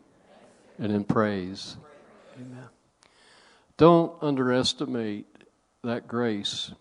and 0.77 0.91
in 0.91 1.03
praise. 1.03 1.77
Amen. 2.35 2.69
Don't 3.77 4.13
underestimate 4.21 5.25
that 5.83 6.07
grace. 6.07 6.71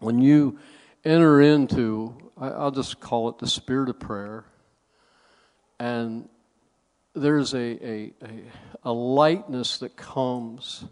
When 0.00 0.20
you 0.20 0.58
enter 1.04 1.40
into 1.40 2.32
I, 2.36 2.64
will 2.64 2.72
just 2.72 2.98
call 2.98 3.28
it 3.28 3.38
the 3.38 3.46
spirit 3.46 3.88
of 3.88 4.00
prayer. 4.00 4.46
And 5.78 6.28
there's 7.14 7.54
a, 7.54 7.58
a, 7.58 8.12
a, 8.22 8.42
a 8.84 8.92
lightness 8.92 9.78
that 9.78 9.96
comes. 9.96 10.84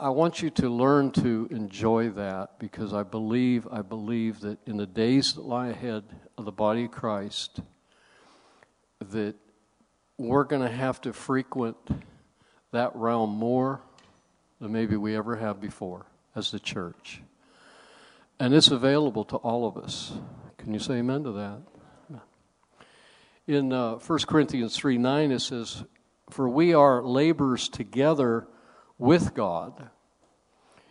I 0.00 0.10
want 0.10 0.42
you 0.42 0.50
to 0.50 0.68
learn 0.68 1.12
to 1.12 1.46
enjoy 1.50 2.10
that 2.10 2.58
because 2.58 2.92
I 2.92 3.04
believe, 3.04 3.68
I 3.70 3.82
believe 3.82 4.40
that 4.40 4.58
in 4.66 4.76
the 4.76 4.86
days 4.86 5.34
that 5.34 5.44
lie 5.44 5.68
ahead 5.68 6.04
of 6.36 6.44
the 6.44 6.52
body 6.52 6.86
of 6.86 6.90
Christ, 6.90 7.60
that 9.00 9.36
we're 10.18 10.44
going 10.44 10.62
to 10.62 10.74
have 10.74 11.00
to 11.02 11.12
frequent 11.12 11.76
that 12.72 12.96
realm 12.96 13.30
more 13.30 13.80
than 14.60 14.72
maybe 14.72 14.96
we 14.96 15.14
ever 15.14 15.36
have 15.36 15.60
before 15.60 16.06
as 16.34 16.50
the 16.50 16.58
church. 16.58 17.22
And 18.40 18.52
it's 18.54 18.70
available 18.70 19.24
to 19.26 19.36
all 19.36 19.66
of 19.66 19.76
us. 19.76 20.12
Can 20.58 20.74
you 20.74 20.80
say 20.80 20.94
amen 20.94 21.24
to 21.24 21.32
that? 21.32 21.60
In 23.46 23.72
uh, 23.72 23.94
1 23.98 24.18
Corinthians 24.26 24.76
3 24.76 24.98
9, 24.98 25.30
it 25.30 25.38
says, 25.40 25.84
For 26.30 26.48
we 26.48 26.74
are 26.74 27.02
laborers 27.02 27.68
together 27.68 28.48
with 28.98 29.34
God. 29.34 29.90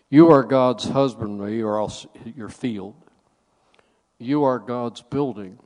You 0.09 0.29
are 0.29 0.43
God's 0.43 0.85
husbandry, 0.85 1.61
or 1.61 1.79
else 1.79 2.07
your 2.23 2.47
field. 2.47 2.95
You 4.17 4.45
are 4.45 4.59
God's 4.59 5.01
building. 5.01 5.59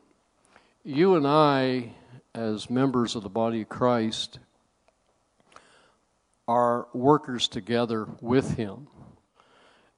You 0.83 1.15
and 1.15 1.27
I, 1.27 1.93
as 2.33 2.71
members 2.71 3.15
of 3.15 3.21
the 3.21 3.29
body 3.29 3.61
of 3.61 3.69
Christ, 3.69 4.39
are 6.47 6.87
workers 6.93 7.47
together 7.47 8.07
with 8.19 8.55
Him. 8.55 8.87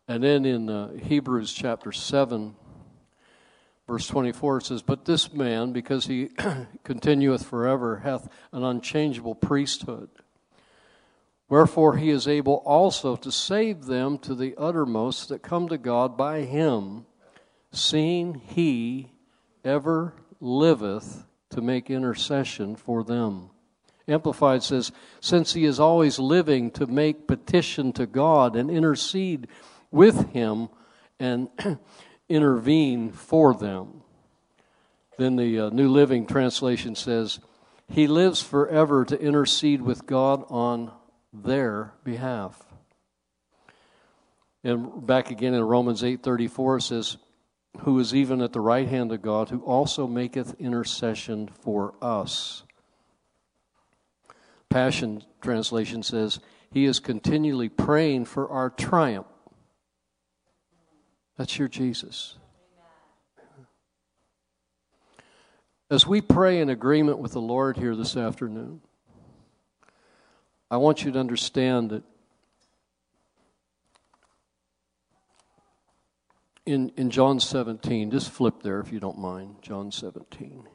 And 0.10 0.22
then 0.22 0.44
in 0.44 0.70
uh, 0.70 0.92
Hebrews 0.98 1.54
chapter 1.54 1.94
7, 1.94 2.54
verse 3.92 4.08
24, 4.08 4.62
says, 4.62 4.82
But 4.82 5.04
this 5.04 5.34
man, 5.34 5.74
because 5.74 6.08
he 6.08 6.30
continueth 6.86 7.46
forever, 7.46 7.98
hath 7.98 8.30
an 8.54 8.64
unchangeable 8.64 9.36
priesthood. 9.36 10.08
Wherefore 11.50 11.98
he 11.98 12.10
is 12.10 12.26
able 12.26 12.64
also 12.66 13.18
to 13.18 13.30
save 13.34 13.88
them 13.88 14.18
to 14.20 14.34
the 14.34 14.56
uttermost 14.58 15.28
that 15.28 15.42
come 15.42 15.68
to 15.68 15.78
God 15.78 16.16
by 16.16 16.44
him, 16.44 17.06
seeing 17.74 18.36
he 18.36 19.12
ever 19.66 20.14
liveth 20.40 21.26
to 21.50 21.60
make 21.60 21.90
intercession 21.90 22.78
for 22.78 23.04
them. 23.04 23.50
Amplified 24.08 24.64
says, 24.64 24.94
since 25.20 25.52
he 25.52 25.66
is 25.66 25.82
always 25.82 26.18
living 26.18 26.72
to 26.72 26.88
make 26.88 27.28
petition 27.28 27.92
to 27.92 28.06
God 28.06 28.56
and 28.56 28.72
intercede 28.72 29.50
with 29.92 30.30
him 30.30 30.70
and 31.20 31.50
intervene 32.32 33.12
for 33.12 33.54
them. 33.54 34.02
Then 35.18 35.36
the 35.36 35.60
uh, 35.60 35.70
New 35.70 35.90
Living 35.90 36.26
Translation 36.26 36.96
says, 36.96 37.40
He 37.88 38.08
lives 38.08 38.42
forever 38.42 39.06
to 39.06 39.22
intercede 39.22 39.82
with 39.82 40.06
God 40.06 40.46
on 40.50 40.92
their 41.34 41.94
behalf. 42.04 42.64
And 44.64 45.06
back 45.06 45.32
again 45.32 45.54
in 45.54 45.64
Romans 45.64 46.04
8:34 46.04 46.78
it 46.78 46.82
says, 46.82 47.18
"Who 47.80 47.98
is 48.00 48.14
even 48.14 48.42
at 48.42 48.54
the 48.54 48.62
right 48.62 48.88
hand 48.88 49.12
of 49.12 49.22
God, 49.22 49.50
who 49.50 49.62
also 49.62 50.08
maketh 50.08 50.60
intercession 50.60 51.48
for 51.48 51.96
us." 52.02 52.64
Passion 54.70 55.24
translation 55.42 56.04
says, 56.04 56.40
"He 56.70 56.86
is 56.86 57.00
continually 57.00 57.70
praying 57.70 58.26
for 58.26 58.50
our 58.50 58.70
triumph." 58.70 59.28
That's 61.42 61.58
your 61.58 61.70
Jesus. 61.70 62.36
As 65.90 66.06
we 66.06 66.22
pray 66.22 66.60
in 66.60 66.70
agreement 66.70 67.18
with 67.18 67.32
the 67.32 67.42
Lord 67.42 67.78
here 67.78 67.96
this 67.96 68.16
afternoon, 68.16 68.82
I 70.70 70.78
want 70.78 71.04
you 71.04 71.12
to 71.12 71.18
understand 71.18 71.90
that 71.90 72.04
in, 76.68 76.92
in 76.96 77.10
John 77.10 77.40
17, 77.40 78.12
just 78.12 78.30
flip 78.30 78.62
there 78.62 78.80
if 78.80 78.92
you 78.92 79.00
don't 79.00 79.18
mind, 79.18 79.64
John 79.64 79.92
17. 79.92 80.68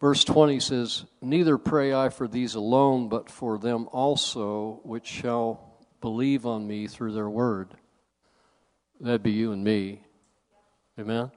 Verse 0.00 0.24
20 0.24 0.60
says, 0.60 1.04
Neither 1.22 1.56
pray 1.56 1.94
I 1.94 2.10
for 2.10 2.28
these 2.28 2.54
alone, 2.54 3.08
but 3.08 3.30
for 3.30 3.58
them 3.58 3.88
also 3.92 4.80
which 4.82 5.06
shall 5.06 5.78
believe 6.00 6.46
on 6.46 6.66
me 6.66 6.86
through 6.86 7.12
their 7.12 7.28
word. 7.28 7.70
That'd 9.00 9.22
be 9.22 9.32
you 9.32 9.52
and 9.52 9.64
me. 9.64 10.02
Amen? 10.98 11.30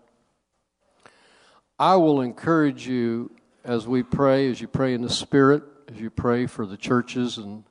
I 1.78 1.96
will 1.96 2.22
encourage 2.22 2.88
you 2.88 3.32
as 3.64 3.88
we 3.88 4.04
pray, 4.04 4.50
as 4.50 4.60
you 4.60 4.68
pray 4.68 4.94
in 4.94 5.02
the 5.02 5.10
Spirit, 5.10 5.64
as 5.88 6.00
you 6.00 6.10
pray 6.10 6.46
for 6.46 6.66
the 6.66 6.78
churches 6.78 7.38
and 7.38 7.64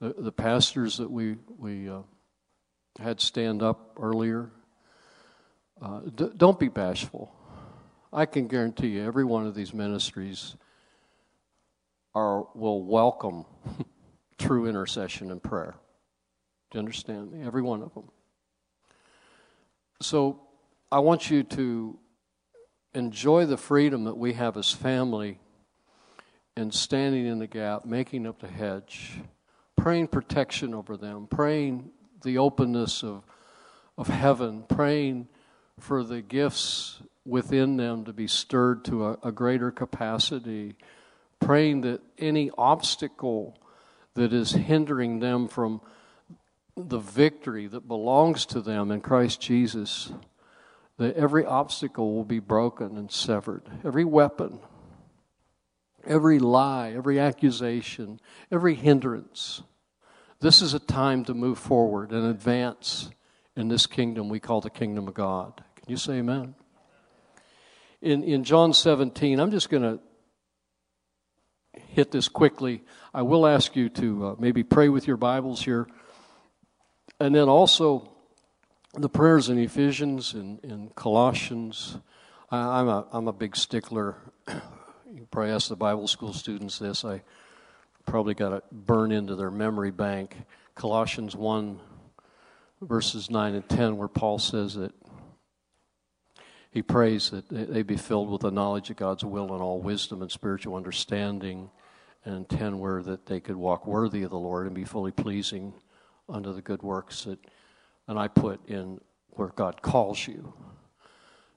the, 0.00 0.14
the 0.18 0.32
pastors 0.32 0.98
that 0.98 1.10
we, 1.10 1.36
we 1.58 1.88
uh, 1.88 2.02
had 2.98 3.20
stand 3.20 3.62
up 3.62 3.96
earlier. 4.00 4.50
Uh, 5.80 6.00
d- 6.14 6.30
don't 6.36 6.58
be 6.58 6.68
bashful. 6.68 7.35
I 8.12 8.26
can 8.26 8.46
guarantee 8.46 8.88
you, 8.88 9.04
every 9.04 9.24
one 9.24 9.46
of 9.46 9.54
these 9.54 9.74
ministries 9.74 10.56
are 12.14 12.46
will 12.54 12.82
welcome 12.82 13.44
true 14.38 14.66
intercession 14.66 15.30
and 15.30 15.42
prayer. 15.42 15.74
Do 16.70 16.78
you 16.78 16.80
understand 16.80 17.32
me? 17.32 17.42
Every 17.42 17.62
one 17.62 17.82
of 17.82 17.92
them. 17.94 18.10
So 20.00 20.40
I 20.90 21.00
want 21.00 21.30
you 21.30 21.42
to 21.42 21.98
enjoy 22.94 23.44
the 23.46 23.56
freedom 23.56 24.04
that 24.04 24.16
we 24.16 24.32
have 24.34 24.56
as 24.56 24.72
family 24.72 25.38
in 26.56 26.70
standing 26.70 27.26
in 27.26 27.38
the 27.38 27.46
gap, 27.46 27.84
making 27.84 28.26
up 28.26 28.40
the 28.40 28.48
hedge, 28.48 29.20
praying 29.76 30.08
protection 30.08 30.74
over 30.74 30.96
them, 30.96 31.26
praying 31.26 31.90
the 32.22 32.38
openness 32.38 33.02
of, 33.02 33.24
of 33.98 34.08
heaven, 34.08 34.64
praying 34.68 35.28
for 35.78 36.02
the 36.02 36.22
gifts 36.22 37.02
within 37.26 37.76
them 37.76 38.04
to 38.04 38.12
be 38.12 38.26
stirred 38.26 38.84
to 38.86 39.06
a, 39.06 39.18
a 39.24 39.32
greater 39.32 39.70
capacity, 39.70 40.76
praying 41.40 41.82
that 41.82 42.00
any 42.18 42.50
obstacle 42.56 43.58
that 44.14 44.32
is 44.32 44.52
hindering 44.52 45.20
them 45.20 45.48
from 45.48 45.80
the 46.76 46.98
victory 46.98 47.66
that 47.66 47.88
belongs 47.88 48.46
to 48.46 48.60
them 48.60 48.90
in 48.90 49.00
Christ 49.00 49.40
Jesus 49.40 50.12
that 50.98 51.16
every 51.16 51.44
obstacle 51.44 52.14
will 52.14 52.24
be 52.24 52.38
broken 52.38 52.96
and 52.96 53.10
severed, 53.10 53.62
every 53.84 54.04
weapon, 54.04 54.58
every 56.06 56.38
lie, 56.38 56.92
every 56.96 57.20
accusation, 57.20 58.18
every 58.50 58.74
hindrance. 58.74 59.62
This 60.40 60.62
is 60.62 60.74
a 60.74 60.78
time 60.78 61.24
to 61.24 61.34
move 61.34 61.58
forward 61.58 62.12
and 62.12 62.26
advance 62.26 63.10
in 63.56 63.68
this 63.68 63.86
kingdom 63.86 64.28
we 64.28 64.40
call 64.40 64.60
the 64.60 64.70
kingdom 64.70 65.08
of 65.08 65.14
God. 65.14 65.62
Can 65.76 65.90
you 65.90 65.96
say 65.96 66.14
amen? 66.14 66.54
In, 68.02 68.22
in 68.22 68.44
John 68.44 68.72
17, 68.72 69.40
I'm 69.40 69.50
just 69.50 69.70
going 69.70 69.82
to 69.82 70.00
hit 71.88 72.10
this 72.10 72.28
quickly. 72.28 72.82
I 73.14 73.22
will 73.22 73.46
ask 73.46 73.74
you 73.74 73.88
to 73.90 74.26
uh, 74.26 74.34
maybe 74.38 74.62
pray 74.62 74.88
with 74.88 75.06
your 75.06 75.16
Bibles 75.16 75.62
here. 75.62 75.86
And 77.18 77.34
then 77.34 77.48
also, 77.48 78.10
the 78.96 79.08
prayers 79.08 79.48
in 79.48 79.58
Ephesians 79.58 80.32
and 80.32 80.58
in 80.64 80.90
Colossians. 80.94 81.98
I, 82.50 82.80
am 82.80 82.88
a 82.88 83.06
I'm 83.12 83.28
a 83.28 83.32
big 83.32 83.56
stickler. 83.56 84.16
you 84.48 85.26
probably 85.30 85.52
ask 85.52 85.68
the 85.68 85.76
Bible 85.76 86.06
school 86.08 86.32
students 86.32 86.78
this. 86.78 87.04
I 87.04 87.22
probably 88.06 88.34
got 88.34 88.52
it 88.52 88.64
burned 88.72 89.12
into 89.12 89.34
their 89.34 89.50
memory 89.50 89.90
bank. 89.90 90.36
Colossians 90.74 91.36
one, 91.36 91.80
verses 92.80 93.30
nine 93.30 93.54
and 93.54 93.68
ten, 93.68 93.96
where 93.96 94.08
Paul 94.08 94.38
says 94.38 94.74
that 94.74 94.92
he 96.76 96.82
prays 96.82 97.30
that 97.30 97.48
they 97.48 97.82
be 97.82 97.96
filled 97.96 98.28
with 98.28 98.42
the 98.42 98.50
knowledge 98.50 98.90
of 98.90 98.96
God's 98.96 99.24
will 99.24 99.54
and 99.54 99.62
all 99.62 99.80
wisdom 99.80 100.20
and 100.20 100.30
spiritual 100.30 100.76
understanding. 100.76 101.70
And 102.22 102.46
ten, 102.46 102.80
where 102.80 103.02
that 103.02 103.24
they 103.24 103.40
could 103.40 103.56
walk 103.56 103.86
worthy 103.86 104.24
of 104.24 104.30
the 104.30 104.36
Lord 104.36 104.66
and 104.66 104.74
be 104.74 104.84
fully 104.84 105.10
pleasing 105.10 105.72
unto 106.28 106.52
the 106.52 106.60
good 106.60 106.82
works 106.82 107.24
that 107.24 107.38
and 108.06 108.18
I 108.18 108.28
put 108.28 108.68
in 108.68 109.00
where 109.30 109.48
God 109.48 109.80
calls 109.80 110.28
you. 110.28 110.52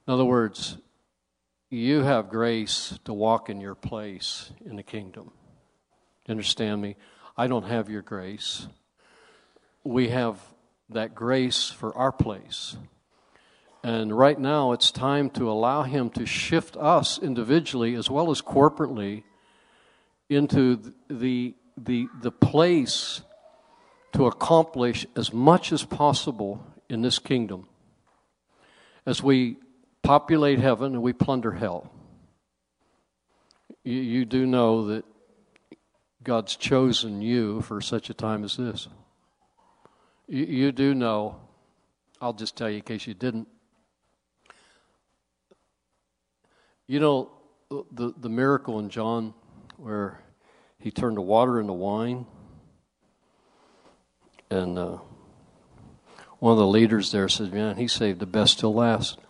In 0.06 0.14
other 0.14 0.24
words, 0.24 0.78
you 1.68 2.00
have 2.00 2.30
grace 2.30 2.98
to 3.04 3.12
walk 3.12 3.50
in 3.50 3.60
your 3.60 3.74
place 3.74 4.52
in 4.64 4.76
the 4.76 4.82
kingdom. 4.82 5.32
Understand 6.30 6.80
me? 6.80 6.96
I 7.36 7.46
don't 7.46 7.66
have 7.66 7.90
your 7.90 8.00
grace. 8.00 8.68
We 9.84 10.08
have 10.08 10.40
that 10.88 11.14
grace 11.14 11.68
for 11.68 11.94
our 11.94 12.10
place. 12.10 12.78
And 13.82 14.16
right 14.16 14.38
now, 14.38 14.72
it's 14.72 14.90
time 14.90 15.30
to 15.30 15.50
allow 15.50 15.82
Him 15.82 16.10
to 16.10 16.26
shift 16.26 16.76
us 16.76 17.18
individually 17.18 17.94
as 17.94 18.10
well 18.10 18.30
as 18.30 18.42
corporately 18.42 19.22
into 20.28 20.92
the, 21.08 21.54
the, 21.76 22.08
the 22.20 22.30
place 22.30 23.22
to 24.12 24.26
accomplish 24.26 25.06
as 25.16 25.32
much 25.32 25.72
as 25.72 25.84
possible 25.84 26.64
in 26.88 27.02
this 27.02 27.18
kingdom 27.18 27.68
as 29.06 29.22
we 29.22 29.56
populate 30.02 30.58
heaven 30.58 30.94
and 30.94 31.02
we 31.02 31.12
plunder 31.12 31.52
hell. 31.52 31.90
You, 33.84 34.00
you 34.00 34.24
do 34.24 34.46
know 34.46 34.86
that 34.86 35.04
God's 36.22 36.56
chosen 36.56 37.22
you 37.22 37.62
for 37.62 37.80
such 37.80 38.10
a 38.10 38.14
time 38.14 38.44
as 38.44 38.56
this. 38.56 38.88
You, 40.28 40.44
you 40.44 40.72
do 40.72 40.94
know, 40.94 41.36
I'll 42.20 42.34
just 42.34 42.56
tell 42.56 42.68
you 42.68 42.76
in 42.76 42.82
case 42.82 43.06
you 43.06 43.14
didn't. 43.14 43.48
You 46.90 46.98
know, 46.98 47.30
the, 47.68 48.12
the 48.18 48.28
miracle 48.28 48.80
in 48.80 48.88
John 48.88 49.32
where 49.76 50.20
he 50.80 50.90
turned 50.90 51.16
the 51.16 51.22
water 51.22 51.60
into 51.60 51.72
wine 51.72 52.26
and 54.50 54.76
uh, 54.76 54.98
one 56.40 56.50
of 56.50 56.58
the 56.58 56.66
leaders 56.66 57.12
there 57.12 57.28
said, 57.28 57.54
Man, 57.54 57.76
he 57.76 57.86
saved 57.86 58.18
the 58.18 58.26
best 58.26 58.58
till 58.58 58.74
last. 58.74 59.20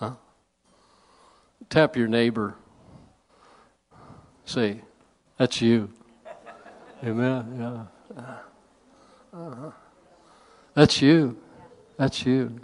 Huh? 0.00 0.12
Tap 1.68 1.94
your 1.94 2.08
neighbor. 2.08 2.54
Say, 4.46 4.80
That's 5.36 5.60
you. 5.60 5.90
Amen. 7.04 7.86
Yeah. 8.16 8.24
Uh-huh. 9.38 9.70
That's 10.72 11.02
you. 11.02 11.36
That's 11.98 12.24
you. 12.24 12.60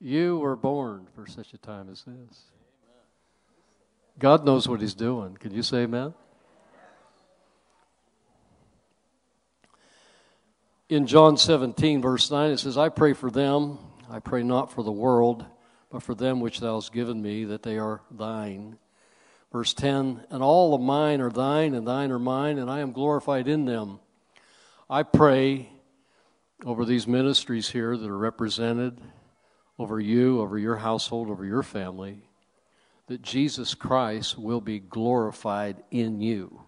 You 0.00 0.38
were 0.38 0.56
born 0.56 1.08
for 1.14 1.26
such 1.26 1.52
a 1.52 1.58
time 1.58 1.88
as 1.90 2.04
this. 2.04 2.40
God 4.18 4.44
knows 4.44 4.68
what 4.68 4.80
He's 4.80 4.94
doing. 4.94 5.36
Can 5.36 5.52
you 5.52 5.62
say 5.62 5.82
amen? 5.82 6.14
in 10.90 11.06
John 11.06 11.36
17, 11.36 12.02
verse 12.02 12.30
9, 12.30 12.50
it 12.50 12.58
says, 12.58 12.76
I 12.76 12.88
pray 12.88 13.12
for 13.12 13.30
them. 13.30 13.78
I 14.10 14.18
pray 14.18 14.42
not 14.42 14.72
for 14.72 14.82
the 14.82 14.90
world, 14.92 15.46
but 15.90 16.02
for 16.02 16.16
them 16.16 16.40
which 16.40 16.58
thou 16.58 16.74
hast 16.74 16.92
given 16.92 17.22
me, 17.22 17.44
that 17.44 17.62
they 17.62 17.78
are 17.78 18.02
thine. 18.10 18.76
Verse 19.52 19.72
10 19.72 20.26
And 20.30 20.42
all 20.42 20.74
of 20.74 20.80
mine 20.80 21.20
are 21.20 21.30
thine, 21.30 21.74
and 21.74 21.86
thine 21.86 22.10
are 22.10 22.18
mine, 22.18 22.58
and 22.58 22.68
I 22.68 22.80
am 22.80 22.90
glorified 22.90 23.46
in 23.46 23.66
them. 23.66 24.00
I 24.88 25.04
pray 25.04 25.70
over 26.64 26.84
these 26.84 27.06
ministries 27.06 27.70
here 27.70 27.96
that 27.96 28.10
are 28.10 28.18
represented, 28.18 29.00
over 29.80 29.98
you, 29.98 30.42
over 30.42 30.58
your 30.58 30.76
household, 30.76 31.30
over 31.30 31.44
your 31.44 31.62
family, 31.62 32.18
that 33.06 33.22
Jesus 33.22 33.74
Christ 33.74 34.38
will 34.38 34.60
be 34.60 34.78
glorified 34.78 35.82
in 35.90 36.20
you. 36.20 36.60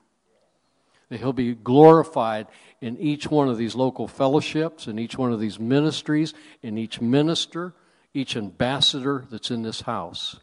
That 1.10 1.18
he'll 1.20 1.34
be 1.34 1.54
glorified 1.54 2.46
in 2.80 2.96
each 2.96 3.30
one 3.30 3.50
of 3.50 3.58
these 3.58 3.74
local 3.74 4.08
fellowships, 4.08 4.86
in 4.86 4.98
each 4.98 5.18
one 5.18 5.30
of 5.30 5.40
these 5.40 5.60
ministries, 5.60 6.32
in 6.62 6.78
each 6.78 7.02
minister, 7.02 7.74
each 8.14 8.34
ambassador 8.34 9.26
that's 9.30 9.50
in 9.50 9.60
this 9.60 9.82
house. 9.82 10.40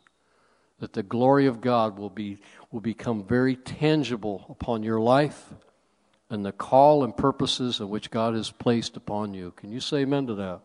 That 0.78 0.94
the 0.94 1.02
glory 1.02 1.48
of 1.48 1.62
God 1.62 1.98
will, 1.98 2.12
be, 2.12 2.38
will 2.72 2.82
become 2.82 3.24
very 3.24 3.56
tangible 3.56 4.46
upon 4.48 4.84
your 4.84 5.02
life 5.02 5.54
and 6.30 6.46
the 6.46 6.52
call 6.52 7.04
and 7.04 7.18
purposes 7.18 7.80
in 7.80 7.90
which 7.90 8.12
God 8.12 8.36
has 8.36 8.52
placed 8.52 8.96
upon 8.96 9.34
you. 9.34 9.54
Can 9.58 9.72
you 9.72 9.80
say 9.80 10.02
amen 10.02 10.28
to 10.28 10.36
that? 10.36 10.62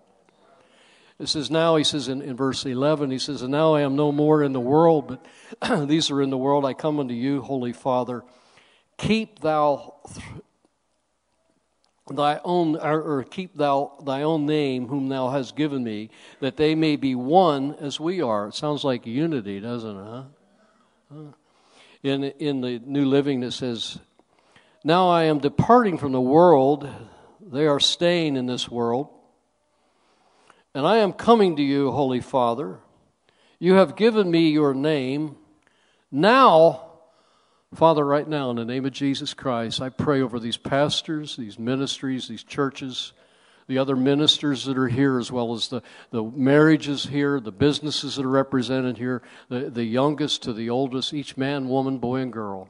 It 1.19 1.29
says, 1.29 1.51
Now, 1.51 1.77
he 1.77 1.85
says 1.85 2.09
in, 2.09 2.23
in 2.23 2.37
verse 2.37 2.67
11, 2.67 3.11
he 3.11 3.19
says, 3.19 3.43
And 3.43 3.53
now 3.53 3.75
I 3.75 3.83
am 3.83 3.95
no 3.95 4.11
more 4.11 4.43
in 4.43 4.53
the 4.53 4.61
world, 4.61 5.19
but 5.61 5.87
these 5.89 6.11
are 6.11 6.21
in 6.21 6.31
the 6.31 6.39
world. 6.39 6.65
I 6.65 6.75
come 6.75 6.99
unto 6.99 7.15
you, 7.15 7.41
Holy 7.41 7.73
Father. 7.73 8.25
Keep 8.99 9.41
thou 9.41 9.95
th- 10.13 10.25
thy 12.11 12.41
own, 12.45 12.77
or, 12.77 13.01
or 13.01 13.23
keep 13.23 13.57
thou 13.57 13.93
thy 14.05 14.23
own 14.23 14.45
name, 14.45 14.89
whom 14.89 15.09
thou 15.09 15.31
hast 15.31 15.57
given 15.57 15.85
me, 15.85 16.11
that 16.41 16.57
they 16.57 16.75
may 16.75 16.97
be 16.97 17.15
one 17.15 17.75
as 17.81 18.01
we 18.01 18.21
are. 18.21 18.49
It 18.49 18.55
sounds 18.55 18.85
like 18.85 19.07
unity, 19.07 19.61
doesn't 19.61 19.97
it? 19.97 20.25
Huh? 21.13 21.23
In 22.03 22.25
in 22.25 22.61
the 22.61 22.81
New 22.85 23.07
Living, 23.07 23.43
it 23.43 23.53
says, 23.53 23.99
"Now 24.83 25.09
I 25.09 25.25
am 25.25 25.39
departing 25.39 25.97
from 25.97 26.13
the 26.13 26.21
world; 26.21 26.89
they 27.41 27.67
are 27.67 27.81
staying 27.81 28.37
in 28.37 28.47
this 28.47 28.69
world." 28.69 29.09
And 30.75 30.87
I 30.87 30.99
am 30.99 31.13
coming 31.13 31.55
to 31.57 31.63
you, 31.63 31.93
Holy 31.93 32.21
Father. 32.21 32.79
You 33.61 33.75
have 33.75 33.95
given 33.95 34.29
me 34.29 34.51
your 34.51 34.75
name. 34.75 35.37
Now, 36.11 36.85
Father, 37.75 38.05
right 38.05 38.27
now, 38.27 38.51
in 38.51 38.57
the 38.57 38.65
name 38.65 38.85
of 38.85 38.93
Jesus 38.93 39.35
Christ, 39.35 39.81
I 39.81 39.89
pray 39.89 40.21
over 40.21 40.41
these 40.41 40.57
pastors, 40.57 41.37
these 41.37 41.61
ministries, 41.61 42.27
these 42.27 42.43
churches, 42.43 43.13
the 43.69 43.79
other 43.79 43.95
ministers 43.95 44.65
that 44.65 44.77
are 44.77 44.89
here, 44.89 45.19
as 45.19 45.31
well 45.31 45.55
as 45.55 45.69
the, 45.69 45.81
the 46.11 46.23
marriages 46.23 47.07
here, 47.07 47.39
the 47.39 47.53
businesses 47.53 48.17
that 48.17 48.25
are 48.25 48.29
represented 48.29 48.99
here, 48.99 49.23
the, 49.49 49.71
the 49.71 49.85
youngest 49.85 50.43
to 50.43 50.53
the 50.53 50.71
oldest, 50.71 51.15
each 51.15 51.37
man, 51.37 51.69
woman, 51.69 51.99
boy, 51.99 52.17
and 52.17 52.33
girl. 52.33 52.69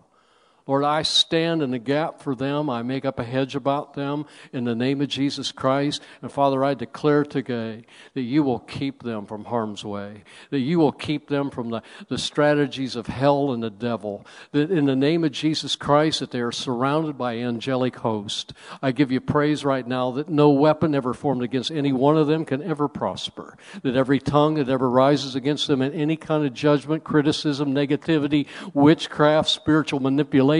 Lord, 0.66 0.82
I 0.82 1.03
stand 1.03 1.61
in 1.61 1.73
the 1.73 1.78
gap 1.78 2.23
for 2.23 2.35
them. 2.35 2.70
I 2.70 2.81
make 2.82 3.05
up 3.05 3.19
a 3.19 3.24
hedge 3.24 3.55
about 3.55 3.93
them 3.93 4.24
in 4.51 4.65
the 4.65 4.74
name 4.74 5.03
of 5.03 5.09
Jesus 5.09 5.53
Christ. 5.53 6.01
And 6.23 6.32
Father, 6.32 6.65
I 6.65 6.73
declare 6.73 7.23
today 7.23 7.85
that 8.15 8.23
you 8.23 8.43
will 8.43 8.61
keep 8.61 9.03
them 9.03 9.27
from 9.27 9.45
harm's 9.45 9.85
way, 9.85 10.24
that 10.49 10.61
you 10.61 10.78
will 10.78 10.93
keep 10.93 11.28
them 11.28 11.51
from 11.51 11.69
the, 11.69 11.82
the 12.09 12.16
strategies 12.16 12.97
of 12.97 13.09
hell 13.09 13.53
and 13.53 13.62
the 13.62 13.69
devil, 13.69 14.24
that 14.53 14.70
in 14.70 14.86
the 14.86 14.97
name 14.97 15.23
of 15.23 15.32
Jesus 15.32 15.77
Christ, 15.77 16.20
that 16.20 16.31
they 16.31 16.41
are 16.41 16.53
surrounded 16.53 17.19
by 17.19 17.36
angelic 17.36 17.97
host. 17.97 18.55
I 18.81 18.93
give 18.93 19.12
you 19.12 19.20
praise 19.20 19.66
right 19.66 19.86
now 19.86 20.12
that 20.12 20.31
no 20.31 20.49
weapon 20.49 20.95
ever 20.95 21.12
formed 21.12 21.43
against 21.43 21.73
any 21.73 21.93
one 21.93 22.16
of 22.16 22.27
them 22.27 22.47
can 22.47 22.62
ever 22.62 22.89
prosper, 22.89 23.59
that 23.82 23.97
every 23.97 24.19
tongue 24.19 24.55
that 24.55 24.70
ever 24.70 24.89
rises 24.89 25.35
against 25.35 25.66
them 25.66 25.82
in 25.82 25.93
any 25.93 26.16
kind 26.16 26.47
of 26.47 26.55
judgment, 26.55 27.05
criticism, 27.05 27.74
negativity, 27.74 28.47
witchcraft, 28.73 29.51
spiritual 29.51 30.01
manipulation, 30.01 30.54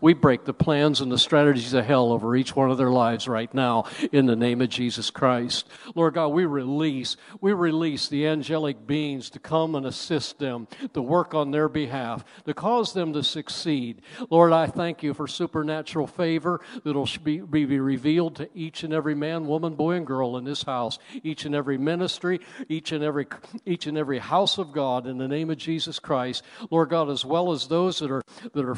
we 0.00 0.12
break 0.14 0.44
the 0.44 0.54
plans 0.54 1.00
and 1.00 1.10
the 1.10 1.18
strategies 1.18 1.72
of 1.74 1.84
hell 1.84 2.12
over 2.12 2.36
each 2.36 2.54
one 2.54 2.70
of 2.70 2.78
their 2.78 2.90
lives 2.90 3.28
right 3.28 3.52
now 3.54 3.84
in 4.12 4.26
the 4.26 4.36
name 4.36 4.60
of 4.60 4.68
Jesus 4.68 5.10
Christ. 5.10 5.68
Lord 5.94 6.14
God, 6.14 6.28
we 6.28 6.44
release, 6.44 7.16
we 7.40 7.52
release 7.52 8.08
the 8.08 8.26
angelic 8.26 8.86
beings 8.86 9.30
to 9.30 9.38
come 9.38 9.74
and 9.74 9.86
assist 9.86 10.38
them, 10.38 10.68
to 10.94 11.02
work 11.02 11.34
on 11.34 11.50
their 11.50 11.68
behalf, 11.68 12.24
to 12.44 12.54
cause 12.54 12.92
them 12.92 13.12
to 13.12 13.22
succeed. 13.22 14.02
Lord, 14.30 14.52
I 14.52 14.66
thank 14.66 15.02
you 15.02 15.14
for 15.14 15.26
supernatural 15.26 16.06
favor 16.06 16.60
that'll 16.84 17.08
be, 17.22 17.40
be 17.40 17.80
revealed 17.80 18.36
to 18.36 18.48
each 18.54 18.82
and 18.82 18.92
every 18.92 19.14
man, 19.14 19.46
woman, 19.46 19.74
boy, 19.74 19.92
and 19.92 20.06
girl 20.06 20.36
in 20.36 20.44
this 20.44 20.62
house, 20.62 20.98
each 21.22 21.44
and 21.44 21.54
every 21.54 21.78
ministry, 21.78 22.40
each 22.68 22.92
and 22.92 23.02
every 23.02 23.26
each 23.64 23.86
and 23.86 23.96
every 23.96 24.18
house 24.18 24.58
of 24.58 24.72
God 24.72 25.06
in 25.06 25.18
the 25.18 25.28
name 25.28 25.50
of 25.50 25.58
Jesus 25.58 25.98
Christ. 25.98 26.42
Lord 26.70 26.90
God, 26.90 27.08
as 27.10 27.24
well 27.24 27.52
as 27.52 27.68
those 27.68 27.98
that 28.00 28.10
are 28.10 28.22
that 28.52 28.64
are 28.64 28.74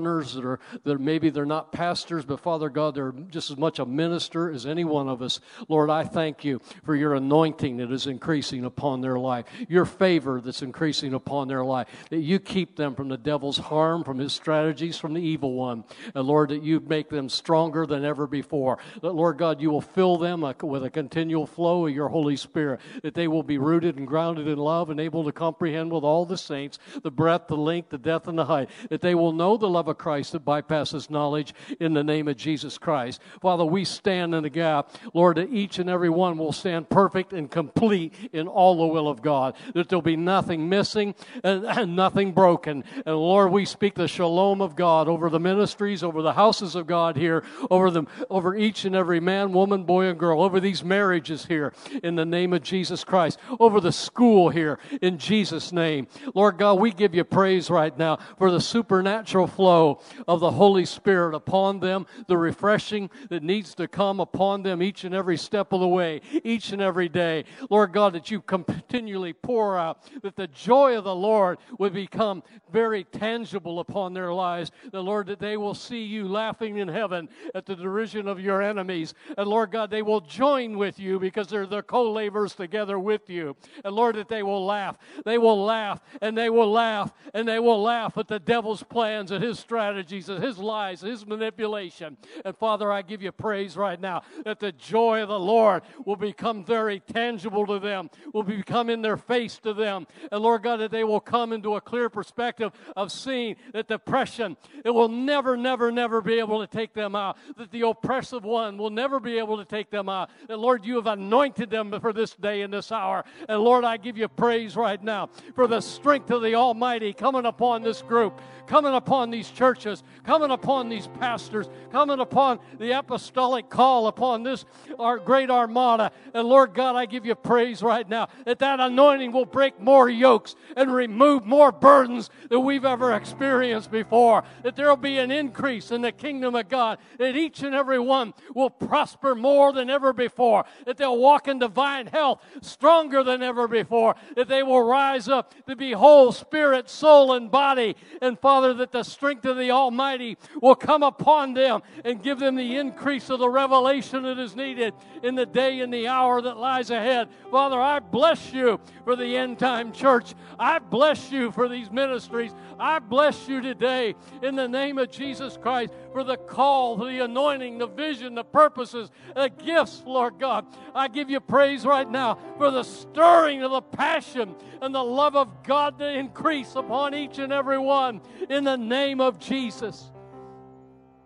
that 0.00 0.44
are 0.44 0.60
that 0.84 1.00
maybe 1.00 1.30
they're 1.30 1.44
not 1.44 1.72
pastors, 1.72 2.24
but 2.24 2.40
Father 2.40 2.68
God, 2.68 2.94
they're 2.94 3.12
just 3.30 3.50
as 3.50 3.56
much 3.56 3.78
a 3.78 3.86
minister 3.86 4.50
as 4.50 4.66
any 4.66 4.84
one 4.84 5.08
of 5.08 5.22
us. 5.22 5.40
Lord, 5.68 5.90
I 5.90 6.04
thank 6.04 6.44
you 6.44 6.60
for 6.84 6.94
your 6.94 7.14
anointing 7.14 7.78
that 7.78 7.92
is 7.92 8.06
increasing 8.06 8.64
upon 8.64 9.00
their 9.00 9.18
life, 9.18 9.46
your 9.68 9.84
favor 9.84 10.40
that's 10.40 10.62
increasing 10.62 11.14
upon 11.14 11.48
their 11.48 11.64
life, 11.64 11.88
that 12.10 12.18
you 12.18 12.38
keep 12.38 12.76
them 12.76 12.94
from 12.94 13.08
the 13.08 13.16
devil's 13.16 13.58
harm, 13.58 14.04
from 14.04 14.18
his 14.18 14.32
strategies, 14.32 14.96
from 14.96 15.14
the 15.14 15.22
evil 15.22 15.54
one. 15.54 15.84
And 16.14 16.26
Lord, 16.26 16.50
that 16.50 16.62
you 16.62 16.80
make 16.80 17.08
them 17.08 17.28
stronger 17.28 17.86
than 17.86 18.04
ever 18.04 18.26
before. 18.26 18.78
That, 19.00 19.12
Lord 19.12 19.38
God, 19.38 19.60
you 19.60 19.70
will 19.70 19.80
fill 19.80 20.16
them 20.16 20.42
with 20.62 20.84
a 20.84 20.90
continual 20.90 21.46
flow 21.46 21.86
of 21.86 21.94
your 21.94 22.08
Holy 22.08 22.36
Spirit, 22.36 22.80
that 23.02 23.14
they 23.14 23.28
will 23.28 23.42
be 23.42 23.58
rooted 23.58 23.96
and 23.96 24.06
grounded 24.06 24.48
in 24.48 24.58
love 24.58 24.90
and 24.90 25.00
able 25.00 25.24
to 25.24 25.32
comprehend 25.32 25.92
with 25.92 26.04
all 26.04 26.24
the 26.24 26.38
saints 26.38 26.78
the 27.02 27.10
breadth, 27.10 27.48
the 27.48 27.56
length, 27.56 27.90
the 27.90 27.98
depth, 27.98 28.28
and 28.28 28.38
the 28.38 28.44
height, 28.44 28.70
that 28.90 29.00
they 29.00 29.14
will 29.14 29.32
know 29.32 29.56
the 29.56 29.68
love 29.68 29.81
love 29.82 29.88
of 29.88 29.98
Christ 29.98 30.30
that 30.30 30.44
bypasses 30.44 31.10
knowledge 31.10 31.52
in 31.80 31.92
the 31.92 32.04
name 32.04 32.28
of 32.28 32.36
Jesus 32.36 32.78
Christ. 32.78 33.20
Father, 33.40 33.64
we 33.64 33.84
stand 33.84 34.32
in 34.32 34.44
the 34.44 34.48
gap. 34.48 34.92
Lord, 35.12 35.38
that 35.38 35.50
each 35.50 35.80
and 35.80 35.90
every 35.90 36.08
one 36.08 36.38
will 36.38 36.52
stand 36.52 36.88
perfect 36.88 37.32
and 37.32 37.50
complete 37.50 38.14
in 38.32 38.46
all 38.46 38.76
the 38.76 38.86
will 38.86 39.08
of 39.08 39.22
God, 39.22 39.56
that 39.74 39.88
there'll 39.88 40.00
be 40.00 40.14
nothing 40.14 40.68
missing 40.68 41.16
and, 41.42 41.64
and 41.64 41.96
nothing 41.96 42.30
broken. 42.30 42.84
And 43.04 43.16
Lord, 43.16 43.50
we 43.50 43.64
speak 43.64 43.96
the 43.96 44.06
shalom 44.06 44.60
of 44.60 44.76
God 44.76 45.08
over 45.08 45.28
the 45.28 45.40
ministries, 45.40 46.04
over 46.04 46.22
the 46.22 46.34
houses 46.34 46.76
of 46.76 46.86
God 46.86 47.16
here, 47.16 47.42
over 47.68 47.90
them, 47.90 48.06
over 48.30 48.54
each 48.54 48.84
and 48.84 48.94
every 48.94 49.18
man, 49.18 49.52
woman, 49.52 49.82
boy, 49.82 50.06
and 50.06 50.16
girl, 50.16 50.42
over 50.44 50.60
these 50.60 50.84
marriages 50.84 51.46
here 51.46 51.72
in 52.04 52.14
the 52.14 52.24
name 52.24 52.52
of 52.52 52.62
Jesus 52.62 53.02
Christ, 53.02 53.36
over 53.58 53.80
the 53.80 53.90
school 53.90 54.48
here 54.48 54.78
in 55.00 55.18
Jesus' 55.18 55.72
name. 55.72 56.06
Lord 56.36 56.56
God, 56.56 56.74
we 56.74 56.92
give 56.92 57.16
you 57.16 57.24
praise 57.24 57.68
right 57.68 57.98
now 57.98 58.20
for 58.38 58.52
the 58.52 58.60
supernatural 58.60 59.48
flow 59.48 59.71
flow 59.72 60.00
of 60.28 60.40
the 60.40 60.50
Holy 60.50 60.84
Spirit 60.84 61.34
upon 61.34 61.80
them, 61.80 62.06
the 62.26 62.36
refreshing 62.36 63.08
that 63.30 63.42
needs 63.42 63.74
to 63.74 63.88
come 63.88 64.20
upon 64.20 64.62
them 64.62 64.82
each 64.82 65.04
and 65.04 65.14
every 65.14 65.38
step 65.38 65.72
of 65.72 65.80
the 65.80 65.88
way, 65.88 66.20
each 66.44 66.72
and 66.72 66.82
every 66.82 67.08
day. 67.08 67.44
Lord 67.70 67.92
God, 67.92 68.12
that 68.12 68.30
you 68.30 68.42
continually 68.42 69.32
pour 69.32 69.78
out, 69.78 70.02
that 70.22 70.36
the 70.36 70.48
joy 70.48 70.98
of 70.98 71.04
the 71.04 71.14
Lord 71.14 71.58
would 71.78 71.94
become 71.94 72.42
very 72.70 73.04
tangible 73.04 73.80
upon 73.80 74.12
their 74.12 74.32
lives. 74.32 74.70
The 74.90 75.02
Lord, 75.02 75.26
that 75.28 75.38
they 75.38 75.56
will 75.56 75.74
see 75.74 76.02
you 76.02 76.28
laughing 76.28 76.76
in 76.76 76.88
heaven 76.88 77.30
at 77.54 77.64
the 77.64 77.76
derision 77.76 78.28
of 78.28 78.40
your 78.40 78.60
enemies. 78.60 79.14
And 79.38 79.48
Lord 79.48 79.70
God, 79.70 79.90
they 79.90 80.02
will 80.02 80.20
join 80.20 80.76
with 80.76 80.98
you 80.98 81.18
because 81.18 81.48
they're 81.48 81.66
the 81.66 81.82
co 81.82 82.12
laborers 82.12 82.54
together 82.54 82.98
with 82.98 83.30
you. 83.30 83.56
And 83.84 83.94
Lord, 83.94 84.16
that 84.16 84.28
they 84.28 84.42
will 84.42 84.66
laugh. 84.66 84.98
They 85.24 85.38
will 85.38 85.64
laugh 85.64 86.02
and 86.20 86.36
they 86.36 86.50
will 86.50 86.70
laugh 86.70 87.14
and 87.32 87.48
they 87.48 87.58
will 87.58 87.82
laugh 87.82 88.18
at 88.18 88.28
the 88.28 88.38
devil's 88.38 88.82
plans 88.82 89.30
and 89.30 89.42
his 89.42 89.61
strategies 89.62 90.28
and 90.28 90.42
his 90.42 90.58
lies, 90.58 91.02
and 91.02 91.10
his 91.10 91.26
manipulation. 91.26 92.16
And 92.44 92.56
Father, 92.56 92.92
I 92.92 93.02
give 93.02 93.22
you 93.22 93.32
praise 93.32 93.76
right 93.76 94.00
now 94.00 94.22
that 94.44 94.60
the 94.60 94.72
joy 94.72 95.22
of 95.22 95.28
the 95.28 95.38
Lord 95.38 95.82
will 96.04 96.16
become 96.16 96.64
very 96.64 97.00
tangible 97.00 97.66
to 97.66 97.78
them, 97.78 98.10
will 98.34 98.42
become 98.42 98.90
in 98.90 99.00
their 99.00 99.16
face 99.16 99.58
to 99.60 99.72
them. 99.72 100.06
And 100.30 100.42
Lord 100.42 100.62
God, 100.62 100.80
that 100.80 100.90
they 100.90 101.04
will 101.04 101.20
come 101.20 101.52
into 101.52 101.76
a 101.76 101.80
clear 101.80 102.10
perspective 102.10 102.72
of 102.96 103.10
seeing 103.10 103.56
that 103.72 103.88
depression, 103.88 104.56
it 104.84 104.90
will 104.90 105.08
never, 105.08 105.56
never, 105.56 105.90
never 105.90 106.20
be 106.20 106.38
able 106.38 106.60
to 106.60 106.66
take 106.66 106.92
them 106.92 107.14
out, 107.14 107.36
that 107.56 107.70
the 107.70 107.82
oppressive 107.82 108.44
one 108.44 108.76
will 108.76 108.90
never 108.90 109.20
be 109.20 109.38
able 109.38 109.56
to 109.56 109.64
take 109.64 109.90
them 109.90 110.08
out. 110.08 110.30
That 110.48 110.58
Lord, 110.58 110.84
you 110.84 110.96
have 110.96 111.06
anointed 111.06 111.70
them 111.70 111.98
for 112.00 112.12
this 112.12 112.34
day 112.34 112.62
and 112.62 112.72
this 112.72 112.90
hour. 112.90 113.24
And 113.48 113.60
Lord, 113.60 113.84
I 113.84 113.96
give 113.96 114.18
you 114.18 114.28
praise 114.28 114.76
right 114.76 115.02
now 115.02 115.30
for 115.54 115.66
the 115.66 115.80
strength 115.80 116.30
of 116.30 116.42
the 116.42 116.54
Almighty 116.54 117.12
coming 117.12 117.46
upon 117.46 117.82
this 117.82 118.02
group, 118.02 118.40
coming 118.66 118.94
upon 118.94 119.30
these 119.30 119.50
churches, 119.52 120.02
coming 120.24 120.50
upon 120.50 120.88
these 120.88 121.06
pastors, 121.06 121.68
coming 121.90 122.20
upon 122.20 122.58
the 122.78 122.92
apostolic 122.92 123.68
call 123.68 124.06
upon 124.06 124.42
this 124.42 124.64
our 124.98 125.18
great 125.18 125.50
armada. 125.50 126.12
And 126.34 126.48
Lord 126.48 126.74
God, 126.74 126.96
I 126.96 127.06
give 127.06 127.26
you 127.26 127.34
praise 127.34 127.82
right 127.82 128.08
now 128.08 128.28
that 128.44 128.58
that 128.60 128.80
anointing 128.80 129.32
will 129.32 129.44
break 129.44 129.80
more 129.80 130.08
yokes 130.08 130.54
and 130.76 130.92
remove 130.92 131.44
more 131.46 131.72
burdens 131.72 132.30
than 132.48 132.64
we've 132.64 132.84
ever 132.84 133.12
experienced 133.12 133.90
before. 133.90 134.44
That 134.62 134.76
there 134.76 134.88
will 134.88 134.96
be 134.96 135.18
an 135.18 135.30
increase 135.30 135.90
in 135.90 136.02
the 136.02 136.12
kingdom 136.12 136.54
of 136.54 136.68
God. 136.68 136.98
That 137.18 137.36
each 137.36 137.62
and 137.62 137.74
every 137.74 137.98
one 137.98 138.34
will 138.54 138.70
prosper 138.70 139.34
more 139.34 139.72
than 139.72 139.90
ever 139.90 140.12
before. 140.12 140.64
That 140.86 140.96
they'll 140.96 141.18
walk 141.18 141.48
in 141.48 141.58
divine 141.58 142.06
health 142.06 142.42
stronger 142.60 143.22
than 143.22 143.42
ever 143.42 143.66
before. 143.66 144.14
That 144.36 144.48
they 144.48 144.62
will 144.62 144.82
rise 144.82 145.28
up 145.28 145.54
to 145.66 145.76
be 145.76 145.92
whole 145.92 146.32
spirit, 146.32 146.88
soul, 146.88 147.32
and 147.32 147.50
body. 147.50 147.96
And 148.20 148.38
Father, 148.38 148.74
that 148.74 148.92
the 148.92 149.02
strength 149.02 149.31
of 149.44 149.56
the 149.56 149.70
Almighty 149.70 150.36
will 150.60 150.74
come 150.74 151.02
upon 151.02 151.54
them 151.54 151.82
and 152.04 152.22
give 152.22 152.38
them 152.38 152.54
the 152.54 152.76
increase 152.76 153.30
of 153.30 153.38
the 153.38 153.48
revelation 153.48 154.22
that 154.22 154.38
is 154.38 154.54
needed 154.54 154.94
in 155.22 155.34
the 155.34 155.46
day 155.46 155.80
and 155.80 155.92
the 155.92 156.08
hour 156.08 156.40
that 156.42 156.56
lies 156.56 156.90
ahead. 156.90 157.28
Father, 157.50 157.80
I 157.80 157.98
bless 157.98 158.52
you 158.52 158.80
for 159.04 159.16
the 159.16 159.36
end 159.36 159.58
time 159.58 159.92
church. 159.92 160.34
I 160.58 160.78
bless 160.78 161.30
you 161.32 161.50
for 161.50 161.68
these 161.68 161.90
ministries. 161.90 162.52
I 162.78 162.98
bless 162.98 163.48
you 163.48 163.60
today 163.60 164.14
in 164.42 164.56
the 164.56 164.68
name 164.68 164.98
of 164.98 165.10
Jesus 165.10 165.56
Christ 165.56 165.92
for 166.12 166.24
the 166.24 166.36
call, 166.36 166.96
the 166.96 167.24
anointing, 167.24 167.78
the 167.78 167.86
vision, 167.86 168.34
the 168.34 168.44
purposes, 168.44 169.10
the 169.34 169.48
gifts, 169.48 170.02
Lord 170.06 170.38
God. 170.38 170.66
I 170.94 171.08
give 171.08 171.30
you 171.30 171.40
praise 171.40 171.86
right 171.86 172.08
now 172.08 172.38
for 172.58 172.70
the 172.70 172.82
stirring 172.82 173.62
of 173.62 173.70
the 173.70 173.80
passion 173.80 174.54
and 174.80 174.94
the 174.94 175.02
love 175.02 175.36
of 175.36 175.62
God 175.62 175.98
to 175.98 176.08
increase 176.08 176.74
upon 176.74 177.14
each 177.14 177.38
and 177.38 177.52
every 177.52 177.78
one 177.78 178.20
in 178.48 178.64
the 178.64 178.76
name 178.76 179.20
of 179.22 179.38
Jesus. 179.38 180.10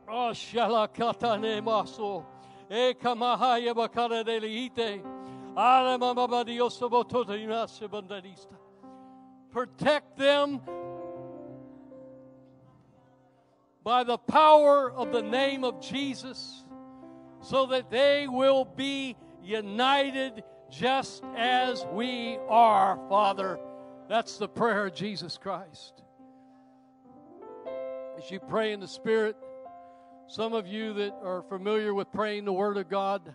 Oh, 0.08 0.30
shalakatane 0.32 1.62
maso. 1.62 2.24
E 2.70 2.94
kamahaya 2.94 3.74
bakara 3.74 4.24
deliite. 4.24 5.02
Ale 5.56 5.98
mama 5.98 6.44
Dios 6.44 6.78
bototo 6.78 7.28
inashe 7.28 7.88
bandanista. 7.88 8.56
Protect 9.50 10.18
them 10.18 10.60
by 13.82 14.04
the 14.04 14.18
power 14.18 14.92
of 14.92 15.12
the 15.12 15.22
name 15.22 15.64
of 15.64 15.80
Jesus 15.80 16.64
so 17.40 17.66
that 17.66 17.90
they 17.90 18.26
will 18.28 18.64
be 18.64 19.16
united 19.42 20.42
just 20.70 21.22
as 21.36 21.86
we 21.92 22.38
are, 22.48 22.98
Father. 23.08 23.58
That's 24.08 24.38
the 24.38 24.48
prayer 24.48 24.86
of 24.86 24.94
Jesus 24.94 25.38
Christ. 25.38 26.02
As 28.18 28.30
you 28.30 28.40
pray 28.40 28.72
in 28.72 28.80
the 28.80 28.88
Spirit, 28.88 29.36
some 30.26 30.54
of 30.54 30.66
you 30.66 30.94
that 30.94 31.14
are 31.22 31.42
familiar 31.42 31.92
with 31.92 32.10
praying 32.12 32.46
the 32.46 32.52
Word 32.52 32.78
of 32.78 32.88
God, 32.88 33.34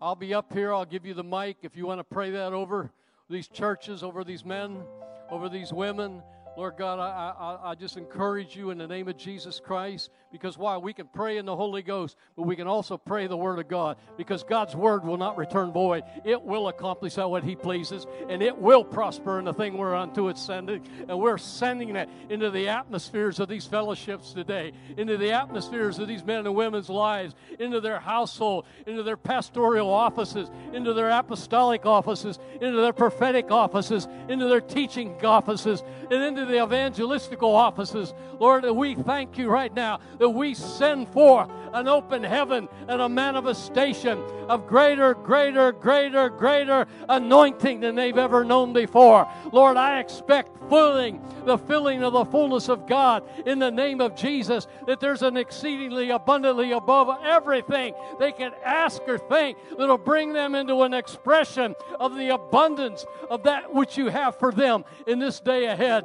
I'll 0.00 0.14
be 0.14 0.32
up 0.32 0.54
here. 0.54 0.72
I'll 0.72 0.86
give 0.86 1.04
you 1.04 1.12
the 1.12 1.22
mic 1.22 1.58
if 1.62 1.76
you 1.76 1.86
want 1.86 2.00
to 2.00 2.04
pray 2.04 2.30
that 2.30 2.54
over 2.54 2.90
these 3.28 3.46
churches, 3.46 4.02
over 4.02 4.24
these 4.24 4.42
men, 4.42 4.82
over 5.30 5.50
these 5.50 5.70
women. 5.70 6.22
Lord 6.56 6.76
God, 6.76 6.98
I, 6.98 7.32
I, 7.38 7.70
I 7.70 7.74
just 7.74 7.96
encourage 7.96 8.56
you 8.56 8.70
in 8.70 8.78
the 8.78 8.86
name 8.86 9.08
of 9.08 9.16
Jesus 9.16 9.60
Christ 9.60 10.10
because 10.32 10.58
why? 10.58 10.76
We 10.76 10.92
can 10.92 11.06
pray 11.06 11.38
in 11.38 11.46
the 11.46 11.56
Holy 11.56 11.82
Ghost, 11.82 12.16
but 12.36 12.42
we 12.42 12.56
can 12.56 12.66
also 12.66 12.96
pray 12.96 13.26
the 13.26 13.36
Word 13.36 13.58
of 13.58 13.68
God 13.68 13.96
because 14.16 14.42
God's 14.42 14.76
Word 14.76 15.04
will 15.04 15.16
not 15.16 15.36
return 15.36 15.72
void. 15.72 16.04
It 16.24 16.42
will 16.42 16.68
accomplish 16.68 17.16
what 17.16 17.44
He 17.44 17.56
pleases 17.56 18.06
and 18.28 18.42
it 18.42 18.56
will 18.58 18.84
prosper 18.84 19.38
in 19.38 19.44
the 19.44 19.54
thing 19.54 19.76
we're 19.76 19.94
unto 19.94 20.28
it 20.28 20.38
sending. 20.38 20.86
And 21.08 21.18
we're 21.18 21.38
sending 21.38 21.94
that 21.94 22.08
into 22.28 22.50
the 22.50 22.68
atmospheres 22.68 23.40
of 23.40 23.48
these 23.48 23.66
fellowships 23.66 24.32
today, 24.32 24.72
into 24.96 25.16
the 25.16 25.32
atmospheres 25.32 25.98
of 25.98 26.08
these 26.08 26.24
men 26.24 26.46
and 26.46 26.54
women's 26.54 26.88
lives, 26.88 27.34
into 27.58 27.80
their 27.80 28.00
household, 28.00 28.66
into 28.86 29.02
their 29.02 29.16
pastoral 29.16 29.90
offices, 29.90 30.50
into 30.72 30.92
their 30.94 31.10
apostolic 31.10 31.86
offices, 31.86 32.38
into 32.60 32.80
their 32.80 32.92
prophetic 32.92 33.50
offices, 33.50 34.08
into 34.28 34.46
their 34.46 34.60
teaching 34.60 35.14
offices, 35.24 35.82
and 36.10 36.22
into 36.22 36.39
the 36.44 36.54
evangelistical 36.54 37.54
offices. 37.54 38.14
Lord, 38.38 38.64
we 38.64 38.94
thank 38.94 39.38
you 39.38 39.48
right 39.48 39.72
now 39.72 40.00
that 40.18 40.30
we 40.30 40.54
send 40.54 41.08
forth 41.08 41.50
an 41.72 41.88
open 41.88 42.22
heaven 42.22 42.68
and 42.88 43.00
a 43.00 43.08
manifestation 43.08 44.18
of 44.48 44.66
greater, 44.66 45.14
greater, 45.14 45.72
greater, 45.72 46.28
greater 46.28 46.86
anointing 47.08 47.80
than 47.80 47.94
they've 47.94 48.18
ever 48.18 48.44
known 48.44 48.72
before. 48.72 49.28
Lord, 49.52 49.76
I 49.76 50.00
expect 50.00 50.56
filling, 50.68 51.20
the 51.44 51.58
filling 51.58 52.02
of 52.02 52.12
the 52.12 52.24
fullness 52.24 52.68
of 52.68 52.86
God 52.86 53.24
in 53.46 53.58
the 53.58 53.70
name 53.70 54.00
of 54.00 54.14
Jesus, 54.14 54.66
that 54.86 55.00
there's 55.00 55.22
an 55.22 55.36
exceedingly 55.36 56.10
abundantly 56.10 56.72
above 56.72 57.10
everything 57.24 57.94
they 58.18 58.32
can 58.32 58.52
ask 58.64 59.02
or 59.06 59.18
think 59.18 59.58
that'll 59.76 59.98
bring 59.98 60.32
them 60.32 60.54
into 60.54 60.82
an 60.82 60.94
expression 60.94 61.74
of 61.98 62.16
the 62.16 62.30
abundance 62.34 63.04
of 63.28 63.42
that 63.42 63.74
which 63.74 63.98
you 63.98 64.08
have 64.08 64.38
for 64.38 64.52
them 64.52 64.84
in 65.06 65.18
this 65.18 65.40
day 65.40 65.66
ahead 65.66 66.04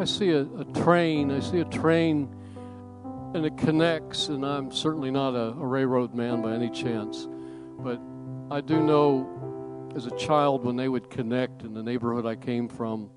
I, 0.00 0.04
see 0.04 0.30
a, 0.30 0.42
a 0.42 0.64
train. 0.82 1.30
I 1.30 1.40
see 1.40 1.60
a 1.60 1.64
train 1.64 2.34
and 3.34 3.44
it 3.44 3.58
connects, 3.58 4.28
and 4.28 4.44
I'm 4.44 4.72
certainly 4.72 5.10
not 5.10 5.34
a, 5.34 5.48
a 5.48 5.66
railroad 5.66 6.14
man 6.14 6.40
by 6.40 6.54
any 6.54 6.70
chance, 6.70 7.28
but 7.78 8.00
I 8.50 8.60
do 8.60 8.80
know 8.80 9.92
as 9.94 10.06
a 10.06 10.16
child 10.16 10.64
when 10.64 10.76
they 10.76 10.88
would 10.88 11.10
connect 11.10 11.62
in 11.62 11.74
the 11.74 11.82
neighborhood 11.82 12.26
I 12.26 12.36
came 12.36 12.68
from 12.68 13.10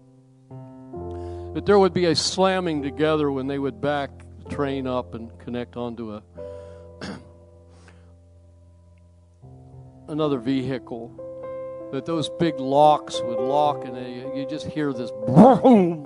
that 1.54 1.66
there 1.66 1.78
would 1.78 1.94
be 1.94 2.06
a 2.06 2.16
slamming 2.16 2.82
together 2.82 3.32
when 3.32 3.48
they 3.48 3.60
would 3.60 3.82
back 3.82 4.10
the 4.44 4.50
train 4.50 4.88
up 4.88 5.14
and 5.14 5.38
connect 5.40 5.76
onto 5.78 6.14
a 6.14 6.24
another 10.08 10.40
vehicle 10.40 11.12
that 11.92 12.06
those 12.06 12.30
big 12.40 12.58
locks 12.60 13.22
would 13.22 13.40
lock 13.40 13.86
and 13.86 13.98
you 14.38 14.46
just 14.50 14.66
hear 14.66 14.94
this 14.94 15.12
boom 15.28 16.06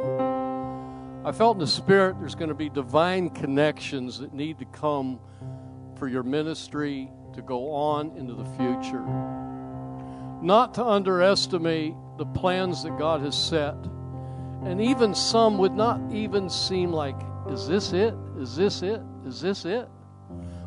I 1.26 1.32
felt 1.32 1.56
in 1.56 1.60
the 1.60 1.66
spirit 1.68 2.20
there's 2.20 2.36
going 2.36 2.50
to 2.50 2.56
be 2.56 2.70
divine 2.70 3.32
connections 3.32 4.20
that 4.20 4.32
need 4.32 4.60
to 4.60 4.66
come 4.66 5.20
for 5.98 6.08
your 6.08 6.22
ministry 6.22 7.10
to 7.34 7.42
go 7.42 7.72
on 7.72 8.16
into 8.16 8.36
the 8.36 8.46
future. 8.46 9.04
not 10.42 10.76
to 10.76 10.86
underestimate 10.86 11.96
the 12.20 12.26
plans 12.28 12.84
that 12.84 12.96
God 13.00 13.22
has 13.22 13.36
set. 13.36 13.76
And 14.64 14.80
even 14.80 15.16
some 15.16 15.58
would 15.58 15.74
not 15.74 16.00
even 16.12 16.50
seem 16.50 16.92
like, 16.92 17.16
is 17.50 17.68
this 17.68 17.94
it? 17.94 18.14
Is 18.38 18.56
this 18.56 18.84
it? 18.84 19.02
Is 19.26 19.42
this 19.42 19.66
it? 19.66 19.90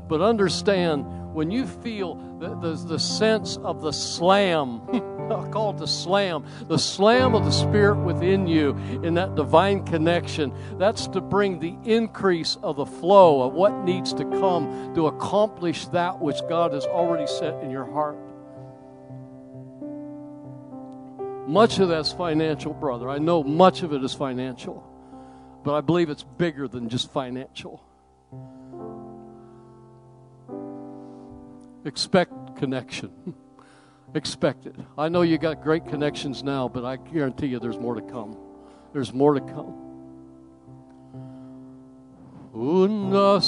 But 0.08 0.20
understand 0.20 1.32
when 1.32 1.52
you 1.52 1.66
feel 1.66 2.16
the, 2.38 2.54
the, 2.54 2.74
the 2.74 2.98
sense 2.98 3.56
of 3.58 3.80
the 3.80 3.92
slam, 3.92 4.82
I 5.30 5.48
call 5.50 5.70
it 5.70 5.78
the 5.78 5.86
slam, 5.86 6.44
the 6.68 6.78
slam 6.78 7.34
of 7.34 7.44
the 7.44 7.50
Spirit 7.50 7.96
within 7.96 8.46
you 8.46 8.76
in 9.02 9.14
that 9.14 9.34
divine 9.34 9.84
connection, 9.84 10.52
that's 10.78 11.08
to 11.08 11.20
bring 11.20 11.58
the 11.58 11.76
increase 11.84 12.56
of 12.62 12.76
the 12.76 12.86
flow 12.86 13.42
of 13.42 13.54
what 13.54 13.84
needs 13.84 14.14
to 14.14 14.24
come 14.24 14.94
to 14.94 15.08
accomplish 15.08 15.86
that 15.88 16.20
which 16.20 16.38
God 16.48 16.72
has 16.72 16.84
already 16.86 17.26
set 17.26 17.62
in 17.62 17.70
your 17.70 17.90
heart. 17.90 18.16
Much 21.48 21.78
of 21.78 21.88
that's 21.88 22.12
financial, 22.12 22.74
brother. 22.74 23.08
I 23.08 23.18
know 23.18 23.42
much 23.42 23.82
of 23.82 23.92
it 23.92 24.04
is 24.04 24.14
financial, 24.14 24.84
but 25.64 25.74
I 25.74 25.80
believe 25.80 26.10
it's 26.10 26.22
bigger 26.22 26.68
than 26.68 26.88
just 26.88 27.10
financial. 27.10 27.82
Expect 31.88 32.56
connection. 32.56 33.10
Expect 34.14 34.66
it. 34.66 34.76
I 34.98 35.08
know 35.08 35.22
you 35.22 35.38
got 35.38 35.62
great 35.62 35.86
connections 35.86 36.42
now, 36.42 36.68
but 36.68 36.84
I 36.84 36.96
guarantee 36.96 37.46
you 37.46 37.58
there's 37.58 37.78
more 37.78 37.94
to 37.94 38.02
come. 38.02 38.36
There's 38.92 39.14
more 39.14 39.32
to 39.32 39.40
come. 39.40 39.74
Una 42.54 43.40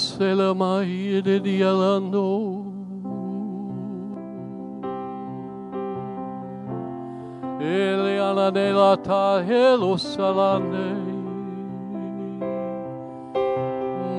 de 8.51 8.73
la 8.73 8.97
Tahelo 8.97 9.99
Salane 9.99 11.20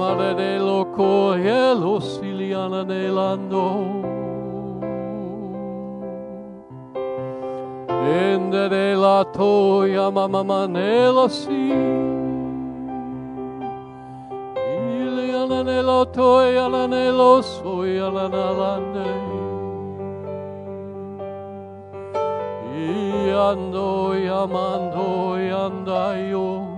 Mare 0.01 0.33
de 0.33 0.57
lo 0.57 0.85
Coelho 0.85 2.01
Siliana 2.01 2.83
de 2.83 3.07
Lando 3.09 4.01
Ende 7.87 8.67
de 8.67 8.95
la 8.95 9.23
Toya 9.25 10.09
Mama 10.09 10.43
Manela 10.43 11.29
Si 11.29 11.69
Iliana 14.97 15.63
de 15.63 15.83
la 15.83 16.03
Toya 16.05 16.67
la 16.67 16.87
Nelo 16.87 17.43
Soya 17.43 18.09
la 18.09 18.27
Nalande 18.27 19.09
ando 23.31 24.13
yamando 24.13 25.37
yandayo 25.37 26.70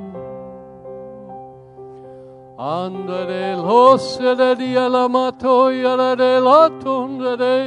andare 2.63 3.55
lo 3.57 3.97
sede 3.97 4.55
di 4.55 4.73
alamato 4.73 5.69
yara 5.69 6.15
de 6.15 6.39
la 6.39 6.69
tondere 6.81 7.59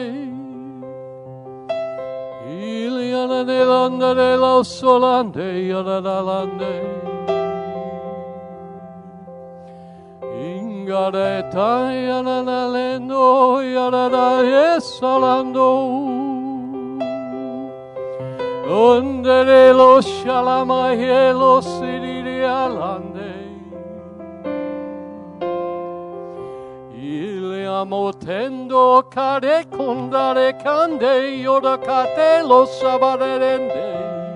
iliana 2.49 3.45
de 3.45 3.61
landa 3.71 4.15
de 4.15 4.37
la 4.39 4.63
solande 4.65 5.69
yara 5.69 6.01
da 6.01 6.21
lande 6.29 6.75
ingare 10.49 11.47
ta 11.53 11.93
yara 11.93 12.39
da 12.43 12.67
lendo 12.75 13.61
yara 13.61 14.09
da 14.09 14.29
esalando 14.77 15.71
Ondere 18.69 19.73
lo 19.73 20.01
shalamaye 20.01 21.33
lo 21.33 21.61
siriri 21.61 22.43
amotendo 27.67 29.07
care 29.11 29.67
con 29.69 30.09
dare 30.09 30.57
cande 30.57 31.47
ora 31.47 31.79
cate 31.79 32.43
lo 32.43 32.65
sabarerende 32.67 34.36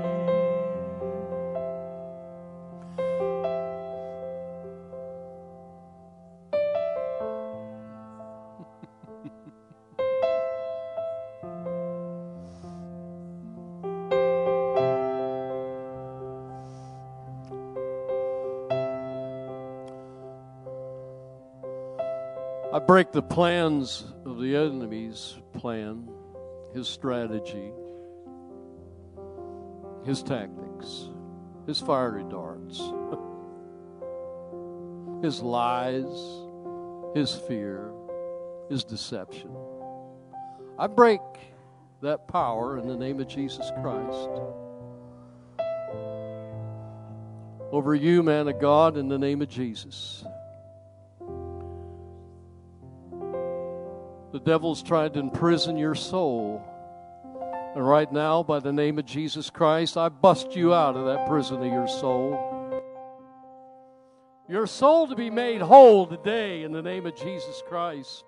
break 22.91 23.13
the 23.13 23.23
plans 23.23 24.05
of 24.27 24.41
the 24.41 24.57
enemy's 24.57 25.39
plan, 25.53 26.11
his 26.75 26.89
strategy, 26.89 27.71
his 30.05 30.25
tactics, 30.25 31.09
his 31.69 31.79
fiery 31.79 32.25
darts, 32.29 32.79
his 35.23 35.41
lies, 35.41 36.03
his 37.15 37.33
fear, 37.47 37.93
his 38.69 38.83
deception. 38.83 39.55
I 40.77 40.89
break 40.89 41.21
that 42.03 42.27
power 42.27 42.77
in 42.77 42.89
the 42.89 42.97
name 42.97 43.21
of 43.21 43.29
Jesus 43.29 43.71
Christ. 43.81 44.29
Over 47.71 47.95
you, 47.95 48.25
man 48.25 48.49
of 48.49 48.61
God, 48.61 48.97
in 48.97 49.07
the 49.07 49.17
name 49.17 49.43
of 49.43 49.49
Jesus. 49.49 50.25
The 54.33 54.41
devil's 54.41 54.83
tried 54.83 55.15
to 55.15 55.21
imprison 55.21 55.77
your 55.77 55.95
soul. 55.95 56.63
And 57.75 57.87
right 57.87 58.11
now, 58.13 58.43
by 58.43 58.61
the 58.61 58.73
name 58.73 58.99
of 58.99 59.07
Jesus 59.07 59.51
Christ, 59.51 59.97
I 59.97 60.09
bust 60.09 60.55
you 60.55 60.73
out 60.73 60.97
of 60.97 61.07
that 61.07 61.29
prison 61.29 61.59
of 61.59 61.73
your 61.73 61.89
soul. 61.89 62.83
Your 64.49 64.67
soul 64.67 65.07
to 65.09 65.15
be 65.15 65.31
made 65.31 65.61
whole 65.61 66.07
today 66.07 66.65
in 66.65 66.73
the 66.73 66.83
name 66.83 67.07
of 67.07 67.17
Jesus 67.17 67.63
Christ 67.69 68.25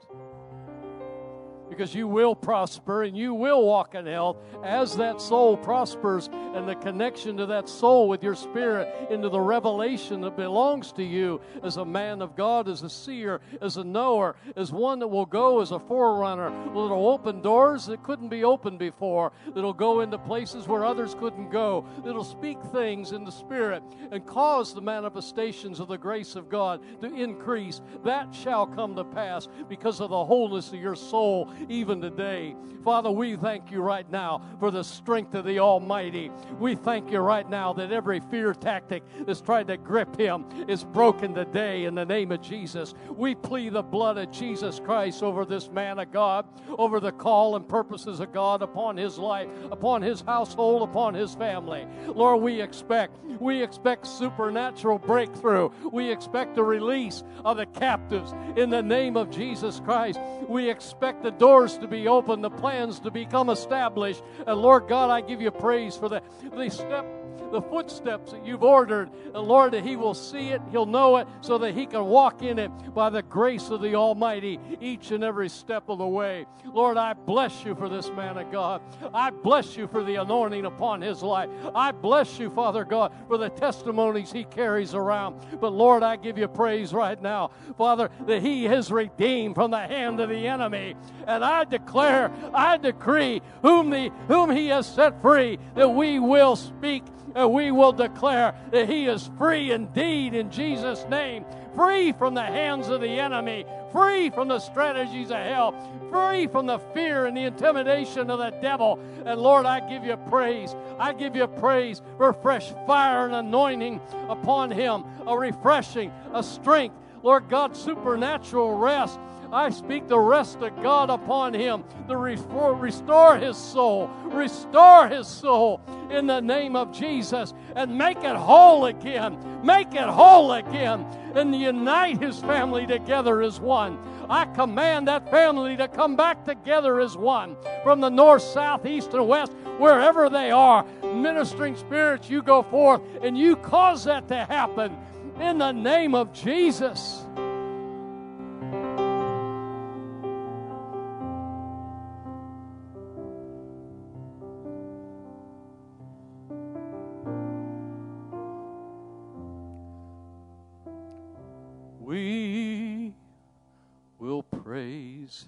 because 1.72 1.94
you 1.94 2.06
will 2.06 2.34
prosper 2.34 3.02
and 3.04 3.16
you 3.16 3.32
will 3.32 3.64
walk 3.64 3.94
in 3.94 4.04
health 4.04 4.36
as 4.62 4.94
that 4.94 5.22
soul 5.22 5.56
prospers 5.56 6.28
and 6.54 6.68
the 6.68 6.74
connection 6.74 7.34
to 7.38 7.46
that 7.46 7.66
soul 7.66 8.10
with 8.10 8.22
your 8.22 8.34
spirit 8.34 9.10
into 9.10 9.30
the 9.30 9.40
revelation 9.40 10.20
that 10.20 10.36
belongs 10.36 10.92
to 10.92 11.02
you 11.02 11.40
as 11.62 11.78
a 11.78 11.84
man 11.84 12.20
of 12.20 12.36
God, 12.36 12.68
as 12.68 12.82
a 12.82 12.90
seer, 12.90 13.40
as 13.62 13.78
a 13.78 13.84
knower, 13.84 14.36
as 14.54 14.70
one 14.70 14.98
that 14.98 15.08
will 15.08 15.24
go 15.24 15.62
as 15.62 15.70
a 15.70 15.78
forerunner, 15.78 16.50
that'll 16.50 17.08
open 17.08 17.40
doors 17.40 17.86
that 17.86 18.02
couldn't 18.02 18.28
be 18.28 18.44
opened 18.44 18.78
before, 18.78 19.32
that'll 19.54 19.72
go 19.72 20.00
into 20.00 20.18
places 20.18 20.68
where 20.68 20.84
others 20.84 21.14
couldn't 21.14 21.48
go, 21.48 21.86
that'll 22.04 22.22
speak 22.22 22.58
things 22.70 23.12
in 23.12 23.24
the 23.24 23.32
spirit 23.32 23.82
and 24.10 24.26
cause 24.26 24.74
the 24.74 24.82
manifestations 24.82 25.80
of 25.80 25.88
the 25.88 25.96
grace 25.96 26.36
of 26.36 26.50
God 26.50 26.82
to 27.00 27.14
increase. 27.14 27.80
That 28.04 28.34
shall 28.34 28.66
come 28.66 28.94
to 28.96 29.04
pass 29.04 29.48
because 29.70 30.02
of 30.02 30.10
the 30.10 30.24
wholeness 30.24 30.68
of 30.68 30.74
your 30.74 30.96
soul 30.96 31.50
even 31.68 32.00
today. 32.00 32.54
Father, 32.84 33.10
we 33.10 33.36
thank 33.36 33.70
you 33.70 33.80
right 33.80 34.10
now 34.10 34.42
for 34.58 34.70
the 34.70 34.82
strength 34.82 35.34
of 35.34 35.44
the 35.44 35.60
Almighty. 35.60 36.30
We 36.58 36.74
thank 36.74 37.12
you 37.12 37.20
right 37.20 37.48
now 37.48 37.72
that 37.74 37.92
every 37.92 38.20
fear 38.20 38.54
tactic 38.54 39.04
that's 39.20 39.40
tried 39.40 39.68
to 39.68 39.76
grip 39.76 40.18
him 40.18 40.44
is 40.68 40.82
broken 40.82 41.34
today 41.34 41.84
in 41.84 41.94
the 41.94 42.04
name 42.04 42.32
of 42.32 42.42
Jesus. 42.42 42.94
We 43.08 43.36
plead 43.36 43.74
the 43.74 43.82
blood 43.82 44.18
of 44.18 44.32
Jesus 44.32 44.80
Christ 44.80 45.22
over 45.22 45.44
this 45.44 45.70
man 45.70 46.00
of 46.00 46.10
God, 46.10 46.44
over 46.76 46.98
the 46.98 47.12
call 47.12 47.54
and 47.54 47.68
purposes 47.68 48.18
of 48.18 48.32
God 48.32 48.62
upon 48.62 48.96
his 48.96 49.16
life, 49.16 49.48
upon 49.70 50.02
his 50.02 50.20
household, 50.22 50.82
upon 50.82 51.14
his 51.14 51.34
family. 51.34 51.86
Lord, 52.06 52.42
we 52.42 52.60
expect, 52.60 53.16
we 53.40 53.62
expect 53.62 54.06
supernatural 54.06 54.98
breakthrough. 54.98 55.70
We 55.92 56.10
expect 56.10 56.58
a 56.58 56.64
release 56.64 57.22
of 57.44 57.58
the 57.58 57.66
captives 57.66 58.34
in 58.56 58.70
the 58.70 58.82
name 58.82 59.16
of 59.16 59.30
Jesus 59.30 59.80
Christ. 59.80 60.18
We 60.48 60.68
expect 60.68 61.22
the 61.22 61.30
doors 61.52 61.76
to 61.76 61.86
be 61.86 62.08
open, 62.08 62.40
the 62.40 62.48
plans 62.48 62.98
to 62.98 63.10
become 63.10 63.50
established. 63.50 64.22
And 64.46 64.58
Lord 64.58 64.88
God, 64.88 65.10
I 65.10 65.20
give 65.20 65.42
you 65.42 65.50
praise 65.50 65.94
for 65.94 66.08
the, 66.08 66.22
the 66.56 66.70
step 66.70 67.04
the 67.52 67.62
footsteps 67.62 68.32
that 68.32 68.44
you've 68.44 68.64
ordered. 68.64 69.10
Lord, 69.34 69.72
that 69.72 69.84
he 69.84 69.94
will 69.94 70.14
see 70.14 70.48
it, 70.48 70.60
he'll 70.70 70.86
know 70.86 71.18
it, 71.18 71.28
so 71.42 71.58
that 71.58 71.74
he 71.74 71.86
can 71.86 72.06
walk 72.06 72.42
in 72.42 72.58
it 72.58 72.70
by 72.94 73.10
the 73.10 73.22
grace 73.22 73.68
of 73.70 73.80
the 73.80 73.94
Almighty 73.94 74.58
each 74.80 75.10
and 75.10 75.22
every 75.22 75.48
step 75.48 75.88
of 75.88 75.98
the 75.98 76.06
way. 76.06 76.46
Lord, 76.64 76.96
I 76.96 77.12
bless 77.12 77.64
you 77.64 77.74
for 77.74 77.88
this 77.88 78.08
man 78.10 78.38
of 78.38 78.50
God. 78.50 78.80
I 79.12 79.30
bless 79.30 79.76
you 79.76 79.86
for 79.86 80.02
the 80.02 80.16
anointing 80.16 80.64
upon 80.64 81.02
his 81.02 81.22
life. 81.22 81.50
I 81.74 81.92
bless 81.92 82.38
you, 82.38 82.50
Father 82.50 82.84
God, 82.84 83.12
for 83.28 83.36
the 83.36 83.50
testimonies 83.50 84.32
he 84.32 84.44
carries 84.44 84.94
around. 84.94 85.36
But 85.60 85.72
Lord, 85.72 86.02
I 86.02 86.16
give 86.16 86.38
you 86.38 86.48
praise 86.48 86.94
right 86.94 87.20
now, 87.20 87.50
Father, 87.76 88.10
that 88.26 88.42
he 88.42 88.66
is 88.66 88.90
redeemed 88.90 89.54
from 89.54 89.70
the 89.70 89.78
hand 89.78 90.20
of 90.20 90.30
the 90.30 90.46
enemy. 90.46 90.96
And 91.26 91.44
I 91.44 91.64
declare, 91.64 92.32
I 92.54 92.78
decree, 92.78 93.42
whom 93.60 93.90
the 93.90 94.10
whom 94.28 94.50
he 94.50 94.68
has 94.68 94.86
set 94.86 95.20
free, 95.20 95.58
that 95.74 95.90
we 95.90 96.18
will 96.18 96.56
speak 96.56 97.04
we 97.34 97.70
will 97.70 97.92
declare 97.92 98.54
that 98.70 98.88
he 98.88 99.06
is 99.06 99.30
free 99.38 99.72
indeed 99.72 100.34
in 100.34 100.50
Jesus' 100.50 101.04
name, 101.08 101.44
free 101.74 102.12
from 102.12 102.34
the 102.34 102.42
hands 102.42 102.88
of 102.88 103.00
the 103.00 103.20
enemy, 103.20 103.64
free 103.92 104.30
from 104.30 104.48
the 104.48 104.58
strategies 104.58 105.30
of 105.30 105.38
hell, 105.38 105.74
free 106.10 106.46
from 106.46 106.66
the 106.66 106.78
fear 106.94 107.26
and 107.26 107.36
the 107.36 107.42
intimidation 107.42 108.30
of 108.30 108.38
the 108.38 108.50
devil. 108.60 108.98
And 109.24 109.40
Lord, 109.40 109.66
I 109.66 109.80
give 109.88 110.04
you 110.04 110.16
praise. 110.28 110.74
I 110.98 111.12
give 111.12 111.36
you 111.36 111.46
praise 111.46 112.02
for 112.16 112.32
fresh 112.32 112.72
fire 112.86 113.26
and 113.26 113.34
anointing 113.34 114.00
upon 114.28 114.70
him, 114.70 115.04
a 115.26 115.36
refreshing, 115.36 116.12
a 116.32 116.42
strength. 116.42 116.96
Lord 117.22 117.48
God, 117.48 117.76
supernatural 117.76 118.76
rest 118.76 119.18
I 119.52 119.68
speak 119.68 120.08
the 120.08 120.18
rest 120.18 120.62
of 120.62 120.82
God 120.82 121.10
upon 121.10 121.52
him 121.52 121.84
to 122.08 122.16
restore 122.16 123.36
his 123.36 123.56
soul, 123.56 124.08
restore 124.24 125.08
his 125.08 125.28
soul 125.28 125.82
in 126.10 126.26
the 126.26 126.40
name 126.40 126.74
of 126.74 126.90
Jesus 126.90 127.52
and 127.76 127.98
make 127.98 128.16
it 128.18 128.34
whole 128.34 128.86
again. 128.86 129.38
Make 129.62 129.94
it 129.94 130.08
whole 130.08 130.52
again 130.52 131.04
and 131.34 131.54
unite 131.54 132.22
his 132.22 132.38
family 132.40 132.86
together 132.86 133.42
as 133.42 133.60
one. 133.60 133.98
I 134.30 134.46
command 134.46 135.08
that 135.08 135.30
family 135.30 135.76
to 135.76 135.86
come 135.86 136.16
back 136.16 136.46
together 136.46 136.98
as 136.98 137.14
one 137.14 137.56
from 137.82 138.00
the 138.00 138.08
north, 138.08 138.42
south, 138.42 138.86
east, 138.86 139.12
and 139.12 139.28
west, 139.28 139.52
wherever 139.76 140.30
they 140.30 140.50
are. 140.50 140.86
Ministering 141.02 141.76
spirits, 141.76 142.30
you 142.30 142.42
go 142.42 142.62
forth 142.62 143.02
and 143.22 143.36
you 143.36 143.56
cause 143.56 144.04
that 144.04 144.28
to 144.28 144.46
happen 144.46 144.96
in 145.40 145.58
the 145.58 145.72
name 145.72 146.14
of 146.14 146.32
Jesus. 146.32 147.26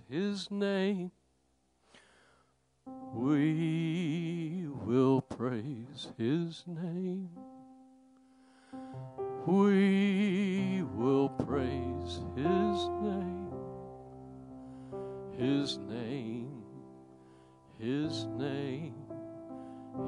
His 0.09 0.51
name. 0.51 1.11
We 3.13 4.67
will 4.69 5.21
praise 5.21 6.09
his 6.17 6.63
name. 6.67 7.31
We 9.47 10.83
will 10.95 11.29
praise 11.29 12.21
his 12.37 12.89
name. 13.03 13.51
His 15.39 15.79
name, 15.79 16.63
his 17.79 18.25
name, 18.39 18.95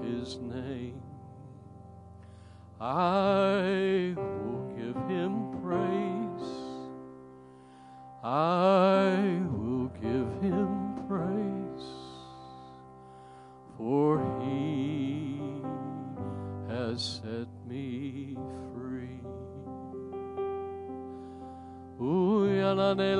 his 0.02 0.38
name. 0.38 1.02
I 2.80 4.14
will 4.16 4.74
give 4.76 4.97
him 5.09 5.60
praise. 5.62 6.26
I 8.28 9.39
will 9.53 9.86
give 10.03 10.27
him 10.43 10.98
praise, 11.07 11.86
for 13.78 14.19
he 14.43 15.39
has 16.69 17.20
set 17.23 17.47
me 17.69 18.36
free. 18.74 19.20
Eliana 22.01 22.97
de 22.97 23.15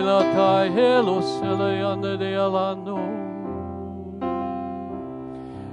la 0.00 0.22
tai 0.32 0.70
helos, 0.70 1.42
Eliana 1.42 2.18
de 2.18 2.34
alano. 2.34 2.90
Iliana 2.96 3.04
de 3.04 3.10
la 3.10 3.19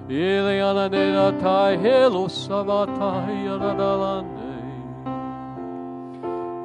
tai 0.10 1.78
helo 1.78 2.28
samatai 2.30 3.48
anadalande. 3.54 4.56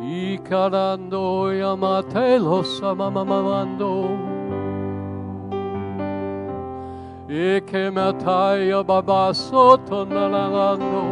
Ikarando 0.01 1.51
yamatelo 1.51 2.63
samamamando. 2.63 3.95
Ike 7.29 7.91
mataya 7.91 8.85
babasoto 8.85 10.07
nanalando. 10.07 11.05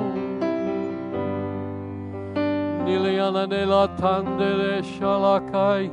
Niliana 2.84 3.48
de 3.48 3.66
la 3.66 3.88
tandere 3.96 4.82
shalakai. 4.82 5.90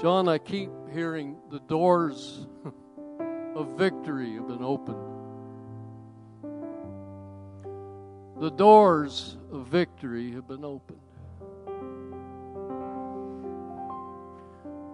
John, 0.00 0.28
I 0.28 0.38
keep 0.38 0.70
hearing 0.94 1.36
the 1.50 1.60
doors 1.60 2.46
of 3.54 3.76
victory 3.76 4.32
have 4.36 4.48
been 4.48 4.62
opened. 4.62 4.96
The 8.40 8.50
doors 8.50 9.36
of 9.52 9.66
victory 9.66 10.32
have 10.32 10.48
been 10.48 10.64
opened. 10.64 10.98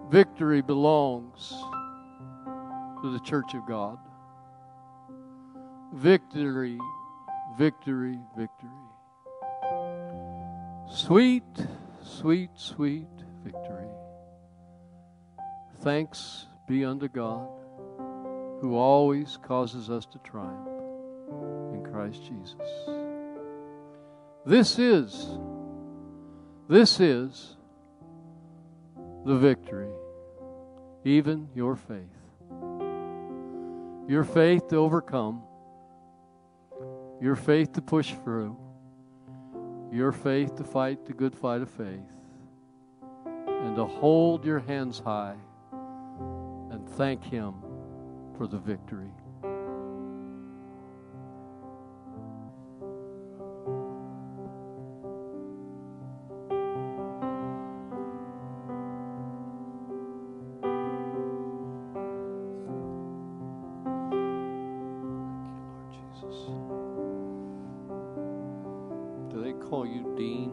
Victory 0.09 0.61
belongs 0.61 1.53
to 3.01 3.09
the 3.09 3.19
church 3.19 3.53
of 3.53 3.65
God. 3.65 3.97
Victory, 5.93 6.77
victory, 7.57 8.19
victory. 8.35 8.69
Sweet, 10.89 11.43
sweet, 12.03 12.49
sweet 12.55 13.07
victory. 13.45 13.76
Thanks 15.87 16.47
be 16.67 16.83
unto 16.83 17.07
God 17.07 17.47
who 18.59 18.75
always 18.75 19.39
causes 19.41 19.89
us 19.89 20.05
to 20.07 20.19
triumph 20.19 20.67
in 21.73 21.81
Christ 21.89 22.23
Jesus. 22.25 22.55
This 24.45 24.79
is, 24.79 25.29
this 26.67 26.99
is 26.99 27.55
the 29.25 29.37
victory, 29.37 29.87
even 31.05 31.47
your 31.55 31.77
faith. 31.77 32.01
Your 34.09 34.25
faith 34.25 34.67
to 34.67 34.75
overcome, 34.75 35.41
your 37.21 37.37
faith 37.37 37.71
to 37.71 37.81
push 37.81 38.13
through, 38.25 38.57
your 39.93 40.11
faith 40.11 40.53
to 40.57 40.65
fight 40.65 41.05
the 41.05 41.13
good 41.13 41.33
fight 41.33 41.61
of 41.61 41.69
faith, 41.69 42.11
and 43.47 43.77
to 43.77 43.85
hold 43.85 44.43
your 44.43 44.59
hands 44.59 44.99
high 44.99 45.37
thank 46.95 47.23
Him 47.23 47.53
for 48.37 48.47
the 48.47 48.57
victory. 48.57 49.11
Thank 49.41 49.53
you, 65.53 65.61
Lord 65.71 65.85
Jesus. 65.91 66.35
Do 69.31 69.43
they 69.43 69.53
call 69.67 69.85
you 69.85 70.13
Dean? 70.17 70.51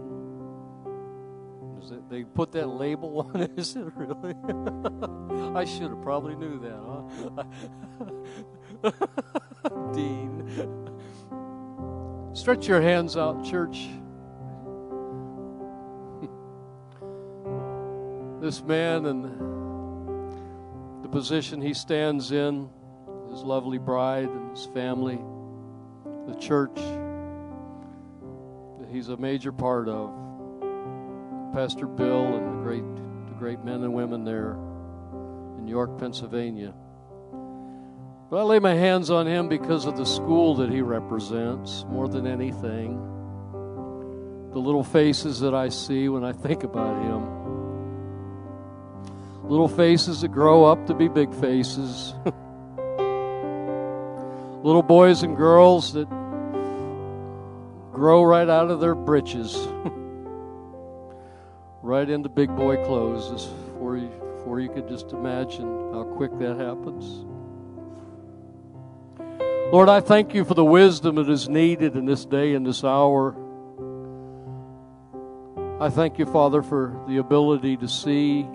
Does 1.81 1.91
it 1.93 2.09
they 2.11 2.25
put 2.25 2.53
that 2.53 2.69
label 2.69 3.31
on 3.35 3.43
it. 3.43 3.53
Is 3.57 3.77
it 3.77 3.87
really? 3.97 4.35
I 5.65 5.67
should 5.67 5.89
have 5.89 6.03
probably 6.03 6.35
knew 6.35 6.59
that, 6.61 6.79
huh? 8.85 8.93
Dean. 9.95 10.45
Stretch 12.35 12.69
your 12.69 12.83
hands 12.83 13.17
out, 13.17 13.43
church. 13.47 13.89
this 18.43 18.63
man 18.63 19.07
and 19.07 19.25
the 21.03 21.09
position 21.09 21.63
he 21.63 21.73
stands 21.73 22.31
in 22.31 22.69
his 23.31 23.43
lovely 23.43 23.79
bride 23.79 24.29
and 24.29 24.51
his 24.55 24.67
family, 24.67 25.19
the 26.27 26.35
church 26.35 26.77
that 28.81 28.89
he's 28.91 29.09
a 29.09 29.17
major 29.17 29.51
part 29.51 29.89
of. 29.89 30.13
Pastor 31.55 31.87
Bill 31.87 32.35
and 32.35 32.47
the 32.49 32.63
great, 32.63 32.85
the 33.29 33.35
great 33.39 33.65
men 33.65 33.83
and 33.83 33.95
women 33.95 34.27
there 34.27 34.59
in 35.65 35.69
York, 35.69 35.99
Pennsylvania. 35.99 36.75
But 38.29 38.37
I 38.37 38.43
lay 38.43 38.59
my 38.59 38.75
hands 38.75 39.11
on 39.11 39.27
him 39.27 39.49
because 39.49 39.87
of 39.87 39.97
the 39.97 40.05
school 40.05 40.57
that 40.57 40.71
he 40.71 40.83
represents 40.83 41.87
more 41.89 42.07
than 42.07 42.27
anything. 42.27 42.99
The 44.53 44.59
little 44.59 44.85
faces 44.85 45.41
that 45.41 45.55
I 45.55 45.71
see 45.71 46.11
when 46.11 46.23
I 46.23 46.33
think 46.33 46.65
about 46.65 47.03
him. 47.03 47.25
Little 49.49 49.69
faces 49.69 50.21
that 50.21 50.29
grow 50.29 50.67
up 50.67 50.87
to 50.89 50.95
be 50.95 51.09
big 51.09 51.33
faces. 51.33 52.13
little 54.63 54.83
boys 54.83 55.23
and 55.23 55.35
girls 55.35 55.95
that 55.95 56.11
grow 57.91 58.23
right 58.23 58.51
out 58.51 58.71
of 58.71 58.81
their 58.81 58.95
britches, 58.95 59.57
right 61.83 62.11
into 62.11 62.29
big 62.29 62.55
boy 62.55 62.77
clothes 62.85 63.49
you 64.61 64.69
could 64.69 64.89
just 64.89 65.13
imagine 65.13 65.93
how 65.93 66.05
quick 66.17 66.37
that 66.39 66.57
happens. 66.57 67.27
Lord, 69.73 69.89
I 69.89 70.01
thank 70.01 70.35
you 70.35 70.45
for 70.45 70.55
the 70.55 70.65
wisdom 70.65 71.17
that 71.17 71.29
is 71.29 71.49
needed 71.49 71.97
in 71.97 72.05
this 72.05 72.25
day 72.25 72.55
and 72.55 72.65
this 72.65 72.85
hour. 72.85 73.35
I 75.81 75.91
thank 75.91 76.19
you, 76.19 76.27
Father, 76.27 76.63
for 76.63 77.03
the 77.09 77.17
ability 77.17 77.77
to 77.79 77.89
see 77.89 78.47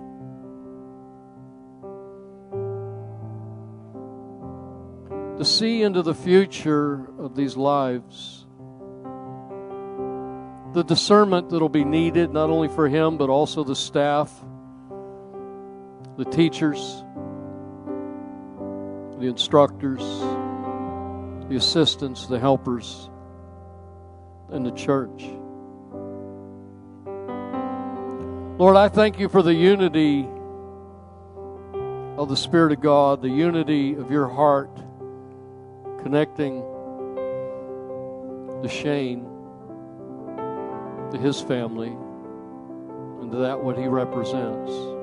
to 5.39 5.45
see 5.45 5.83
into 5.83 6.01
the 6.01 6.13
future 6.13 7.09
of 7.17 7.33
these 7.33 7.55
lives. 7.55 8.45
The 10.73 10.83
discernment 10.83 11.49
that'll 11.49 11.69
be 11.69 11.85
needed, 11.85 12.33
not 12.33 12.49
only 12.49 12.67
for 12.67 12.89
him, 12.89 13.17
but 13.17 13.29
also 13.29 13.63
the 13.63 13.75
staff, 13.75 14.33
the 16.19 16.25
teachers, 16.25 17.05
the 19.19 19.27
instructors, 19.27 20.01
the 21.47 21.55
assistants, 21.55 22.25
the 22.25 22.37
helpers, 22.37 23.09
and 24.49 24.65
the 24.65 24.71
church. 24.71 25.23
Lord, 28.59 28.75
I 28.75 28.89
thank 28.89 29.17
you 29.17 29.29
for 29.29 29.41
the 29.41 29.53
unity 29.53 30.27
of 32.17 32.27
the 32.27 32.35
Spirit 32.35 32.73
of 32.73 32.81
God, 32.81 33.21
the 33.21 33.29
unity 33.29 33.93
of 33.93 34.11
your 34.11 34.27
heart 34.27 34.75
connecting 36.03 36.59
the 38.61 38.67
Shane, 38.67 39.23
to 41.11 41.17
his 41.17 41.39
family, 41.39 41.95
and 43.21 43.31
to 43.31 43.37
that 43.37 43.63
what 43.63 43.77
he 43.77 43.87
represents. 43.87 44.98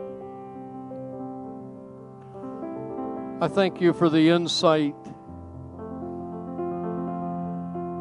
I 3.41 3.49
thank 3.49 3.81
you 3.81 3.93
for 3.93 4.09
the 4.09 4.31
insight 4.31 4.95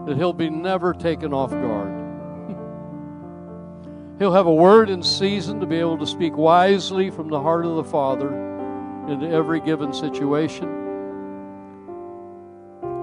that 0.08 0.16
he'll 0.18 0.34
be 0.34 0.50
never 0.50 0.94
taken 0.94 1.34
off 1.34 1.52
guard. 1.52 1.94
he'll 4.20 4.34
have 4.34 4.46
a 4.46 4.54
word 4.54 4.90
in 4.90 5.04
season 5.04 5.60
to 5.60 5.66
be 5.66 5.78
able 5.78 5.98
to 5.98 6.08
speak 6.08 6.38
wisely 6.38 7.10
from 7.10 7.30
the 7.30 7.42
heart 7.42 7.66
of 7.66 7.76
the 7.76 7.84
Father 7.84 8.30
into 9.08 9.30
every 9.30 9.60
given 9.60 9.94
situation 9.94 10.84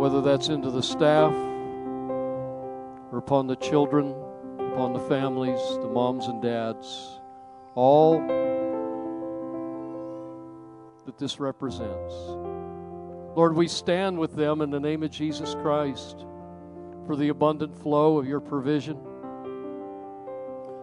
whether 0.03 0.21
that's 0.21 0.49
into 0.49 0.69
the 0.69 0.83
staff 0.83 1.33
or 3.13 3.19
upon 3.19 3.47
the 3.47 3.55
children, 3.55 4.13
upon 4.59 4.93
the 4.93 4.99
families, 4.99 5.61
the 5.81 5.87
moms 5.87 6.27
and 6.27 6.43
dads, 6.43 7.21
all 7.77 8.19
that 11.07 11.19
this 11.19 11.41
represents. 11.41 12.13
Lord, 13.35 13.57
we 13.57 13.69
stand 13.69 14.19
with 14.19 14.35
them 14.35 14.61
in 14.61 14.71
the 14.71 14.81
name 14.81 15.03
of 15.03 15.11
Jesus 15.11 15.55
Christ 15.55 16.27
for 17.07 17.17
the 17.17 17.29
abundant 17.29 17.77
flow 17.83 18.19
of 18.19 18.27
your 18.27 18.41
provision, 18.41 18.99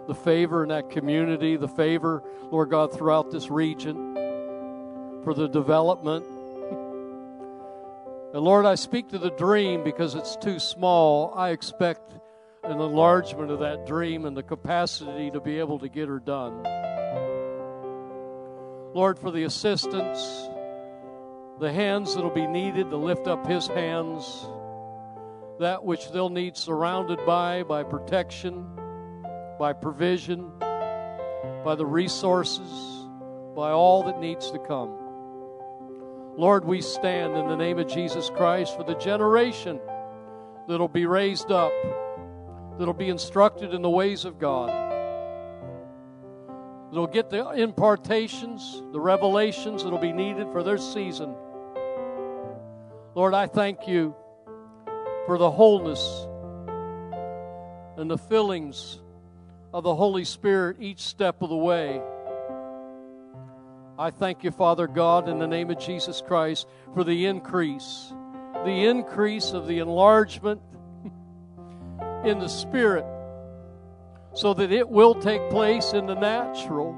the 0.08 0.16
favor 0.16 0.64
in 0.64 0.70
that 0.70 0.90
community, 0.90 1.56
the 1.56 1.68
favor, 1.68 2.24
Lord 2.52 2.70
God, 2.70 2.94
throughout 2.94 3.32
this 3.32 3.50
region, 3.50 4.16
for 5.24 5.34
the 5.34 5.48
development 5.48 6.26
and 8.32 8.44
Lord, 8.44 8.68
I 8.68 8.76
speak 8.76 9.10
to 9.10 9.18
the 9.18 9.32
dream 9.32 9.84
because 9.84 10.14
it's 10.14 10.36
too 10.36 10.60
small. 10.60 11.34
I 11.36 11.50
expect 11.50 12.14
an 12.64 12.80
enlargement 12.80 13.50
of 13.50 13.60
that 13.60 13.88
dream 13.88 14.26
and 14.26 14.38
the 14.38 14.44
capacity 14.44 15.32
to 15.32 15.40
be 15.40 15.58
able 15.58 15.80
to 15.80 15.90
get 15.90 16.08
her 16.08 16.20
done. 16.20 16.64
Lord, 18.94 19.20
for 19.20 19.30
the 19.32 19.44
assistance, 19.44 20.50
the 21.60 21.72
hands 21.72 22.16
that'll 22.16 22.30
be 22.30 22.48
needed 22.48 22.90
to 22.90 22.98
lift 22.98 23.28
up 23.28 23.46
his 23.46 23.68
hands, 23.68 24.48
that 25.60 25.84
which 25.84 26.12
they'll 26.12 26.30
need 26.30 26.58
surrounded 26.58 27.24
by, 27.26 27.64
by 27.64 27.84
protection, 27.84 28.66
by 29.60 29.74
provision, 29.74 30.52
by 31.64 31.76
the 31.76 31.86
resources, 31.86 32.70
by 33.56 33.72
all 33.72 34.04
that 34.04 34.20
needs 34.20 34.50
to 34.52 34.60
come. 34.60 34.96
Lord, 36.38 36.64
we 36.64 36.82
stand 36.82 37.36
in 37.36 37.48
the 37.48 37.58
name 37.58 37.78
of 37.78 37.88
Jesus 37.88 38.30
Christ 38.30 38.76
for 38.78 38.84
the 38.84 38.96
generation 38.96 39.80
that'll 40.68 40.88
be 40.88 41.06
raised 41.06 41.52
up, 41.52 41.74
that'll 42.78 42.94
be 42.94 43.10
instructed 43.10 43.74
in 43.74 43.82
the 43.82 43.90
ways 43.90 44.24
of 44.24 44.40
God, 44.40 44.70
that'll 46.90 47.08
get 47.08 47.30
the 47.30 47.50
impartations, 47.52 48.84
the 48.92 49.00
revelations 49.00 49.84
that'll 49.84 50.00
be 50.00 50.12
needed 50.12 50.52
for 50.52 50.64
their 50.64 50.78
season. 50.78 51.36
Lord, 53.16 53.34
I 53.34 53.48
thank 53.48 53.88
you 53.88 54.16
for 55.26 55.38
the 55.38 55.52
wholeness 55.52 56.28
and 57.98 58.10
the 58.10 58.18
fillings 58.18 59.00
of 59.74 59.84
the 59.84 59.94
Holy 59.94 60.24
Spirit 60.24 60.78
each 60.80 61.02
step 61.02 61.42
of 61.42 61.50
the 61.50 61.56
way. 61.56 62.02
I 63.98 64.12
thank 64.12 64.44
you, 64.46 64.52
Father 64.52 64.88
God, 64.88 65.28
in 65.28 65.40
the 65.40 65.48
name 65.48 65.70
of 65.70 65.78
Jesus 65.78 66.24
Christ, 66.26 66.68
for 66.94 67.04
the 67.04 67.26
increase, 67.26 68.14
the 68.64 68.86
increase 68.86 69.52
of 69.52 69.68
the 69.68 69.80
enlargement 69.80 70.62
in 72.24 72.40
the 72.40 72.48
Spirit, 72.48 73.06
so 74.34 74.54
that 74.54 74.72
it 74.72 74.90
will 74.90 75.16
take 75.16 75.50
place 75.50 75.94
in 75.94 76.06
the 76.06 76.16
natural 76.16 76.98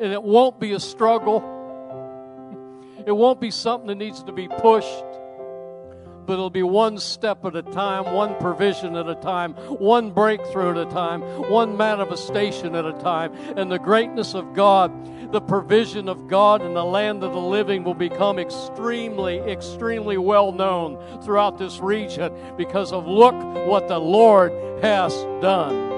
and 0.00 0.12
it 0.12 0.22
won't 0.22 0.58
be 0.58 0.72
a 0.72 0.80
struggle. 0.80 1.42
It 3.06 3.12
won't 3.12 3.40
be 3.40 3.50
something 3.50 3.88
that 3.88 3.96
needs 3.96 4.22
to 4.24 4.32
be 4.32 4.48
pushed 4.48 5.04
but 6.26 6.34
it'll 6.34 6.50
be 6.50 6.62
one 6.62 6.98
step 6.98 7.44
at 7.44 7.54
a 7.56 7.62
time, 7.62 8.12
one 8.14 8.34
provision 8.36 8.96
at 8.96 9.08
a 9.08 9.14
time, 9.14 9.52
one 9.52 10.10
breakthrough 10.10 10.70
at 10.70 10.76
a 10.76 10.90
time, 10.90 11.20
one 11.50 11.76
manifestation 11.76 12.74
at 12.74 12.84
a 12.84 12.92
time. 12.94 13.32
And 13.56 13.70
the 13.70 13.78
greatness 13.78 14.34
of 14.34 14.54
God, 14.54 15.32
the 15.32 15.40
provision 15.40 16.08
of 16.08 16.28
God 16.28 16.62
in 16.62 16.74
the 16.74 16.84
land 16.84 17.22
of 17.22 17.32
the 17.32 17.40
living 17.40 17.84
will 17.84 17.94
become 17.94 18.38
extremely, 18.38 19.38
extremely 19.38 20.16
well 20.16 20.52
known 20.52 21.22
throughout 21.22 21.58
this 21.58 21.78
region 21.80 22.32
because 22.56 22.92
of 22.92 23.06
look 23.06 23.34
what 23.66 23.88
the 23.88 23.98
Lord 23.98 24.52
has 24.82 25.14
done. 25.40 25.93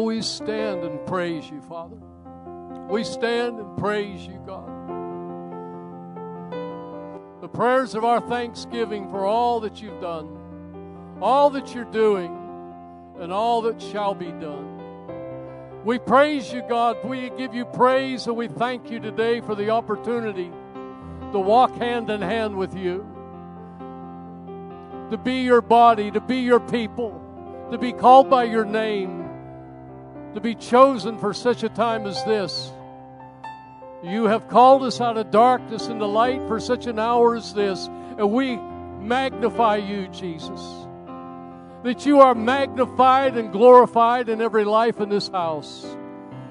We 0.00 0.22
stand 0.22 0.84
and 0.84 1.04
praise 1.06 1.48
you, 1.50 1.60
Father. 1.62 1.96
We 2.88 3.04
stand 3.04 3.58
and 3.58 3.76
praise 3.76 4.26
you, 4.26 4.40
God. 4.46 4.66
The 7.42 7.48
prayers 7.48 7.94
of 7.94 8.04
our 8.04 8.20
thanksgiving 8.20 9.10
for 9.10 9.24
all 9.24 9.60
that 9.60 9.80
you've 9.82 10.00
done, 10.00 11.16
all 11.20 11.50
that 11.50 11.74
you're 11.74 11.84
doing, 11.84 12.34
and 13.20 13.32
all 13.32 13.62
that 13.62 13.80
shall 13.80 14.14
be 14.14 14.30
done. 14.32 14.78
We 15.84 15.98
praise 15.98 16.52
you, 16.52 16.62
God. 16.68 16.96
We 17.04 17.30
give 17.30 17.54
you 17.54 17.64
praise 17.64 18.26
and 18.26 18.36
we 18.36 18.48
thank 18.48 18.90
you 18.90 19.00
today 19.00 19.40
for 19.40 19.54
the 19.54 19.70
opportunity 19.70 20.50
to 21.32 21.38
walk 21.38 21.74
hand 21.76 22.10
in 22.10 22.20
hand 22.20 22.56
with 22.56 22.74
you, 22.74 23.06
to 25.10 25.16
be 25.16 25.42
your 25.42 25.60
body, 25.60 26.10
to 26.10 26.20
be 26.20 26.38
your 26.38 26.60
people, 26.60 27.20
to 27.70 27.78
be 27.78 27.92
called 27.92 28.28
by 28.28 28.44
your 28.44 28.64
name 28.64 29.27
to 30.34 30.40
be 30.40 30.54
chosen 30.54 31.18
for 31.18 31.32
such 31.32 31.62
a 31.62 31.68
time 31.68 32.06
as 32.06 32.22
this. 32.24 32.72
You 34.02 34.24
have 34.24 34.48
called 34.48 34.84
us 34.84 35.00
out 35.00 35.16
of 35.16 35.30
darkness 35.30 35.88
into 35.88 36.06
light 36.06 36.40
for 36.46 36.60
such 36.60 36.86
an 36.86 36.98
hour 36.98 37.36
as 37.36 37.52
this, 37.52 37.86
and 37.86 38.30
we 38.30 38.56
magnify 38.56 39.76
you, 39.76 40.08
Jesus. 40.08 40.60
That 41.82 42.06
you 42.06 42.20
are 42.20 42.34
magnified 42.34 43.36
and 43.36 43.52
glorified 43.52 44.28
in 44.28 44.40
every 44.40 44.64
life 44.64 45.00
in 45.00 45.08
this 45.08 45.28
house 45.28 45.96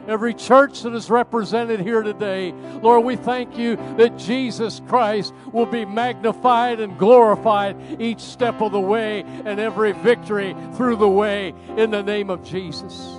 every 0.08 0.34
church 0.34 0.82
that 0.84 0.94
is 0.94 1.10
represented 1.10 1.80
here 1.80 2.02
today. 2.02 2.54
Lord, 2.82 3.04
we 3.04 3.16
thank 3.16 3.58
you 3.58 3.76
that 3.98 4.18
Jesus 4.18 4.82
Christ 4.88 5.34
will 5.52 5.66
be 5.66 5.86
magnified 5.86 6.80
and 6.80 6.98
glorified 6.98 8.02
each 8.02 8.22
step 8.22 8.62
of 8.62 8.72
the 8.72 8.80
way 8.80 9.24
and 9.46 9.60
every 9.60 9.92
victory 9.92 10.56
through 10.76 10.96
the 10.96 11.10
way 11.10 11.54
in 11.76 11.92
the 11.92 12.04
name 12.04 12.30
of 12.30 12.44
Jesus. 12.44 13.17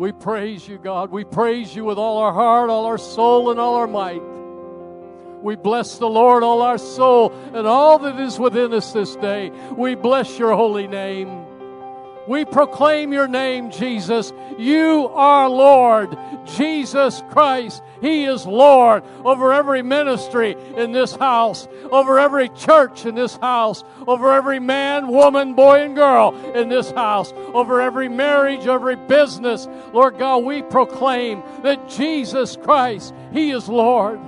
We 0.00 0.12
praise 0.12 0.66
you, 0.66 0.78
God. 0.78 1.10
We 1.10 1.24
praise 1.24 1.76
you 1.76 1.84
with 1.84 1.98
all 1.98 2.16
our 2.16 2.32
heart, 2.32 2.70
all 2.70 2.86
our 2.86 2.96
soul, 2.96 3.50
and 3.50 3.60
all 3.60 3.74
our 3.74 3.86
might. 3.86 4.22
We 5.42 5.56
bless 5.56 5.98
the 5.98 6.08
Lord, 6.08 6.42
all 6.42 6.62
our 6.62 6.78
soul, 6.78 7.30
and 7.52 7.66
all 7.66 7.98
that 7.98 8.18
is 8.18 8.38
within 8.38 8.72
us 8.72 8.94
this 8.94 9.14
day. 9.16 9.50
We 9.76 9.96
bless 9.96 10.38
your 10.38 10.56
holy 10.56 10.86
name. 10.86 11.44
We 12.28 12.44
proclaim 12.44 13.12
your 13.12 13.28
name, 13.28 13.70
Jesus. 13.70 14.32
You 14.58 15.08
are 15.12 15.48
Lord, 15.48 16.16
Jesus 16.44 17.22
Christ. 17.30 17.82
He 18.00 18.24
is 18.24 18.46
Lord 18.46 19.02
over 19.24 19.52
every 19.52 19.82
ministry 19.82 20.56
in 20.76 20.92
this 20.92 21.14
house, 21.16 21.66
over 21.90 22.18
every 22.18 22.48
church 22.50 23.04
in 23.06 23.14
this 23.14 23.36
house, 23.36 23.84
over 24.06 24.32
every 24.32 24.60
man, 24.60 25.08
woman, 25.08 25.54
boy, 25.54 25.82
and 25.82 25.96
girl 25.96 26.34
in 26.54 26.68
this 26.68 26.90
house, 26.90 27.32
over 27.54 27.80
every 27.80 28.08
marriage, 28.08 28.66
every 28.66 28.96
business. 28.96 29.66
Lord 29.92 30.18
God, 30.18 30.44
we 30.44 30.62
proclaim 30.62 31.42
that 31.62 31.88
Jesus 31.88 32.56
Christ, 32.56 33.14
He 33.32 33.50
is 33.50 33.68
Lord. 33.68 34.20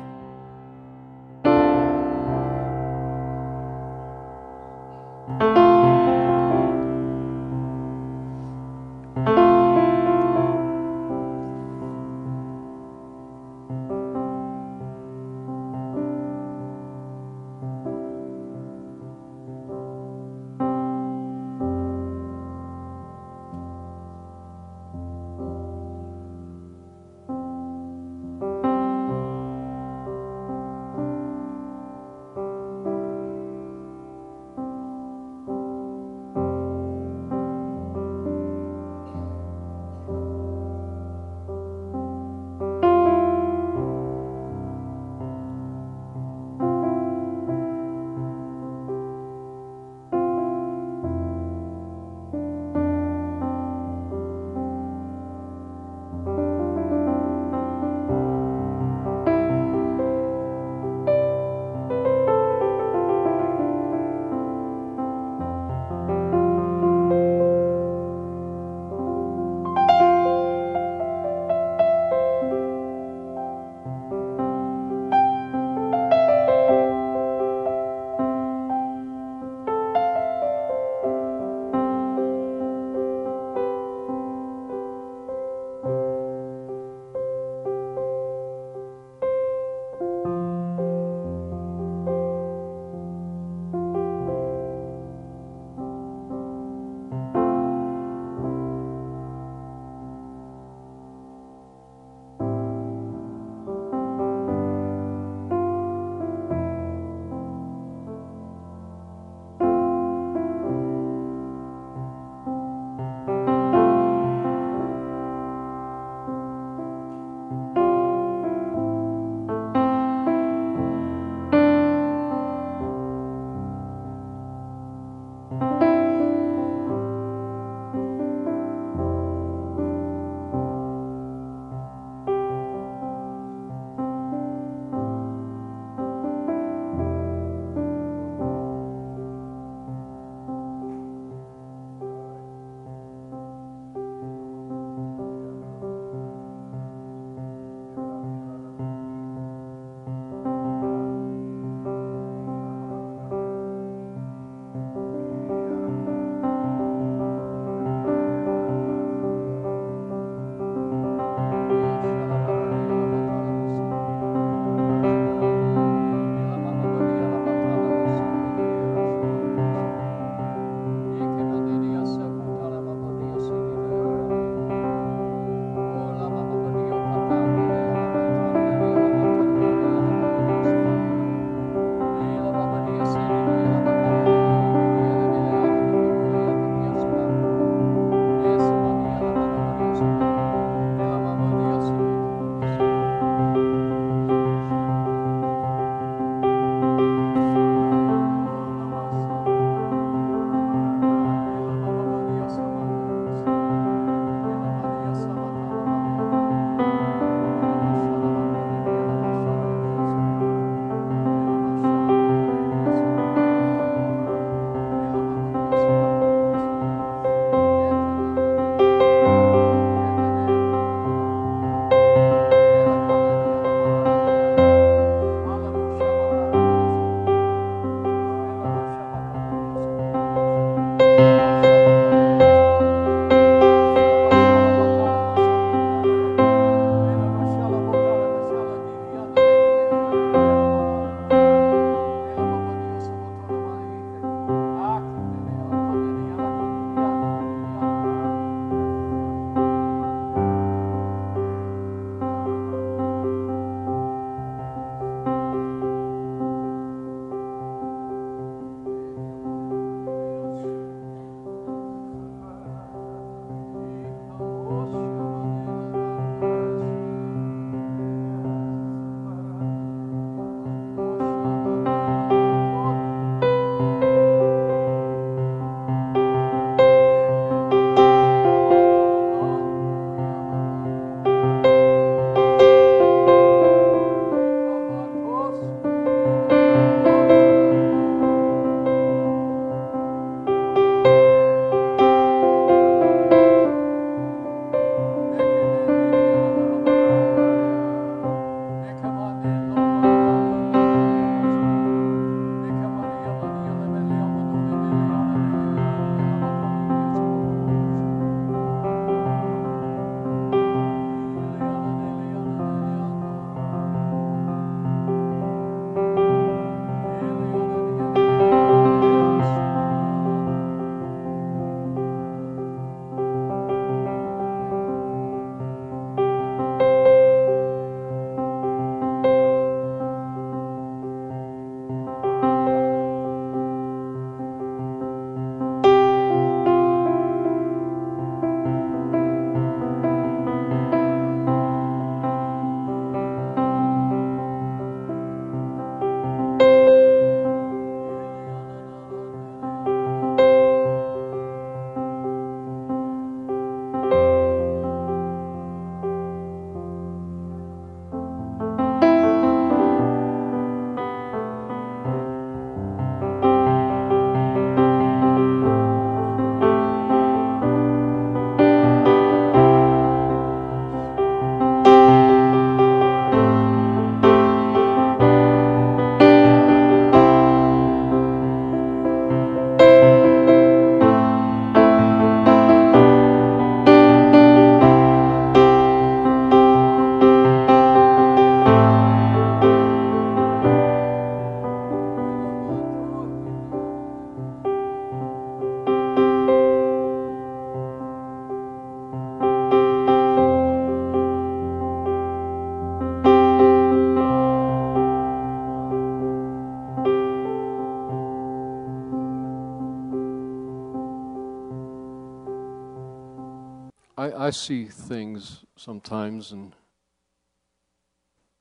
See 414.53 414.85
things 414.87 415.65
sometimes, 415.77 416.53
and 416.53 416.75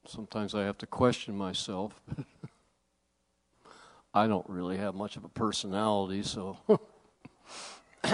sometimes 0.07 0.55
I 0.55 0.63
have 0.63 0.77
to 0.79 0.87
question 0.87 1.37
myself. 1.37 2.01
I 4.13 4.27
don't 4.27 4.47
really 4.49 4.77
have 4.77 4.93
much 4.95 5.15
of 5.17 5.23
a 5.23 5.29
personality, 5.29 6.23
so. 6.23 6.57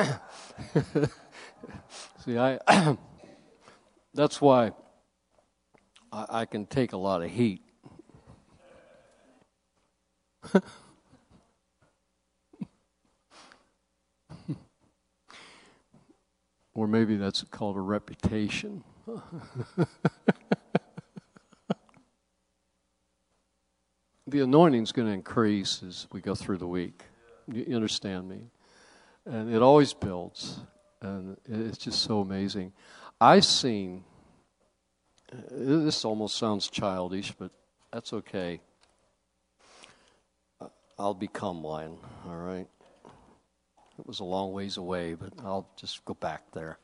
see, 2.26 2.38
I. 2.38 2.60
that's 4.14 4.40
why 4.42 4.72
I, 6.12 6.26
I 6.30 6.46
can 6.46 6.66
take 6.66 6.94
a 6.94 6.98
lot 6.98 7.24
of 7.24 7.32
heat. 7.32 7.62
or 16.78 16.88
maybe 16.88 17.18
that's 17.18 17.44
called 17.50 17.76
a 17.76 17.82
reputation. 17.82 18.84
the 24.28 24.42
anointing's 24.42 24.92
going 24.92 25.08
to 25.08 25.14
increase 25.14 25.82
as 25.82 26.06
we 26.14 26.22
go 26.22 26.36
through 26.36 26.60
the 26.60 26.68
week. 26.68 27.02
You 27.52 27.76
understand 27.76 28.30
me? 28.30 28.52
And 29.26 29.52
it 29.52 29.64
always 29.64 29.94
builds. 29.94 30.60
And 31.02 31.38
it's 31.50 31.80
just 31.80 32.04
so 32.04 32.20
amazing. 32.20 32.74
I've 33.20 33.46
seen, 33.46 34.04
uh, 35.34 35.38
this 35.50 36.06
almost 36.06 36.38
sounds 36.38 36.70
childish, 36.70 37.32
but 37.32 37.50
that's 37.92 38.14
okay. 38.14 38.62
I'll 41.00 41.16
become 41.16 41.64
one, 41.64 41.98
all 42.28 42.38
right? 42.38 42.68
It 44.00 44.06
was 44.06 44.20
a 44.20 44.24
long 44.24 44.54
ways 44.54 44.78
away, 44.78 45.14
but 45.14 45.34
I'll 45.44 45.70
just 45.76 46.04
go 46.06 46.14
back 46.14 46.52
there. 46.54 46.78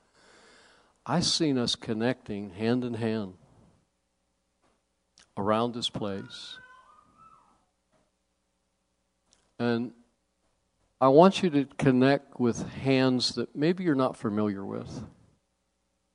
I've 1.06 1.26
seen 1.26 1.58
us 1.58 1.76
connecting 1.76 2.52
hand 2.52 2.84
in 2.84 2.94
hand 2.94 3.34
around 5.38 5.74
this 5.74 5.90
place. 5.90 6.58
And 9.60 9.92
I 11.00 11.10
want 11.10 11.44
you 11.44 11.50
to 11.52 11.66
connect 11.78 12.40
with 12.40 12.68
hands 12.70 13.36
that 13.36 13.56
maybe 13.56 13.84
you're 13.84 13.96
not 13.96 14.16
familiar 14.16 14.66
with. 14.66 15.04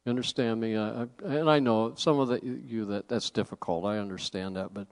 You 0.05 0.11
understand 0.11 0.61
me? 0.61 0.77
I, 0.77 1.03
I, 1.03 1.07
and 1.25 1.51
I 1.51 1.59
know 1.59 1.93
some 1.97 2.19
of 2.19 2.29
the, 2.29 2.41
you 2.43 2.87
that 2.87 3.09
that's 3.09 3.29
difficult. 3.29 3.85
I 3.85 3.99
understand 3.99 4.57
that, 4.57 4.73
but 4.73 4.87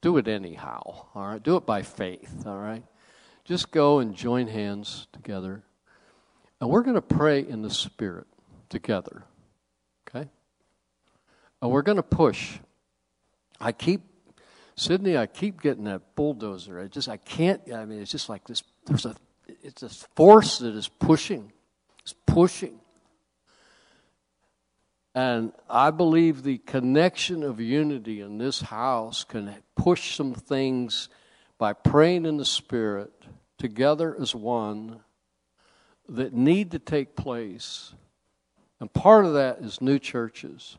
do 0.00 0.16
it 0.16 0.28
anyhow. 0.28 0.80
All 1.14 1.26
right, 1.26 1.42
do 1.42 1.56
it 1.56 1.66
by 1.66 1.82
faith. 1.82 2.46
All 2.46 2.56
right, 2.56 2.82
just 3.48 3.70
go 3.70 3.98
and 3.98 4.14
join 4.14 4.46
hands 4.46 5.06
together, 5.12 5.62
and 6.60 6.68
we're 6.68 6.82
going 6.82 6.96
to 6.96 7.02
pray 7.02 7.40
in 7.40 7.62
the 7.62 7.70
Spirit 7.70 8.26
together. 8.68 9.24
Okay, 10.08 10.28
and 11.62 11.70
we're 11.70 11.82
going 11.82 11.96
to 11.96 12.02
push. 12.02 12.58
I 13.58 13.72
keep 13.72 14.02
Sydney, 14.76 15.16
I 15.16 15.26
keep 15.26 15.62
getting 15.62 15.84
that 15.84 16.14
bulldozer. 16.14 16.78
I 16.78 16.86
just, 16.86 17.08
I 17.08 17.16
can't. 17.16 17.60
I 17.72 17.86
mean, 17.86 18.00
it's 18.00 18.12
just 18.12 18.28
like 18.28 18.46
this. 18.46 18.62
There's 18.86 19.06
a, 19.06 19.16
it's 19.62 19.82
a 19.82 19.88
force 19.88 20.58
that 20.58 20.74
is 20.74 20.88
pushing. 20.88 21.50
It's 22.02 22.14
pushing. 22.26 22.78
And 25.14 25.52
I 25.68 25.90
believe 25.90 26.42
the 26.42 26.58
connection 26.58 27.42
of 27.42 27.60
unity 27.60 28.20
in 28.20 28.38
this 28.38 28.60
house 28.60 29.24
can 29.24 29.52
push 29.74 30.14
some 30.14 30.34
things 30.34 31.08
by 31.58 31.72
praying 31.72 32.24
in 32.24 32.36
the 32.36 32.44
Spirit 32.44 33.10
together 33.58 34.16
as 34.18 34.34
one 34.34 35.00
that 36.08 36.32
need 36.32 36.70
to 36.70 36.78
take 36.78 37.16
place. 37.16 37.92
And 38.80 38.92
part 38.92 39.24
of 39.24 39.34
that 39.34 39.58
is 39.58 39.80
new 39.80 39.98
churches. 39.98 40.78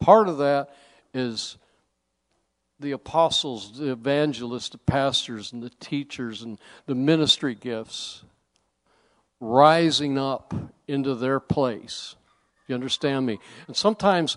Part 0.00 0.28
of 0.28 0.38
that 0.38 0.74
is 1.14 1.56
the 2.78 2.92
apostles, 2.92 3.78
the 3.78 3.92
evangelists, 3.92 4.68
the 4.70 4.78
pastors, 4.78 5.52
and 5.52 5.62
the 5.62 5.70
teachers, 5.80 6.42
and 6.42 6.58
the 6.84 6.94
ministry 6.94 7.54
gifts 7.54 8.22
rising 9.40 10.18
up 10.18 10.54
into 10.86 11.14
their 11.14 11.40
place. 11.40 12.16
You 12.68 12.74
understand 12.74 13.24
me? 13.24 13.38
And 13.66 13.76
sometimes, 13.76 14.36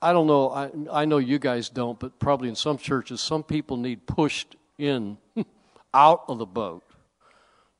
I 0.00 0.12
don't 0.12 0.26
know, 0.26 0.50
I, 0.50 0.70
I 0.92 1.04
know 1.06 1.18
you 1.18 1.38
guys 1.38 1.68
don't, 1.68 1.98
but 1.98 2.18
probably 2.18 2.48
in 2.48 2.54
some 2.54 2.78
churches, 2.78 3.20
some 3.20 3.42
people 3.42 3.76
need 3.76 4.06
pushed 4.06 4.56
in 4.78 5.16
out 5.92 6.24
of 6.28 6.38
the 6.38 6.46
boat. 6.46 6.82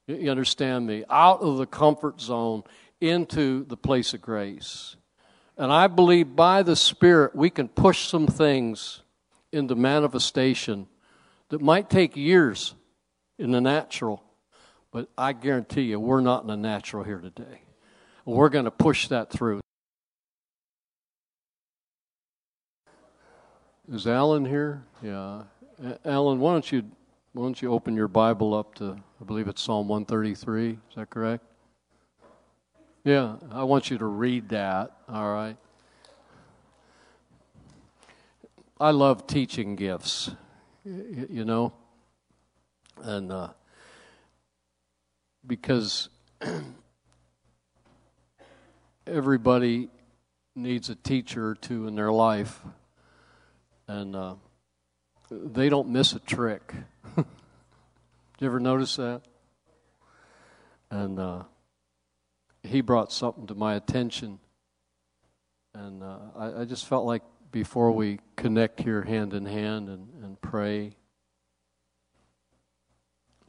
You 0.06 0.30
understand 0.30 0.86
me? 0.86 1.04
Out 1.08 1.40
of 1.40 1.58
the 1.58 1.66
comfort 1.66 2.20
zone 2.20 2.64
into 3.00 3.64
the 3.64 3.76
place 3.76 4.12
of 4.12 4.20
grace. 4.20 4.96
And 5.56 5.72
I 5.72 5.86
believe 5.86 6.34
by 6.34 6.62
the 6.62 6.76
Spirit 6.76 7.34
we 7.34 7.50
can 7.50 7.68
push 7.68 8.08
some 8.08 8.26
things 8.26 9.02
into 9.52 9.74
manifestation 9.74 10.86
that 11.50 11.60
might 11.60 11.90
take 11.90 12.16
years 12.16 12.74
in 13.38 13.50
the 13.50 13.60
natural, 13.60 14.22
but 14.92 15.08
I 15.18 15.32
guarantee 15.32 15.82
you 15.82 16.00
we're 16.00 16.20
not 16.20 16.42
in 16.42 16.48
the 16.48 16.56
natural 16.56 17.04
here 17.04 17.18
today. 17.18 17.62
We're 18.24 18.48
going 18.48 18.66
to 18.66 18.70
push 18.70 19.08
that 19.08 19.30
through. 19.30 19.60
Is 23.92 24.06
Alan 24.06 24.44
here? 24.44 24.84
Yeah. 25.02 25.42
Alan, 26.04 26.38
why 26.38 26.52
don't 26.52 26.70
you 26.70 26.84
why 27.32 27.43
don't 27.44 27.62
you 27.62 27.73
open 27.73 27.94
your 27.94 28.09
Bible 28.09 28.55
up 28.55 28.74
to 28.77 28.97
I 29.20 29.24
believe 29.24 29.48
it's 29.48 29.62
Psalm 29.62 29.86
133, 29.86 30.70
is 30.70 30.77
that 30.97 31.11
correct? 31.11 31.44
Yeah, 33.05 33.36
I 33.52 33.65
want 33.65 33.90
you 33.90 33.98
to 33.98 34.07
read 34.07 34.48
that, 34.48 34.93
all 35.09 35.32
right? 35.32 35.57
I 38.81 38.93
love 38.93 39.27
teaching 39.27 39.77
gifts, 39.77 40.31
you 40.85 41.44
know, 41.44 41.74
and 43.02 43.31
uh, 43.31 43.48
because 45.47 46.09
everybody 49.07 49.90
needs 50.57 50.89
a 50.89 50.94
teacher 50.94 51.48
or 51.48 51.55
two 51.55 51.86
in 51.86 51.94
their 51.94 52.11
life, 52.11 52.62
and 53.86 54.16
uh, 54.16 54.35
they 55.31 55.69
don't 55.69 55.90
miss 55.90 56.15
a 56.15 56.20
trick. 56.20 56.73
Did 57.16 57.27
you 58.40 58.47
ever 58.47 58.60
notice 58.60 58.97
that? 58.97 59.22
And 60.90 61.18
uh, 61.18 61.43
he 62.62 62.81
brought 62.81 63.12
something 63.12 63.47
to 63.47 63.55
my 63.55 63.74
attention, 63.74 64.39
and 65.74 66.02
uh, 66.02 66.18
I, 66.36 66.60
I 66.62 66.64
just 66.64 66.86
felt 66.86 67.06
like 67.06 67.22
before 67.52 67.93
we 67.93 68.20
connect 68.36 68.81
here 68.81 69.02
hand 69.02 69.35
in 69.35 69.44
hand 69.44 69.89
and, 69.89 70.09
and 70.22 70.40
pray, 70.40 70.97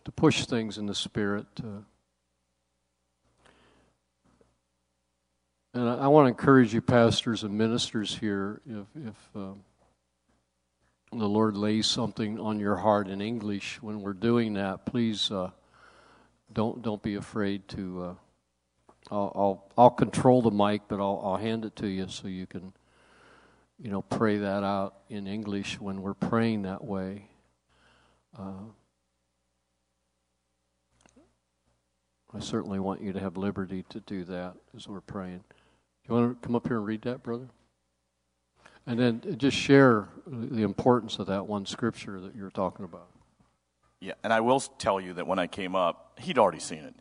to 0.04 0.12
push 0.12 0.46
things 0.46 0.78
in 0.78 0.88
the 0.88 0.96
Spirit. 0.96 1.46
To, 1.58 1.86
and 5.74 5.90
I, 5.90 5.96
I, 5.98 6.08
want 6.08 6.26
to 6.26 6.30
encourage 6.30 6.74
you, 6.74 6.82
pastors 6.82 7.44
and 7.44 7.58
ministers 7.58 8.18
here, 8.18 8.62
if, 8.66 8.86
if 8.96 9.16
um, 9.36 9.64
the 11.12 11.28
Lord 11.28 11.58
lays 11.58 11.88
something 11.88 12.40
on 12.40 12.60
your 12.60 12.78
heart 12.78 13.08
in 13.08 13.22
English 13.22 13.82
when 13.82 14.02
we're 14.02 14.14
doing 14.14 14.54
that, 14.54 14.86
please 14.86 15.30
uh, 15.32 15.52
don't 16.52 16.82
don't 16.82 17.02
be 17.02 17.16
afraid 17.16 17.68
to. 17.70 18.04
Uh, 18.04 18.14
I'll, 19.10 19.32
I'll, 19.36 19.72
I'll 19.78 19.90
control 19.90 20.42
the 20.42 20.52
mic, 20.52 20.84
but 20.88 21.00
I'll 21.00 21.22
I'll 21.24 21.38
hand 21.38 21.66
it 21.66 21.76
to 21.78 21.88
you 21.88 22.08
so 22.08 22.28
you 22.28 22.48
can 22.48 22.74
you 23.82 23.90
know, 23.90 24.04
pray 24.04 24.38
that 24.38 24.64
out 24.64 24.94
in 25.10 25.26
English 25.26 25.80
when 25.80 26.04
we're 26.04 26.14
praying 26.14 26.62
that 26.64 26.84
way. 26.84 27.30
Uh, 28.38 28.70
I 32.34 32.40
certainly 32.40 32.80
want 32.80 33.02
you 33.02 33.12
to 33.12 33.20
have 33.20 33.38
liberty 33.38 33.84
to 33.90 34.00
do 34.02 34.24
that 34.26 34.56
as 34.78 34.88
we're 34.88 35.02
praying. 35.02 35.40
Do 35.40 36.14
you 36.14 36.16
want 36.16 36.42
to 36.42 36.46
come 36.46 36.56
up 36.56 36.68
here 36.68 36.78
and 36.78 36.86
read 36.86 37.02
that, 37.04 37.24
brother? 37.24 37.50
And 38.88 39.00
then 39.00 39.38
just 39.38 39.56
share 39.56 40.10
the 40.26 40.64
importance 40.64 41.20
of 41.20 41.28
that 41.28 41.46
one 41.48 41.66
scripture 41.66 42.20
that 42.20 42.36
you're 42.36 42.50
talking 42.50 42.86
about. 42.86 43.08
Yeah, 44.00 44.14
and 44.24 44.34
I 44.34 44.40
will 44.40 44.60
tell 44.60 45.00
you 45.00 45.14
that 45.14 45.28
when 45.28 45.38
I 45.38 45.46
came 45.46 45.76
up, 45.76 46.20
he'd 46.20 46.40
already 46.40 46.60
seen 46.60 46.80
it. 46.80 46.96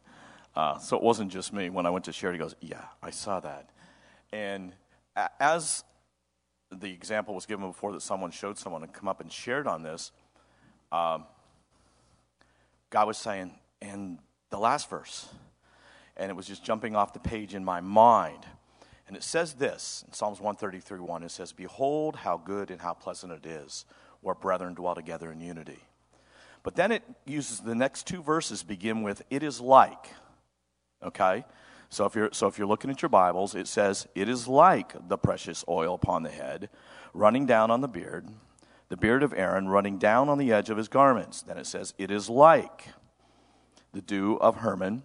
Uh, 0.55 0.79
so 0.79 0.97
it 0.97 1.03
wasn't 1.03 1.33
just 1.33 1.53
me. 1.53 1.71
When 1.71 1.87
I 1.87 1.91
went 1.91 2.05
to 2.05 2.13
share, 2.13 2.33
he 2.33 2.39
goes, 2.39 2.55
Yeah, 2.61 2.85
I 3.03 3.11
saw 3.11 3.41
that. 3.41 3.71
And 4.33 4.75
as 5.39 5.85
the 6.71 6.93
example 6.93 7.35
was 7.35 7.47
given 7.47 7.67
before 7.67 7.93
that 7.93 8.03
someone 8.03 8.31
showed 8.31 8.59
someone 8.59 8.83
and 8.83 8.93
come 8.93 9.09
up 9.09 9.21
and 9.21 9.33
shared 9.33 9.67
on 9.67 9.83
this, 9.83 10.13
um, 10.93 11.25
God 12.91 13.07
was 13.07 13.19
saying, 13.19 13.53
and 13.81 14.19
the 14.51 14.59
last 14.59 14.91
verse, 14.91 15.29
and 16.17 16.31
it 16.31 16.35
was 16.35 16.47
just 16.47 16.65
jumping 16.65 16.97
off 16.97 17.13
the 17.13 17.21
page 17.21 17.55
in 17.55 17.65
my 17.65 17.81
mind. 17.81 18.45
And 19.11 19.17
it 19.17 19.25
says 19.25 19.55
this 19.55 20.05
in 20.07 20.13
Psalms 20.13 20.39
133 20.39 21.01
1 21.01 21.25
it 21.25 21.33
says, 21.33 21.51
Behold, 21.51 22.15
how 22.15 22.37
good 22.37 22.71
and 22.71 22.81
how 22.81 22.95
pleasant 22.95 23.33
it 23.33 23.45
is 23.45 23.85
where 24.21 24.37
brethren 24.37 24.73
dwell 24.75 24.95
together 24.95 25.33
in 25.33 25.41
unity. 25.41 25.81
But 26.63 26.77
then 26.77 26.93
it 26.93 27.03
uses 27.27 27.59
the 27.59 27.75
next 27.75 28.07
two 28.07 28.23
verses 28.23 28.63
begin 28.63 29.03
with, 29.03 29.23
It 29.29 29.43
is 29.43 29.61
like. 29.61 30.11
Okay? 31.03 31.45
So 31.89 32.05
if 32.05 32.15
you're 32.15 32.29
so 32.31 32.47
if 32.47 32.57
you're 32.57 32.69
looking 32.69 32.89
at 32.89 33.03
your 33.03 33.09
Bibles, 33.09 33.57
it 33.57 33.67
says 33.67 34.07
it 34.15 34.29
is 34.29 34.47
like 34.47 34.95
the 35.09 35.19
precious 35.19 35.65
oil 35.69 35.97
upon 35.97 36.23
the 36.23 36.31
head, 36.31 36.69
running 37.13 37.47
down 37.47 37.73
on 37.73 37.81
the 37.81 37.89
beard, 37.89 38.29
the 38.91 38.97
beard 38.97 39.25
of 39.25 39.35
Aaron 39.35 39.69
running 39.69 39.99
down 39.99 40.29
on 40.29 40.39
the 40.39 40.53
edge 40.53 40.71
of 40.71 40.77
his 40.77 40.87
garments. 40.87 41.43
Then 41.43 41.59
it 41.59 41.67
says 41.67 41.95
it 41.99 42.13
is 42.13 42.31
like 42.31 42.87
the 43.93 44.03
dew 44.03 44.39
of 44.41 44.59
Hermon 44.59 45.03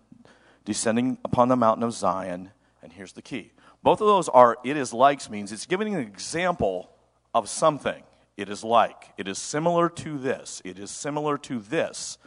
descending 0.63 1.17
upon 1.25 1.47
the 1.47 1.55
mountain 1.55 1.81
of 1.81 1.93
Zion. 1.93 2.51
And 2.83 2.93
here's 2.93 3.13
the 3.13 3.23
key. 3.23 3.51
Both 3.85 4.01
of 4.01 4.07
those 4.07 4.29
are 4.29 4.57
it 4.63 4.77
is 4.77 4.93
likes 4.93 5.29
means 5.29 5.51
it's 5.51 5.67
giving 5.67 5.93
an 5.93 6.01
example 6.01 6.89
of 7.35 7.47
something. 7.47 8.01
It 8.35 8.49
is 8.49 8.63
like. 8.63 9.13
It 9.15 9.27
is 9.27 9.37
similar 9.37 9.89
to 9.89 10.17
this. 10.17 10.59
It 10.65 10.79
is 10.79 10.89
similar 10.89 11.37
to 11.37 11.59
this. 11.59 12.17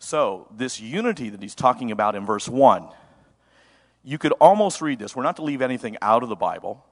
So, 0.00 0.48
this 0.50 0.80
unity 0.80 1.30
that 1.30 1.40
he's 1.40 1.54
talking 1.54 1.92
about 1.92 2.16
in 2.16 2.26
verse 2.26 2.48
1, 2.48 2.88
you 4.02 4.18
could 4.18 4.32
almost 4.40 4.82
read 4.82 4.98
this. 4.98 5.14
We're 5.14 5.22
not 5.22 5.36
to 5.36 5.42
leave 5.42 5.62
anything 5.62 5.96
out 6.02 6.24
of 6.24 6.28
the 6.28 6.34
Bible, 6.34 6.84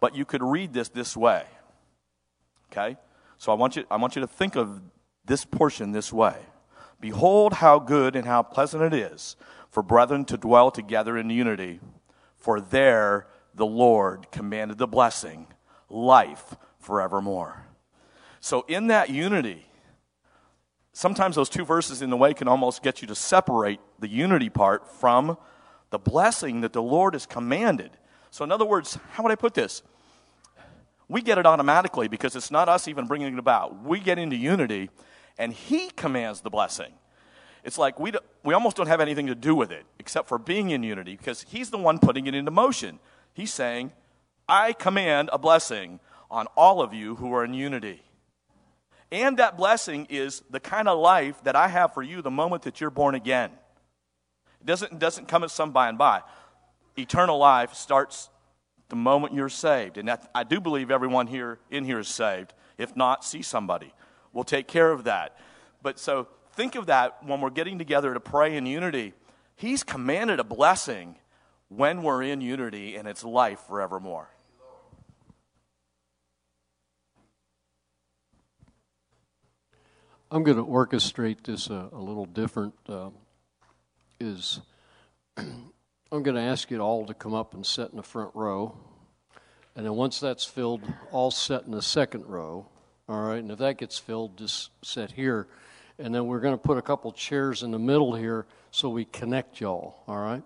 but 0.00 0.14
you 0.14 0.26
could 0.26 0.42
read 0.42 0.74
this 0.74 0.90
this 0.90 1.16
way. 1.16 1.44
Okay? 2.70 2.98
So, 3.38 3.52
I 3.52 3.54
want 3.54 3.76
you, 3.76 3.86
I 3.90 3.96
want 3.96 4.16
you 4.16 4.20
to 4.20 4.28
think 4.28 4.56
of 4.56 4.82
this 5.24 5.46
portion 5.46 5.92
this 5.92 6.12
way 6.12 6.36
Behold, 7.00 7.54
how 7.54 7.78
good 7.78 8.16
and 8.16 8.26
how 8.26 8.42
pleasant 8.42 8.82
it 8.82 8.92
is 8.92 9.34
for 9.70 9.82
brethren 9.82 10.26
to 10.26 10.36
dwell 10.36 10.70
together 10.70 11.16
in 11.16 11.30
unity, 11.30 11.80
for 12.36 12.60
there 12.60 13.28
the 13.56 13.66
Lord 13.66 14.30
commanded 14.30 14.78
the 14.78 14.86
blessing, 14.86 15.48
life 15.88 16.54
forevermore. 16.78 17.66
So, 18.40 18.64
in 18.68 18.88
that 18.88 19.10
unity, 19.10 19.66
sometimes 20.92 21.34
those 21.34 21.48
two 21.48 21.64
verses 21.64 22.02
in 22.02 22.10
the 22.10 22.16
way 22.16 22.34
can 22.34 22.48
almost 22.48 22.82
get 22.82 23.02
you 23.02 23.08
to 23.08 23.14
separate 23.14 23.80
the 23.98 24.08
unity 24.08 24.50
part 24.50 24.88
from 24.88 25.36
the 25.90 25.98
blessing 25.98 26.60
that 26.60 26.72
the 26.72 26.82
Lord 26.82 27.14
has 27.14 27.26
commanded. 27.26 27.90
So, 28.30 28.44
in 28.44 28.52
other 28.52 28.66
words, 28.66 28.98
how 29.12 29.22
would 29.22 29.32
I 29.32 29.36
put 29.36 29.54
this? 29.54 29.82
We 31.08 31.22
get 31.22 31.38
it 31.38 31.46
automatically 31.46 32.08
because 32.08 32.36
it's 32.36 32.50
not 32.50 32.68
us 32.68 32.88
even 32.88 33.06
bringing 33.06 33.32
it 33.32 33.38
about. 33.38 33.82
We 33.82 34.00
get 34.00 34.18
into 34.18 34.36
unity, 34.36 34.90
and 35.38 35.52
He 35.52 35.90
commands 35.90 36.42
the 36.42 36.50
blessing. 36.50 36.92
It's 37.64 37.78
like 37.78 37.98
we, 37.98 38.12
we 38.44 38.54
almost 38.54 38.76
don't 38.76 38.86
have 38.86 39.00
anything 39.00 39.26
to 39.28 39.34
do 39.34 39.54
with 39.54 39.72
it 39.72 39.86
except 39.98 40.28
for 40.28 40.38
being 40.38 40.70
in 40.70 40.82
unity 40.82 41.16
because 41.16 41.42
He's 41.48 41.70
the 41.70 41.78
one 41.78 41.98
putting 41.98 42.26
it 42.26 42.34
into 42.34 42.50
motion. 42.50 42.98
He's 43.36 43.52
saying, 43.52 43.92
I 44.48 44.72
command 44.72 45.28
a 45.30 45.36
blessing 45.36 46.00
on 46.30 46.46
all 46.56 46.80
of 46.80 46.94
you 46.94 47.16
who 47.16 47.34
are 47.34 47.44
in 47.44 47.52
unity. 47.52 48.02
And 49.12 49.36
that 49.36 49.58
blessing 49.58 50.06
is 50.08 50.42
the 50.48 50.58
kind 50.58 50.88
of 50.88 50.98
life 50.98 51.44
that 51.44 51.54
I 51.54 51.68
have 51.68 51.92
for 51.92 52.02
you 52.02 52.22
the 52.22 52.30
moment 52.30 52.62
that 52.62 52.80
you're 52.80 52.88
born 52.88 53.14
again. 53.14 53.50
It 54.62 54.66
doesn't, 54.66 54.98
doesn't 54.98 55.28
come 55.28 55.44
as 55.44 55.52
some 55.52 55.70
by 55.70 55.90
and 55.90 55.98
by. 55.98 56.22
Eternal 56.96 57.36
life 57.36 57.74
starts 57.74 58.30
the 58.88 58.96
moment 58.96 59.34
you're 59.34 59.50
saved. 59.50 59.98
And 59.98 60.08
that, 60.08 60.30
I 60.34 60.42
do 60.42 60.58
believe 60.58 60.90
everyone 60.90 61.26
here 61.26 61.58
in 61.70 61.84
here 61.84 61.98
is 61.98 62.08
saved. 62.08 62.54
If 62.78 62.96
not, 62.96 63.22
see 63.22 63.42
somebody. 63.42 63.92
We'll 64.32 64.44
take 64.44 64.66
care 64.66 64.90
of 64.90 65.04
that. 65.04 65.36
But 65.82 65.98
so 65.98 66.28
think 66.52 66.74
of 66.74 66.86
that 66.86 67.22
when 67.22 67.42
we're 67.42 67.50
getting 67.50 67.76
together 67.76 68.14
to 68.14 68.20
pray 68.20 68.56
in 68.56 68.64
unity. 68.64 69.12
He's 69.56 69.84
commanded 69.84 70.40
a 70.40 70.44
blessing 70.44 71.16
when 71.68 72.02
we're 72.02 72.22
in 72.22 72.40
unity, 72.40 72.96
and 72.96 73.08
it's 73.08 73.24
life 73.24 73.60
forevermore. 73.66 74.28
I'm 80.30 80.42
going 80.42 80.56
to 80.56 80.64
orchestrate 80.64 81.44
this 81.44 81.70
a, 81.70 81.88
a 81.92 81.98
little 81.98 82.26
different. 82.26 82.74
Uh, 82.88 83.10
is 84.18 84.60
I'm 85.36 86.22
going 86.22 86.34
to 86.34 86.40
ask 86.40 86.70
you 86.70 86.80
all 86.80 87.06
to 87.06 87.14
come 87.14 87.34
up 87.34 87.54
and 87.54 87.64
sit 87.64 87.90
in 87.90 87.96
the 87.96 88.02
front 88.02 88.30
row, 88.34 88.76
and 89.74 89.84
then 89.84 89.94
once 89.94 90.20
that's 90.20 90.44
filled, 90.44 90.82
all 91.12 91.30
sit 91.30 91.62
in 91.62 91.72
the 91.72 91.82
second 91.82 92.26
row. 92.26 92.66
All 93.08 93.22
right, 93.22 93.38
and 93.38 93.52
if 93.52 93.58
that 93.58 93.78
gets 93.78 93.98
filled, 93.98 94.36
just 94.36 94.70
sit 94.82 95.12
here, 95.12 95.46
and 95.98 96.12
then 96.12 96.26
we're 96.26 96.40
going 96.40 96.54
to 96.54 96.62
put 96.62 96.76
a 96.76 96.82
couple 96.82 97.12
chairs 97.12 97.62
in 97.62 97.70
the 97.70 97.78
middle 97.78 98.14
here 98.16 98.46
so 98.72 98.88
we 98.88 99.04
connect 99.04 99.60
y'all. 99.60 100.02
All 100.08 100.18
right, 100.18 100.42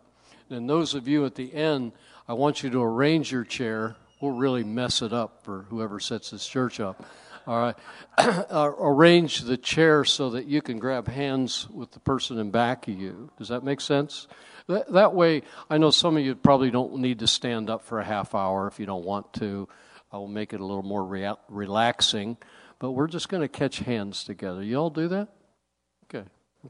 and 0.50 0.68
those 0.68 0.94
of 0.94 1.08
you 1.08 1.24
at 1.24 1.34
the 1.34 1.52
end, 1.54 1.92
I 2.28 2.34
want 2.34 2.62
you 2.62 2.70
to 2.70 2.82
arrange 2.82 3.32
your 3.32 3.44
chair. 3.44 3.96
We'll 4.20 4.32
really 4.32 4.64
mess 4.64 5.02
it 5.02 5.12
up 5.12 5.44
for 5.44 5.66
whoever 5.70 6.00
sets 6.00 6.30
this 6.30 6.46
church 6.46 6.80
up. 6.80 7.04
All 7.46 7.58
right. 7.58 7.76
uh, 8.18 8.72
arrange 8.78 9.40
the 9.40 9.56
chair 9.56 10.04
so 10.04 10.30
that 10.30 10.46
you 10.46 10.60
can 10.60 10.78
grab 10.78 11.08
hands 11.08 11.68
with 11.70 11.90
the 11.92 12.00
person 12.00 12.38
in 12.38 12.50
back 12.50 12.86
of 12.88 12.98
you. 12.98 13.30
Does 13.38 13.48
that 13.48 13.64
make 13.64 13.80
sense? 13.80 14.28
That, 14.66 14.92
that 14.92 15.14
way, 15.14 15.42
I 15.68 15.78
know 15.78 15.90
some 15.90 16.16
of 16.16 16.22
you 16.22 16.34
probably 16.34 16.70
don't 16.70 16.98
need 16.98 17.20
to 17.20 17.26
stand 17.26 17.70
up 17.70 17.82
for 17.82 17.98
a 17.98 18.04
half 18.04 18.34
hour 18.34 18.66
if 18.66 18.78
you 18.78 18.86
don't 18.86 19.04
want 19.04 19.32
to. 19.34 19.68
I 20.12 20.18
will 20.18 20.28
make 20.28 20.52
it 20.52 20.60
a 20.60 20.64
little 20.64 20.82
more 20.82 21.04
rea- 21.04 21.34
relaxing. 21.48 22.36
But 22.78 22.92
we're 22.92 23.08
just 23.08 23.28
going 23.28 23.42
to 23.42 23.48
catch 23.48 23.78
hands 23.78 24.24
together. 24.24 24.62
You 24.62 24.76
all 24.76 24.90
do 24.90 25.08
that? 25.08 25.28
Okay. 26.04 26.28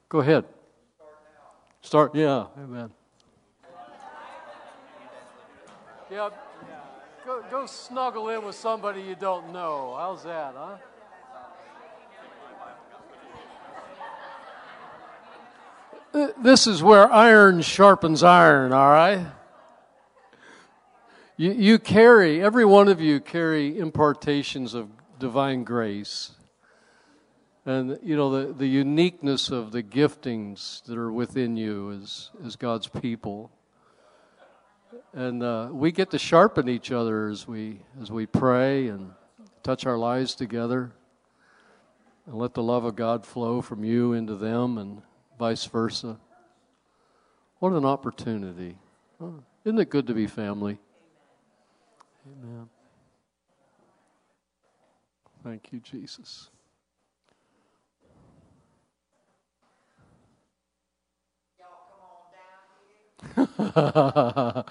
Go 0.09 0.21
ahead. 0.21 0.45
Start 0.97 1.15
now. 1.35 1.83
Start, 1.83 2.15
yeah, 2.15 2.47
amen. 2.63 2.91
Yeah. 6.11 6.31
Go, 7.25 7.45
go 7.49 7.67
snuggle 7.67 8.31
in 8.31 8.45
with 8.45 8.57
somebody 8.57 9.01
you 9.01 9.15
don't 9.15 9.53
know. 9.53 9.95
How's 9.97 10.25
that, 10.25 10.55
huh? 10.57 10.77
Uh, 16.13 16.29
this 16.43 16.67
is 16.67 16.83
where 16.83 17.13
iron 17.13 17.63
sharpens 17.63 18.25
iron, 18.25 18.73
all 18.73 18.91
right? 18.91 19.25
You, 21.37 21.53
you 21.53 21.79
carry, 21.79 22.43
every 22.43 22.65
one 22.65 22.89
of 22.89 23.01
you 23.01 23.21
carry 23.21 23.79
impartations 23.79 24.75
of 24.75 24.89
divine 25.21 25.63
grace. 25.63 26.33
And, 27.65 28.01
you 28.03 28.17
know, 28.17 28.31
the, 28.31 28.53
the 28.53 28.67
uniqueness 28.67 29.51
of 29.51 29.71
the 29.71 29.85
giftings 29.85 30.83
that 30.87 30.99
are 30.99 31.13
within 31.13 31.57
you 31.57 31.93
as, 31.93 32.31
as 32.45 32.57
God's 32.57 32.89
people 32.89 33.53
and 35.13 35.43
uh, 35.43 35.69
we 35.73 35.93
get 35.93 36.11
to 36.11 36.19
sharpen 36.19 36.69
each 36.69 36.93
other 36.93 37.29
as 37.29 37.47
we 37.49 37.81
as 38.01 38.11
we 38.11 38.27
pray 38.27 38.89
and 38.89 39.11
touch 39.63 39.87
our 39.87 39.99
lives 39.99 40.35
together 40.35 40.93
and 42.27 42.37
let 42.37 42.55
the 42.55 42.63
love 42.63 42.85
of 42.85 42.97
God 42.97 43.27
flow 43.27 43.61
from 43.61 43.85
you 43.85 44.13
into 44.13 44.37
them 44.37 44.79
and 44.79 45.03
vice 45.39 45.65
versa. 45.65 46.19
What 47.59 47.73
an 47.73 47.85
opportunity. 47.85 48.77
Oh, 49.21 49.43
isn't 49.65 49.79
it 49.79 49.91
good 49.91 50.07
to 50.07 50.15
be 50.15 50.27
family? 50.27 50.79
Amen. 52.27 52.69
Thank 55.43 55.73
you, 55.73 55.81
Jesus. 55.81 56.51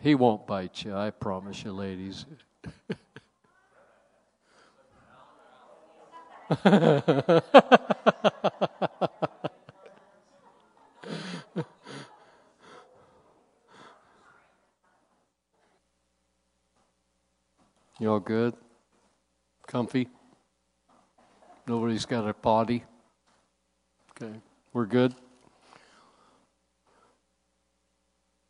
he 0.00 0.14
won't 0.14 0.46
bite 0.46 0.84
you, 0.84 0.94
I 0.94 1.10
promise 1.10 1.64
you, 1.64 1.72
ladies. 1.72 2.24
you 17.98 18.10
all 18.10 18.20
good? 18.20 18.54
Comfy? 19.66 20.08
Nobody's 21.66 22.06
got 22.06 22.28
a 22.28 22.32
body? 22.32 22.84
Okay, 24.12 24.32
we're 24.72 24.86
good? 24.86 25.14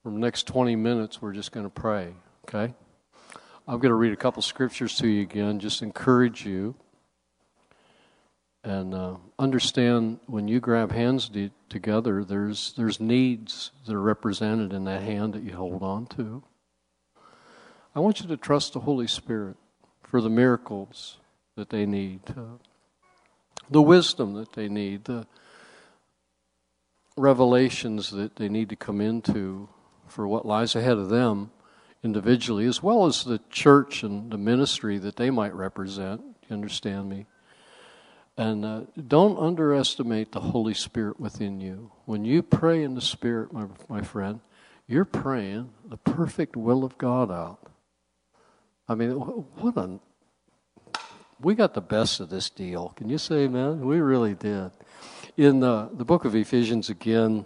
For 0.06 0.12
the 0.12 0.20
next 0.20 0.46
20 0.46 0.76
minutes, 0.76 1.20
we're 1.20 1.32
just 1.32 1.50
going 1.50 1.66
to 1.66 1.70
pray, 1.70 2.14
okay? 2.44 2.72
I'm 3.66 3.80
going 3.80 3.90
to 3.90 3.96
read 3.96 4.12
a 4.12 4.16
couple 4.16 4.40
scriptures 4.40 4.96
to 4.98 5.08
you 5.08 5.22
again, 5.22 5.58
just 5.58 5.82
encourage 5.82 6.46
you. 6.46 6.76
And 8.62 8.94
uh, 8.94 9.16
understand 9.36 10.20
when 10.26 10.46
you 10.46 10.60
grab 10.60 10.92
hands 10.92 11.28
de- 11.28 11.50
together, 11.68 12.22
there's, 12.22 12.72
there's 12.74 13.00
needs 13.00 13.72
that 13.84 13.96
are 13.96 14.00
represented 14.00 14.72
in 14.72 14.84
that 14.84 15.02
hand 15.02 15.34
that 15.34 15.42
you 15.42 15.56
hold 15.56 15.82
on 15.82 16.06
to. 16.14 16.44
I 17.92 17.98
want 17.98 18.20
you 18.20 18.28
to 18.28 18.36
trust 18.36 18.74
the 18.74 18.80
Holy 18.82 19.08
Spirit 19.08 19.56
for 20.04 20.20
the 20.20 20.30
miracles 20.30 21.16
that 21.56 21.70
they 21.70 21.84
need, 21.84 22.20
uh, 22.30 22.58
the 23.68 23.82
wisdom 23.82 24.34
that 24.34 24.52
they 24.52 24.68
need, 24.68 25.06
the 25.06 25.26
revelations 27.16 28.10
that 28.10 28.36
they 28.36 28.48
need 28.48 28.68
to 28.68 28.76
come 28.76 29.00
into 29.00 29.68
for 30.06 30.26
what 30.26 30.46
lies 30.46 30.74
ahead 30.74 30.98
of 30.98 31.08
them 31.08 31.50
individually, 32.02 32.66
as 32.66 32.82
well 32.82 33.06
as 33.06 33.24
the 33.24 33.40
church 33.50 34.02
and 34.02 34.30
the 34.30 34.38
ministry 34.38 34.98
that 34.98 35.16
they 35.16 35.30
might 35.30 35.54
represent. 35.54 36.22
You 36.48 36.54
understand 36.54 37.08
me? 37.08 37.26
And 38.36 38.64
uh, 38.64 38.80
don't 39.08 39.38
underestimate 39.38 40.32
the 40.32 40.40
Holy 40.40 40.74
Spirit 40.74 41.18
within 41.18 41.60
you. 41.60 41.90
When 42.04 42.24
you 42.24 42.42
pray 42.42 42.82
in 42.82 42.94
the 42.94 43.00
Spirit, 43.00 43.52
my, 43.52 43.66
my 43.88 44.02
friend, 44.02 44.40
you're 44.86 45.06
praying 45.06 45.70
the 45.84 45.96
perfect 45.96 46.54
will 46.54 46.84
of 46.84 46.96
God 46.98 47.30
out. 47.30 47.58
I 48.88 48.94
mean, 48.94 49.12
what 49.12 49.76
a. 49.76 49.98
We 51.40 51.54
got 51.54 51.74
the 51.74 51.80
best 51.80 52.20
of 52.20 52.30
this 52.30 52.48
deal. 52.48 52.92
Can 52.96 53.08
you 53.08 53.18
say 53.18 53.44
amen? 53.44 53.84
We 53.84 54.00
really 54.00 54.34
did. 54.34 54.70
In 55.36 55.60
the, 55.60 55.90
the 55.92 56.04
book 56.04 56.24
of 56.24 56.34
Ephesians, 56.34 56.88
again, 56.88 57.44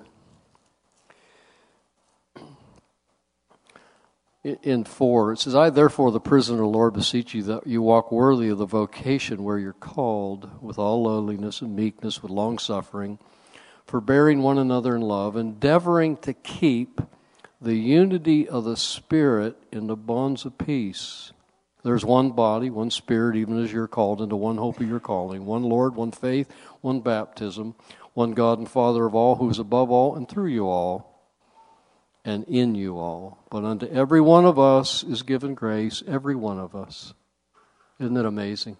in 4.43 4.85
4, 4.85 5.33
it 5.33 5.39
says, 5.39 5.55
I 5.55 5.69
therefore, 5.69 6.11
the 6.11 6.21
prisoner, 6.21 6.65
Lord, 6.65 6.95
beseech 6.95 7.35
you 7.35 7.43
that 7.45 7.67
you 7.67 7.83
walk 7.83 8.11
worthy 8.11 8.49
of 8.49 8.59
the 8.59 8.65
vocation 8.65 9.45
where 9.45 9.59
you're 9.59 9.75
called, 9.75 10.63
with 10.63 10.79
all 10.79 11.03
lowliness 11.03 11.61
and 11.61 11.77
meekness, 11.77 12.23
with 12.23 12.31
long 12.31 12.59
suffering, 12.59 13.19
forbearing 13.87 14.43
one 14.43 14.57
another 14.57 14.97
in 14.97 15.03
love, 15.03 15.37
endeavoring 15.37 16.17
to 16.19 16.33
keep 16.33 17.03
the 17.61 17.75
unity 17.75 18.49
of 18.49 18.65
the 18.65 18.79
Spirit 18.79 19.57
in 19.71 19.89
the 19.89 19.97
bonds 19.97 20.47
of 20.47 20.57
peace. 20.57 21.33
There's 21.83 22.05
one 22.05 22.31
body, 22.31 22.71
one 22.71 22.91
Spirit, 22.91 23.37
even 23.37 23.63
as 23.63 23.73
you're 23.73 23.89
called 23.89 24.23
into 24.23 24.37
one 24.37 24.57
hope 24.57 24.81
of 24.81 24.89
your 24.89 25.01
calling, 25.01 25.45
one 25.45 25.65
Lord, 25.65 25.97
one 25.97 26.13
faith, 26.13 26.51
one 26.81 27.01
baptism, 27.01 27.75
one 28.15 28.33
God 28.33 28.59
and 28.59 28.69
Father 28.69 29.05
of 29.05 29.15
all, 29.15 29.37
who 29.37 29.51
is 29.51 29.59
above 29.59 29.91
all 29.91 30.17
and 30.17 30.27
through 30.27 30.49
you 30.49 30.67
all 30.67 31.10
and 32.25 32.45
in 32.45 32.75
you 32.75 32.99
all. 32.99 33.45
But 33.51 33.65
unto 33.65 33.87
every 33.87 34.21
one 34.21 34.45
of 34.45 34.59
us 34.59 35.03
is 35.03 35.23
given 35.23 35.55
grace, 35.55 36.03
every 36.07 36.35
one 36.35 36.59
of 36.59 36.75
us. 36.75 37.15
Isn't 37.99 38.17
it 38.17 38.27
amazing? 38.27 38.77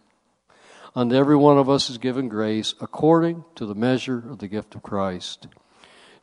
Unto 0.95 1.15
every 1.15 1.37
one 1.37 1.59
of 1.59 1.71
us 1.71 1.89
is 1.89 1.99
given 1.99 2.29
grace 2.29 2.75
according 2.81 3.45
to 3.55 3.67
the 3.67 3.75
measure 3.75 4.19
of 4.19 4.39
the 4.39 4.49
gift 4.49 4.75
of 4.75 4.83
Christ. 4.83 5.47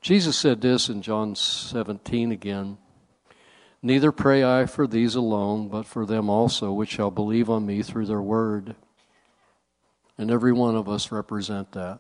Jesus 0.02 0.38
said 0.38 0.62
this 0.62 0.90
in 0.90 1.02
John 1.02 1.36
17 1.36 2.32
again 2.32 2.78
Neither 3.82 4.12
pray 4.12 4.44
I 4.44 4.66
for 4.66 4.88
these 4.88 5.16
alone, 5.16 5.70
but 5.70 5.86
for 5.86 6.06
them 6.06 6.30
also 6.30 6.74
which 6.74 6.90
shall 6.90 7.12
believe 7.12 7.50
on 7.50 7.66
me 7.66 7.84
through 7.84 8.08
their 8.08 8.22
word. 8.22 8.76
And 10.18 10.32
every 10.32 10.52
one 10.52 10.76
of 10.76 10.90
us 10.90 11.12
represent 11.12 11.74
that. 11.74 12.00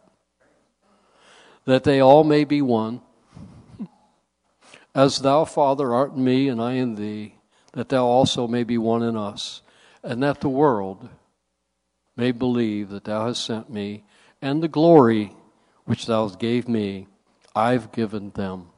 That 1.66 1.84
they 1.84 2.00
all 2.00 2.24
may 2.24 2.46
be 2.46 2.62
one 2.62 3.02
as 4.98 5.20
thou, 5.20 5.46
Father, 5.46 5.94
art 5.94 6.14
in 6.14 6.24
me 6.24 6.50
and 6.50 6.60
I 6.60 6.74
in 6.74 6.96
thee, 6.96 7.36
that 7.74 7.90
thou 7.90 8.04
also 8.08 8.48
may 8.48 8.64
be 8.64 8.80
one 8.80 9.04
in 9.04 9.16
us, 9.16 9.62
and 10.02 10.24
that 10.24 10.42
the 10.42 10.50
world 10.50 11.08
may 12.16 12.32
believe 12.32 12.90
that 12.90 13.04
thou 13.04 13.28
hast 13.28 13.46
sent 13.46 13.70
me, 13.70 14.04
and 14.42 14.64
the 14.64 14.68
glory 14.68 15.34
which 15.86 16.08
thou 16.08 16.28
gave 16.30 16.68
me, 16.68 17.08
I've 17.56 17.92
given 17.92 18.32
them. 18.32 18.70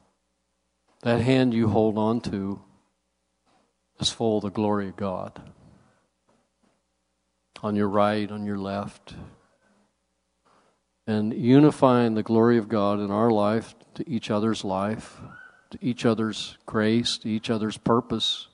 That 1.00 1.22
hand 1.22 1.54
you 1.54 1.68
hold 1.68 1.96
on 1.96 2.20
to 2.22 2.60
is 3.98 4.10
full 4.10 4.36
of 4.36 4.42
the 4.42 4.50
glory 4.50 4.90
of 4.90 4.96
God. 4.96 5.40
On 7.62 7.74
your 7.74 7.88
right, 7.88 8.30
on 8.30 8.44
your 8.44 8.58
left. 8.58 9.14
And 11.06 11.32
unifying 11.32 12.14
the 12.14 12.22
glory 12.22 12.58
of 12.58 12.68
God 12.68 13.00
in 13.00 13.10
our 13.10 13.30
life 13.30 13.74
to 13.94 14.08
each 14.08 14.30
other's 14.30 14.64
life 14.64 15.18
each 15.80 16.04
other's 16.04 16.56
grace, 16.66 17.18
to 17.18 17.28
each 17.28 17.50
other's 17.50 17.76
purpose. 17.76 18.48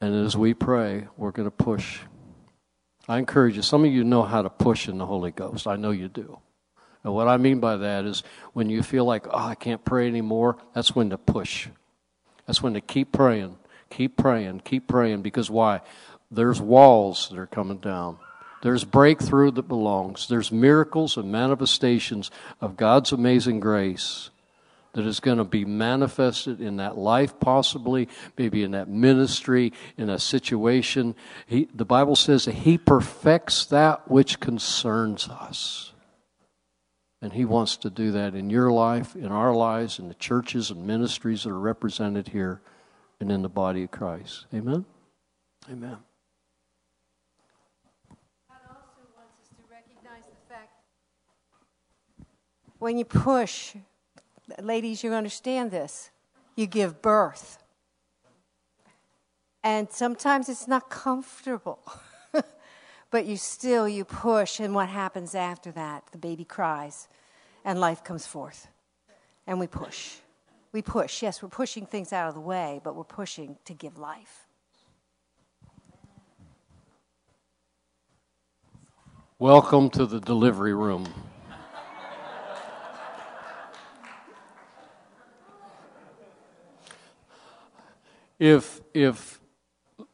And 0.00 0.14
as 0.14 0.36
we 0.36 0.54
pray, 0.54 1.08
we're 1.16 1.32
going 1.32 1.46
to 1.46 1.50
push. 1.50 2.00
I 3.08 3.18
encourage 3.18 3.56
you, 3.56 3.62
some 3.62 3.84
of 3.84 3.92
you 3.92 4.04
know 4.04 4.22
how 4.22 4.42
to 4.42 4.50
push 4.50 4.88
in 4.88 4.98
the 4.98 5.06
Holy 5.06 5.30
Ghost. 5.30 5.66
I 5.66 5.76
know 5.76 5.90
you 5.90 6.08
do. 6.08 6.38
And 7.04 7.14
what 7.14 7.28
I 7.28 7.36
mean 7.36 7.60
by 7.60 7.76
that 7.76 8.04
is 8.04 8.22
when 8.52 8.70
you 8.70 8.82
feel 8.82 9.04
like, 9.04 9.26
oh, 9.28 9.38
I 9.38 9.54
can't 9.54 9.84
pray 9.84 10.08
anymore, 10.08 10.56
that's 10.74 10.94
when 10.94 11.10
to 11.10 11.18
push. 11.18 11.68
That's 12.46 12.62
when 12.62 12.74
to 12.74 12.80
keep 12.80 13.12
praying, 13.12 13.56
keep 13.90 14.16
praying, 14.16 14.60
keep 14.60 14.88
praying. 14.88 15.22
Because 15.22 15.50
why? 15.50 15.80
There's 16.30 16.60
walls 16.60 17.28
that 17.30 17.38
are 17.38 17.46
coming 17.46 17.78
down. 17.78 18.18
There's 18.62 18.84
breakthrough 18.84 19.52
that 19.52 19.68
belongs. 19.68 20.28
There's 20.28 20.50
miracles 20.50 21.16
and 21.16 21.30
manifestations 21.30 22.30
of 22.60 22.76
God's 22.76 23.12
amazing 23.12 23.60
grace 23.60 24.30
that 24.98 25.06
is 25.06 25.20
going 25.20 25.38
to 25.38 25.44
be 25.44 25.64
manifested 25.64 26.60
in 26.60 26.78
that 26.78 26.98
life, 26.98 27.38
possibly, 27.38 28.08
maybe 28.36 28.64
in 28.64 28.72
that 28.72 28.88
ministry, 28.88 29.72
in 29.96 30.10
a 30.10 30.18
situation. 30.18 31.14
He, 31.46 31.68
the 31.72 31.84
Bible 31.84 32.16
says 32.16 32.46
that 32.46 32.56
He 32.56 32.78
perfects 32.78 33.64
that 33.66 34.10
which 34.10 34.40
concerns 34.40 35.28
us. 35.28 35.92
And 37.22 37.32
He 37.32 37.44
wants 37.44 37.76
to 37.76 37.90
do 37.90 38.10
that 38.10 38.34
in 38.34 38.50
your 38.50 38.72
life, 38.72 39.14
in 39.14 39.26
our 39.26 39.54
lives, 39.54 40.00
in 40.00 40.08
the 40.08 40.14
churches 40.14 40.72
and 40.72 40.84
ministries 40.84 41.44
that 41.44 41.50
are 41.50 41.60
represented 41.60 42.30
here, 42.30 42.60
and 43.20 43.30
in 43.30 43.42
the 43.42 43.48
body 43.48 43.84
of 43.84 43.92
Christ. 43.92 44.46
Amen? 44.52 44.84
Amen. 45.70 45.98
when 52.78 52.96
you 52.96 53.04
push 53.04 53.74
ladies, 54.62 55.02
you 55.02 55.12
understand 55.12 55.70
this. 55.70 56.10
You 56.56 56.66
give 56.66 57.02
birth. 57.02 57.58
And 59.62 59.90
sometimes 59.90 60.48
it's 60.48 60.68
not 60.68 60.90
comfortable. 60.90 61.80
but 63.10 63.26
you 63.26 63.36
still 63.36 63.88
you 63.88 64.04
push 64.04 64.60
and 64.60 64.74
what 64.74 64.88
happens 64.88 65.34
after 65.34 65.70
that? 65.72 66.04
The 66.12 66.18
baby 66.18 66.44
cries 66.44 67.08
and 67.64 67.80
life 67.80 68.02
comes 68.04 68.26
forth. 68.26 68.68
And 69.46 69.58
we 69.58 69.66
push. 69.66 70.16
We 70.72 70.82
push. 70.82 71.22
Yes, 71.22 71.42
we're 71.42 71.48
pushing 71.48 71.86
things 71.86 72.12
out 72.12 72.28
of 72.28 72.34
the 72.34 72.40
way, 72.40 72.80
but 72.84 72.94
we're 72.94 73.04
pushing 73.04 73.56
to 73.64 73.74
give 73.74 73.98
life. 73.98 74.46
Welcome 79.38 79.88
to 79.90 80.04
the 80.04 80.20
delivery 80.20 80.74
room. 80.74 81.06
If 88.38 88.80
if 88.94 89.40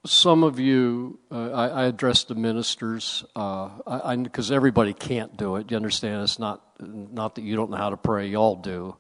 some 0.07 0.43
of 0.43 0.59
you, 0.59 1.19
uh, 1.31 1.51
I, 1.51 1.69
I 1.69 1.85
address 1.87 2.25
the 2.25 2.35
ministers 2.35 3.25
because 3.35 4.51
uh, 4.51 4.55
everybody 4.55 4.93
can't 4.93 5.37
do 5.37 5.57
it. 5.57 5.71
You 5.71 5.77
understand? 5.77 6.23
It's 6.23 6.39
not 6.39 6.63
not 6.81 7.35
that 7.35 7.43
you 7.43 7.57
don't 7.57 7.71
know 7.71 7.77
how 7.77 7.91
to 7.91 7.97
pray; 7.97 8.29
y'all 8.29 8.57
do. 8.57 8.97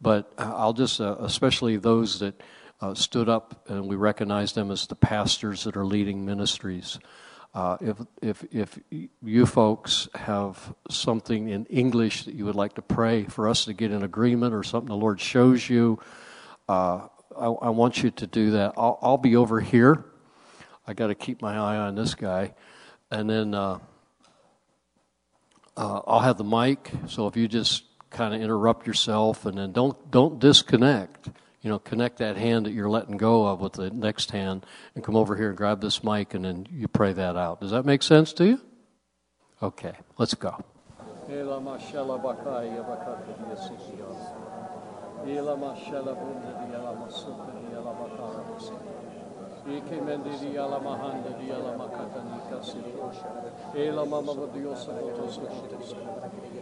But 0.00 0.32
I'll 0.38 0.74
just, 0.74 1.00
uh, 1.00 1.16
especially 1.20 1.76
those 1.76 2.18
that 2.20 2.42
uh, 2.80 2.94
stood 2.94 3.28
up 3.28 3.68
and 3.68 3.86
we 3.86 3.96
recognize 3.96 4.52
them 4.52 4.70
as 4.70 4.86
the 4.86 4.94
pastors 4.94 5.64
that 5.64 5.76
are 5.76 5.86
leading 5.86 6.24
ministries. 6.26 6.98
Uh, 7.54 7.78
if 7.80 7.96
if 8.20 8.44
if 8.50 8.78
you 9.22 9.46
folks 9.46 10.08
have 10.14 10.74
something 10.90 11.48
in 11.48 11.64
English 11.66 12.24
that 12.24 12.34
you 12.34 12.44
would 12.44 12.54
like 12.54 12.74
to 12.74 12.82
pray 12.82 13.24
for 13.24 13.48
us 13.48 13.64
to 13.64 13.72
get 13.72 13.90
in 13.90 14.02
agreement, 14.02 14.54
or 14.54 14.62
something 14.62 14.88
the 14.88 14.96
Lord 14.96 15.20
shows 15.20 15.68
you. 15.68 15.98
Uh, 16.68 17.08
I, 17.38 17.46
I 17.46 17.68
want 17.70 18.02
you 18.02 18.10
to 18.10 18.26
do 18.26 18.52
that. 18.52 18.74
I'll, 18.76 18.98
I'll 19.02 19.18
be 19.18 19.36
over 19.36 19.60
here. 19.60 20.04
I 20.86 20.94
got 20.94 21.08
to 21.08 21.14
keep 21.14 21.42
my 21.42 21.56
eye 21.56 21.76
on 21.76 21.94
this 21.94 22.14
guy, 22.14 22.54
and 23.10 23.28
then 23.28 23.54
uh, 23.54 23.78
uh, 25.76 26.00
I'll 26.06 26.20
have 26.20 26.38
the 26.38 26.44
mic. 26.44 26.90
So 27.08 27.26
if 27.26 27.36
you 27.36 27.48
just 27.48 27.84
kind 28.10 28.34
of 28.34 28.40
interrupt 28.40 28.86
yourself, 28.86 29.46
and 29.46 29.58
then 29.58 29.72
don't 29.72 30.10
don't 30.10 30.38
disconnect. 30.38 31.28
You 31.62 31.70
know, 31.70 31.78
connect 31.80 32.18
that 32.18 32.36
hand 32.36 32.66
that 32.66 32.72
you're 32.72 32.88
letting 32.88 33.16
go 33.16 33.44
of 33.46 33.60
with 33.60 33.72
the 33.72 33.90
next 33.90 34.30
hand, 34.30 34.64
and 34.94 35.02
come 35.02 35.16
over 35.16 35.34
here 35.36 35.48
and 35.48 35.56
grab 35.56 35.80
this 35.80 36.04
mic, 36.04 36.34
and 36.34 36.44
then 36.44 36.66
you 36.70 36.86
pray 36.86 37.12
that 37.12 37.36
out. 37.36 37.60
Does 37.60 37.72
that 37.72 37.84
make 37.84 38.04
sense 38.04 38.32
to 38.34 38.46
you? 38.46 38.60
Okay, 39.60 39.94
let's 40.18 40.34
go. 40.34 40.64
Yelama 45.28 45.76
şelabun 45.76 46.36
dedi, 46.46 46.64
yelama 46.72 47.10
sıfır, 47.10 47.54
yelama 47.72 48.06
kahvesi. 48.16 48.72
İkemen 49.76 50.20
dedi, 50.24 50.46
yelama 50.54 50.90
han 50.90 51.16
dedi, 51.24 51.44
yelama 51.50 51.84
katan 51.90 52.26
ikasiri. 52.38 52.92
Eylama 53.74 54.20
mama 54.20 54.54
diyorsa 54.54 54.92
fotosu 54.92 55.40
fotosu. 55.40 55.96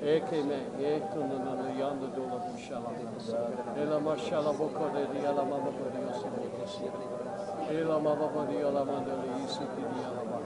Ekeme, 0.06 0.58
ektunununu 0.82 1.80
yandı 1.80 2.06
dolabı 2.16 2.58
şelabı. 2.68 3.80
Eylama 3.80 4.16
şelabu 4.16 4.74
kodedi, 4.78 5.16
yelama 5.22 5.42
mama 5.44 5.72
diyorsa 5.96 6.28
fotosu. 6.36 6.80
Eylama 7.70 8.14
mama 8.14 8.50
diyelama 8.50 8.92
dedi, 9.06 9.26
iyisi 9.38 9.60
dedi, 9.60 9.94
yelama. 10.02 10.38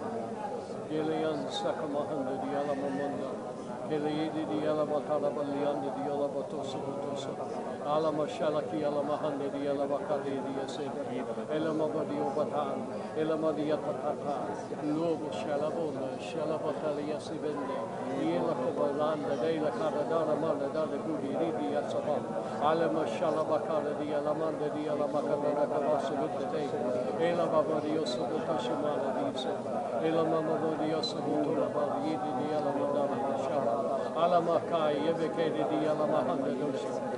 Geleyan 0.90 1.36
sakamahan 1.50 2.26
dedi, 2.26 2.46
yelama 2.54 2.88
manda. 2.98 3.30
Geleydi 3.90 4.46
diyelama 4.50 5.06
kalabalıyan 5.08 5.76
dedi, 5.76 6.00
yelama 6.08 6.48
tosu 6.50 6.78
fotosu. 6.78 7.28
Alama 7.88 8.26
Shalaki, 8.28 8.84
Alama 8.84 9.16
Handedi, 9.16 9.64
Alama 9.66 9.98
Kadedi, 10.04 10.52
Yasinki, 10.60 11.24
Elama 11.48 11.88
Badio 11.88 12.28
Batan, 12.36 12.84
Elama 13.16 13.50
Diapatata, 13.56 14.84
Noble 14.84 15.30
Shalabona, 15.32 16.12
Shalabatali 16.20 17.08
Yasibende, 17.08 17.80
Yela 18.20 18.52
Kobalanda, 18.60 19.40
Dela 19.40 19.70
Karadana 19.72 20.36
Manadana 20.36 20.98
Gudi, 21.00 21.32
Ribi 21.32 21.72
Yasabam, 21.72 22.28
Alama 22.60 23.08
Shalabakara, 23.08 23.96
the 23.98 24.04
Alamanda, 24.12 24.68
the 24.68 24.90
Alamakadana 24.92 25.64
Kavasubute, 25.72 26.68
Elama 27.18 27.64
Badio 27.64 28.04
Sabutashamana, 28.04 29.32
Disa, 29.32 29.48
Elama 30.04 30.44
Badio 30.44 31.00
Sabutula 31.00 31.72
Badi, 31.72 32.12
the 32.12 32.52
Alamadana 32.52 33.40
Shala, 33.48 34.12
Alamakai, 34.14 35.08
Evekedi, 35.08 35.64
the 35.64 35.88
Alamahanda 35.88 36.52
Dosa. 36.54 37.17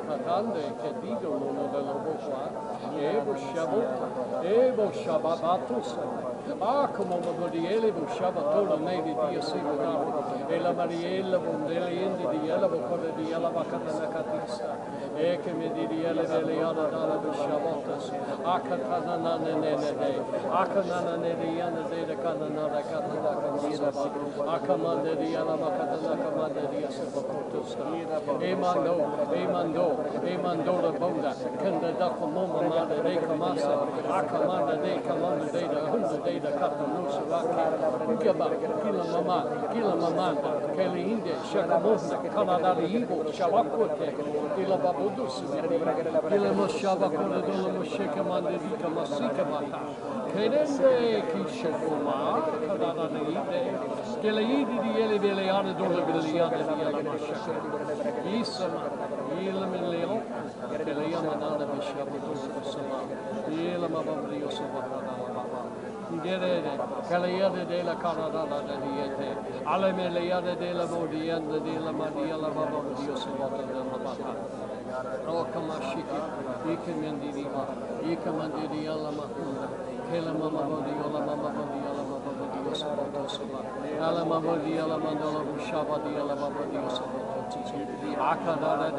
Natale 0.11 0.75
che 0.81 0.93
dicono 0.99 1.69
dell'uomo 1.71 2.15
qua, 2.25 2.49
Evo 2.97 3.37
Shabbat, 3.37 4.43
Evo 4.43 4.91
Shabbatus, 4.91 5.95
ah 6.57 6.89
come 6.89 7.19
voglio 7.19 7.47
dire, 7.47 7.75
Evo 7.75 8.05
la 8.67 8.75
ne 8.75 9.01
di 9.03 9.15
Dio 9.29 9.41
si 9.41 9.57
vedava, 9.57 10.47
e 10.47 10.59
la 10.59 10.71
Mariella, 10.73 11.37
indi 11.89 12.27
di 12.27 12.49
Ella, 12.49 12.67
Boccorre 12.67 13.13
di 13.15 13.31
Ella, 13.31 13.49
della 13.77 14.07
Catista, 14.09 14.77
mando, 29.45 29.99
e 30.23 30.37
mando 30.37 30.81
da 30.81 30.91
bonda. 30.91 31.35
Da 31.99 32.09
komoma 32.09 32.61
ma 32.63 32.85
de 32.85 33.15
kamasa. 33.19 33.87
Akamanda 34.09 34.75
de 34.77 35.01
kamanda 35.01 35.51
de 35.51 35.67
da 35.67 35.81
hunda 35.91 36.17
de 36.23 36.39
da 36.39 36.51
kata 36.51 36.87
no 36.87 37.09
savaki. 37.09 38.13
Ukaba, 38.13 38.49
kila 38.81 39.03
mama, 39.05 39.67
kila 39.71 39.95
mamanda. 39.95 40.60
Belinda, 40.81 41.35
Shabamus, 41.45 42.09
Kaladalingo, 42.33 43.17
Shabakote, 43.31 44.09
Ilababudus, 44.57 45.35
Ilamashabakona, 46.35 47.37
Ilamashika 47.45 48.21
Mandika 48.25 48.89
Masika 48.89 49.43
Mata, 49.45 49.81
Kedende, 50.31 51.21
Kishakoma, 51.29 52.41
Kadalade, 52.65 53.61
Skeleidi, 54.09 54.77
Ele 54.97 55.17
Beleana, 55.19 55.71
Dola 55.77 56.01
Beleana, 56.01 56.57
Ilamasha, 56.81 57.35
Isama, 58.39 58.81
Ilamileon, 59.39 60.21
Beleana, 60.85 61.33
Nana, 61.41 61.65
Bishabutus, 61.71 62.41
Ilamabriosa, 63.49 64.65
Batana. 64.73 65.20
Mababa. 66.11 66.23
Gerede, 66.23 66.77
Kalayada 67.09 67.65
de 67.65 67.83
la 67.83 67.95
Caradala 67.95 68.61
de 68.61 68.75
Diete, 68.83 69.29
Alemeliada 69.65 70.55
de 70.55 70.73
la 70.73 70.85
Modianda 70.85 71.59
de 71.59 71.79
la 71.79 71.91
Madia 71.91 72.37
la 72.37 72.49
Baba 72.49 72.81
Diosavata 72.99 73.61
de 73.63 73.73
la 73.73 73.97
Bata. 73.97 74.35
O 75.27 75.45
Kamashiki, 75.45 76.19
Ikamandiriva, 76.73 77.67
Ikamandiria 78.03 78.95
la 78.95 79.11
Mahunda, 79.11 79.67
Kela 80.11 80.33
Mama 80.33 80.61
Bodiola 80.63 81.25
Mama 81.25 81.80
soboto 82.73 83.27
soboto. 83.27 83.65
Yala 83.99 84.25
mama 84.25 84.53
şabadi 85.67 86.09
yala 86.17 86.35
mama 86.35 86.63
di 86.71 86.77
soboto 86.97 87.41
tici. 87.51 87.77
Akadara 88.17 88.89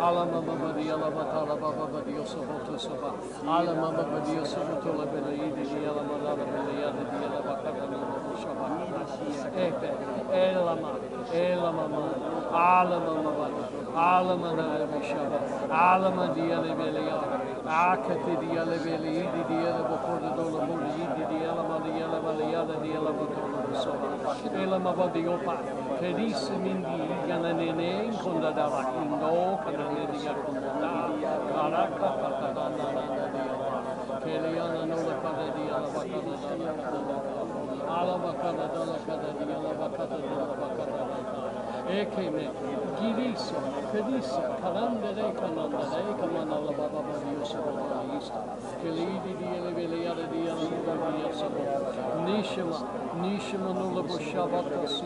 ala 0.00 0.24
mama 0.26 0.72
di 0.72 0.84
yala 0.86 1.10
baba 1.10 2.00
di 2.06 2.14
soboto 2.24 2.78
soba. 2.78 3.10
Ala 3.46 3.74
mama 3.74 4.20
di 4.24 4.34
soboto 4.44 4.96
la 4.98 5.06
bela 5.06 5.30
yedi 5.30 5.62
di 5.62 5.78
yala 5.84 6.02
mandala 6.02 6.44
şabadi. 8.42 8.84
Epe, 9.56 9.90
ela 10.32 10.74
mama, 10.74 10.98
ela 11.32 11.72
mama, 11.72 12.02
ala 12.52 12.98
mama 13.00 13.30
baba. 13.38 13.84
Ağlamana 13.96 14.64
şaba. 15.08 15.38
Ağlama 15.74 16.34
diye 16.34 16.56
beli 16.78 17.02
yala. 17.08 17.38
Akati 17.68 18.40
diye 18.40 18.62
beli 18.84 19.10
yedi 19.18 19.42
diye 19.48 19.72
bu 19.88 19.96
kurdu 20.04 20.36
dolu 20.36 20.60
bu 20.68 20.74
Dia 22.34 22.62
Lama, 22.66 22.76
Dia 22.82 22.98
Lama, 23.00 23.26
Elama 24.54 24.92
Badiopa, 24.94 25.54
Kedisi 26.00 26.54
Mindi, 26.58 26.98
Gananene, 27.28 28.10
Kunda 28.18 28.50
Darakindo, 28.52 29.58
Kanandia 29.62 30.34
Kunda, 30.42 30.92
Karaka, 31.54 32.10
Katana, 32.20 32.86
Keliana 34.24 34.82
Nola 34.86 35.14
Kadadi, 35.22 35.64
Alabakada, 35.70 36.34
Alabakada, 37.86 38.66
Dalakada, 38.74 39.30
Alabakada, 40.34 41.03
Ekime, 41.86 42.50
divisa, 42.98 43.54
felice, 43.92 44.40
calandere, 44.60 45.32
calandere, 45.34 46.16
comanda 46.18 46.58
la 46.58 46.72
baba 46.72 47.00
babio 47.00 47.44
sabotaista, 47.44 48.56
che 48.80 48.88
lidi 48.88 49.36
di 49.36 49.44
ele 49.44 49.70
veleare 49.72 50.26
di 50.28 50.48
alida 50.48 50.94
via 50.94 51.32
sabot, 51.32 52.24
nishima, 52.24 52.86
nishima 53.20 53.72
nulla 53.72 54.00
boshabata 54.00 54.86
su, 54.86 55.04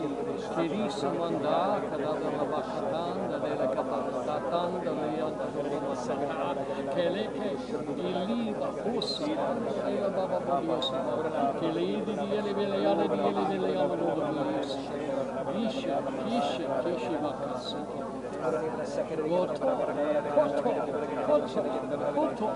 che 0.55 0.67
risa 0.67 1.09
manda, 1.11 1.81
cadada 1.89 2.29
la 2.37 2.43
bacatanda, 2.43 3.37
delle 3.39 3.69
capatanda, 3.69 4.91
le 4.91 5.17
yada, 5.17 5.47
la 5.61 5.79
bacatanda, 5.79 6.58
keleke 6.99 7.47
illiva 8.07 8.67
hossa 8.83 9.25
ila 9.93 10.09
baba 10.15 10.39
boliosa 10.47 10.97
keleidi 11.59 12.13
diyele 12.21 12.51
beleyale 12.57 13.05
diyele 13.13 13.43
beleyale 13.49 13.95
boliosa 14.01 14.79
visha 15.53 15.95
kishe 16.23 16.65
kishi 16.83 17.15
makasa 17.23 17.79
Goto, 18.39 19.69
koto, 20.35 20.71
koto, 21.27 21.61
koto, 22.15 22.47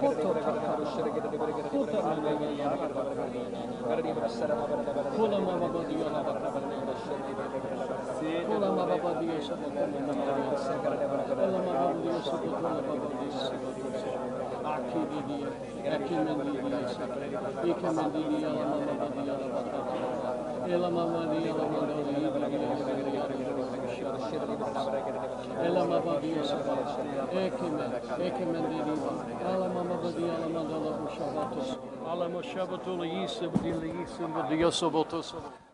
koto, 0.00 0.28
koto, 0.30 0.30
koto, 1.70 1.98
kola 5.16 5.38
mama 5.40 5.68
badiyo 5.68 6.08
na 6.10 6.20
bakabane 6.22 6.76
kola 8.46 8.68
mama 8.76 8.96
badiyo 9.04 9.40
sa 9.46 9.54
bakabane 9.56 9.98
kola 11.28 11.46
mama 11.52 11.72
badiyo 11.80 12.16
sa 12.26 12.36
bakabane 12.36 13.05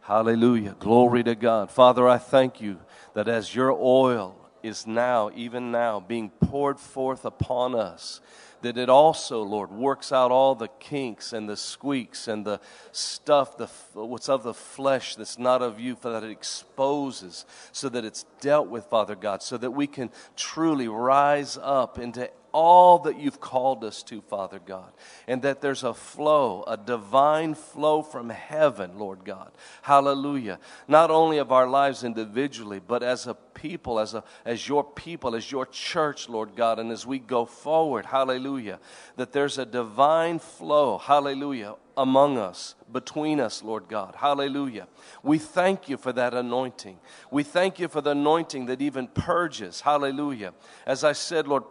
Hallelujah. 0.03 0.77
Glory 0.79 1.23
to 1.25 1.35
God. 1.35 1.71
Father, 1.71 2.09
I 2.09 2.19
thank 2.19 2.61
you 2.61 2.79
that 3.15 3.29
as 3.29 3.55
your 3.55 3.73
oil 3.73 4.37
is 4.63 4.87
now, 4.87 5.31
even 5.35 5.71
now, 5.71 6.01
being 6.01 6.31
poured 6.31 6.79
forth 6.79 7.25
upon 7.25 7.75
us, 7.75 8.21
that 8.63 8.79
it 8.79 8.89
also, 8.89 9.43
Lord, 9.43 9.71
works 9.71 10.13
out 10.13 10.31
all 10.31 10.55
the 10.55 10.69
kinks 10.81 11.33
and 11.33 11.49
the 11.49 11.57
squeaks 11.57 12.29
and 12.29 12.45
the 12.45 12.61
stuff, 12.93 13.57
the, 13.57 13.69
what's 13.93 14.29
of 14.29 14.43
the 14.43 14.55
flesh 14.55 15.17
that's 15.17 15.39
not 15.39 15.63
of 15.63 15.79
you, 15.79 15.95
for 15.95 16.11
that 16.11 16.25
it 16.25 16.31
exposes, 16.31 17.45
so 17.73 17.89
that 17.89 18.05
it's 18.05 18.25
dealt 18.41 18.69
with, 18.69 18.87
Father 18.87 19.15
God, 19.15 19.43
so 19.43 19.57
that 19.59 19.73
we 19.73 19.87
can 19.87 20.11
truly 20.37 20.89
rise 20.89 21.59
up 21.61 21.99
into 21.99 22.31
all 22.53 22.99
that 23.01 23.19
you've 23.19 23.41
called 23.41 23.83
us 23.83 24.03
to, 24.05 24.21
Father 24.21 24.61
God, 24.65 24.93
and 25.33 25.41
that 25.41 25.63
there's 25.63 25.83
a 25.83 25.95
flow, 25.95 26.63
a 26.67 26.77
divine 26.77 27.55
flow 27.55 28.03
from 28.03 28.29
heaven, 28.29 28.99
Lord 28.99 29.25
God. 29.25 29.51
Hallelujah. 29.81 30.59
Not 30.87 31.11
only 31.11 31.39
of 31.39 31.51
our 31.51 31.67
lives 31.67 32.05
individually, 32.05 32.83
but 32.87 33.03
as 33.03 33.27
a 33.27 33.33
people, 33.33 33.99
as, 33.99 34.13
a, 34.13 34.25
as 34.45 34.69
your 34.69 34.85
people, 34.85 35.35
as 35.35 35.51
your 35.51 35.65
church, 35.65 36.29
Lord 36.29 36.55
God, 36.55 36.79
and 36.79 36.93
as 36.93 37.07
we 37.07 37.19
go 37.19 37.47
forward, 37.47 38.05
hallelujah, 38.05 38.79
that 39.17 39.33
there's 39.33 39.57
a 39.57 39.65
divine 39.65 40.39
flow, 40.39 40.99
hallelujah, 40.99 41.77
among 41.97 42.39
us, 42.39 42.75
between 42.91 43.41
us, 43.41 43.63
Lord 43.63 43.85
God. 43.89 44.15
Hallelujah. 44.17 44.89
We 45.23 45.39
thank 45.39 45.89
you 45.89 45.97
for 45.97 46.13
that 46.13 46.35
anointing. 46.35 46.99
We 47.31 47.43
thank 47.43 47.79
you 47.79 47.89
for 47.89 48.01
the 48.01 48.11
anointing 48.11 48.67
that 48.67 48.81
even 48.81 49.09
purges. 49.09 49.81
Hallelujah. 49.81 50.55
As 50.87 51.05
I 51.05 51.13
said, 51.13 51.47
Lord, 51.47 51.65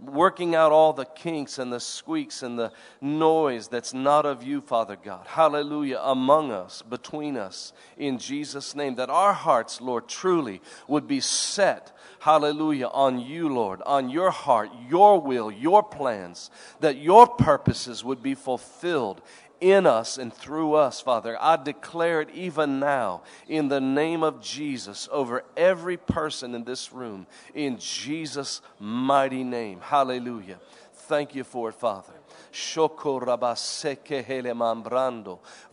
working 0.00 0.54
out 0.54 0.72
all 0.72 0.92
the 0.92 1.04
kinks 1.04 1.58
and 1.58 1.72
the 1.72 1.80
squeaks 1.80 2.42
and 2.42 2.58
the 2.58 2.72
noise 3.06 3.68
that's 3.68 3.94
not 3.94 4.26
of 4.26 4.42
you, 4.42 4.60
Father 4.60 4.96
God. 4.96 5.26
Hallelujah. 5.26 6.00
Among 6.02 6.52
us, 6.52 6.82
between 6.82 7.36
us, 7.36 7.72
in 7.96 8.18
Jesus' 8.18 8.74
name. 8.74 8.96
That 8.96 9.10
our 9.10 9.32
hearts, 9.32 9.80
Lord, 9.80 10.08
truly 10.08 10.60
would 10.88 11.06
be 11.06 11.20
set 11.20 11.92
hallelujah, 12.26 12.88
on 12.88 13.20
you, 13.20 13.48
Lord, 13.48 13.80
on 13.86 14.10
your 14.10 14.32
heart, 14.32 14.68
your 14.88 15.20
will, 15.20 15.48
your 15.48 15.80
plans, 15.80 16.50
that 16.80 16.96
your 16.96 17.28
purposes 17.28 18.02
would 18.02 18.20
be 18.20 18.34
fulfilled 18.34 19.22
in 19.60 19.86
us 19.86 20.18
and 20.18 20.34
through 20.34 20.74
us, 20.74 21.00
Father. 21.00 21.38
I 21.40 21.56
declare 21.56 22.20
it 22.20 22.30
even 22.30 22.80
now 22.80 23.22
in 23.48 23.68
the 23.68 23.80
name 23.80 24.24
of 24.24 24.42
Jesus 24.42 25.08
over 25.12 25.44
every 25.56 25.96
person 25.96 26.52
in 26.54 26.64
this 26.64 26.92
room, 26.92 27.28
in 27.54 27.78
Jesus' 27.78 28.60
mighty 28.80 29.44
name. 29.44 29.80
Hallelujah. 29.80 30.58
Thank 30.94 31.34
you 31.36 31.44
for 31.44 31.68
it, 31.68 31.76
Father. 31.76 32.15
Shoko 32.56 33.20
rabaseke 33.20 34.24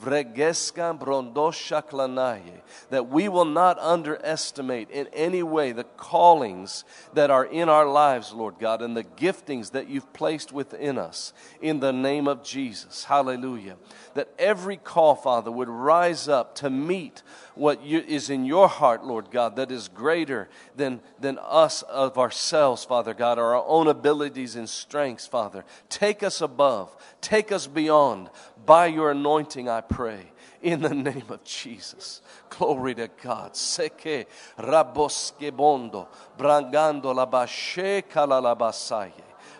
vregeska 0.01 0.99
brondo 0.99 1.49
shaklanaye. 1.51 2.59
That 2.89 3.07
we 3.07 3.29
will 3.29 3.45
not 3.45 3.79
underestimate 3.79 4.91
in 4.91 5.07
any 5.13 5.43
way 5.43 5.71
the 5.71 5.85
callings 5.85 6.83
that 7.13 7.31
are 7.31 7.45
in 7.45 7.69
our 7.69 7.85
lives, 7.85 8.33
Lord 8.33 8.55
God, 8.59 8.81
and 8.81 8.97
the 8.97 9.05
giftings 9.05 9.71
that 9.71 9.87
you've 9.87 10.11
placed 10.11 10.51
within 10.51 10.97
us 10.97 11.31
in 11.61 11.79
the 11.79 11.93
name 11.93 12.27
of 12.27 12.43
Jesus. 12.43 13.05
Hallelujah. 13.05 13.77
That 14.15 14.27
every 14.37 14.75
call, 14.75 15.15
Father, 15.15 15.51
would 15.51 15.69
rise 15.69 16.27
up 16.27 16.53
to 16.55 16.69
meet 16.69 17.23
what 17.55 17.83
you, 17.83 17.99
is 17.99 18.29
in 18.29 18.45
your 18.45 18.67
heart, 18.67 19.03
Lord 19.03 19.31
God, 19.31 19.55
that 19.55 19.71
is 19.71 19.87
greater 19.87 20.49
than, 20.75 21.01
than 21.19 21.39
us 21.41 21.81
of 21.83 22.17
ourselves, 22.17 22.83
Father 22.83 23.13
God, 23.13 23.37
or 23.37 23.55
our 23.55 23.65
own 23.67 23.87
abilities 23.87 24.55
and 24.55 24.67
strengths, 24.67 25.27
Father. 25.27 25.63
Take 25.89 26.23
us 26.23 26.41
above, 26.41 26.95
take 27.21 27.51
us 27.51 27.67
beyond. 27.67 28.29
By 28.65 28.87
your 28.87 29.11
anointing, 29.11 29.67
I 29.69 29.81
pray. 29.81 30.31
In 30.61 30.81
the 30.81 30.93
name 30.93 31.25
of 31.29 31.43
Jesus. 31.43 32.21
Glory 32.49 32.95
to 32.95 33.09
God. 33.21 33.53
Seke 33.53 34.27
raboskebondo, 34.57 36.07
brangando 36.37 37.13
la 37.13 37.25
bashe 37.25 38.01
kalalabasaye. 38.09 39.11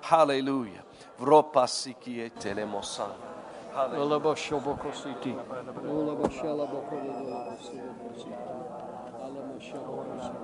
Hallelujah. 0.01 0.83
Vropasiki 1.19 2.31
telemosana. 2.31 3.32
Ola 3.73 4.23
başa 4.23 4.55
boko 4.65 4.91
siti. 4.93 5.35
Ola 5.91 6.23
başa 6.23 6.57
la 6.57 6.67
boko 6.71 6.95
la 6.95 7.13
ola 7.21 7.45
başa 7.45 7.73
boko 7.73 8.13
siti. 8.19 8.35
Ala 9.23 9.41
başa 9.55 9.77
boko 9.87 10.03
siti. 10.21 10.37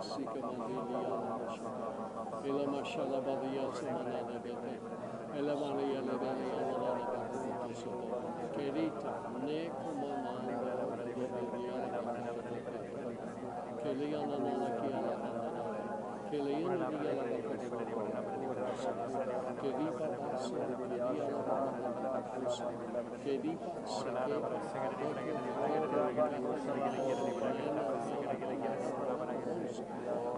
Sika 0.00 0.52
mandili 0.58 0.96
ala 0.96 1.40
başa. 1.40 1.62
Ela 2.44 2.70
maşa 2.70 3.12
la 3.12 3.26
badiya 3.26 3.72
sana 3.72 4.04
la 4.04 4.44
bete. 4.44 4.72
Ela 5.38 5.56
maniya 5.56 6.00
la 6.06 6.14
bali 6.22 6.48
ala 6.58 6.76
la 6.82 6.92
bete. 6.98 7.90
Querida, 8.54 9.12
ne 9.46 9.60
comandante 9.82 10.54
de 10.60 10.70
la 10.78 10.86
bediya 10.96 11.76
la 11.92 12.00
bete. 12.12 12.58
Que 13.82 13.94
le 13.94 14.06
ganan 14.10 14.46
a 14.46 14.54
la 14.60 14.68
que 14.76 14.88
a 14.94 15.00
la 15.00 15.16
bete. 15.22 15.33
Isa. 16.34 16.74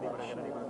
de 0.00 0.69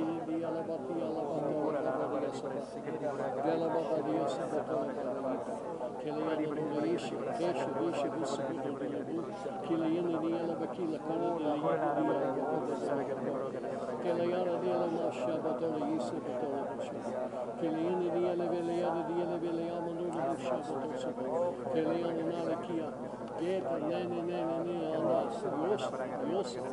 indi 0.00 0.34
di 0.36 0.42
alla 0.42 0.60
baba 0.62 0.90
alla 3.50 3.68
de 4.02 4.12
la 17.02 17.19
Kelean 17.60 18.00
Eliele 18.08 18.46
Veleade 18.52 19.02
Diele 19.08 19.36
Velea 19.42 19.78
Mandona 19.84 20.34
Shabbatosa 20.44 21.10
Kelean 21.72 22.18
Nale 22.30 22.56
Kia 22.64 22.88
Geta 23.38 23.74
Nene 23.88 24.18
Nene 24.28 24.58
Nene 24.64 24.76
Anas 24.96 25.36
Yosef 25.62 25.94
Yosef 26.32 26.66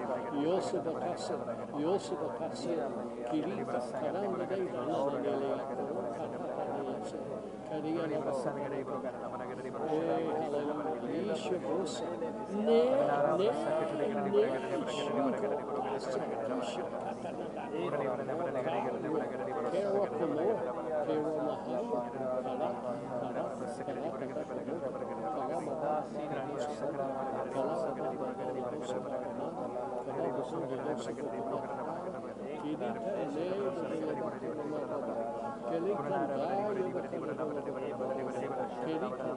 Yosef 0.43 0.85
Akasa 0.87 1.35
Yosef 1.77 2.21
Akasa 2.39 2.73
Kirita 3.29 3.79
Karanda 3.99 4.45
Deita 4.47 4.81
Nana 4.87 5.17
Nelea 5.23 5.59
Kariya 7.67 8.03
Nava 8.07 8.33
Isha 11.33 11.57
Brosa 11.65 12.05
Ne 12.65 12.79
Ne 13.37 13.49
Ne 14.23 14.43
Isha 14.87 15.09
Brosa 15.17 16.19
Isha 16.61 16.83
Katana 17.03 17.45
Karawa 19.71 20.07
Kamoa 20.17 20.76
Kini 21.07 21.37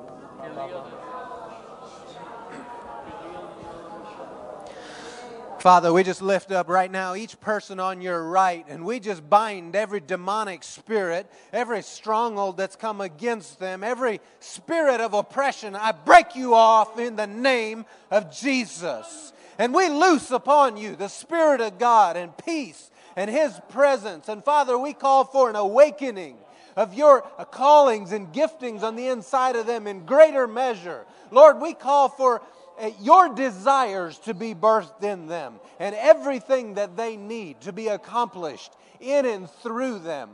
Father, 5.61 5.93
we 5.93 6.01
just 6.01 6.23
lift 6.23 6.51
up 6.51 6.67
right 6.69 6.89
now 6.89 7.13
each 7.13 7.39
person 7.39 7.79
on 7.79 8.01
your 8.01 8.27
right, 8.27 8.65
and 8.67 8.83
we 8.83 8.99
just 8.99 9.29
bind 9.29 9.75
every 9.75 9.99
demonic 9.99 10.63
spirit, 10.63 11.31
every 11.53 11.83
stronghold 11.83 12.57
that's 12.57 12.75
come 12.75 12.99
against 12.99 13.59
them, 13.59 13.83
every 13.83 14.21
spirit 14.39 14.99
of 14.99 15.13
oppression. 15.13 15.75
I 15.75 15.91
break 15.91 16.35
you 16.35 16.55
off 16.55 16.97
in 16.97 17.15
the 17.15 17.27
name 17.27 17.85
of 18.09 18.35
Jesus. 18.35 19.33
And 19.59 19.71
we 19.71 19.87
loose 19.87 20.31
upon 20.31 20.77
you 20.77 20.95
the 20.95 21.09
Spirit 21.09 21.61
of 21.61 21.77
God 21.77 22.17
and 22.17 22.35
peace 22.35 22.89
and 23.15 23.29
His 23.29 23.53
presence. 23.69 24.29
And 24.29 24.43
Father, 24.43 24.79
we 24.79 24.93
call 24.93 25.25
for 25.25 25.47
an 25.47 25.55
awakening 25.55 26.37
of 26.75 26.95
your 26.95 27.21
callings 27.51 28.11
and 28.11 28.33
giftings 28.33 28.81
on 28.81 28.95
the 28.95 29.09
inside 29.09 29.55
of 29.55 29.67
them 29.67 29.85
in 29.85 30.07
greater 30.07 30.47
measure. 30.47 31.05
Lord, 31.29 31.61
we 31.61 31.75
call 31.75 32.09
for 32.09 32.41
Uh, 32.81 32.89
your 32.99 33.29
desires 33.35 34.17
to 34.17 34.33
be 34.33 34.55
birthed 34.55 35.03
in 35.03 35.27
them 35.27 35.59
and 35.79 35.93
everything 35.93 36.73
that 36.73 36.97
they 36.97 37.15
need 37.15 37.61
to 37.61 37.71
be 37.71 37.87
accomplished 37.87 38.71
in 38.99 39.23
and 39.25 39.47
through 39.47 39.99
them. 39.99 40.29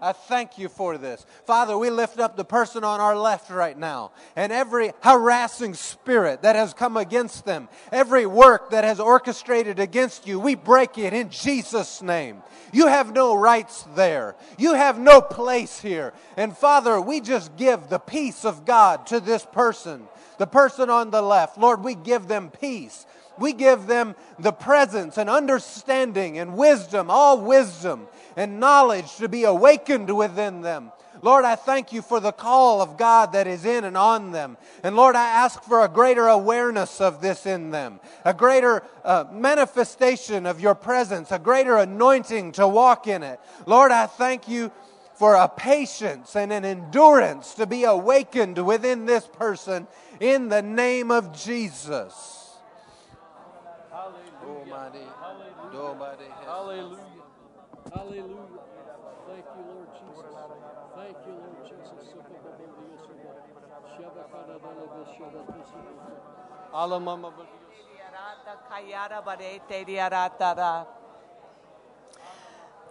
I 0.00 0.12
thank 0.12 0.58
you 0.58 0.68
for 0.68 0.98
this. 0.98 1.24
Father, 1.46 1.78
we 1.78 1.88
lift 1.88 2.18
up 2.18 2.34
the 2.36 2.44
person 2.44 2.82
on 2.82 2.98
our 2.98 3.16
left 3.16 3.50
right 3.50 3.78
now 3.78 4.10
and 4.34 4.52
every 4.52 4.92
harassing 5.00 5.74
spirit 5.74 6.42
that 6.42 6.56
has 6.56 6.74
come 6.74 6.96
against 6.96 7.44
them, 7.44 7.68
every 7.92 8.26
work 8.26 8.70
that 8.70 8.82
has 8.82 8.98
orchestrated 8.98 9.78
against 9.78 10.26
you, 10.26 10.40
we 10.40 10.56
break 10.56 10.98
it 10.98 11.12
in 11.12 11.30
Jesus' 11.30 12.02
name. 12.02 12.42
You 12.72 12.88
have 12.88 13.12
no 13.12 13.36
rights 13.36 13.86
there, 13.94 14.34
you 14.58 14.74
have 14.74 14.98
no 14.98 15.20
place 15.20 15.78
here. 15.80 16.14
And 16.36 16.56
Father, 16.56 17.00
we 17.00 17.20
just 17.20 17.54
give 17.56 17.88
the 17.88 18.00
peace 18.00 18.44
of 18.44 18.64
God 18.64 19.06
to 19.08 19.20
this 19.20 19.46
person, 19.52 20.08
the 20.38 20.46
person 20.46 20.90
on 20.90 21.10
the 21.10 21.22
left. 21.22 21.58
Lord, 21.58 21.84
we 21.84 21.94
give 21.94 22.28
them 22.28 22.50
peace. 22.50 23.06
We 23.38 23.52
give 23.52 23.86
them 23.86 24.14
the 24.38 24.52
presence 24.52 25.16
and 25.16 25.30
understanding 25.30 26.38
and 26.38 26.56
wisdom, 26.56 27.10
all 27.10 27.40
wisdom 27.40 28.08
and 28.36 28.60
knowledge 28.60 29.16
to 29.16 29.28
be 29.28 29.44
awakened 29.44 30.14
within 30.14 30.62
them. 30.62 30.92
Lord, 31.22 31.44
I 31.44 31.54
thank 31.54 31.92
you 31.92 32.02
for 32.02 32.18
the 32.18 32.32
call 32.32 32.82
of 32.82 32.96
God 32.96 33.32
that 33.32 33.46
is 33.46 33.64
in 33.64 33.84
and 33.84 33.96
on 33.96 34.32
them. 34.32 34.56
And 34.82 34.96
Lord, 34.96 35.14
I 35.14 35.28
ask 35.28 35.62
for 35.62 35.84
a 35.84 35.88
greater 35.88 36.26
awareness 36.26 37.00
of 37.00 37.20
this 37.20 37.46
in 37.46 37.70
them, 37.70 38.00
a 38.24 38.34
greater 38.34 38.82
uh, 39.04 39.26
manifestation 39.30 40.46
of 40.46 40.60
your 40.60 40.74
presence, 40.74 41.30
a 41.30 41.38
greater 41.38 41.76
anointing 41.76 42.52
to 42.52 42.66
walk 42.66 43.06
in 43.06 43.22
it. 43.22 43.38
Lord, 43.66 43.92
I 43.92 44.06
thank 44.06 44.48
you 44.48 44.72
for 45.14 45.36
a 45.36 45.46
patience 45.46 46.34
and 46.34 46.52
an 46.52 46.64
endurance 46.64 47.54
to 47.54 47.66
be 47.66 47.84
awakened 47.84 48.58
within 48.64 49.06
this 49.06 49.24
person 49.24 49.86
in 50.22 50.48
the 50.48 50.62
name 50.62 51.10
of 51.10 51.36
Jesus. 51.36 52.56
Hallelujah. 53.90 55.02
Hallelujah. 56.46 57.02
Hallelujah. 57.92 58.38
Thank 59.26 59.44
you, 59.50 59.62
Lord 59.66 59.88
Jesus. 59.98 60.30
Thank 60.94 61.16
you, 61.26 61.34
Lord 61.34 61.58
Jesus. 61.66 62.14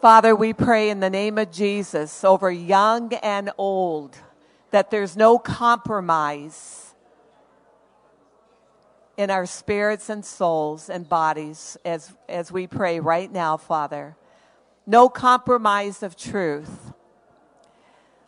Father, 0.02 0.36
we 0.36 0.52
pray 0.52 0.90
in 0.90 1.00
the 1.00 1.10
name 1.10 1.38
of 1.38 1.50
Jesus 1.50 2.26
over 2.26 2.52
young 2.52 3.14
and 3.14 3.52
old 3.58 4.18
that 4.72 4.92
there's 4.92 5.16
no 5.16 5.40
compromise 5.40 6.91
in 9.22 9.30
our 9.30 9.46
spirits 9.46 10.10
and 10.10 10.26
souls 10.26 10.90
and 10.90 11.08
bodies 11.08 11.78
as, 11.86 12.12
as 12.28 12.52
we 12.52 12.66
pray 12.66 13.00
right 13.00 13.32
now, 13.32 13.56
Father. 13.56 14.16
No 14.88 15.10
compromise 15.10 16.02
of 16.02 16.18
truth. 16.18 16.92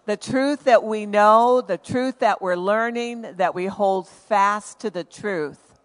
The 0.05 0.15
truth 0.15 0.65
that 0.65 0.83
we 0.83 1.07
know, 1.07 1.61
the 1.61 1.79
truth 1.79 2.19
that 2.19 2.43
we're 2.43 2.55
learning, 2.55 3.25
that 3.37 3.55
we 3.55 3.65
hold 3.65 4.07
fast 4.07 4.81
to 4.81 4.91
the 4.91 5.03
truth. 5.03 5.79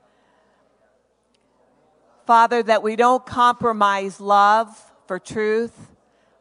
Father, 2.27 2.63
that 2.63 2.83
we 2.83 2.95
don't 2.95 3.25
compromise 3.25 4.21
love 4.21 4.93
for 5.07 5.19
truth. 5.19 5.91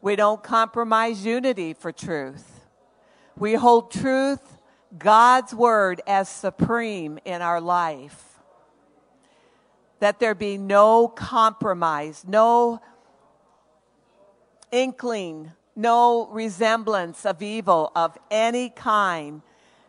We 0.01 0.17
don't 0.17 0.43
compromise 0.43 1.25
unity 1.25 1.73
for 1.73 1.93
truth. 1.93 2.65
We 3.37 3.53
hold 3.53 3.91
truth, 3.91 4.57
God's 4.97 5.55
word, 5.55 6.01
as 6.05 6.27
supreme 6.27 7.17
in 7.23 7.41
our 7.41 7.61
life. 7.61 8.26
That 9.99 10.19
there 10.19 10.35
be 10.35 10.57
no 10.57 11.07
compromise, 11.07 12.23
no 12.27 12.81
inkling, 14.71 15.51
no 15.75 16.27
resemblance 16.27 17.25
of 17.25 17.41
evil 17.41 17.91
of 17.95 18.17
any 18.29 18.69
kind, 18.69 19.41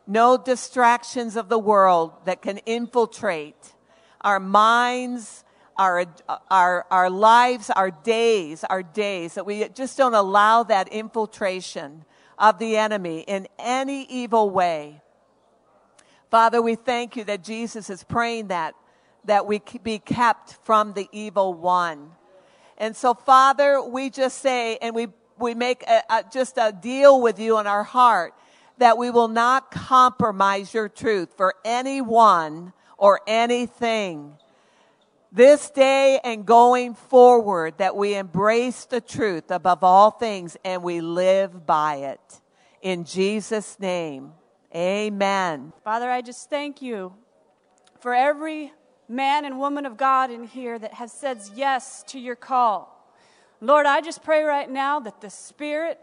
no 0.07 0.37
distractions 0.37 1.37
of 1.37 1.49
the 1.49 1.59
world 1.59 2.13
that 2.25 2.43
can 2.43 2.59
infiltrate 2.59 3.75
our 4.21 4.41
minds, 4.41 5.45
our, 5.77 6.05
our, 6.51 6.87
our 6.91 7.11
lives, 7.11 7.71
our 7.71 7.91
days, 7.91 8.65
our 8.65 8.83
days, 8.83 9.35
that 9.35 9.47
we 9.47 9.69
just 9.69 9.97
don't 9.97 10.15
allow 10.15 10.63
that 10.65 10.89
infiltration 10.89 12.05
of 12.39 12.59
the 12.59 12.77
enemy 12.77 13.21
in 13.21 13.47
any 13.59 14.05
evil 14.05 14.51
way. 14.51 15.01
Father, 16.31 16.61
we 16.61 16.75
thank 16.75 17.17
you 17.17 17.25
that 17.25 17.43
Jesus 17.43 17.89
is 17.89 18.03
praying 18.05 18.49
that, 18.49 18.75
that 19.25 19.47
we 19.47 19.61
be 19.83 19.99
kept 19.99 20.55
from 20.65 20.93
the 20.93 21.09
evil 21.13 21.55
one. 21.55 22.13
And 22.79 22.95
so, 22.97 23.15
Father, 23.15 23.83
we 23.83 24.11
just 24.11 24.39
say, 24.39 24.79
and 24.81 24.95
we, 24.95 25.09
we 25.39 25.55
make 25.55 25.83
a, 25.83 26.03
a, 26.09 26.25
just 26.33 26.57
a 26.57 26.73
deal 26.73 27.21
with 27.21 27.39
you 27.39 27.59
in 27.59 27.67
our 27.67 27.85
heart 27.85 28.35
that 28.79 28.97
we 28.97 29.11
will 29.11 29.29
not 29.29 29.71
compromise 29.71 30.73
your 30.73 30.89
truth 30.89 31.35
for 31.37 31.55
anyone 31.65 32.73
or 32.97 33.21
anything. 33.27 34.35
This 35.31 35.71
day 35.71 36.21
and 36.25 36.47
going 36.47 36.95
forward, 36.95 37.79
that 37.79 37.97
we 37.97 38.15
embrace 38.15 38.87
the 38.87 39.01
truth 39.01 39.51
above 39.51 39.85
all 39.85 40.11
things 40.11 40.57
and 40.65 40.83
we 40.83 41.01
live 41.01 41.67
by 41.67 41.97
it. 41.97 42.41
In 42.81 43.05
Jesus' 43.05 43.79
name, 43.79 44.33
amen. 44.75 45.73
Father, 45.85 46.09
I 46.11 46.23
just 46.23 46.49
thank 46.49 46.81
you 46.81 47.13
for 48.01 48.15
every 48.15 48.73
man 49.09 49.45
and 49.45 49.59
woman 49.59 49.87
of 49.87 49.97
God 49.97 50.31
in 50.31 50.45
here 50.45 50.79
that 50.79 50.95
has 50.95 51.13
said 51.13 51.41
yes 51.55 52.03
to 52.09 52.19
your 52.19 52.37
call. 52.37 52.95
Lord, 53.61 53.87
I 53.87 54.01
just 54.01 54.23
pray 54.23 54.43
right 54.43 54.71
now 54.71 55.01
that 55.01 55.21
the 55.21 55.31
spirit 55.31 55.99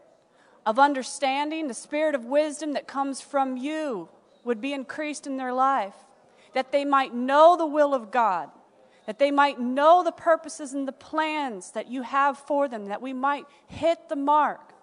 of 0.65 0.80
understanding, 0.80 1.68
the 1.68 1.73
spirit 1.73 2.15
of 2.15 2.26
wisdom 2.26 2.73
that 2.73 2.88
comes 2.88 3.22
from 3.22 3.56
you 3.56 4.10
would 4.44 4.60
be 4.60 4.73
increased 4.73 5.26
in 5.27 5.38
their 5.38 5.53
life, 5.53 5.95
that 6.53 6.72
they 6.72 6.86
might 6.86 7.14
know 7.14 7.56
the 7.56 7.65
will 7.65 7.94
of 7.94 8.11
God, 8.11 8.49
that 9.06 9.19
they 9.19 9.32
might 9.32 9.60
know 9.60 10.03
the 10.03 10.11
purposes 10.11 10.73
and 10.73 10.88
the 10.88 10.91
plans 10.91 11.72
that 11.72 11.90
you 11.90 12.02
have 12.02 12.38
for 12.38 12.68
them, 12.68 12.86
that 12.86 13.02
we 13.02 13.14
might 13.14 13.45
hit 13.68 14.10
the 14.10 14.15
mark. 14.15 14.73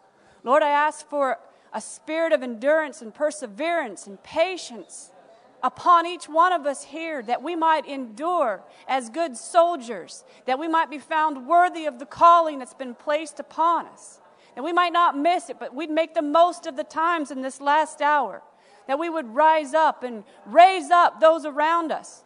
Lord, 0.44 0.62
I 0.62 0.70
ask 0.70 1.09
for 1.09 1.39
a 1.73 1.81
spirit 1.81 2.32
of 2.32 2.43
endurance 2.43 3.03
and 3.03 3.15
perseverance 3.15 4.07
and 4.07 4.23
patience 4.23 5.11
upon 5.62 6.06
each 6.06 6.28
one 6.28 6.52
of 6.52 6.66
us 6.66 6.84
here 6.84 7.22
that 7.22 7.43
we 7.43 7.55
might 7.55 7.86
endure 7.86 8.62
as 8.89 9.09
good 9.09 9.36
soldiers, 9.36 10.24
that 10.47 10.59
we 10.59 10.68
might 10.68 10.90
be 10.90 10.98
found 10.98 11.47
worthy 11.47 11.86
of 11.86 11.98
the 11.98 12.06
calling 12.06 12.59
that's 12.59 12.74
been 12.74 12.94
placed 12.94 13.39
upon 13.39 13.86
us, 13.86 14.20
that 14.55 14.64
we 14.64 14.72
might 14.72 14.93
not 14.93 15.16
miss 15.16 15.48
it, 15.48 15.59
but 15.60 15.74
we'd 15.74 15.90
make 15.90 16.14
the 16.14 16.22
most 16.22 16.66
of 16.66 16.76
the 16.76 16.84
times 16.84 17.30
in 17.30 17.43
this 17.43 17.60
last 17.60 18.01
hour, 18.01 18.43
that 18.89 18.98
we 18.98 19.09
would 19.09 19.34
rise 19.34 19.72
up 19.74 20.02
and 20.02 20.24
raise 20.44 20.90
up 20.90 21.20
those 21.20 21.44
around 21.44 21.93
us, 21.93 22.24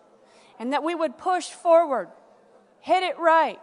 and 0.58 0.72
that 0.72 0.82
we 0.82 0.94
would 0.94 1.18
push 1.18 1.48
forward, 1.48 2.08
hit 2.80 3.02
it 3.02 3.18
right, 3.18 3.60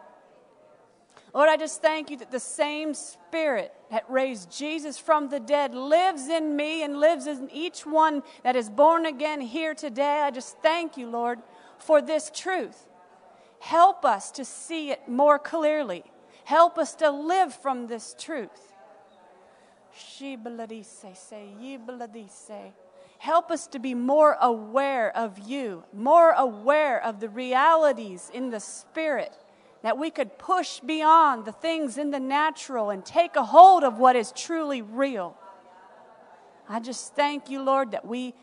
Lord, 1.33 1.49
I 1.49 1.57
just 1.57 1.81
thank 1.81 2.11
you 2.11 2.17
that 2.17 2.29
the 2.29 2.39
same 2.39 2.93
Spirit 2.93 3.73
that 3.89 4.05
raised 4.07 4.55
Jesus 4.55 4.99
from 4.99 5.29
the 5.29 5.39
dead 5.39 5.73
lives 5.73 6.27
in 6.27 6.55
me 6.55 6.83
and 6.83 6.99
lives 6.99 7.25
in 7.25 7.49
each 7.51 7.87
one 7.87 8.21
that 8.43 8.55
is 8.55 8.69
born 8.69 9.07
again 9.07 9.41
here 9.41 9.73
today. 9.73 10.21
I 10.23 10.29
just 10.29 10.59
thank 10.59 10.95
you, 10.95 11.09
Lord, 11.09 11.39
for 11.79 12.03
this 12.03 12.31
truth. 12.33 12.87
Help 13.59 14.05
us 14.05 14.29
to 14.31 14.45
see 14.45 14.91
it 14.91 15.07
more 15.07 15.39
clearly. 15.39 16.03
Help 16.45 16.77
us 16.77 16.93
to 16.95 17.09
live 17.09 17.51
from 17.51 17.87
this 17.87 18.15
truth. 18.19 18.73
Help 23.17 23.51
us 23.51 23.67
to 23.67 23.79
be 23.79 23.95
more 23.95 24.37
aware 24.39 25.17
of 25.17 25.39
you, 25.39 25.83
more 25.93 26.31
aware 26.31 27.03
of 27.03 27.19
the 27.19 27.29
realities 27.29 28.29
in 28.33 28.51
the 28.51 28.59
Spirit 28.59 29.35
that 29.83 29.97
we 29.97 30.09
could 30.09 30.39
push 30.39 30.79
beyond 30.79 31.45
the 31.45 31.51
things 31.51 31.97
in 31.97 32.09
the 32.09 32.19
natural 32.19 32.89
and 32.89 33.05
take 33.05 33.35
a 33.35 33.43
hold 33.43 33.83
of 33.83 33.99
what 33.99 34.15
is 34.15 34.31
truly 34.31 34.81
real. 34.81 35.37
I 36.67 36.79
just 36.79 37.13
thank 37.15 37.49
you, 37.49 37.61
Lord, 37.61 37.91
that 37.91 38.05
we 38.05 38.33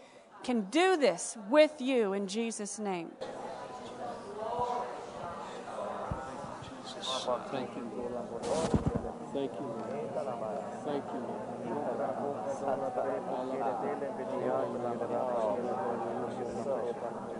can 0.44 0.66
do 0.70 0.96
this 0.98 1.36
with 1.48 1.80
you 1.80 2.12
in 2.12 2.28
Jesus' 2.28 2.78
name. 2.78 3.10
Thank 7.50 7.70
you. 7.76 7.90
Thank 9.32 9.52
you. 9.52 9.74
Thank 10.84 11.02
you. 11.02 11.02
Thank 11.02 11.04
you. 17.34 17.39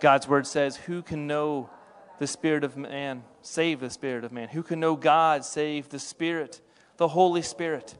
God's 0.00 0.28
word 0.28 0.46
says, 0.46 0.76
Who 0.76 1.02
can 1.02 1.26
know 1.26 1.70
the 2.18 2.26
spirit 2.26 2.64
of 2.64 2.76
man, 2.76 3.24
save 3.42 3.80
the 3.80 3.90
spirit 3.90 4.24
of 4.24 4.32
man? 4.32 4.48
Who 4.48 4.62
can 4.62 4.80
know 4.80 4.96
God, 4.96 5.44
save 5.44 5.88
the 5.88 5.98
Spirit, 5.98 6.60
the 6.96 7.08
Holy 7.08 7.42
Spirit? 7.42 7.96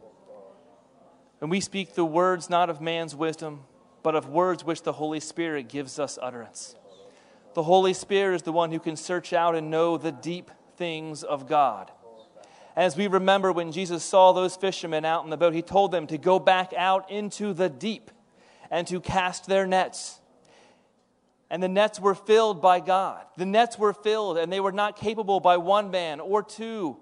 And 1.40 1.50
we 1.50 1.60
speak 1.60 1.94
the 1.94 2.04
words 2.04 2.50
not 2.50 2.68
of 2.68 2.80
man's 2.80 3.14
wisdom, 3.14 3.64
but 4.02 4.14
of 4.14 4.28
words 4.28 4.64
which 4.64 4.82
the 4.82 4.92
Holy 4.92 5.20
Spirit 5.20 5.68
gives 5.68 5.98
us 5.98 6.18
utterance. 6.20 6.74
The 7.54 7.62
Holy 7.62 7.94
Spirit 7.94 8.36
is 8.36 8.42
the 8.42 8.52
one 8.52 8.70
who 8.70 8.78
can 8.78 8.96
search 8.96 9.32
out 9.32 9.54
and 9.54 9.70
know 9.70 9.96
the 9.96 10.12
deep 10.12 10.50
things 10.76 11.22
of 11.22 11.48
God. 11.48 11.90
As 12.78 12.96
we 12.96 13.08
remember 13.08 13.50
when 13.50 13.72
Jesus 13.72 14.04
saw 14.04 14.30
those 14.30 14.54
fishermen 14.54 15.04
out 15.04 15.24
in 15.24 15.30
the 15.30 15.36
boat, 15.36 15.52
he 15.52 15.62
told 15.62 15.90
them 15.90 16.06
to 16.06 16.16
go 16.16 16.38
back 16.38 16.72
out 16.76 17.10
into 17.10 17.52
the 17.52 17.68
deep 17.68 18.12
and 18.70 18.86
to 18.86 19.00
cast 19.00 19.48
their 19.48 19.66
nets. 19.66 20.20
And 21.50 21.60
the 21.60 21.66
nets 21.66 21.98
were 21.98 22.14
filled 22.14 22.62
by 22.62 22.78
God. 22.78 23.26
The 23.36 23.46
nets 23.46 23.80
were 23.80 23.92
filled, 23.92 24.38
and 24.38 24.52
they 24.52 24.60
were 24.60 24.70
not 24.70 24.94
capable 24.94 25.40
by 25.40 25.56
one 25.56 25.90
man 25.90 26.20
or 26.20 26.40
two 26.40 26.98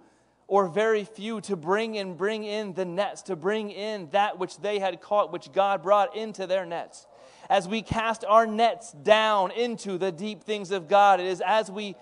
or 0.47 0.66
very 0.66 1.05
few 1.05 1.43
to 1.43 1.57
bring 1.57 1.98
and 1.98 2.16
bring 2.16 2.44
in 2.44 2.73
the 2.73 2.86
nets, 2.86 3.20
to 3.24 3.36
bring 3.36 3.70
in 3.70 4.09
that 4.12 4.39
which 4.39 4.57
they 4.57 4.78
had 4.78 5.03
caught, 5.03 5.31
which 5.31 5.53
God 5.53 5.82
brought 5.82 6.16
into 6.16 6.47
their 6.47 6.65
nets. 6.65 7.07
As 7.51 7.69
we 7.69 7.82
cast 7.82 8.24
our 8.24 8.47
nets 8.47 8.93
down 8.93 9.51
into 9.51 9.98
the 9.98 10.11
deep 10.11 10.43
things 10.43 10.70
of 10.70 10.89
God, 10.89 11.20
it 11.20 11.27
is 11.27 11.43
as 11.44 11.70
we 11.70 11.97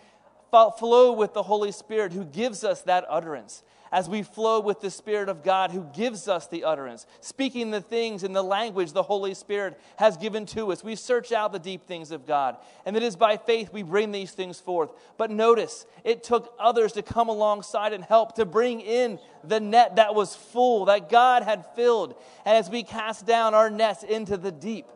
flow 0.78 1.12
with 1.12 1.34
the 1.34 1.42
Holy 1.42 1.72
Spirit 1.72 2.12
who 2.12 2.24
gives 2.24 2.64
us 2.64 2.82
that 2.82 3.04
utterance. 3.08 3.62
As 3.92 4.08
we 4.08 4.24
flow 4.24 4.58
with 4.58 4.80
the 4.80 4.90
Spirit 4.90 5.28
of 5.28 5.44
God 5.44 5.70
who 5.70 5.86
gives 5.94 6.26
us 6.26 6.48
the 6.48 6.64
utterance, 6.64 7.06
speaking 7.20 7.70
the 7.70 7.80
things 7.80 8.24
in 8.24 8.32
the 8.32 8.42
language 8.42 8.92
the 8.92 9.04
Holy 9.04 9.34
Spirit 9.34 9.78
has 9.98 10.16
given 10.16 10.46
to 10.46 10.72
us. 10.72 10.82
We 10.82 10.96
search 10.96 11.30
out 11.30 11.52
the 11.52 11.60
deep 11.60 11.86
things 11.86 12.10
of 12.10 12.26
God. 12.26 12.56
And 12.84 12.96
it 12.96 13.04
is 13.04 13.14
by 13.14 13.36
faith 13.36 13.72
we 13.72 13.84
bring 13.84 14.10
these 14.10 14.32
things 14.32 14.58
forth. 14.58 14.90
But 15.16 15.30
notice, 15.30 15.86
it 16.02 16.24
took 16.24 16.54
others 16.58 16.92
to 16.94 17.02
come 17.02 17.28
alongside 17.28 17.92
and 17.92 18.02
help 18.02 18.34
to 18.34 18.44
bring 18.44 18.80
in 18.80 19.20
the 19.44 19.60
net 19.60 19.94
that 19.94 20.16
was 20.16 20.34
full, 20.34 20.86
that 20.86 21.08
God 21.08 21.44
had 21.44 21.64
filled. 21.76 22.16
As 22.44 22.68
we 22.68 22.82
cast 22.82 23.26
down 23.26 23.54
our 23.54 23.70
nets 23.70 24.02
into 24.02 24.36
the 24.36 24.50
deep, 24.50 24.86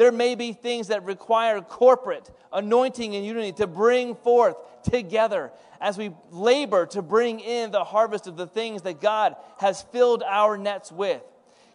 there 0.00 0.10
may 0.10 0.34
be 0.34 0.54
things 0.54 0.88
that 0.88 1.04
require 1.04 1.60
corporate 1.60 2.30
anointing 2.54 3.14
and 3.14 3.26
unity 3.26 3.52
to 3.52 3.66
bring 3.66 4.14
forth 4.14 4.56
together 4.82 5.52
as 5.78 5.98
we 5.98 6.10
labor 6.30 6.86
to 6.86 7.02
bring 7.02 7.38
in 7.38 7.70
the 7.70 7.84
harvest 7.84 8.26
of 8.26 8.34
the 8.38 8.46
things 8.46 8.80
that 8.80 8.98
God 8.98 9.36
has 9.58 9.82
filled 9.82 10.22
our 10.22 10.56
nets 10.56 10.90
with. 10.90 11.20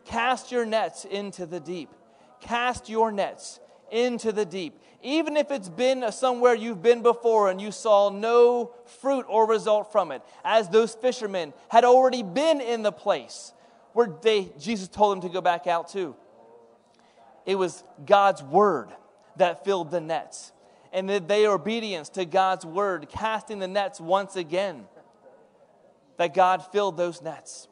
Cast 0.06 0.52
your 0.52 0.65
nets 0.65 1.06
into 1.06 1.45
the 1.45 1.60
deep. 1.60 1.91
Cast 2.41 2.89
your 2.89 3.11
nets 3.11 3.60
into 3.91 4.31
the 4.31 4.43
deep. 4.43 4.81
Even 5.03 5.38
if 5.38 5.52
it's 5.52 5.69
been 5.69 6.11
somewhere 6.11 6.56
you've 6.56 6.81
been 6.81 7.03
before 7.03 7.52
and 7.52 7.61
you 7.61 7.72
saw 7.72 8.10
no 8.10 8.72
fruit 9.02 9.27
or 9.30 9.45
result 9.47 9.91
from 9.91 10.11
it, 10.11 10.23
as 10.43 10.68
those 10.69 10.95
fishermen 10.95 11.53
had 11.69 11.84
already 11.84 12.23
been 12.23 12.60
in 12.60 12.81
the 12.81 12.91
place 12.91 13.53
where 13.93 14.10
they, 14.23 14.52
Jesus 14.60 14.88
told 14.88 15.11
them 15.11 15.22
to 15.22 15.30
go 15.30 15.41
back 15.41 15.68
out 15.68 15.89
to. 15.89 16.15
It 17.45 17.55
was 17.55 17.84
God's 18.05 18.41
word 18.43 18.89
that 19.38 19.63
filled 19.63 19.91
the 19.91 20.01
nets. 20.01 20.51
And 20.91 21.09
that 21.09 21.27
they 21.27 21.45
obedience 21.45 22.09
to 22.09 22.26
God's 22.26 22.65
word, 22.65 23.09
casting 23.09 23.59
the 23.59 23.67
nets 23.67 23.99
once 23.99 24.38
again, 24.38 24.85
that 26.17 26.34
God 26.34 26.65
filled 26.72 26.95
those 26.95 27.22
nets. 27.22 27.67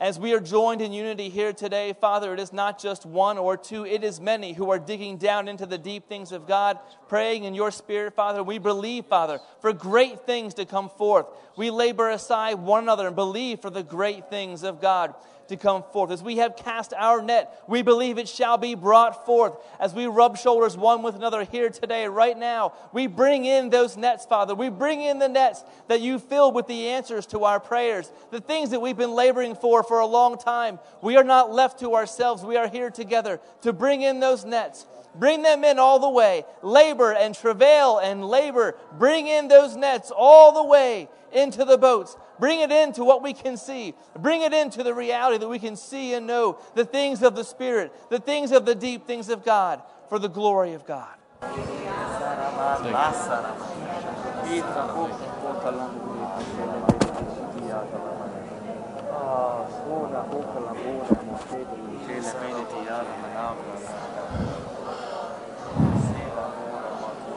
As 0.00 0.18
we 0.18 0.32
are 0.32 0.40
joined 0.40 0.80
in 0.80 0.92
unity 0.92 1.28
here 1.28 1.52
today, 1.52 1.92
Father, 2.00 2.32
it 2.32 2.40
is 2.40 2.52
not 2.52 2.80
just 2.80 3.04
one 3.04 3.36
or 3.36 3.56
two, 3.56 3.84
it 3.84 4.02
is 4.04 4.20
many 4.20 4.52
who 4.52 4.70
are 4.70 4.78
digging 4.78 5.18
down 5.18 5.48
into 5.48 5.66
the 5.66 5.76
deep 5.76 6.08
things 6.08 6.32
of 6.32 6.46
God, 6.46 6.78
praying 7.10 7.42
in 7.42 7.56
your 7.56 7.72
spirit, 7.72 8.14
Father. 8.14 8.40
We 8.40 8.58
believe, 8.58 9.04
Father, 9.06 9.40
for 9.60 9.72
great 9.72 10.20
things 10.26 10.54
to 10.54 10.64
come 10.64 10.88
forth. 10.88 11.26
We 11.56 11.70
labor 11.70 12.08
aside 12.08 12.54
one 12.54 12.84
another 12.84 13.08
and 13.08 13.16
believe 13.16 13.58
for 13.58 13.68
the 13.68 13.82
great 13.82 14.30
things 14.30 14.62
of 14.62 14.80
God 14.80 15.16
to 15.48 15.56
come 15.56 15.82
forth. 15.92 16.12
As 16.12 16.22
we 16.22 16.36
have 16.36 16.56
cast 16.56 16.94
our 16.96 17.20
net, 17.20 17.64
we 17.66 17.82
believe 17.82 18.16
it 18.16 18.28
shall 18.28 18.58
be 18.58 18.76
brought 18.76 19.26
forth. 19.26 19.54
As 19.80 19.92
we 19.92 20.06
rub 20.06 20.38
shoulders 20.38 20.76
one 20.76 21.02
with 21.02 21.16
another 21.16 21.42
here 21.42 21.68
today, 21.68 22.06
right 22.06 22.38
now, 22.38 22.74
we 22.92 23.08
bring 23.08 23.44
in 23.44 23.70
those 23.70 23.96
nets, 23.96 24.24
Father. 24.24 24.54
We 24.54 24.68
bring 24.68 25.02
in 25.02 25.18
the 25.18 25.28
nets 25.28 25.64
that 25.88 26.00
you 26.00 26.20
filled 26.20 26.54
with 26.54 26.68
the 26.68 26.90
answers 26.90 27.26
to 27.26 27.42
our 27.42 27.58
prayers, 27.58 28.12
the 28.30 28.40
things 28.40 28.70
that 28.70 28.78
we've 28.78 28.96
been 28.96 29.16
laboring 29.16 29.56
for 29.56 29.82
for 29.82 29.98
a 29.98 30.06
long 30.06 30.38
time. 30.38 30.78
We 31.02 31.16
are 31.16 31.24
not 31.24 31.50
left 31.50 31.80
to 31.80 31.96
ourselves. 31.96 32.44
We 32.44 32.56
are 32.56 32.68
here 32.68 32.90
together 32.90 33.40
to 33.62 33.72
bring 33.72 34.02
in 34.02 34.20
those 34.20 34.44
nets. 34.44 34.86
Bring 35.14 35.42
them 35.42 35.64
in 35.64 35.78
all 35.78 35.98
the 35.98 36.08
way. 36.08 36.44
Labor 36.62 37.12
and 37.12 37.34
travail 37.34 37.98
and 37.98 38.24
labor. 38.24 38.76
Bring 38.98 39.26
in 39.26 39.48
those 39.48 39.76
nets 39.76 40.12
all 40.14 40.52
the 40.52 40.64
way 40.64 41.08
into 41.32 41.64
the 41.64 41.78
boats. 41.78 42.16
Bring 42.38 42.60
it 42.60 42.70
into 42.70 43.04
what 43.04 43.22
we 43.22 43.32
can 43.32 43.56
see. 43.56 43.94
Bring 44.18 44.42
it 44.42 44.52
into 44.52 44.82
the 44.82 44.94
reality 44.94 45.38
that 45.38 45.48
we 45.48 45.58
can 45.58 45.76
see 45.76 46.14
and 46.14 46.26
know 46.26 46.58
the 46.74 46.84
things 46.84 47.22
of 47.22 47.34
the 47.34 47.44
Spirit, 47.44 47.92
the 48.10 48.18
things 48.18 48.52
of 48.52 48.64
the 48.64 48.74
deep 48.74 49.06
things 49.06 49.28
of 49.28 49.44
God, 49.44 49.82
for 50.08 50.18
the 50.18 50.28
glory 50.28 50.72
of 50.72 50.86
God. 50.86 51.14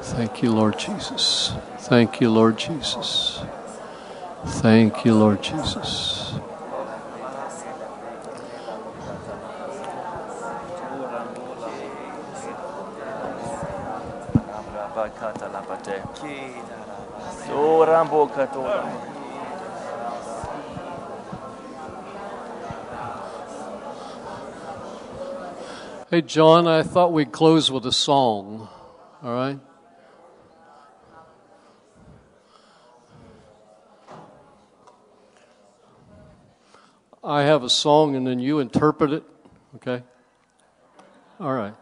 Thank 0.04 0.44
you, 0.44 0.52
Lord 0.52 0.78
Jesus. 0.78 1.54
Thank 1.80 2.20
you, 2.20 2.30
Lord 2.30 2.58
Jesus. 2.58 3.42
Thank 4.46 5.06
you, 5.06 5.16
Lord 5.16 5.42
Jesus. 5.42 6.34
Hey, 26.12 26.22
John, 26.22 26.68
I 26.68 26.84
thought 26.84 27.14
we'd 27.14 27.32
close 27.32 27.72
with 27.72 27.86
a 27.86 27.92
song. 27.94 28.68
All 29.24 29.34
right? 29.34 29.60
I 37.24 37.44
have 37.44 37.64
a 37.64 37.70
song 37.70 38.16
and 38.16 38.28
then 38.28 38.40
you 38.40 38.60
interpret 38.60 39.14
it, 39.14 39.24
okay? 39.76 40.04
All 41.40 41.54
right. 41.54 41.74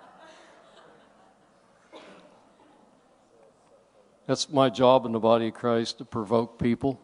That's 4.27 4.49
my 4.49 4.69
job 4.69 5.05
in 5.05 5.13
the 5.13 5.19
body 5.19 5.47
of 5.47 5.55
Christ 5.55 5.97
to 5.97 6.05
provoke 6.05 6.59
people. 6.59 7.01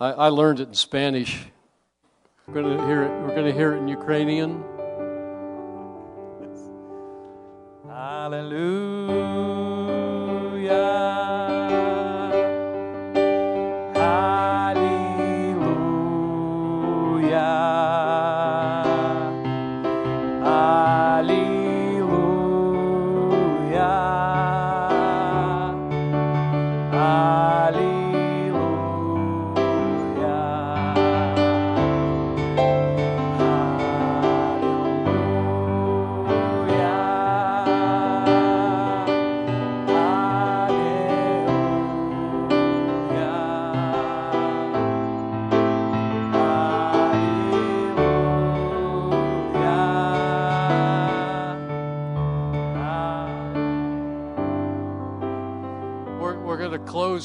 I, 0.00 0.10
I 0.10 0.28
learned 0.28 0.58
it 0.58 0.68
in 0.68 0.74
Spanish. 0.74 1.46
We're 2.48 2.54
going 2.54 2.76
to 2.76 2.86
hear 2.86 3.04
it. 3.04 3.10
We're 3.22 3.36
going 3.36 3.46
to 3.46 3.52
hear 3.52 3.72
it 3.74 3.78
in 3.78 3.88
Ukrainian. 3.88 4.64
Hallelujah. 7.86 9.11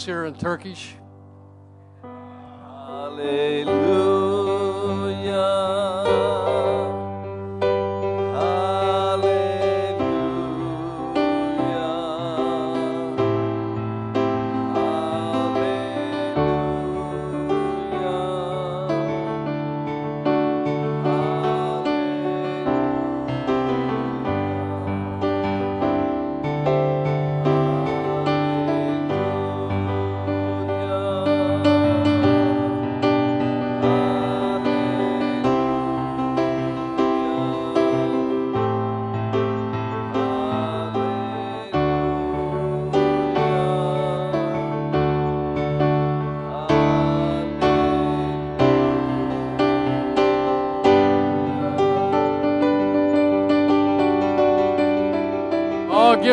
Here 0.05 0.25
in 0.25 0.35
Turkish. 0.35 0.95
Oh, 2.03 3.15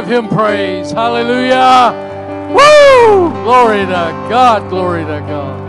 give 0.04 0.24
him 0.24 0.28
praise. 0.28 0.90
Hallelujah. 0.90 1.92
Woo! 2.50 3.30
Glory 3.42 3.86
to 3.86 4.26
God. 4.28 4.68
Glory 4.68 5.02
to 5.02 5.20
God. 5.20 5.64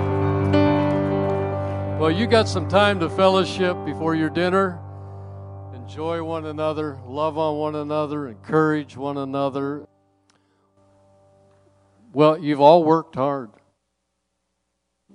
Well, 1.99 2.11
you 2.11 2.27
got 2.27 2.49
some 2.49 2.67
time 2.67 2.99
to 2.99 3.09
fellowship 3.09 3.77
before 3.85 4.13
your 4.15 4.29
dinner. 4.29 4.79
Enjoy 5.73 6.21
one 6.23 6.45
another, 6.45 6.99
love 7.07 7.37
on 7.37 7.57
one 7.57 7.75
another, 7.75 8.27
encourage 8.27 8.97
one 8.97 9.17
another. 9.17 9.87
Well, 12.11 12.37
you've 12.37 12.59
all 12.59 12.83
worked 12.83 13.15
hard. 13.15 13.51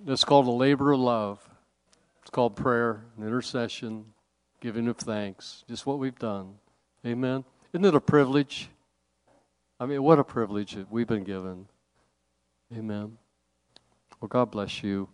It's 0.06 0.24
called 0.24 0.46
a 0.46 0.52
labor 0.52 0.92
of 0.92 1.00
love. 1.00 1.46
It's 2.22 2.30
called 2.30 2.56
prayer 2.56 3.04
and 3.16 3.26
intercession, 3.26 4.06
giving 4.60 4.88
of 4.88 4.96
thanks. 4.96 5.64
Just 5.68 5.84
what 5.84 5.98
we've 5.98 6.18
done. 6.18 6.54
Amen. 7.04 7.44
Isn't 7.72 7.84
it 7.84 7.94
a 7.94 8.00
privilege? 8.00 8.70
I 9.80 9.86
mean, 9.86 10.02
what 10.02 10.18
a 10.18 10.24
privilege 10.24 10.76
we've 10.90 11.06
been 11.06 11.24
given. 11.24 11.66
Amen. 12.76 13.16
Well, 14.20 14.28
God 14.28 14.50
bless 14.50 14.82
you. 14.82 15.08